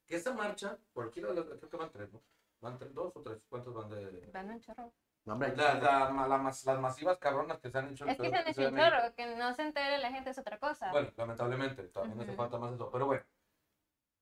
que 0.07 0.17
esa 0.17 0.33
marcha, 0.35 0.79
cualquiera 0.93 1.31
de 1.31 1.35
las, 1.37 1.47
que 1.47 1.77
van 1.77 1.91
tres, 1.91 2.11
¿no? 2.13 2.21
Van 2.61 2.79
tres, 2.79 2.95
dos 2.95 3.13
o 3.15 3.23
tres, 3.23 3.39
¿cuántos 3.49 3.75
van 3.75 3.89
de...? 3.91 4.31
Van 4.33 4.51
un 4.51 4.61
chorro. 4.61 4.93
No, 5.25 5.33
hombre, 5.35 5.57
La- 5.57 5.75
la- 5.75 6.11
la 6.29 6.39
mas- 6.39 6.65
las 6.65 6.79
masivas 6.81 7.19
cabronas 7.19 7.59
que 7.59 7.71
se 7.71 7.79
han 7.79 7.91
hecho 7.91 8.05
en 8.05 8.11
Es 8.11 8.17
que 8.19 8.31
se 8.31 8.37
han 8.37 8.49
hecho 8.49 8.69
un 8.69 8.77
chorro, 8.77 9.15
que 9.17 9.37
no 9.37 9.53
se 9.55 9.63
entere 9.63 9.99
la 9.99 10.11
gente 10.13 10.31
es 10.31 10.39
otra 10.39 10.59
cosa. 10.59 10.91
Bueno, 10.93 11.11
lamentablemente, 11.17 11.83
todavía 11.89 12.15
me 12.15 12.23
hace 12.23 12.33
Ujú. 12.33 12.43
falta 12.43 12.59
más 12.59 12.73
eso. 12.75 12.91
Pero 12.91 13.07
bueno, 13.07 13.25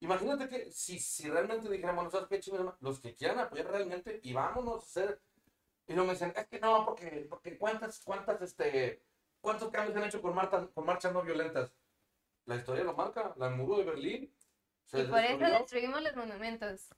imagínate 0.01 0.49
que 0.49 0.73
si, 0.73 0.99
si 0.99 1.29
realmente 1.29 1.69
dijéramos, 1.69 2.11
¿sabes 2.13 2.29
qué 2.29 2.41
chingada? 2.41 2.77
Los 2.81 3.01
que 3.01 3.15
quieran 3.15 3.39
apoyar 3.39 3.67
realmente 3.67 4.21
y 4.23 4.33
vámonos 4.33 4.77
a 4.77 4.87
hacer. 4.87 5.21
Y 5.87 5.93
no 5.95 6.05
me 6.05 6.13
dicen, 6.13 6.33
es 6.35 6.47
que 6.49 6.59
no, 6.59 6.85
porque, 6.87 7.27
porque 7.29 7.59
cuántas, 7.59 8.01
cuántas, 8.01 8.41
este, 8.41 9.03
cuántos 9.43 9.69
cambios 9.71 9.93
se 9.95 10.01
han 10.01 10.09
hecho 10.09 10.23
con, 10.23 10.35
martas, 10.35 10.67
con 10.75 10.87
marchas 10.87 11.13
no 11.13 11.23
violentas. 11.23 11.75
La 12.47 12.57
historia 12.57 12.85
lo 12.85 12.95
marca, 12.95 13.35
la 13.37 13.51
muro 13.51 13.77
de 13.79 13.85
Berlín. 13.85 14.35
se 14.87 15.01
y 15.01 15.05
por 15.05 15.19
eso 15.19 15.37
destruyó. 15.39 15.59
destruimos 15.59 16.03
los 16.03 16.17
monumentos. 16.17 16.89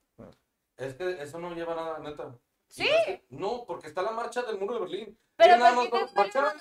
Es 0.77 0.95
que 0.95 1.22
eso 1.22 1.39
no 1.39 1.55
lleva 1.55 1.74
nada, 1.74 1.99
neta. 1.99 2.35
Sí. 2.68 2.89
No 3.31 3.64
porque 3.66 3.87
está 3.87 4.03
la 4.03 4.11
marcha 4.11 4.43
del 4.43 4.59
muro 4.59 4.74
de 4.74 4.81
Berlín. 4.81 5.18
Pero 5.37 5.57
nada 5.57 5.74
¿por 5.74 5.91
qué 5.91 6.01
más 6.01 6.14
te 6.14 6.22
te. 6.39 6.55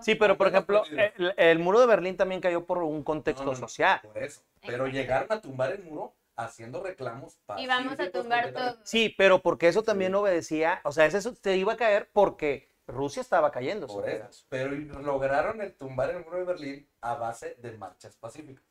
Sí, 0.00 0.14
pero 0.16 0.36
por 0.36 0.48
ejemplo, 0.48 0.82
el, 1.16 1.34
el 1.36 1.58
muro 1.60 1.80
de 1.80 1.86
Berlín 1.86 2.16
también 2.16 2.40
cayó 2.40 2.66
por 2.66 2.78
un 2.78 3.02
contexto 3.02 3.44
No, 3.44 3.52
no, 3.52 3.58
no. 3.58 3.68
social. 3.68 4.00
Por 4.02 4.22
eso. 4.22 4.42
Pero 4.66 4.86
llegaron 4.86 5.30
a 5.32 5.40
tumbar 5.40 5.72
el 5.72 5.84
muro 5.84 6.14
haciendo 6.36 6.82
reclamos 6.82 7.38
Y 7.58 7.66
vamos 7.66 7.92
a 7.92 7.96
pacíficos 7.96 8.22
tumbar 8.22 8.52
todo. 8.52 8.76
Sí, 8.82 9.14
pero 9.16 9.40
porque 9.40 9.68
eso 9.68 9.82
también 9.82 10.12
Sí. 10.12 10.16
obedecía, 10.16 10.80
o 10.84 10.92
sea, 10.92 11.06
eso 11.06 11.34
se 11.34 11.56
iba 11.56 11.74
a 11.74 11.76
caer 11.76 12.10
porque 12.12 12.72
Rusia 12.86 13.22
estaba 13.22 13.50
cayendo. 13.50 13.86
Por 13.86 14.08
eso. 14.08 14.44
Pero 14.48 14.72
lograron 15.00 15.60
el 15.62 15.74
tumbar 15.74 16.10
el 16.10 16.24
muro 16.24 16.38
de 16.38 16.44
Berlín 16.44 16.88
a 17.00 17.14
base 17.14 17.56
de 17.60 17.72
marchas 17.78 18.16
pacíficas. 18.16 18.64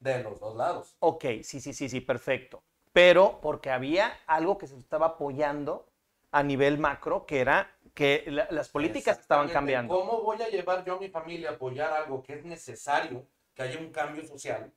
De 0.00 0.22
los 0.22 0.40
dos 0.40 0.56
lados. 0.56 0.96
Ok, 1.00 1.24
sí, 1.42 1.60
sí, 1.60 1.72
sí, 1.72 1.88
sí, 1.88 2.00
perfecto. 2.00 2.62
Pero 2.92 3.38
porque 3.40 3.70
había 3.70 4.18
algo 4.26 4.58
que 4.58 4.66
se 4.66 4.76
estaba 4.76 5.06
apoyando 5.06 5.86
a 6.32 6.42
nivel 6.42 6.78
macro, 6.78 7.26
que 7.26 7.40
era 7.40 7.70
que 7.94 8.24
la- 8.28 8.48
las 8.50 8.68
políticas 8.70 9.18
estaban 9.20 9.48
cambiando. 9.50 9.94
¿Cómo 9.94 10.22
voy 10.22 10.40
a 10.42 10.48
llevar 10.48 10.84
yo 10.84 10.94
a 10.94 10.98
mi 11.00 11.08
familia 11.08 11.50
a 11.50 11.52
apoyar 11.52 11.92
algo 11.92 12.22
que 12.22 12.34
es 12.34 12.44
necesario, 12.44 13.26
que 13.54 13.62
haya 13.62 13.78
un 13.78 13.90
cambio 13.92 14.24
social? 14.24 14.72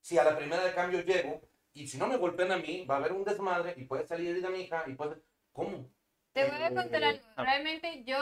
Si 0.00 0.18
a 0.18 0.24
la 0.24 0.36
primera 0.36 0.62
de 0.64 0.74
cambio 0.74 1.00
llego 1.00 1.40
y 1.72 1.86
si 1.86 1.98
no 1.98 2.06
me 2.06 2.16
golpean 2.16 2.52
a 2.52 2.58
mí, 2.58 2.84
va 2.84 2.96
a 2.96 2.98
haber 2.98 3.12
un 3.12 3.24
desmadre 3.24 3.74
y 3.76 3.84
puede 3.84 4.06
salir 4.06 4.28
herida 4.30 4.50
mi 4.50 4.60
hija 4.62 4.84
y 4.86 4.94
puede... 4.94 5.16
¿Cómo? 5.52 5.88
Te 6.32 6.44
voy 6.44 6.62
a 6.62 6.74
contar 6.74 7.02
Eh, 7.02 7.06
algo. 7.06 7.26
ah. 7.36 7.44
Realmente 7.44 8.04
yo, 8.04 8.18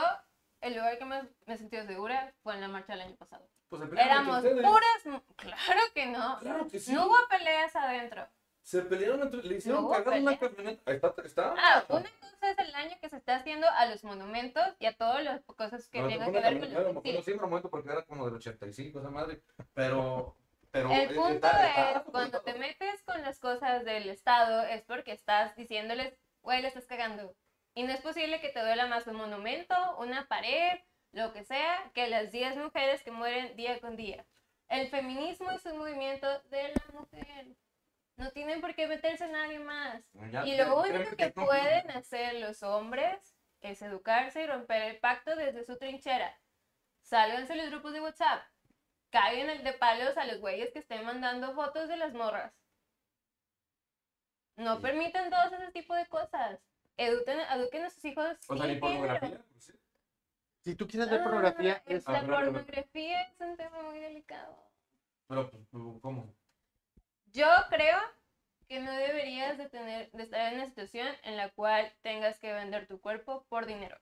el 0.60 0.74
lugar 0.76 0.96
que 0.98 1.04
más 1.04 1.24
me 1.46 1.54
he 1.54 1.58
sentido 1.58 1.84
segura 1.86 2.32
fue 2.42 2.54
en 2.54 2.60
la 2.60 2.68
marcha 2.68 2.92
del 2.92 3.02
año 3.02 3.16
pasado. 3.16 3.48
Pues 3.68 3.82
Éramos 3.92 4.42
puras... 4.42 5.22
Claro 5.36 5.80
que 5.94 6.06
no. 6.06 6.38
Claro 6.38 6.68
que 6.68 6.78
sí. 6.78 6.92
No 6.92 7.06
hubo 7.06 7.16
peleas 7.28 7.74
adentro. 7.74 8.28
Se 8.62 8.82
pelearon 8.82 9.22
entre... 9.22 9.42
Le 9.42 9.56
hicieron 9.56 9.84
¿No 9.84 9.90
cagar 9.90 10.20
una 10.20 10.38
camioneta. 10.38 10.82
Ahí 10.90 10.96
está, 10.96 11.14
está. 11.24 11.54
Ah, 11.56 11.84
una 11.88 12.10
cosa 12.20 12.50
es 12.50 12.58
el 12.58 12.72
daño 12.72 12.96
que 13.00 13.08
se 13.08 13.16
está 13.16 13.36
haciendo 13.36 13.68
a 13.68 13.86
los 13.86 14.02
monumentos 14.04 14.64
y 14.78 14.86
a 14.86 14.96
todas 14.96 15.22
las 15.22 15.42
cosas 15.44 15.88
que 15.88 16.02
tengan 16.02 16.32
que 16.32 16.40
ver 16.40 16.60
con 16.60 16.72
los 16.72 16.82
bueno, 16.82 17.00
sí. 17.04 17.22
sí, 17.24 17.30
en 17.32 17.36
un 17.42 17.48
momento 17.50 17.70
porque 17.70 17.90
era 17.90 18.02
como 18.04 18.24
del 18.24 18.34
85 18.34 19.00
esa 19.00 19.10
madre. 19.10 19.42
Pero... 19.74 20.36
pero 20.70 20.90
El 20.92 21.10
eh, 21.10 21.14
punto 21.14 21.34
está- 21.46 21.68
está- 21.68 21.90
es, 21.92 22.02
cuando 22.10 22.40
te 22.42 22.54
metes 22.54 23.02
con 23.04 23.22
las 23.22 23.38
cosas 23.38 23.84
del 23.84 24.08
Estado, 24.08 24.62
es 24.62 24.82
porque 24.82 25.12
estás 25.12 25.54
diciéndoles, 25.56 26.14
güey, 26.42 26.60
le 26.62 26.68
estás 26.68 26.86
cagando. 26.86 27.34
Y 27.74 27.82
no 27.84 27.92
es 27.92 28.00
posible 28.00 28.40
que 28.40 28.48
te 28.48 28.60
duela 28.60 28.86
más 28.86 29.06
un 29.06 29.16
monumento, 29.16 29.74
una 29.98 30.26
pared, 30.28 30.78
lo 31.12 31.32
que 31.32 31.44
sea, 31.44 31.90
que 31.94 32.08
las 32.08 32.30
10 32.32 32.56
mujeres 32.56 33.02
que 33.02 33.10
mueren 33.10 33.56
día 33.56 33.80
con 33.80 33.96
día. 33.96 34.24
El 34.68 34.88
feminismo 34.88 35.50
es 35.52 35.64
un 35.66 35.78
movimiento 35.78 36.26
de 36.50 36.68
la 36.74 36.98
mujer. 37.00 37.46
No 38.16 38.30
tienen 38.30 38.60
por 38.60 38.74
qué 38.74 38.86
meterse 38.86 39.28
nadie 39.28 39.58
más. 39.58 40.02
Ya- 40.30 40.46
Y 40.46 40.56
lo 40.56 40.80
único 40.80 41.16
que 41.16 41.30
pueden 41.30 41.90
hacer 41.90 42.34
los 42.34 42.62
hombres 42.62 43.36
es 43.60 43.80
educarse 43.82 44.42
y 44.42 44.46
romper 44.46 44.82
el 44.82 44.98
pacto 44.98 45.36
desde 45.36 45.64
su 45.64 45.76
trinchera. 45.78 46.36
Sálganse 47.02 47.54
los 47.54 47.70
grupos 47.70 47.92
de 47.92 48.00
WhatsApp. 48.00 48.42
Caigan 49.10 49.50
el 49.50 49.62
de 49.62 49.72
palos 49.74 50.16
a 50.16 50.24
los 50.24 50.40
güeyes 50.40 50.72
que 50.72 50.80
estén 50.80 51.04
mandando 51.04 51.54
fotos 51.54 51.88
de 51.88 51.96
las 51.96 52.12
morras. 52.12 52.52
No 54.56 54.76
Sí. 54.76 54.82
permitan 54.82 55.30
todos 55.30 55.52
ese 55.52 55.70
tipo 55.72 55.94
de 55.94 56.06
cosas. 56.06 56.58
Eduquen, 56.96 57.38
eduquen 57.38 57.84
a 57.84 57.90
sus 57.90 58.04
hijos. 58.06 58.36
O 58.48 58.56
sea, 58.56 58.66
ni 58.66 58.76
pornografía. 58.76 59.40
Si 60.66 60.74
tú 60.74 60.88
quieres 60.88 61.08
ver 61.08 61.20
Ah, 61.20 61.22
pornografía, 61.22 61.82
es- 61.86 61.98
es... 61.98 62.08
La 62.08 62.26
pornografía 62.26 63.22
es 63.22 63.40
un 63.40 63.56
tema 63.56 63.82
muy 63.84 64.00
delicado. 64.00 64.68
Pero, 65.28 65.48
pues, 65.48 65.62
¿cómo? 66.02 66.34
Yo 67.26 67.46
creo 67.68 67.98
que 68.66 68.80
no 68.80 68.90
deberías 68.90 69.58
de, 69.58 69.68
tener, 69.68 70.10
de 70.10 70.24
estar 70.24 70.52
en 70.52 70.58
una 70.58 70.66
situación 70.66 71.06
en 71.22 71.36
la 71.36 71.50
cual 71.50 71.92
tengas 72.02 72.40
que 72.40 72.52
vender 72.52 72.88
tu 72.88 73.00
cuerpo 73.00 73.46
por 73.48 73.66
dinero. 73.66 73.96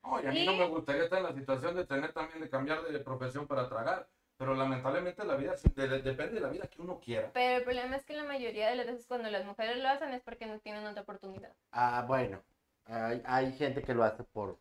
Oye, 0.00 0.26
a 0.26 0.32
mí 0.32 0.44
no 0.44 0.56
me 0.56 0.66
gustaría 0.66 1.04
estar 1.04 1.20
en 1.20 1.24
la 1.26 1.34
situación 1.34 1.76
de 1.76 1.86
tener 1.86 2.12
también 2.12 2.40
de 2.40 2.50
cambiar 2.50 2.82
de 2.82 2.98
profesión 2.98 3.46
para 3.46 3.68
tragar. 3.68 4.08
Pero 4.36 4.56
lamentablemente 4.56 5.24
la 5.24 5.36
vida 5.36 5.56
sí, 5.56 5.68
de- 5.68 5.86
de- 5.86 6.02
depende 6.02 6.34
de 6.34 6.40
la 6.40 6.48
vida 6.48 6.66
que 6.66 6.82
uno 6.82 6.98
quiera. 6.98 7.30
Pero 7.32 7.58
el 7.58 7.62
problema 7.62 7.94
es 7.94 8.04
que 8.04 8.14
la 8.14 8.24
mayoría 8.24 8.70
de 8.70 8.74
las 8.74 8.86
veces 8.86 9.06
cuando 9.06 9.30
las 9.30 9.44
mujeres 9.44 9.76
lo 9.76 9.88
hacen 9.88 10.12
es 10.12 10.22
porque 10.24 10.46
no 10.46 10.58
tienen 10.58 10.84
otra 10.84 11.02
oportunidad. 11.02 11.54
Ah, 11.70 12.04
bueno. 12.08 12.42
Hay, 12.86 13.22
hay 13.24 13.52
gente 13.52 13.84
que 13.84 13.94
lo 13.94 14.02
hace 14.02 14.24
por... 14.24 14.58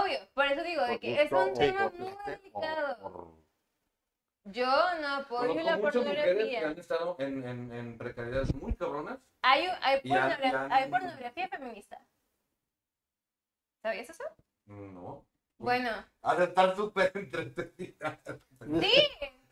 Obvio, 0.00 0.18
por 0.34 0.46
eso 0.46 0.62
digo, 0.62 0.84
de 0.84 0.98
que 0.98 1.22
es 1.22 1.30
un 1.32 1.52
tema 1.54 1.92
muy 1.98 2.14
delicado. 2.26 3.36
Yo 4.44 4.66
no 5.00 5.08
apoyo 5.16 5.54
la 5.62 5.76
muchas 5.76 5.96
mujeres 5.96 6.24
que 6.24 6.32
pornografía. 6.34 6.68
han 6.68 6.78
estado 6.78 7.16
en, 7.20 7.46
en, 7.48 7.72
en 7.72 7.98
precariedades 7.98 8.54
muy 8.54 8.74
cabronas. 8.74 9.18
Hay, 9.42 9.66
hay, 9.82 10.00
Y 10.02 10.12
han- 10.12 10.30
pornogra- 10.30 10.44
y 10.44 10.54
han- 10.54 10.72
hay 10.72 10.90
pornografía 10.90 11.48
feminista. 11.48 12.00
¿Sabías 13.82 14.10
eso? 14.10 14.24
No. 14.66 15.24
Bueno, 15.58 15.90
Ha 16.22 16.34
de 16.36 16.44
estar 16.44 16.74
súper 16.74 17.12
entretenida. 17.14 18.18
sí, 18.80 18.92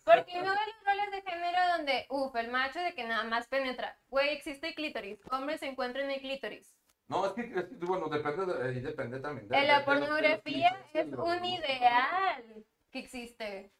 porque 0.05 0.41
no 0.43 0.51
ves 0.51 0.67
los 0.67 0.85
roles 0.87 1.11
de 1.13 1.23
género 1.31 1.59
donde, 1.77 2.07
uff, 2.09 2.35
el 2.35 2.51
macho 2.51 2.81
de 2.81 2.95
que 2.95 3.05
nada 3.05 3.25
más 3.25 3.47
penetra. 3.47 3.97
Güey, 4.09 4.31
existe 4.31 4.69
el 4.69 4.75
clítoris. 4.75 5.21
Hombres 5.31 5.61
se 5.61 5.67
encuentran 5.69 6.07
en 6.07 6.13
el 6.13 6.21
clítoris. 6.21 6.75
No, 7.11 7.27
es 7.27 7.33
que, 7.33 7.43
es 7.43 7.65
que, 7.65 7.75
bueno, 7.87 8.09
depende, 8.09 8.47
de, 8.47 8.81
depende 8.81 9.21
también. 9.21 9.49
de- 9.49 9.67
la 9.67 9.81
de 9.81 9.85
pornografía 9.85 10.77
es 10.95 11.07
un 11.13 11.45
ideal 11.45 12.65
que 12.93 12.99
existe. 13.01 13.73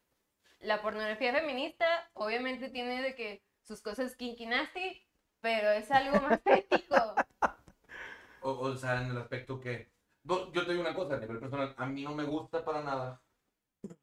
La 0.59 0.81
pornografía 0.81 1.33
feminista 1.33 1.85
obviamente 2.13 2.69
tiene 2.69 3.01
de 3.01 3.15
que 3.15 3.41
sus 3.63 3.81
cosas 3.81 4.15
kinky 4.15 4.45
nasty, 4.45 5.01
pero 5.39 5.71
es 5.71 5.89
algo 5.91 6.19
más 6.21 6.41
ético. 6.45 6.95
O, 8.41 8.51
o 8.51 8.75
sea, 8.75 9.01
en 9.01 9.11
el 9.11 9.17
aspecto 9.17 9.59
que... 9.59 9.89
no, 10.23 10.51
yo 10.51 10.65
te 10.65 10.71
digo 10.71 10.81
una 10.81 10.93
cosa, 10.93 11.15
a 11.15 11.19
nivel 11.19 11.39
personal, 11.39 11.73
a 11.77 11.85
mí 11.85 12.03
no 12.03 12.13
me 12.13 12.23
gusta 12.25 12.63
para 12.65 12.81
nada 12.83 13.21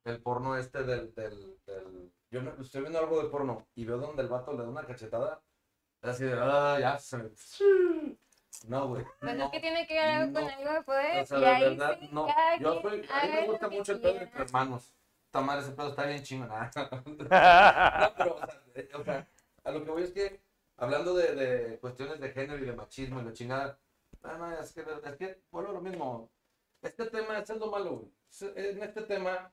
el 0.04 0.20
porno 0.22 0.56
este 0.56 0.82
del, 0.82 1.14
del, 1.14 1.56
del 1.66 2.12
yo 2.30 2.42
me, 2.42 2.50
estoy 2.60 2.80
viendo 2.82 2.98
algo 2.98 3.22
de 3.22 3.28
porno 3.28 3.66
y 3.74 3.84
veo 3.84 3.98
donde 3.98 4.22
el 4.22 4.28
vato 4.28 4.52
le 4.52 4.58
da 4.64 4.68
una 4.68 4.84
cachetada, 4.86 5.40
así 6.02 6.24
de, 6.24 6.34
ah, 6.36 6.78
ya 6.80 6.98
se 6.98 7.18
me... 7.18 7.30
No, 8.66 8.88
güey. 8.88 9.04
Pues 9.20 9.36
no. 9.36 9.44
es 9.44 9.50
que 9.50 9.60
tiene 9.60 9.86
que 9.86 9.94
ver 9.94 10.32
con 10.32 10.44
algo 10.44 10.72
de 10.72 10.82
poder. 10.82 11.22
O 11.22 11.26
sea, 11.26 11.38
y 11.38 11.40
de 11.40 11.46
ahí 11.46 11.62
verdad, 11.62 11.98
sí, 12.00 12.08
no. 12.12 12.26
Yo 12.60 12.82
soy, 12.82 13.08
a 13.10 13.26
mí 13.26 13.32
me 13.32 13.46
gusta 13.46 13.68
mucho 13.68 13.92
el 13.92 14.00
pedo 14.00 14.12
quiera. 14.12 14.24
entre 14.26 14.42
hermanos. 14.42 14.92
Madre, 15.32 15.60
ese 15.60 15.72
pedo 15.72 15.90
está 15.90 16.06
bien 16.06 16.22
chingón. 16.22 16.48
ah. 16.50 16.70
No, 18.00 18.14
pero, 18.16 18.34
o 18.34 18.38
sea, 18.38 18.98
o 18.98 19.04
sea, 19.04 19.28
a 19.64 19.70
lo 19.70 19.84
que 19.84 19.90
voy 19.90 20.02
es 20.02 20.12
que, 20.12 20.40
hablando 20.76 21.14
de, 21.14 21.34
de 21.34 21.78
cuestiones 21.78 22.18
de 22.18 22.30
género 22.30 22.58
y 22.58 22.66
de 22.66 22.72
machismo 22.72 23.20
y 23.20 23.24
la 23.24 23.32
chingada, 23.32 23.78
no, 24.22 24.38
no, 24.38 24.58
es 24.58 24.72
que, 24.72 24.80
es 24.80 25.16
que, 25.16 25.40
vuelvo 25.50 25.70
a 25.70 25.74
lo 25.74 25.80
mismo. 25.80 26.30
Este 26.82 27.06
tema, 27.06 27.38
eso 27.38 27.54
es 27.54 27.60
lo 27.60 27.70
malo, 27.70 27.96
güey. 27.96 28.12
En 28.56 28.82
este 28.82 29.02
tema, 29.02 29.52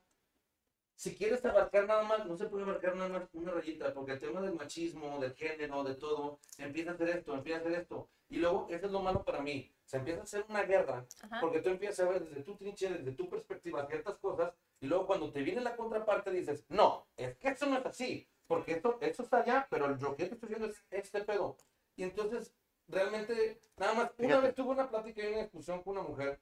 si 0.96 1.16
quieres 1.16 1.44
abarcar 1.46 1.88
nada 1.88 2.04
más, 2.04 2.26
no 2.26 2.38
se 2.38 2.46
puede 2.46 2.64
abarcar 2.64 2.96
nada 2.96 3.10
más 3.10 3.30
una 3.34 3.52
rayita, 3.52 3.94
porque 3.94 4.14
el 4.14 4.20
tema 4.20 4.42
del 4.42 4.56
machismo, 4.56 5.20
del 5.20 5.36
género, 5.36 5.84
de 5.84 5.96
todo, 5.96 6.40
empieza 6.58 6.92
a 6.92 6.94
hacer 6.94 7.10
esto, 7.10 7.34
empieza 7.34 7.60
a 7.60 7.62
hacer 7.62 7.74
esto. 7.82 8.10
Y 8.30 8.38
luego, 8.38 8.68
eso 8.70 8.86
es 8.88 8.92
lo 8.92 9.02
malo 9.02 9.24
para 9.24 9.42
mí. 9.42 9.72
Se 9.84 9.98
empieza 9.98 10.22
a 10.22 10.24
hacer 10.24 10.46
una 10.50 10.64
guerra 10.64 11.06
Ajá. 11.22 11.40
porque 11.42 11.62
tú 11.62 11.70
empiezas 11.70 12.00
a 12.00 12.10
ver 12.10 12.24
desde 12.24 12.42
tu 12.44 12.56
trinchera, 12.56 12.98
desde 12.98 13.12
tu 13.12 13.30
perspectiva 13.30 13.86
ciertas 13.88 14.18
cosas, 14.18 14.54
y 14.80 14.88
luego 14.88 15.06
cuando 15.06 15.32
te 15.32 15.44
viene 15.44 15.62
la 15.62 15.76
contraparte 15.76 16.32
dices, 16.32 16.66
no, 16.70 17.08
es 17.16 17.38
que 17.38 17.50
eso 17.50 17.66
no 17.68 17.78
es 17.78 17.86
así, 17.86 18.28
porque 18.48 18.74
esto, 18.74 18.98
esto 19.02 19.24
está 19.24 19.42
allá, 19.42 19.68
pero 19.70 19.88
lo 19.90 20.16
que 20.16 20.24
yo 20.24 20.30
te 20.30 20.36
estoy 20.36 20.50
diciendo 20.50 20.68
es 20.68 20.84
este 20.90 21.22
pedo. 21.22 21.58
Y 21.96 22.04
entonces, 22.04 22.54
realmente, 22.88 23.60
nada 23.78 23.94
más, 23.94 24.12
una 24.18 24.28
Fíjate. 24.28 24.48
vez 24.48 24.56
tuve 24.56 24.70
una 24.72 24.90
plática 24.90 25.24
y 25.24 25.28
una 25.34 25.42
discusión 25.44 25.84
con 25.84 25.98
una 25.98 26.08
mujer, 26.08 26.40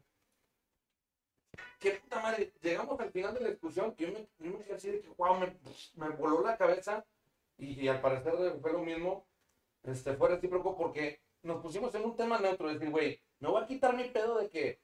que 1.80 1.92
puta 1.92 2.22
madre, 2.22 2.54
llegamos 2.62 3.00
al 3.00 3.12
final 3.12 3.34
de 3.34 3.42
la 3.42 3.50
discusión 3.50 3.94
y 3.98 4.04
yo 4.06 4.12
me, 4.12 4.28
yo 4.40 4.58
me 4.58 4.64
quedé 4.64 4.76
así 4.76 4.92
de 4.92 5.02
que, 5.02 5.10
wow, 5.18 5.38
me, 5.38 5.56
me 5.96 6.10
voló 6.10 6.42
la 6.42 6.58
cabeza, 6.58 7.06
y, 7.58 7.82
y 7.82 7.88
al 7.88 8.02
parecer 8.02 8.34
fue 8.62 8.74
lo 8.74 8.80
mismo, 8.80 9.26
este, 9.84 10.14
fue 10.14 10.30
recíproco 10.30 10.76
porque 10.78 11.20
nos 11.44 11.62
pusimos 11.62 11.94
en 11.96 12.06
un 12.06 12.16
tema 12.16 12.40
neutro, 12.40 12.70
es 12.70 12.80
decir, 12.80 12.92
güey, 12.92 13.20
no 13.40 13.52
voy 13.52 13.64
a 13.64 13.68
quitar 13.68 13.96
mi 13.96 14.06
pedo 14.06 14.38
de 14.38 14.50
que 14.50 14.80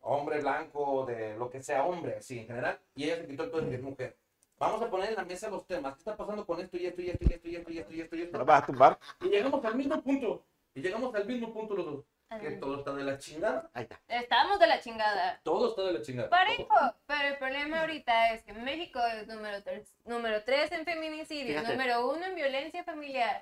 hombre 0.00 0.40
blanco, 0.40 1.06
de 1.06 1.36
lo 1.36 1.48
que 1.50 1.62
sea 1.62 1.84
hombre, 1.84 2.16
así 2.16 2.40
en 2.40 2.46
general, 2.46 2.80
y 2.94 3.04
ella 3.04 3.16
se 3.16 3.26
quitó 3.26 3.44
el 3.44 3.50
pedo 3.50 3.60
de 3.62 3.68
que 3.68 3.76
es 3.76 3.82
mujer. 3.82 4.16
Vamos 4.58 4.82
a 4.82 4.90
poner 4.90 5.10
en 5.10 5.16
la 5.16 5.24
mesa 5.24 5.48
los 5.48 5.66
temas, 5.66 5.94
¿qué 5.94 6.00
está 6.00 6.16
pasando 6.16 6.44
con 6.44 6.60
esto 6.60 6.76
y 6.76 6.86
esto 6.86 7.00
y 7.00 7.10
esto 7.10 7.24
y 7.24 7.32
esto 7.32 7.48
y 7.48 7.56
esto 7.56 7.70
y 7.70 7.78
esto 7.78 7.94
y 7.94 8.00
esto 8.00 8.16
y 8.16 8.22
esto? 8.22 8.38
¿Me 8.38 8.44
vas 8.44 8.62
a 8.62 8.66
tumbar? 8.66 8.98
Y 9.20 9.28
llegamos 9.28 9.64
al 9.64 9.74
mismo 9.74 10.02
punto, 10.02 10.44
y 10.74 10.82
llegamos 10.82 11.14
al 11.14 11.26
mismo 11.26 11.52
punto 11.52 11.74
los 11.76 11.86
dos, 11.86 12.04
que 12.38 12.50
todo 12.52 12.78
está 12.78 12.92
de 12.92 13.04
la 13.04 13.18
chingada, 13.18 13.70
Ahí 13.74 13.82
está. 13.84 14.00
Estamos 14.08 14.58
de 14.60 14.66
la 14.68 14.80
chingada. 14.80 15.40
todo 15.42 15.70
está 15.70 15.82
de 15.82 15.92
la 15.94 16.02
chingada. 16.02 16.30
Parejo, 16.30 16.94
pero 17.06 17.28
el 17.28 17.38
problema 17.38 17.80
ahorita 17.80 18.32
es 18.34 18.44
que 18.44 18.52
México 18.52 19.00
es 19.00 19.26
número 19.26 19.62
3 19.62 19.96
número 20.04 20.42
tres 20.44 20.70
en 20.72 20.84
feminicidio, 20.84 21.58
Fíjate. 21.58 21.72
número 21.72 22.08
uno 22.10 22.24
en 22.24 22.34
violencia 22.34 22.84
familiar. 22.84 23.40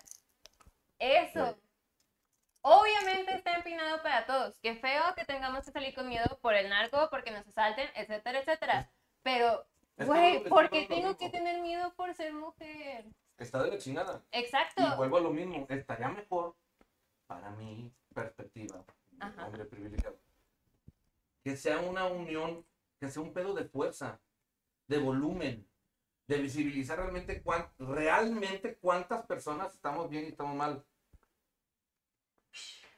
Eso. 0.98 1.58
Obviamente 2.62 3.34
está 3.34 3.54
empinado 3.54 4.02
para 4.02 4.26
todos. 4.26 4.58
Qué 4.60 4.74
feo 4.74 5.14
que 5.16 5.24
tengamos 5.24 5.64
que 5.64 5.70
salir 5.70 5.94
con 5.94 6.08
miedo 6.08 6.38
por 6.42 6.54
el 6.54 6.68
narco, 6.68 7.08
porque 7.10 7.30
nos 7.30 7.46
asalten, 7.46 7.88
etcétera, 7.94 8.40
etcétera. 8.40 8.90
Pero, 9.22 9.66
güey, 9.96 10.44
¿por 10.44 10.68
qué 10.70 10.86
tengo 10.86 11.16
que 11.16 11.30
tener 11.30 11.60
miedo 11.60 11.94
por 11.94 12.14
ser 12.14 12.32
mujer? 12.32 13.04
Está 13.38 13.62
de 13.62 13.70
la 13.70 13.78
chingada. 13.78 14.22
Exacto. 14.32 14.82
Y 14.82 14.96
vuelvo 14.96 15.18
a 15.18 15.20
lo 15.20 15.30
mismo, 15.30 15.66
estaría 15.68 16.08
mejor, 16.08 16.56
para 17.26 17.50
mi 17.50 17.92
perspectiva, 18.22 18.84
Ajá. 19.20 19.46
hombre 19.46 19.64
privilegiado, 19.64 20.18
que 21.44 21.56
sea 21.56 21.78
una 21.80 22.06
unión, 22.06 22.64
que 23.00 23.08
sea 23.08 23.22
un 23.22 23.32
pedo 23.32 23.54
de 23.54 23.64
fuerza, 23.64 24.20
de 24.88 24.98
volumen, 24.98 25.66
de 26.26 26.38
visibilizar 26.38 26.98
realmente, 26.98 27.42
cuán- 27.42 27.70
realmente 27.78 28.76
cuántas 28.76 29.24
personas 29.26 29.74
estamos 29.74 30.08
bien 30.10 30.24
y 30.24 30.28
estamos 30.28 30.56
mal. 30.56 30.84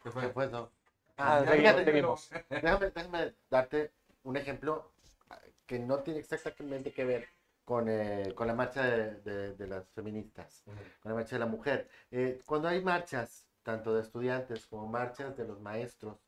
¿Qué 0.02 0.10
fue? 0.10 0.22
¿Qué 0.22 0.32
fue 0.32 0.46
eso? 0.46 0.72
Ah, 1.16 1.44
fíjate, 1.46 1.84
seguimos. 1.84 2.30
Déjame, 2.50 2.90
déjame 2.90 3.34
darte 3.50 3.92
un 4.22 4.36
ejemplo 4.36 4.90
ah, 5.28 5.38
que 5.66 5.78
no 5.78 5.98
tiene 6.02 6.20
exactamente 6.20 6.92
que 6.92 7.04
ver 7.04 7.28
con, 7.64 7.88
eh, 7.88 8.32
con 8.34 8.46
la 8.46 8.54
marcha 8.54 8.82
de, 8.84 9.20
de- 9.20 9.54
de 9.54 9.66
las 9.66 9.86
feministas, 9.90 10.62
Ujú. 10.66 10.76
con 11.00 11.10
la 11.12 11.16
marcha 11.16 11.36
de 11.36 11.40
la 11.40 11.46
mujer. 11.46 11.88
Eh, 12.10 12.40
cuando 12.46 12.68
hay 12.68 12.82
marchas, 12.82 13.46
tanto 13.62 13.94
de 13.94 14.02
estudiantes 14.02 14.66
como 14.66 14.86
marchas 14.86 15.36
de 15.36 15.44
los 15.46 15.60
maestros, 15.60 16.18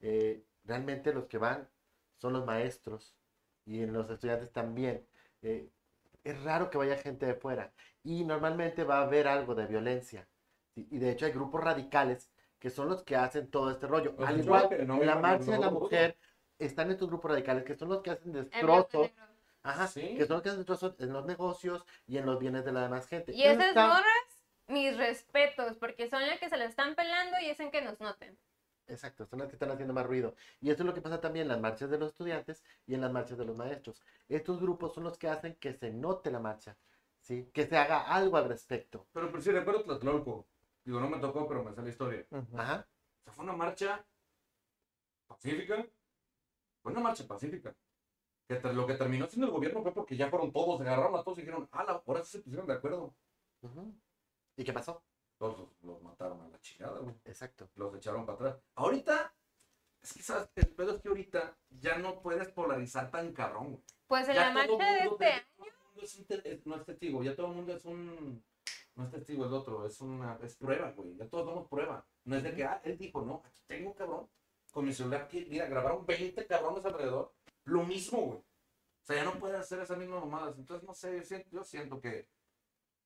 eh, 0.00 0.42
realmente 0.64 1.12
los 1.12 1.26
que 1.26 1.38
van 1.38 1.68
son 2.18 2.32
los 2.34 2.44
maestros 2.44 3.14
y 3.64 3.82
en 3.82 3.92
los 3.92 4.10
estudiantes 4.10 4.52
también. 4.52 5.06
Eh, 5.42 5.68
es 6.24 6.42
raro 6.44 6.70
que 6.70 6.78
vaya 6.78 6.96
gente 6.96 7.26
de 7.26 7.34
fuera 7.34 7.72
y 8.04 8.24
normalmente 8.24 8.84
va 8.84 8.98
a 8.98 9.02
haber 9.02 9.26
algo 9.28 9.54
de 9.54 9.66
violencia. 9.66 10.28
¿sí? 10.74 10.86
Y 10.90 10.98
de 10.98 11.10
hecho 11.10 11.26
hay 11.26 11.32
grupos 11.32 11.62
radicales 11.64 12.30
que 12.58 12.70
son 12.70 12.88
los 12.88 13.02
que 13.02 13.16
hacen 13.16 13.50
todo 13.50 13.70
este 13.72 13.86
rollo. 13.88 14.14
Pues 14.14 14.28
Al 14.28 14.40
igual 14.40 14.68
que 14.68 14.84
no 14.84 15.00
en 15.00 15.06
la 15.06 15.16
no- 15.16 15.20
marcha 15.20 15.46
no 15.46 15.52
de 15.52 15.58
la 15.58 15.70
mujer 15.70 16.16
están 16.60 16.90
estos 16.92 17.08
grupos 17.08 17.30
radicales 17.32 17.64
que 17.64 17.74
son 17.74 17.88
los 17.88 18.02
que 18.02 18.10
hacen 18.10 18.32
destrozos, 18.32 19.10
ajá, 19.64 19.88
Sí. 19.88 20.14
que 20.16 20.26
son 20.26 20.34
los 20.34 20.42
que 20.42 20.48
hacen 20.50 20.60
destrozos 20.60 20.94
en 21.00 21.12
los 21.12 21.24
negocios 21.26 21.84
y 22.06 22.18
en 22.18 22.26
los 22.26 22.38
bienes 22.38 22.64
de 22.64 22.70
la 22.70 22.82
demás 22.82 23.08
gente. 23.08 23.32
Y 23.34 23.42
esas 23.42 23.66
está- 23.66 23.88
morras, 23.88 24.04
mis 24.72 24.96
respetos, 24.96 25.76
porque 25.78 26.08
son 26.08 26.22
las 26.26 26.38
que 26.40 26.48
se 26.48 26.56
la 26.56 26.64
están 26.64 26.94
pelando 26.94 27.38
y 27.40 27.50
hacen 27.50 27.70
que 27.70 27.82
nos 27.82 28.00
noten. 28.00 28.38
Exacto, 28.88 29.26
son 29.26 29.38
las 29.38 29.48
que 29.48 29.54
están 29.54 29.70
haciendo 29.70 29.94
más 29.94 30.04
ruido. 30.06 30.34
Y 30.60 30.70
eso 30.70 30.82
es 30.82 30.86
lo 30.86 30.92
que 30.94 31.00
pasa 31.00 31.20
también 31.20 31.44
en 31.44 31.48
las 31.48 31.60
marchas 31.60 31.88
de 31.88 31.98
los 31.98 32.08
estudiantes 32.08 32.62
y 32.86 32.94
en 32.94 33.00
las 33.00 33.12
marchas 33.12 33.38
de 33.38 33.44
los 33.44 33.56
maestros. 33.56 34.02
Estos 34.28 34.60
grupos 34.60 34.92
son 34.94 35.04
los 35.04 35.16
que 35.16 35.28
hacen 35.28 35.54
que 35.56 35.72
se 35.74 35.90
note 35.92 36.30
la 36.30 36.40
marcha, 36.40 36.76
¿sí? 37.20 37.48
Que 37.54 37.66
se 37.66 37.76
haga 37.76 38.02
algo 38.12 38.36
al 38.36 38.48
respecto. 38.48 39.06
Pero, 39.12 39.30
pero 39.30 39.40
sí, 39.42 39.50
recuerdo 39.52 39.84
Tlatelolco. 39.84 40.46
Digo, 40.84 41.00
no 41.00 41.08
me 41.08 41.18
tocó, 41.18 41.46
pero 41.46 41.62
me 41.62 41.70
sale 41.72 41.84
la 41.86 41.90
historia. 41.90 42.26
Ajá. 42.32 42.86
O 43.20 43.24
sea, 43.24 43.32
fue 43.32 43.44
una 43.44 43.52
marcha 43.54 44.04
pacífica. 45.28 45.86
Fue 46.82 46.92
una 46.92 47.00
marcha 47.00 47.26
pacífica. 47.26 47.74
Que 48.48 48.60
lo 48.72 48.86
que 48.86 48.94
terminó 48.94 49.26
siendo 49.28 49.46
el 49.46 49.52
gobierno 49.52 49.80
fue 49.82 49.94
porque 49.94 50.16
ya 50.16 50.28
fueron 50.28 50.52
todos, 50.52 50.78
se 50.78 50.82
agarraron 50.86 51.14
a 51.18 51.22
todos 51.22 51.38
y 51.38 51.42
dijeron, 51.42 51.68
ah, 51.72 51.84
la- 51.84 52.02
ahora 52.04 52.22
sí 52.24 52.32
se 52.32 52.38
pusieron 52.40 52.66
de 52.66 52.74
acuerdo. 52.74 53.14
ujú. 53.62 53.94
¿Y 54.56 54.64
qué 54.64 54.72
pasó? 54.72 55.02
Todos 55.38 55.58
los, 55.58 55.68
los 55.82 56.02
mataron 56.02 56.40
a 56.42 56.48
la 56.48 56.60
chingada, 56.60 56.98
güey. 57.00 57.14
Exacto. 57.24 57.68
Los 57.76 57.94
echaron 57.96 58.24
para 58.26 58.36
atrás. 58.36 58.62
Ahorita, 58.76 59.34
es 60.02 60.12
que 60.12 60.22
sabes, 60.22 60.48
el 60.56 60.68
pedo 60.68 60.94
es 60.96 61.02
que 61.02 61.08
ahorita 61.08 61.56
ya 61.70 61.98
no 61.98 62.20
puedes 62.20 62.48
polarizar 62.50 63.10
tan 63.10 63.32
cabrón, 63.32 63.70
güey. 63.72 63.82
Pues 64.06 64.28
en 64.28 64.34
Ya 64.34 64.52
la 64.52 64.66
todo 64.66 64.78
marcha 64.78 64.92
de 64.92 65.08
mundo- 65.08 65.24
este 65.24 65.46
todo 65.56 65.66
el 65.66 65.72
mundo 65.86 66.02
es 66.02 66.46
es- 66.46 66.66
no 66.66 66.76
es 66.76 66.84
testigo, 66.84 67.22
ya 67.22 67.34
todo 67.36 67.46
el 67.48 67.52
mundo 67.54 67.72
es 67.74 67.84
un. 67.84 68.44
No 68.94 69.04
es 69.04 69.10
testigo, 69.10 69.46
el 69.46 69.52
otro, 69.54 69.86
es 69.86 70.00
una. 70.02 70.38
Es 70.42 70.54
prueba, 70.56 70.90
güey. 70.92 71.16
Ya 71.16 71.26
todos 71.28 71.46
damos 71.46 71.66
prueba. 71.68 72.04
No 72.24 72.36
es 72.36 72.42
de 72.42 72.54
que, 72.54 72.64
ah, 72.64 72.80
él 72.84 72.98
dijo, 72.98 73.22
no, 73.22 73.42
aquí 73.46 73.62
tengo 73.66 73.94
cabrón. 73.94 74.28
Con 74.70 74.84
mi 74.84 74.92
celular, 74.92 75.22
aquí, 75.22 75.46
mira, 75.50 75.66
grabaron 75.66 76.04
20 76.06 76.46
cabrones 76.46 76.84
alrededor. 76.84 77.32
Lo 77.64 77.84
mismo, 77.84 78.20
güey. 78.20 78.38
O 78.38 79.04
sea, 79.04 79.16
ya 79.16 79.24
no 79.24 79.38
puedes 79.38 79.58
hacer 79.58 79.80
esas 79.80 79.96
mismas 79.98 80.20
mamadas. 80.20 80.56
Entonces, 80.58 80.86
no 80.86 80.94
sé, 80.94 81.16
yo 81.16 81.22
siento, 81.24 81.48
yo 81.50 81.64
siento 81.64 82.00
que 82.00 82.28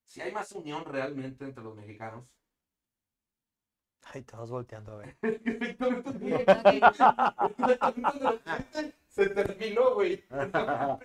si 0.07 0.21
hay 0.21 0.31
más 0.31 0.51
unión 0.53 0.85
realmente 0.85 1.45
entre 1.45 1.63
los 1.63 1.75
mexicanos. 1.75 2.25
Ay, 4.01 4.23
todos 4.23 4.49
volteando 4.49 4.93
a 4.93 4.97
ver. 4.97 5.15
Se 9.09 9.29
terminó, 9.29 9.93
güey. 9.95 10.23
Pero, 10.29 10.99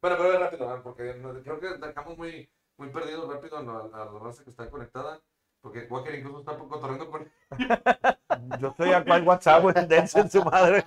pero, 0.00 0.38
rápido, 0.38 0.82
porque 0.82 1.20
creo 1.42 1.58
que 1.58 1.78
dejamos 1.78 2.16
muy, 2.16 2.48
muy 2.76 2.90
perdidos 2.90 3.28
rápido 3.28 3.58
a 3.58 3.62
la, 3.62 3.78
a 3.92 4.04
la 4.04 4.18
raza 4.18 4.44
que 4.44 4.50
está 4.50 4.70
conectada. 4.70 5.20
Porque 5.64 5.86
Walker 5.88 6.14
incluso 6.14 6.40
está 6.40 6.58
cotorreando 6.58 7.10
con. 7.10 7.26
Yo 8.60 8.68
estoy 8.68 8.92
acá 8.92 9.16
en 9.16 9.26
WhatsApp, 9.26 9.62
güey, 9.62 9.74
dense 9.88 10.20
en 10.20 10.30
su 10.30 10.44
madre. 10.44 10.84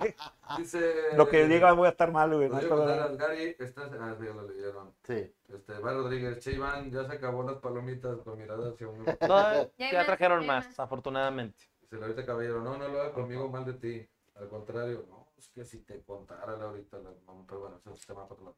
Dice. 0.56 1.16
Lo 1.16 1.28
que 1.28 1.48
diga 1.48 1.72
voy 1.72 1.88
a 1.88 1.90
estar 1.90 2.12
mal, 2.12 2.32
güey. 2.32 2.48
no 2.48 3.16
Gary, 3.16 3.56
estás. 3.58 3.90
Ah, 3.98 4.14
sí, 4.16 4.24
ya 4.24 4.34
lo 4.34 4.46
leyeron. 4.46 4.94
Sí. 5.02 5.34
Este, 5.52 5.80
Bar 5.80 5.94
Rodríguez, 5.94 6.38
Che 6.38 6.52
Iván, 6.52 6.92
ya 6.92 7.04
se 7.04 7.14
acabó 7.14 7.42
las 7.42 7.56
palomitas 7.56 8.20
con 8.20 8.38
mirada 8.38 8.70
hacia 8.70 8.86
un. 8.86 9.04
No, 9.04 9.70
Ya 9.78 10.06
trajeron 10.06 10.46
más, 10.46 10.78
afortunadamente. 10.78 11.58
Dice 11.80 11.96
Laurita 11.96 12.24
Caballero, 12.24 12.62
no, 12.62 12.78
no 12.78 12.86
lo 12.86 13.00
haga 13.00 13.12
conmigo 13.12 13.48
mal 13.48 13.64
de 13.64 13.72
ti. 13.72 14.08
Al 14.36 14.48
contrario, 14.48 15.06
no, 15.08 15.26
es 15.36 15.48
que 15.48 15.64
si 15.64 15.78
te 15.78 16.04
contara 16.04 16.56
Laurita, 16.56 16.98
la, 16.98 17.10
pero 17.48 17.62
bueno, 17.62 17.78
eso 17.78 17.92
es 17.94 18.06
tema 18.06 18.28
para 18.28 18.34
otro 18.34 18.44
lado. 18.44 18.56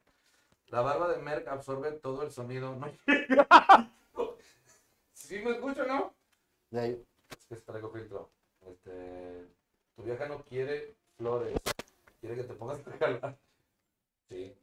La 0.67 0.81
barba 0.81 1.07
de 1.07 1.17
Merck 1.17 1.47
absorbe 1.47 1.93
todo 1.93 2.21
el 2.21 2.29
sonido. 2.29 2.75
No 2.75 2.91
¿Sí 5.31 5.39
me 5.41 5.51
escucho, 5.51 5.85
no? 5.87 6.13
De 6.71 6.79
ahí- 6.81 7.05
Es 7.29 7.45
que 7.47 7.55
traigo 7.55 7.89
filtro. 7.89 8.29
Este, 8.67 9.47
tu 9.95 10.03
vieja 10.03 10.27
no 10.27 10.43
quiere 10.43 10.93
flores, 11.15 11.57
quiere 12.19 12.35
que 12.35 12.43
te 12.43 12.53
pongas 12.53 12.85
a 12.85 12.89
regalar. 12.91 13.37
Sí. 14.27 14.53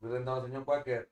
No, 0.00 0.42
señor 0.42 0.64
Quaker, 0.64 1.08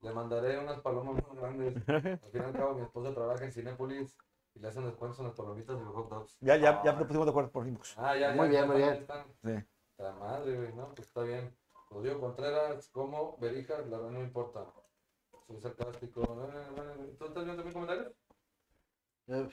le 0.00 0.14
mandaré 0.14 0.58
unas 0.58 0.80
palomas 0.80 1.22
más 1.22 1.36
grandes. 1.36 1.76
Al 1.86 2.30
fin 2.32 2.40
y 2.42 2.44
al 2.46 2.52
cabo, 2.54 2.74
mi 2.76 2.82
esposa 2.82 3.12
trabaja 3.12 3.44
en 3.44 3.52
Cinépolis 3.52 4.16
y 4.54 4.60
le 4.60 4.68
hacen 4.68 4.86
descuentos 4.86 5.18
en 5.20 5.26
las 5.26 5.34
palomitas 5.34 5.76
y 5.78 5.84
los 5.84 5.94
hot 5.94 6.08
dogs. 6.08 6.38
Ya, 6.40 6.56
ya, 6.56 6.82
ya 6.82 6.94
nos 6.94 7.06
pusimos 7.06 7.26
de 7.26 7.30
acuerdo 7.30 7.50
por 7.50 7.68
inbox. 7.68 7.94
Ah, 7.98 8.16
ya, 8.16 8.30
Muy 8.32 8.46
ya, 8.50 8.50
bien, 8.52 8.62
ya, 8.62 8.66
muy 8.72 8.80
ya 8.80 8.86
bien. 8.90 9.02
están. 9.02 9.26
Sí. 9.44 9.66
La 9.98 10.12
madre, 10.14 10.56
güey, 10.56 10.72
¿no? 10.72 10.88
Pues 10.94 11.08
está 11.08 11.22
bien. 11.24 11.54
Rodrigo 11.90 12.20
Contreras, 12.20 12.88
como 12.88 13.36
Berijas, 13.36 13.86
la 13.88 13.98
verdad 13.98 14.12
no 14.12 14.22
importa. 14.22 14.64
Soy 15.46 15.60
sarcástico. 15.60 16.22
eh, 16.22 17.14
¿Tú 17.18 17.26
estás 17.26 17.44
viendo 17.44 17.62
también 17.62 17.72
comentarios? 17.72 18.12
Eh, 19.28 19.48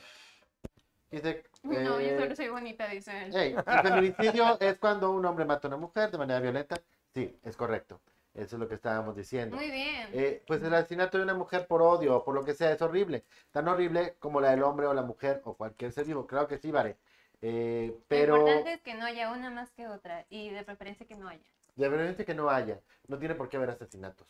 Dice, 1.10 1.42
No, 1.64 2.00
yo 2.00 2.18
solo 2.20 2.36
soy 2.36 2.48
bonita, 2.48 2.86
dice 2.88 3.26
él. 3.26 3.34
El 3.66 3.80
feminicidio 3.82 4.58
es 4.60 4.78
cuando 4.78 5.10
un 5.10 5.24
hombre 5.26 5.44
mata 5.44 5.66
a 5.66 5.70
una 5.70 5.76
mujer 5.76 6.10
de 6.10 6.18
manera 6.18 6.38
violenta. 6.38 6.80
Sí, 7.12 7.36
es 7.42 7.56
correcto. 7.56 8.00
Eso 8.32 8.54
es 8.54 8.60
lo 8.60 8.68
que 8.68 8.76
estábamos 8.76 9.16
diciendo. 9.16 9.56
Muy 9.56 9.72
bien. 9.72 10.08
Eh, 10.12 10.44
pues 10.46 10.62
el 10.62 10.72
asesinato 10.72 11.18
de 11.18 11.24
una 11.24 11.34
mujer 11.34 11.66
por 11.66 11.82
odio 11.82 12.16
o 12.16 12.24
por 12.24 12.36
lo 12.36 12.44
que 12.44 12.54
sea 12.54 12.70
es 12.70 12.80
horrible. 12.80 13.24
Tan 13.50 13.66
horrible 13.66 14.14
como 14.20 14.40
la 14.40 14.50
del 14.52 14.62
hombre 14.62 14.86
o 14.86 14.94
la 14.94 15.02
mujer 15.02 15.42
o 15.44 15.56
cualquier 15.56 15.90
ser 15.90 16.04
vivo. 16.04 16.28
Claro 16.28 16.46
que 16.46 16.58
sí, 16.58 16.70
Vare. 16.70 16.96
Eh, 17.42 17.92
pero 18.06 18.36
Lo 18.36 18.42
importante 18.42 18.74
es 18.74 18.82
que 18.82 18.94
no 18.94 19.04
haya 19.04 19.32
una 19.32 19.50
más 19.50 19.72
que 19.72 19.88
otra 19.88 20.26
y 20.28 20.50
de 20.50 20.62
preferencia 20.62 21.06
que 21.06 21.16
no 21.16 21.26
haya. 21.28 21.42
de 21.74 21.88
verdad 21.88 22.24
que 22.24 22.34
no 22.34 22.48
haya. 22.50 22.80
No 23.08 23.18
tiene 23.18 23.34
por 23.34 23.48
qué 23.48 23.56
haber 23.56 23.70
asesinatos. 23.70 24.28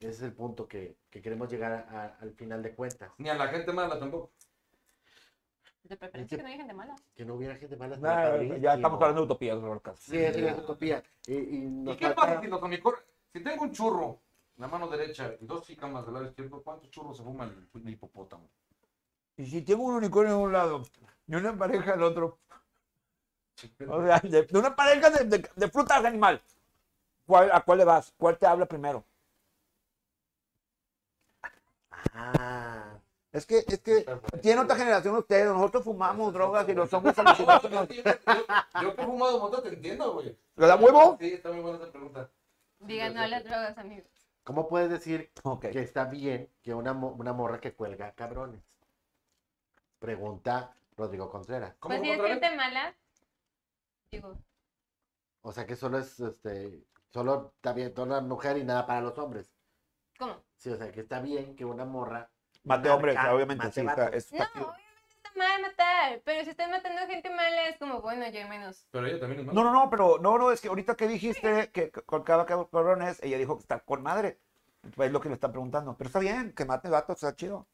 Ese 0.00 0.10
es 0.10 0.22
el 0.22 0.32
punto 0.32 0.68
que, 0.68 0.96
que 1.10 1.20
queremos 1.20 1.50
llegar 1.50 1.72
a- 1.72 2.02
a- 2.02 2.16
al 2.20 2.32
final 2.34 2.62
de 2.62 2.72
cuentas. 2.74 3.10
Ni 3.18 3.28
a 3.28 3.34
la 3.34 3.48
gente 3.48 3.72
mala 3.72 3.98
tampoco. 3.98 4.30
De 5.82 5.96
preferencia 5.96 6.36
que 6.36 6.42
no 6.42 6.48
haya 6.48 6.56
gente 6.58 6.74
mala. 6.74 6.96
Que 7.16 7.24
no 7.24 7.34
hubiera 7.34 7.56
gente 7.56 7.76
mala. 7.76 7.96
Nah, 7.96 8.42
ya 8.58 8.74
estamos 8.74 9.00
hablando 9.00 9.22
de 9.22 9.24
utopías. 9.26 9.58
Sí, 9.98 10.16
es 10.18 10.58
utopía. 10.58 11.02
Y, 11.26 11.32
y 11.34 11.56
¿Y 11.56 11.60
nos 11.66 11.96
qué 11.96 12.06
falta- 12.06 12.20
pasa 12.22 12.40
si 12.40 12.46
los 12.46 12.62
amigos... 12.62 12.94
Si 13.32 13.42
tengo 13.42 13.62
un 13.64 13.72
churro 13.72 14.20
en 14.56 14.62
la 14.62 14.68
mano 14.68 14.88
derecha 14.88 15.34
y 15.40 15.46
dos 15.46 15.66
jícamas 15.66 16.04
del 16.04 16.14
lado 16.14 16.26
izquierdo, 16.26 16.62
¿cuántos 16.62 16.90
churros 16.90 17.16
se 17.16 17.22
fuma 17.22 17.44
el, 17.44 17.68
el 17.74 17.88
hipopótamo? 17.88 18.48
Y 19.36 19.46
si 19.46 19.62
tengo 19.62 19.84
un 19.84 19.94
unicornio 19.94 20.36
de 20.36 20.42
un 20.42 20.52
lado 20.52 20.82
y 21.26 21.34
una 21.34 21.56
pareja 21.56 21.92
del 21.92 22.02
otro, 22.02 22.38
o 23.88 24.04
sea, 24.04 24.18
de, 24.20 24.42
de 24.44 24.58
una 24.58 24.74
pareja 24.74 25.10
de, 25.10 25.24
de, 25.24 25.50
de 25.54 25.68
frutas 25.68 26.04
animal, 26.04 26.40
¿cuál, 27.26 27.50
¿a 27.52 27.60
cuál 27.60 27.78
le 27.78 27.84
vas? 27.84 28.12
¿Cuál 28.16 28.36
te 28.38 28.46
habla 28.46 28.66
primero? 28.66 29.04
Ah, 32.14 32.98
Es 33.32 33.44
que, 33.46 33.58
es 33.66 33.80
que 33.80 34.04
tiene 34.42 34.60
otra 34.60 34.76
generación 34.76 35.14
ustedes, 35.16 35.46
nosotros 35.46 35.84
fumamos 35.84 36.32
drogas 36.32 36.68
y 36.68 36.74
los 36.74 36.92
hombres 36.92 37.18
alucinógenos. 37.18 37.88
Yo, 37.88 38.02
yo- 38.02 38.82
yo 38.82 38.96
que 38.96 39.02
he 39.02 39.04
fumado 39.04 39.38
moto 39.38 39.62
te 39.62 39.68
entiendo, 39.68 40.14
güey. 40.14 40.36
¿Le 40.56 40.66
da 40.66 40.76
huevo? 40.76 41.16
Sí, 41.20 41.34
está 41.34 41.50
muy 41.50 41.60
buena 41.60 41.78
esa 41.78 41.92
pregunta. 41.92 42.30
Digan 42.80 43.14
no 43.14 43.20
a 43.22 43.26
las 43.28 43.44
drogas, 43.44 43.76
amigos. 43.78 44.08
¿Cómo 44.44 44.66
puedes 44.68 44.88
decir 44.88 45.30
que 45.60 45.80
está 45.80 46.04
bien 46.06 46.48
que 46.62 46.72
una, 46.74 46.92
una 46.92 47.32
morra 47.34 47.60
que 47.60 47.74
cuelga 47.74 48.12
cabrones? 48.12 48.62
Pregunta 49.98 50.74
Rodrigo 50.96 51.28
Contreras. 51.30 51.74
¿Cómo 51.78 51.96
Pues 51.96 52.02
si 52.02 52.10
es 52.10 52.22
gente 52.22 52.56
mala, 52.56 52.94
digo, 54.10 54.36
O 55.42 55.52
sea 55.52 55.66
que 55.66 55.76
solo 55.76 55.98
es, 55.98 56.18
este, 56.20 56.82
solo 57.12 57.52
está 57.56 57.72
bien 57.72 57.92
toda 57.92 58.06
la 58.06 58.20
mujer 58.20 58.56
y 58.58 58.64
nada 58.64 58.86
para 58.86 59.00
los 59.02 59.18
hombres. 59.18 59.50
¿cómo? 60.18 60.36
Sí, 60.58 60.70
o 60.70 60.76
sea 60.76 60.90
que 60.90 61.00
está 61.00 61.20
bien 61.20 61.54
que 61.56 61.64
una 61.64 61.84
morra 61.84 62.28
Mate 62.64 62.90
hombres, 62.90 63.16
obviamente, 63.32 63.64
mate 63.64 63.80
sí. 63.80 63.86
Está, 63.86 64.08
es- 64.08 64.32
No, 64.32 64.38
obviamente 64.44 65.14
está 65.16 65.30
mal 65.38 65.62
matar, 65.62 66.20
pero 66.24 66.44
si 66.44 66.50
están 66.50 66.70
matando 66.70 67.06
gente 67.06 67.30
mala 67.30 67.68
es 67.68 67.78
como, 67.78 68.02
bueno, 68.02 68.28
yo 68.28 68.46
menos. 68.48 68.86
Pero 68.90 69.06
ella 69.06 69.20
también 69.20 69.40
es 69.40 69.46
No, 69.46 69.62
mala. 69.62 69.70
no, 69.70 69.84
no, 69.84 69.90
pero 69.90 70.18
no, 70.18 70.36
no, 70.36 70.50
es 70.50 70.60
que 70.60 70.68
ahorita 70.68 70.96
que 70.96 71.06
dijiste 71.08 71.70
que 71.70 71.90
colgaba 71.90 72.44
cabrones, 72.44 73.22
ella 73.22 73.38
dijo 73.38 73.56
que 73.56 73.62
está 73.62 73.80
con 73.80 74.02
madre. 74.02 74.38
Es 74.96 75.12
lo 75.12 75.20
que 75.20 75.28
le 75.28 75.34
están 75.34 75.52
preguntando. 75.52 75.96
Pero 75.96 76.08
está 76.08 76.18
bien, 76.18 76.52
que 76.52 76.64
mate 76.64 76.88
vatos, 76.88 77.16
está 77.22 77.34
chido. 77.34 77.66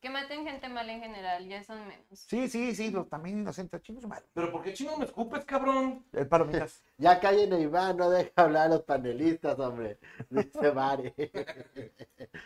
Que 0.00 0.08
maten 0.08 0.46
gente 0.46 0.66
mala 0.70 0.92
en 0.92 1.02
general, 1.02 1.46
ya 1.46 1.62
son 1.62 1.86
menos. 1.86 2.06
Sí, 2.26 2.48
sí, 2.48 2.74
sí, 2.74 2.90
los 2.90 3.06
también 3.10 3.40
inocentes, 3.40 3.82
chingos, 3.82 4.06
madre. 4.06 4.24
¿Pero 4.32 4.50
por 4.50 4.62
qué 4.62 4.72
chino 4.72 4.96
me 4.96 5.04
escupes, 5.04 5.44
cabrón? 5.44 6.06
El 6.12 6.26
palomitas. 6.26 6.82
Ya 6.96 7.20
callen 7.20 7.52
a 7.52 7.58
Iván, 7.58 7.98
no 7.98 8.10
deja 8.10 8.30
hablar 8.36 8.66
a 8.66 8.74
los 8.74 8.82
panelistas, 8.82 9.58
hombre. 9.58 9.98
Dice 10.30 10.70
Vare. 10.70 11.14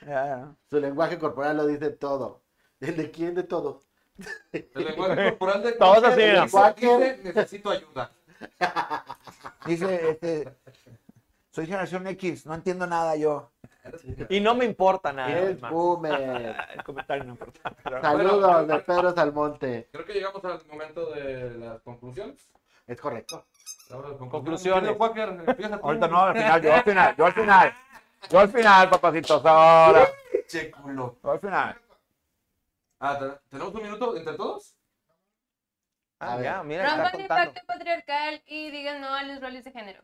Ya. 0.06 0.54
Su 0.68 0.80
lenguaje 0.80 1.18
corporal 1.18 1.56
lo 1.56 1.66
dice 1.66 1.90
todo. 1.90 2.42
¿El 2.80 2.96
de 2.96 3.10
quién 3.10 3.34
de 3.34 3.44
todos? 3.44 3.88
El 4.52 4.68
lenguaje 4.74 5.30
corporal 5.30 5.62
de 5.62 5.72
Todos 5.72 6.04
así, 6.04 6.20
dice, 6.80 7.20
necesito 7.22 7.70
ayuda. 7.70 8.12
Dice, 9.66 10.10
este, 10.10 10.54
soy 11.50 11.66
generación 11.66 12.06
X, 12.08 12.46
no 12.46 12.54
entiendo 12.54 12.86
nada 12.86 13.16
yo. 13.16 13.53
Y 14.28 14.40
no 14.40 14.54
me 14.54 14.64
importa 14.64 15.12
nada. 15.12 15.28
Es 15.38 15.60
boomer. 15.60 16.56
El 16.74 16.82
comentario 16.84 17.24
no 17.24 17.30
importa. 17.32 17.70
pero- 17.82 18.00
Saludos 18.00 18.68
de 18.68 18.78
Pedro 18.80 19.14
Salmonte. 19.14 19.88
Creo 19.92 20.04
que 20.04 20.12
llegamos 20.14 20.44
al 20.44 20.64
momento 20.66 21.10
de 21.12 21.50
las 21.58 21.80
conclusiones. 21.82 22.48
Es 22.86 23.00
correcto. 23.00 23.46
Conclusiones. 24.30 24.96
Ahorita 25.82 26.08
no, 26.08 26.20
al 26.22 26.34
final, 26.36 26.62
yo 26.62 26.74
al 26.74 26.82
final, 26.84 27.16
yo 27.16 27.26
al 27.26 27.32
final. 27.32 27.74
Yo 28.30 28.38
al 28.38 28.48
final, 28.48 28.90
papacitos, 28.90 29.44
ahora. 29.44 30.08
Che 30.48 30.70
culo. 30.70 31.18
Yo 31.22 31.30
al 31.32 31.40
final. 31.40 31.78
Ah, 33.00 33.18
¿te- 33.18 33.48
¿tenemos 33.50 33.74
un 33.74 33.82
minuto 33.82 34.16
entre 34.16 34.34
todos? 34.34 34.74
A 36.20 36.34
Ah, 36.34 36.42
ya, 36.42 36.62
mira, 36.62 36.88
Rompan 36.88 37.20
el 37.20 37.26
pacto 37.28 37.60
patriarcal 37.66 38.42
y 38.46 38.70
digan 38.70 39.00
no 39.00 39.12
a 39.14 39.22
los 39.24 39.40
roles 39.40 39.64
de 39.64 39.72
género. 39.72 40.02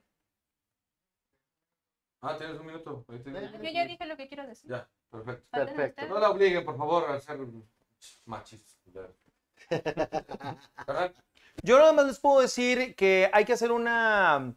Ah, 2.22 2.36
tienes 2.36 2.58
un 2.60 2.66
minuto. 2.66 3.04
Ahí 3.08 3.18
tienes- 3.20 3.50
Yo 3.52 3.70
ya 3.70 3.86
dije 3.86 4.04
lo 4.06 4.16
que 4.16 4.28
quiero 4.28 4.46
decir. 4.46 4.70
Ya, 4.70 4.88
perfecto. 5.10 5.46
Perfecto. 5.50 6.06
No 6.08 6.18
la 6.18 6.30
obliguen, 6.30 6.64
por 6.64 6.76
favor, 6.76 7.10
a 7.10 7.18
ser. 7.20 7.38
¿Verdad? 9.70 11.14
Yo 11.62 11.78
nada 11.78 11.92
más 11.92 12.06
les 12.06 12.18
puedo 12.18 12.40
decir 12.40 12.94
que 12.94 13.30
hay 13.32 13.44
que 13.44 13.52
hacer 13.52 13.72
una, 13.72 14.54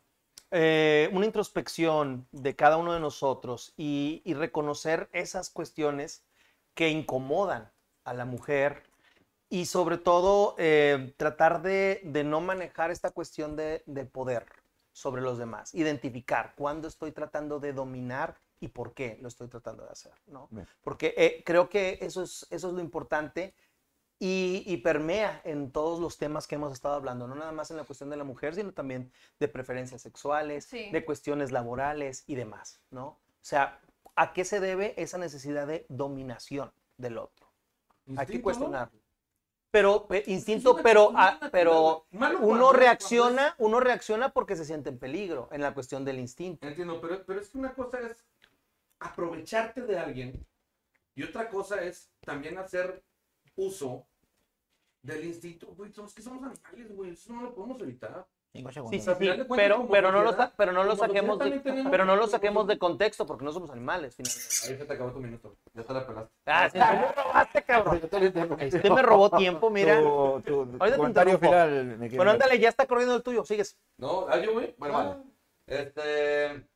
eh, 0.52 1.10
una 1.11 1.26
introspección 1.26 2.27
de 2.31 2.56
cada 2.56 2.77
uno 2.77 2.94
de 2.94 2.99
nosotros 2.99 3.73
y, 3.77 4.22
y 4.26 4.34
reconocer 4.34 5.10
esas 5.11 5.49
cuestiones 5.49 6.23
que 6.73 6.90
incomodan 6.90 7.72
a 8.06 8.14
la 8.14 8.26
mujer 8.26 8.84
y 9.49 9.65
sobre 9.65 9.98
todo 9.98 10.56
eh, 10.57 11.14
tratar 11.18 11.61
de, 11.61 12.02
de 12.03 12.23
no 12.23 12.41
manejar 12.41 12.91
esta 12.91 13.11
cuestión 13.11 13.56
de, 13.56 13.84
de 13.85 14.06
poder 14.06 14.45
sobre 14.94 15.22
los 15.22 15.38
demás. 15.38 15.74
Identificar 15.76 16.53
cuándo 16.56 16.88
estoy 16.88 17.11
tratando 17.11 17.60
de 17.60 17.74
dominar 17.74 18.38
y 18.60 18.70
por 18.70 18.94
qué 18.94 19.18
lo 19.22 19.28
estoy 19.28 19.49
tratando 19.49 19.84
de 19.84 19.90
hacer. 19.90 20.14
¿no? 20.28 20.48
Bien. 20.52 20.65
Porque 20.84 21.14
eh, 21.18 21.44
creo 21.45 21.68
que 21.68 21.98
eso 22.02 22.24
es, 22.24 22.48
eso 22.49 22.68
es 22.70 22.74
lo 22.74 22.80
importante 22.80 23.53
y, 24.20 24.64
y 24.65 24.78
permea 24.78 25.41
en 25.44 25.72
todos 25.72 25.99
los 25.99 26.18
temas 26.18 26.48
que 26.48 26.56
hemos 26.56 26.72
estado 26.72 26.95
hablando, 26.95 27.28
no 27.28 27.36
nada 27.36 27.52
más 27.52 27.72
en 27.72 27.78
la 27.78 27.84
cuestión 27.84 28.10
de 28.10 28.15
la 28.15 28.24
mujer, 28.24 28.56
sino 28.56 28.72
también 28.72 29.11
de 29.40 29.48
preferencias 29.49 30.02
sexuales, 30.02 30.65
Sí. 30.65 30.90
de 30.91 31.03
cuestiones 31.03 31.52
laborales 31.52 32.24
y 32.28 32.36
demás, 32.36 32.80
¿no? 32.90 33.06
O 33.07 33.20
sea, 33.41 33.82
¿a 34.15 34.32
qué 34.32 34.45
se 34.45 34.61
debe 34.61 34.94
esa 35.02 35.18
necesidad 35.18 35.68
de 35.68 35.86
dominación 35.90 36.72
del 36.98 37.18
otro? 37.18 37.48
Hay 38.15 38.28
que 38.28 38.41
cuestionarlo. 38.41 38.98
Pero, 39.74 40.06
pe- 40.06 40.24
instinto, 40.28 40.76
pero, 40.84 41.12
ah, 41.16 41.40
pero 41.52 42.06
uno 42.41 42.72
reacciona, 42.74 43.56
uno 43.58 43.80
reacciona 43.80 44.30
porque 44.32 44.56
se 44.56 44.66
siente 44.66 44.90
en 44.90 45.00
peligro 45.00 45.50
en 45.52 45.62
la 45.62 45.74
cuestión 45.74 46.06
del 46.06 46.20
instinto. 46.20 46.68
Entiendo, 46.68 47.02
pero, 47.02 47.26
pero 47.26 47.40
es 47.41 47.50
que 47.50 47.58
una 47.58 47.74
cosa 47.74 48.00
es 48.02 48.24
aprovecharte 49.00 49.82
de 49.82 49.98
alguien 49.98 50.45
y 51.16 51.24
otra 51.24 51.50
cosa 51.50 51.82
es 51.82 52.12
también 52.24 52.60
hacer 52.60 53.04
uso 53.56 54.06
del 55.02 55.26
instinto. 55.26 55.66
Güey, 55.76 55.91
somos 55.91 56.14
que 56.14 56.22
somos 56.22 56.44
animales, 56.44 56.95
güey, 56.95 57.10
eso 57.14 57.34
no 57.34 57.41
lo 57.41 57.56
podemos 57.56 57.82
evitar. 57.82 58.28
Cinco 58.55 58.69
Sí, 58.69 58.99
segundos. 58.99 59.17
sí, 59.17 59.43
pero, 59.55 59.88
pero 59.89 60.11
no 60.11 60.21
lo, 60.21 60.35
pero 60.55 60.71
no 60.71 60.84
lo 60.84 60.95
saquemos 60.95 61.39
de, 61.39 61.59
pero 61.89 62.05
no 62.05 62.15
lo 62.15 62.27
saquemos 62.27 62.67
de 62.67 62.77
contexto 62.77 63.25
porque 63.25 63.43
no 63.43 63.51
somos 63.51 63.71
animales, 63.71 64.15
finalmente. 64.15 64.47
Ahí 64.67 64.77
se 64.77 64.85
te 64.85 64.93
acabó 64.93 65.11
tu 65.11 65.19
minuto, 65.19 65.55
ya 65.73 65.84
te 65.84 65.91
la 65.93 66.05
pelaste. 66.05 66.31
Ah, 66.45 66.69
sí, 66.69 66.77
me 66.77 67.11
robaste, 67.23 67.63
cabrón. 67.63 68.01
Este 68.59 68.89
me 68.91 69.01
robó 69.01 69.31
tiempo, 69.31 69.71
mira. 69.71 69.99
Tu, 69.99 70.41
tu- 70.45 70.77
comentario 70.95 71.39
final. 71.39 71.97
Bueno, 72.15 72.30
ándale, 72.31 72.59
ya 72.59 72.69
está 72.69 72.85
corriendo 72.85 73.15
el 73.15 73.23
tuyo, 73.23 73.43
sigues. 73.43 73.75
No, 73.97 74.27
¿ah, 74.30 74.38
yo, 74.38 74.53
güey? 74.53 74.75
Bueno, 74.77 74.93
vale. 74.93 75.15
Este. 75.65 76.67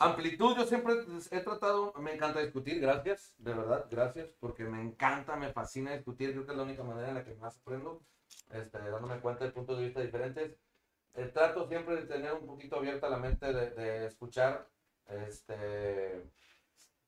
Amplitud, 0.00 0.54
yo 0.56 0.64
siempre 0.66 0.94
he 1.30 1.40
tratado, 1.40 1.92
me 1.98 2.12
encanta 2.14 2.40
discutir, 2.40 2.78
gracias, 2.80 3.34
de 3.38 3.52
verdad, 3.54 3.86
gracias, 3.90 4.28
porque 4.38 4.62
me 4.64 4.80
encanta, 4.80 5.34
me 5.34 5.50
fascina 5.52 5.92
discutir, 5.92 6.30
creo 6.32 6.44
que 6.46 6.52
es 6.52 6.56
la 6.56 6.62
única 6.62 6.84
manera 6.84 7.08
en 7.08 7.14
la 7.16 7.24
que 7.24 7.34
más 7.34 7.56
aprendo, 7.58 8.00
este, 8.52 8.78
dándome 8.78 9.20
cuenta 9.20 9.44
de 9.44 9.52
puntos 9.52 9.78
de 9.78 9.84
vista 9.84 10.00
diferentes. 10.00 10.56
Eh, 11.14 11.30
trato 11.32 11.66
siempre 11.68 11.96
de 11.96 12.06
tener 12.06 12.32
un 12.34 12.46
poquito 12.46 12.76
abierta 12.76 13.08
la 13.08 13.18
mente 13.18 13.52
de, 13.52 13.70
de 13.70 14.06
escuchar, 14.06 14.68
este, 15.08 16.22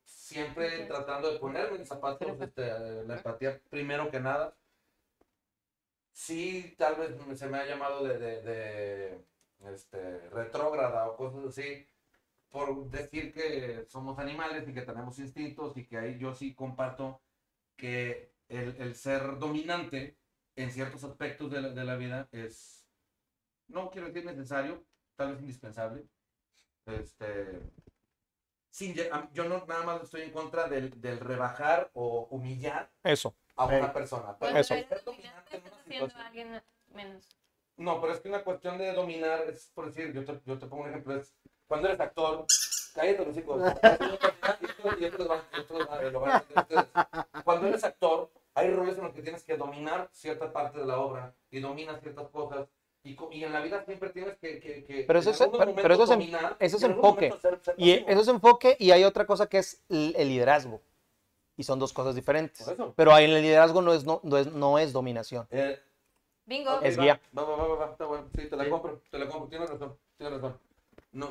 siempre 0.04 0.86
tratando 0.86 1.32
de 1.32 1.38
ponerme 1.38 1.78
en 1.78 1.86
zapatos, 1.86 2.40
este, 2.40 3.04
la 3.04 3.16
empatía 3.16 3.60
primero 3.70 4.10
que 4.10 4.20
nada. 4.20 4.54
Sí, 6.12 6.74
tal 6.78 6.96
vez 6.96 7.38
se 7.38 7.48
me 7.48 7.58
ha 7.58 7.66
llamado 7.66 8.04
de, 8.04 8.18
de, 8.18 8.42
de, 8.42 9.24
este, 9.72 10.28
retrógrada 10.30 11.08
o 11.08 11.16
cosas 11.16 11.46
así, 11.46 11.86
por 12.50 12.90
decir 12.90 13.32
que 13.32 13.84
somos 13.88 14.18
animales 14.18 14.68
y 14.68 14.74
que 14.74 14.82
tenemos 14.82 15.18
instintos 15.18 15.76
y 15.76 15.86
que 15.86 15.98
ahí 15.98 16.18
yo 16.18 16.34
sí 16.34 16.54
comparto 16.54 17.20
que 17.76 18.32
el, 18.48 18.76
el 18.78 18.94
ser 18.96 19.38
dominante 19.38 20.16
en 20.56 20.70
ciertos 20.70 21.04
aspectos 21.04 21.50
de 21.50 21.62
la, 21.62 21.68
de 21.70 21.84
la 21.84 21.96
vida 21.96 22.28
es, 22.32 22.86
no 23.68 23.90
quiero 23.90 24.08
decir 24.08 24.24
necesario, 24.24 24.84
tal 25.16 25.32
vez 25.32 25.40
indispensable. 25.40 26.06
Este, 26.86 27.60
sin 28.70 28.94
yo 29.32 29.44
no 29.44 29.64
nada 29.66 29.84
más 29.84 30.02
estoy 30.02 30.22
en 30.22 30.32
contra 30.32 30.68
del, 30.68 31.00
del 31.00 31.20
rebajar 31.20 31.90
o 31.94 32.26
humillar 32.30 32.90
Eso. 33.02 33.34
a 33.56 33.66
una 33.66 33.78
Ey. 33.86 33.92
persona. 33.92 34.36
Pero 34.38 34.56
Eso. 34.56 34.74
estás 34.74 35.02
a 36.16 36.26
alguien 36.26 36.62
menos. 36.94 37.28
No, 37.76 38.00
pero 38.00 38.12
es 38.12 38.20
que 38.20 38.28
una 38.28 38.44
cuestión 38.44 38.78
de 38.78 38.92
dominar 38.92 39.42
es, 39.48 39.70
por 39.74 39.86
decir, 39.86 40.12
yo 40.12 40.24
te, 40.24 40.40
yo 40.44 40.58
te 40.58 40.66
pongo 40.66 40.84
un 40.84 40.90
ejemplo, 40.90 41.16
es 41.16 41.34
cuando 41.66 41.88
eres 41.88 42.00
actor, 42.00 42.44
cállate 42.94 43.24
los 43.24 43.36
hijos. 43.36 43.62
Cuando 47.44 47.66
eres 47.68 47.84
actor, 47.84 48.30
hay 48.54 48.70
roles 48.70 48.98
en 48.98 49.04
los 49.04 49.14
que 49.14 49.19
tienes 49.30 49.44
que 49.44 49.56
dominar 49.56 50.08
cierta 50.12 50.52
parte 50.52 50.78
de 50.80 50.86
la 50.86 50.98
obra 50.98 51.32
y 51.50 51.60
dominas 51.60 52.00
ciertas 52.02 52.28
cosas. 52.30 52.66
Y, 53.02 53.16
en 53.44 53.52
la 53.52 53.60
vida 53.60 53.82
siempre 53.84 54.10
tienes 54.10 54.36
que. 54.38 54.60
que, 54.60 54.84
que 54.84 55.04
Pero 55.06 55.18
eso 55.20 55.30
en 55.30 55.34
es- 55.34 55.74
pero- 55.76 55.94
eso 55.94 56.02
es 56.04 56.10
dominar 56.10 56.56
eso 56.58 56.76
es 56.76 56.82
enfoque. 56.82 57.28
momentos 57.28 57.40
ser- 57.40 57.60
ser 57.62 57.74
Y 57.78 57.92
eso 57.92 58.20
es 58.20 58.28
enfoque 58.28 58.76
y 58.78 58.90
hay 58.90 59.04
otra 59.04 59.24
cosa 59.24 59.46
que 59.48 59.58
es 59.58 59.82
el 59.88 60.14
el 60.18 60.28
liderazgo. 60.28 60.80
Y 61.56 61.62
son 61.62 61.78
dos 61.78 61.92
cosas 61.92 62.14
diferentes. 62.14 62.70
Pero 62.96 63.12
ahí 63.14 63.24
en 63.26 63.30
el 63.32 63.42
liderazgo 63.42 63.80
no 63.82 63.92
es, 63.94 64.04
no, 64.04 64.20
no 64.22 64.36
es, 64.38 64.50
no 64.52 64.78
es 64.78 64.92
dominación. 64.92 65.46
Eh, 65.50 65.78
Bingo. 66.46 66.80
Es 66.82 66.98
va, 66.98 67.02
guía. 67.02 67.20
Va, 67.36 67.44
va, 67.44 67.56
va, 67.56 67.66
va, 67.68 67.74
va, 67.86 67.90
está 67.92 68.06
bueno. 68.06 68.26
Sí, 68.36 68.46
te 68.48 68.56
la 68.56 68.64
Sí. 68.64 68.70
compro, 68.70 69.00
te 69.10 69.18
la 69.18 69.26
compro. 69.28 69.48
Tienes 69.48 69.70
razón, 69.70 69.96
tienes 70.18 70.40
razón. 70.40 70.58
No, 71.12 71.30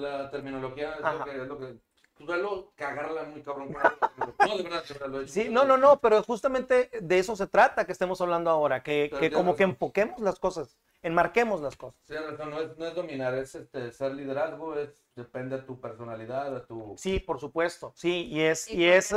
la 0.00 0.30
terminología 0.30 0.94
es 0.94 1.00
lo 1.00 1.24
que. 1.24 1.30
Es 1.42 1.48
lo 1.48 1.58
que 1.58 1.76
suelo 2.18 2.72
cagarla 2.76 3.24
muy 3.24 3.42
cabrón. 3.42 3.74
No, 4.46 4.56
de 4.58 4.62
verdad, 4.62 4.84
de 4.84 4.94
verdad 4.94 5.08
lo 5.08 5.20
he 5.20 5.22
hecho. 5.24 5.32
Sí, 5.32 5.48
no, 5.48 5.64
no, 5.64 5.76
no, 5.78 6.00
pero 6.00 6.22
justamente 6.22 6.90
de 7.00 7.18
eso 7.18 7.34
se 7.34 7.46
trata 7.46 7.84
que 7.86 7.92
estemos 7.92 8.20
hablando 8.20 8.50
ahora, 8.50 8.82
que, 8.82 9.10
como 9.34 9.56
que 9.56 9.62
enfoquemos 9.64 10.20
las 10.20 10.38
cosas, 10.38 10.76
enmarquemos 11.02 11.60
las 11.62 11.76
cosas. 11.76 11.98
Razón, 12.08 12.50
no 12.50 12.60
es, 12.60 12.76
no 12.76 12.86
es 12.86 12.94
dominar, 12.94 13.34
es 13.34 13.54
este, 13.54 13.90
ser 13.92 14.12
liderazgo, 14.14 14.78
es, 14.78 15.02
depende 15.16 15.56
de 15.56 15.62
tu 15.62 15.80
personalidad, 15.80 16.50
de 16.52 16.60
tu... 16.60 16.94
Sí, 16.98 17.20
por 17.20 17.40
supuesto, 17.40 17.92
sí, 17.96 18.26
y 18.26 18.42
es, 18.42 18.68
Y 18.68 18.82
y 18.82 18.84
es 18.84 19.10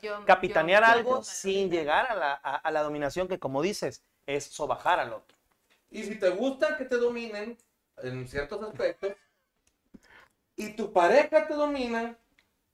yo- 0.00 0.24
capitanear 0.24 0.82
yo- 0.82 0.88
yo- 0.88 0.94
algo 0.98 1.16
yo- 1.16 1.22
sin 1.24 1.70
llegar 1.70 2.10
a 2.10 2.14
la, 2.14 2.32
a- 2.42 2.56
a 2.56 2.70
la 2.70 2.82
dominación 2.82 3.26
que 3.28 3.38
como 3.38 3.60
dices, 3.62 4.04
es 4.26 4.44
sobajar 4.44 5.00
al 5.00 5.12
otro. 5.12 5.36
Y 5.90 6.04
si 6.04 6.18
te 6.18 6.28
gusta 6.30 6.76
que 6.76 6.84
te 6.84 6.96
dominen 6.96 7.56
en 8.02 8.28
ciertos 8.28 8.62
aspectos, 8.62 9.12
y 10.56 10.70
tu 10.74 10.92
pareja 10.92 11.46
te 11.46 11.54
domina, 11.54 12.16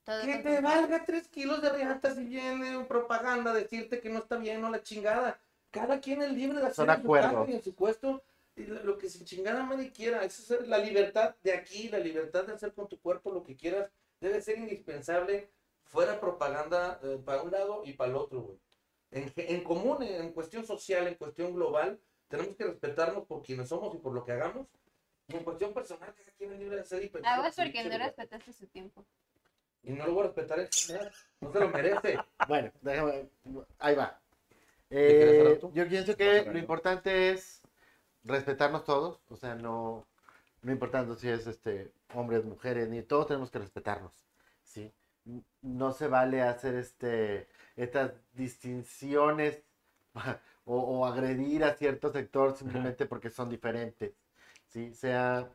que 0.05 0.39
te 0.39 0.61
valga 0.61 1.05
tres 1.05 1.29
kilos 1.29 1.63
de 1.63 1.71
riata 1.71 2.15
si 2.15 2.25
viene 2.25 2.85
propaganda 2.85 3.53
a 3.53 3.55
decirte 3.55 4.01
que 4.01 4.11
no 4.11 4.19
está 4.19 4.37
bien 4.37 4.63
o 4.65 4.71
la 4.71 4.83
chingada. 4.83 5.41
Cada 5.71 6.01
quien 6.01 6.23
es 6.23 6.33
libre 6.33 6.61
de 6.61 6.67
hacer 6.67 7.03
su 7.03 7.17
y 7.49 7.53
en 7.53 7.63
su 7.63 7.75
puesto 7.75 8.23
y 8.57 8.65
lo 8.67 8.97
que 8.99 9.09
sin 9.09 9.25
chingada 9.25 9.65
madre 9.65 9.91
quiera. 9.91 10.25
Esa 10.25 10.55
es 10.57 10.69
la 10.69 10.79
libertad 10.79 11.35
de 11.43 11.53
aquí, 11.53 11.89
la 11.89 11.99
libertad 11.99 12.45
de 12.45 12.53
hacer 12.53 12.73
con 12.73 12.89
tu 12.89 13.01
cuerpo 13.01 13.33
lo 13.33 13.43
que 13.43 13.57
quieras. 13.57 13.91
Debe 14.21 14.41
ser 14.41 14.59
indispensable 14.59 15.51
fuera 15.85 16.21
propaganda 16.21 17.01
eh, 17.03 17.21
para 17.25 17.43
un 17.43 17.51
lado 17.51 17.83
y 17.85 17.95
para 17.95 18.11
el 18.11 18.17
otro, 18.17 18.43
güey. 18.43 18.59
En, 19.11 19.33
en 19.37 19.65
común, 19.65 20.03
en 20.03 20.33
cuestión 20.33 20.67
social, 20.67 21.07
en 21.07 21.15
cuestión 21.15 21.55
global, 21.55 22.01
tenemos 22.29 22.57
que 22.57 22.65
respetarnos 22.65 23.27
por 23.27 23.43
quienes 23.43 23.69
somos 23.69 23.95
y 23.95 23.99
por 23.99 24.13
lo 24.13 24.25
que 24.25 24.33
hagamos. 24.33 24.67
Y 25.29 25.37
en 25.37 25.45
cuestión 25.45 25.73
personal, 25.73 26.15
cada 26.15 26.31
quien 26.37 26.53
es 26.53 26.59
libre 26.59 26.77
de 26.77 26.83
hacer 26.83 27.03
y 27.03 27.09
pensar. 27.09 27.37
Que 27.37 27.63
porque 27.63 27.85
no 27.85 27.99
respetaste 27.99 28.53
su 28.53 28.67
tiempo. 28.67 29.05
Y 29.85 29.93
no 29.93 30.06
lo 30.06 30.15
voy 30.15 30.24
a 30.24 30.27
respetar 30.28 30.61
en 30.61 30.69
general. 30.73 31.12
No 31.40 31.52
se 31.52 31.61
lo 31.61 31.69
merece. 31.69 32.19
Bueno, 32.48 32.73
déjame, 32.81 33.28
ahí 33.78 33.94
va. 33.94 34.19
quieres 34.89 35.20
Eh, 35.31 35.40
hablar 35.40 35.59
tú? 35.59 35.73
yo 35.74 35.89
pienso 35.89 36.16
que 36.16 36.44
lo 36.44 36.59
importante 36.59 37.31
es 37.31 37.61
respetarnos 38.23 38.85
todos, 38.85 39.20
o 39.28 39.36
sea, 39.36 39.55
no, 39.55 40.06
no 40.62 40.73
importando 40.73 41.15
si 41.15 41.28
es 41.28 41.47
este 41.47 41.93
hombres, 42.15 42.44
mujeres, 42.44 42.89
ni 42.89 43.02
todos 43.02 43.27
tenemos 43.27 43.51
que 43.51 43.59
respetarnos, 43.59 44.12
¿sí? 44.62 44.93
No 45.62 45.93
se 45.93 46.09
vale 46.09 46.43
hacer 46.43 46.74
este 46.74 47.48
estas 47.77 48.12
distinciones 48.32 49.62
o, 50.65 50.78
o 50.78 51.06
agredir 51.06 51.65
a 51.65 51.74
cierto 51.74 52.11
sector 52.11 52.56
simplemente 52.56 53.06
porque 53.06 53.31
son 53.31 53.51
diferentes, 53.51 54.12
¿sí? 54.69 54.94
Sea 54.94 55.51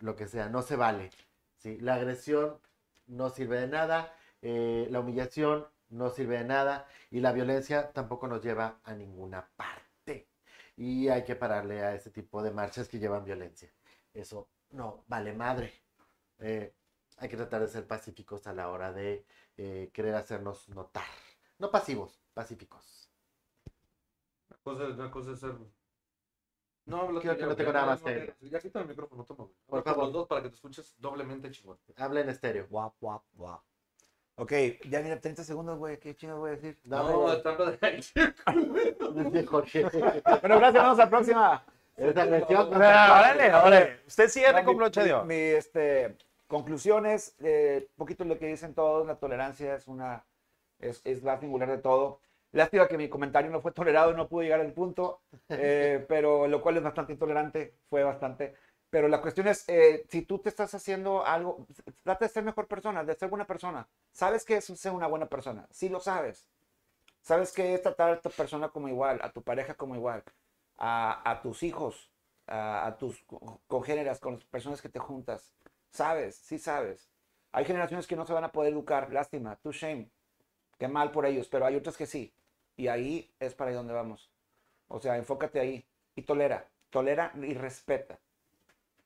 lo 0.00 0.16
que 0.16 0.26
sea, 0.28 0.48
no 0.48 0.62
se 0.62 0.76
vale, 0.76 1.10
¿sí? 1.56 1.78
La 1.80 1.94
agresión 1.94 2.58
no 3.06 3.30
sirve 3.30 3.60
de 3.60 3.68
nada, 3.68 4.16
eh, 4.42 4.86
la 4.90 5.00
humillación 5.00 5.66
no 5.90 6.10
sirve 6.10 6.38
de 6.38 6.44
nada 6.44 6.86
y 7.10 7.20
la 7.20 7.32
violencia 7.32 7.92
tampoco 7.92 8.26
nos 8.28 8.42
lleva 8.42 8.80
a 8.84 8.94
ninguna 8.94 9.48
parte. 9.56 10.28
Y 10.76 11.08
hay 11.08 11.24
que 11.24 11.36
pararle 11.36 11.82
a 11.82 11.94
ese 11.94 12.10
tipo 12.10 12.42
de 12.42 12.50
marchas 12.50 12.88
que 12.88 12.98
llevan 12.98 13.24
violencia. 13.24 13.72
Eso 14.12 14.48
no 14.70 15.04
vale 15.08 15.32
madre. 15.32 15.72
Eh, 16.38 16.74
hay 17.18 17.28
que 17.28 17.36
tratar 17.36 17.60
de 17.60 17.68
ser 17.68 17.86
pacíficos 17.86 18.46
a 18.46 18.52
la 18.52 18.68
hora 18.70 18.92
de 18.92 19.24
eh, 19.56 19.90
querer 19.92 20.14
hacernos 20.16 20.68
notar. 20.68 21.04
No 21.58 21.70
pasivos, 21.70 22.20
pacíficos. 22.34 23.08
Una 24.48 24.58
cosa, 24.62 24.84
una 24.88 25.10
cosa 25.10 25.32
es 25.32 25.40
ser. 25.40 25.56
No, 26.86 27.00
habla 27.02 27.20
tú, 27.20 27.28
que 27.36 27.46
no 27.46 27.56
tengo 27.56 27.70
ya, 27.70 27.72
nada 27.72 27.86
más 27.86 28.02
que- 28.02 28.34
Ya 28.42 28.60
quita 28.60 28.80
el 28.80 28.88
micrófono, 28.88 29.24
toma. 29.24 29.48
Por 29.66 29.78
Habla 29.78 29.92
favor. 29.92 30.04
los 30.04 30.12
dos 30.12 30.26
para 30.28 30.42
que 30.42 30.48
te 30.50 30.54
escuches 30.56 30.94
doblemente 30.98 31.50
chingón. 31.50 31.78
Habla 31.96 32.20
en 32.20 32.28
estéreo. 32.28 32.66
Guap, 32.68 32.94
guap, 33.00 33.22
guap. 33.34 33.60
Ok, 34.36 34.52
ya 34.90 35.00
mira, 35.00 35.18
30 35.20 35.44
segundos, 35.44 35.78
güey. 35.78 35.98
¿Qué 35.98 36.14
chingados 36.14 36.40
voy 36.40 36.50
a 36.50 36.54
decir? 36.54 36.76
Dame- 36.84 37.10
No, 37.12 37.28
hablando 37.28 37.66
de 39.30 39.46
Jorge. 39.46 39.82
Bueno, 39.84 40.58
gracias, 40.58 40.82
vamos 40.82 40.98
a 40.98 41.04
la 41.04 41.10
próxima. 41.10 41.64
Agresión 41.96 42.70
no 42.70 42.76
se 42.76 42.76
Órale, 42.76 43.54
órale. 43.54 44.00
Usted 44.06 44.28
cierre 44.28 44.60
No, 44.60 44.66
con 44.66 44.76
broche 44.76 45.00
de 45.00 45.06
mi- 45.06 45.12
oro. 45.12 45.24
Mi, 45.24 45.34
este, 45.34 46.16
conclusiones, 46.48 47.36
eh, 47.38 47.88
poquito 47.96 48.24
lo 48.24 48.36
que 48.38 48.46
dicen 48.48 48.74
todos, 48.74 49.06
la 49.06 49.14
tolerancia 49.16 49.76
es 49.76 49.86
una, 49.86 50.24
es, 50.80 51.00
es 51.04 51.22
la 51.22 51.38
singular 51.38 51.70
de 51.70 51.78
todo. 51.78 52.20
Lástima 52.54 52.88
que 52.88 52.98
mi 52.98 53.08
comentario 53.10 53.50
no 53.50 53.60
fue 53.62 53.72
tolerado 53.72 54.12
y 54.12 54.16
no 54.16 54.28
pude 54.28 54.44
llegar 54.46 54.60
al 54.60 54.72
punto, 54.72 55.22
eh, 55.54 56.04
pero 56.08 56.46
lo 56.48 56.62
cual 56.62 56.76
es 56.78 56.82
bastante 56.84 57.12
intolerante, 57.14 57.76
fue 57.90 58.04
bastante. 58.04 58.54
Pero 58.90 59.08
la 59.08 59.20
cuestión 59.20 59.48
es, 59.48 59.68
eh, 59.68 60.06
si 60.08 60.22
tú 60.22 60.38
te 60.40 60.50
estás 60.50 60.74
haciendo 60.74 61.26
algo, 61.26 61.66
trata 62.04 62.26
de 62.26 62.30
ser 62.32 62.44
mejor 62.44 62.68
persona, 62.68 63.04
de 63.04 63.14
ser 63.16 63.28
buena 63.28 63.46
persona. 63.46 63.88
Sabes 64.12 64.44
que 64.44 64.56
es 64.58 64.66
ser 64.66 64.92
una 64.92 65.08
buena 65.08 65.28
persona, 65.28 65.68
sí 65.72 65.88
lo 65.88 66.00
sabes. 66.00 66.48
Sabes 67.22 67.52
que 67.52 67.74
es 67.74 67.82
tratar 67.82 68.10
a 68.12 68.20
tu 68.20 68.30
persona 68.30 68.68
como 68.70 68.88
igual, 68.88 69.20
a 69.22 69.32
tu 69.32 69.42
pareja 69.42 69.74
como 69.74 69.94
igual, 69.96 70.22
a, 70.78 71.30
a 71.30 71.42
tus 71.42 71.62
hijos, 71.62 72.10
a, 72.46 72.86
a 72.86 72.96
tus 72.98 73.22
co- 73.24 73.60
congéneras, 73.66 74.20
con 74.20 74.34
las 74.34 74.44
personas 74.44 74.82
que 74.82 74.88
te 74.90 74.98
juntas. 75.00 75.54
Sabes, 75.90 76.36
sí 76.36 76.58
sabes. 76.58 77.10
Hay 77.52 77.64
generaciones 77.64 78.06
que 78.06 78.16
no 78.16 78.26
se 78.26 78.32
van 78.34 78.44
a 78.44 78.52
poder 78.52 78.72
educar, 78.72 79.12
lástima, 79.12 79.56
too 79.56 79.72
shame. 79.72 80.10
Qué 80.78 80.88
mal 80.88 81.10
por 81.12 81.26
ellos, 81.26 81.48
pero 81.48 81.66
hay 81.66 81.76
otras 81.76 81.96
que 81.96 82.06
sí. 82.06 82.34
Y 82.76 82.88
ahí 82.88 83.32
es 83.38 83.54
para 83.54 83.70
ahí 83.70 83.76
donde 83.76 83.94
vamos. 83.94 84.30
O 84.88 85.00
sea, 85.00 85.16
enfócate 85.16 85.60
ahí 85.60 85.86
y 86.14 86.22
tolera, 86.22 86.68
tolera 86.90 87.32
y 87.36 87.54
respeta. 87.54 88.18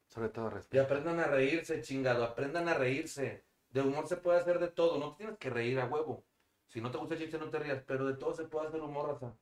Sobre 0.08 0.30
todo 0.30 0.46
Y 0.48 0.54
respeto. 0.54 0.82
aprendan 0.84 1.20
a 1.20 1.26
reírse, 1.26 1.80
chingado. 1.82 2.24
Aprendan 2.24 2.68
a 2.68 2.74
reírse. 2.74 3.44
De 3.70 3.82
humor 3.82 4.06
se 4.08 4.16
puede 4.16 4.38
hacer 4.40 4.58
de 4.58 4.68
todo. 4.68 4.98
No 4.98 5.10
te 5.12 5.18
tienes 5.18 5.38
que 5.38 5.50
reír 5.50 5.78
a 5.80 5.84
huevo. 5.86 6.24
Si 6.66 6.80
no 6.80 6.90
te 6.90 6.98
gusta 6.98 7.14
el 7.14 7.20
chiste, 7.20 7.38
no 7.38 7.50
te 7.50 7.58
rías. 7.58 7.82
Pero 7.86 8.06
de 8.06 8.14
todo 8.14 8.32
se 8.34 8.44
puede 8.44 8.68
hacer 8.68 8.80
humor, 8.80 9.08
raza. 9.12 9.34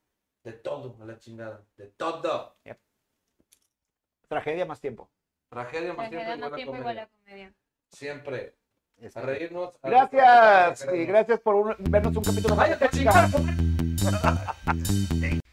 De 0.42 0.52
todo, 0.52 0.96
a 1.00 1.04
la 1.06 1.18
chingada. 1.18 1.64
De 1.76 1.86
todo. 1.88 2.56
Tragedia 4.28 4.66
más 4.66 4.80
tiempo. 4.80 5.08
Tragedia 5.48 5.92
más 5.94 6.10
Tragedia 6.10 6.34
igual 6.36 6.52
a 6.52 6.56
tiempo 6.56 6.76
igual 6.76 6.98
a 6.98 7.06
comedia. 7.08 7.54
Siempre. 7.90 8.54
Es 8.98 9.16
A 9.16 9.20
reírnos. 9.22 9.74
a- 9.82 9.88
Gracias 9.88 10.86
y 10.92 11.04
gracias 11.04 11.40
por 11.40 11.54
un- 11.54 11.76
vernos 11.90 12.16
un 12.16 12.24
capítulo 12.24 12.56
más. 12.56 12.70
Thank 14.66 15.34
you. 15.34 15.45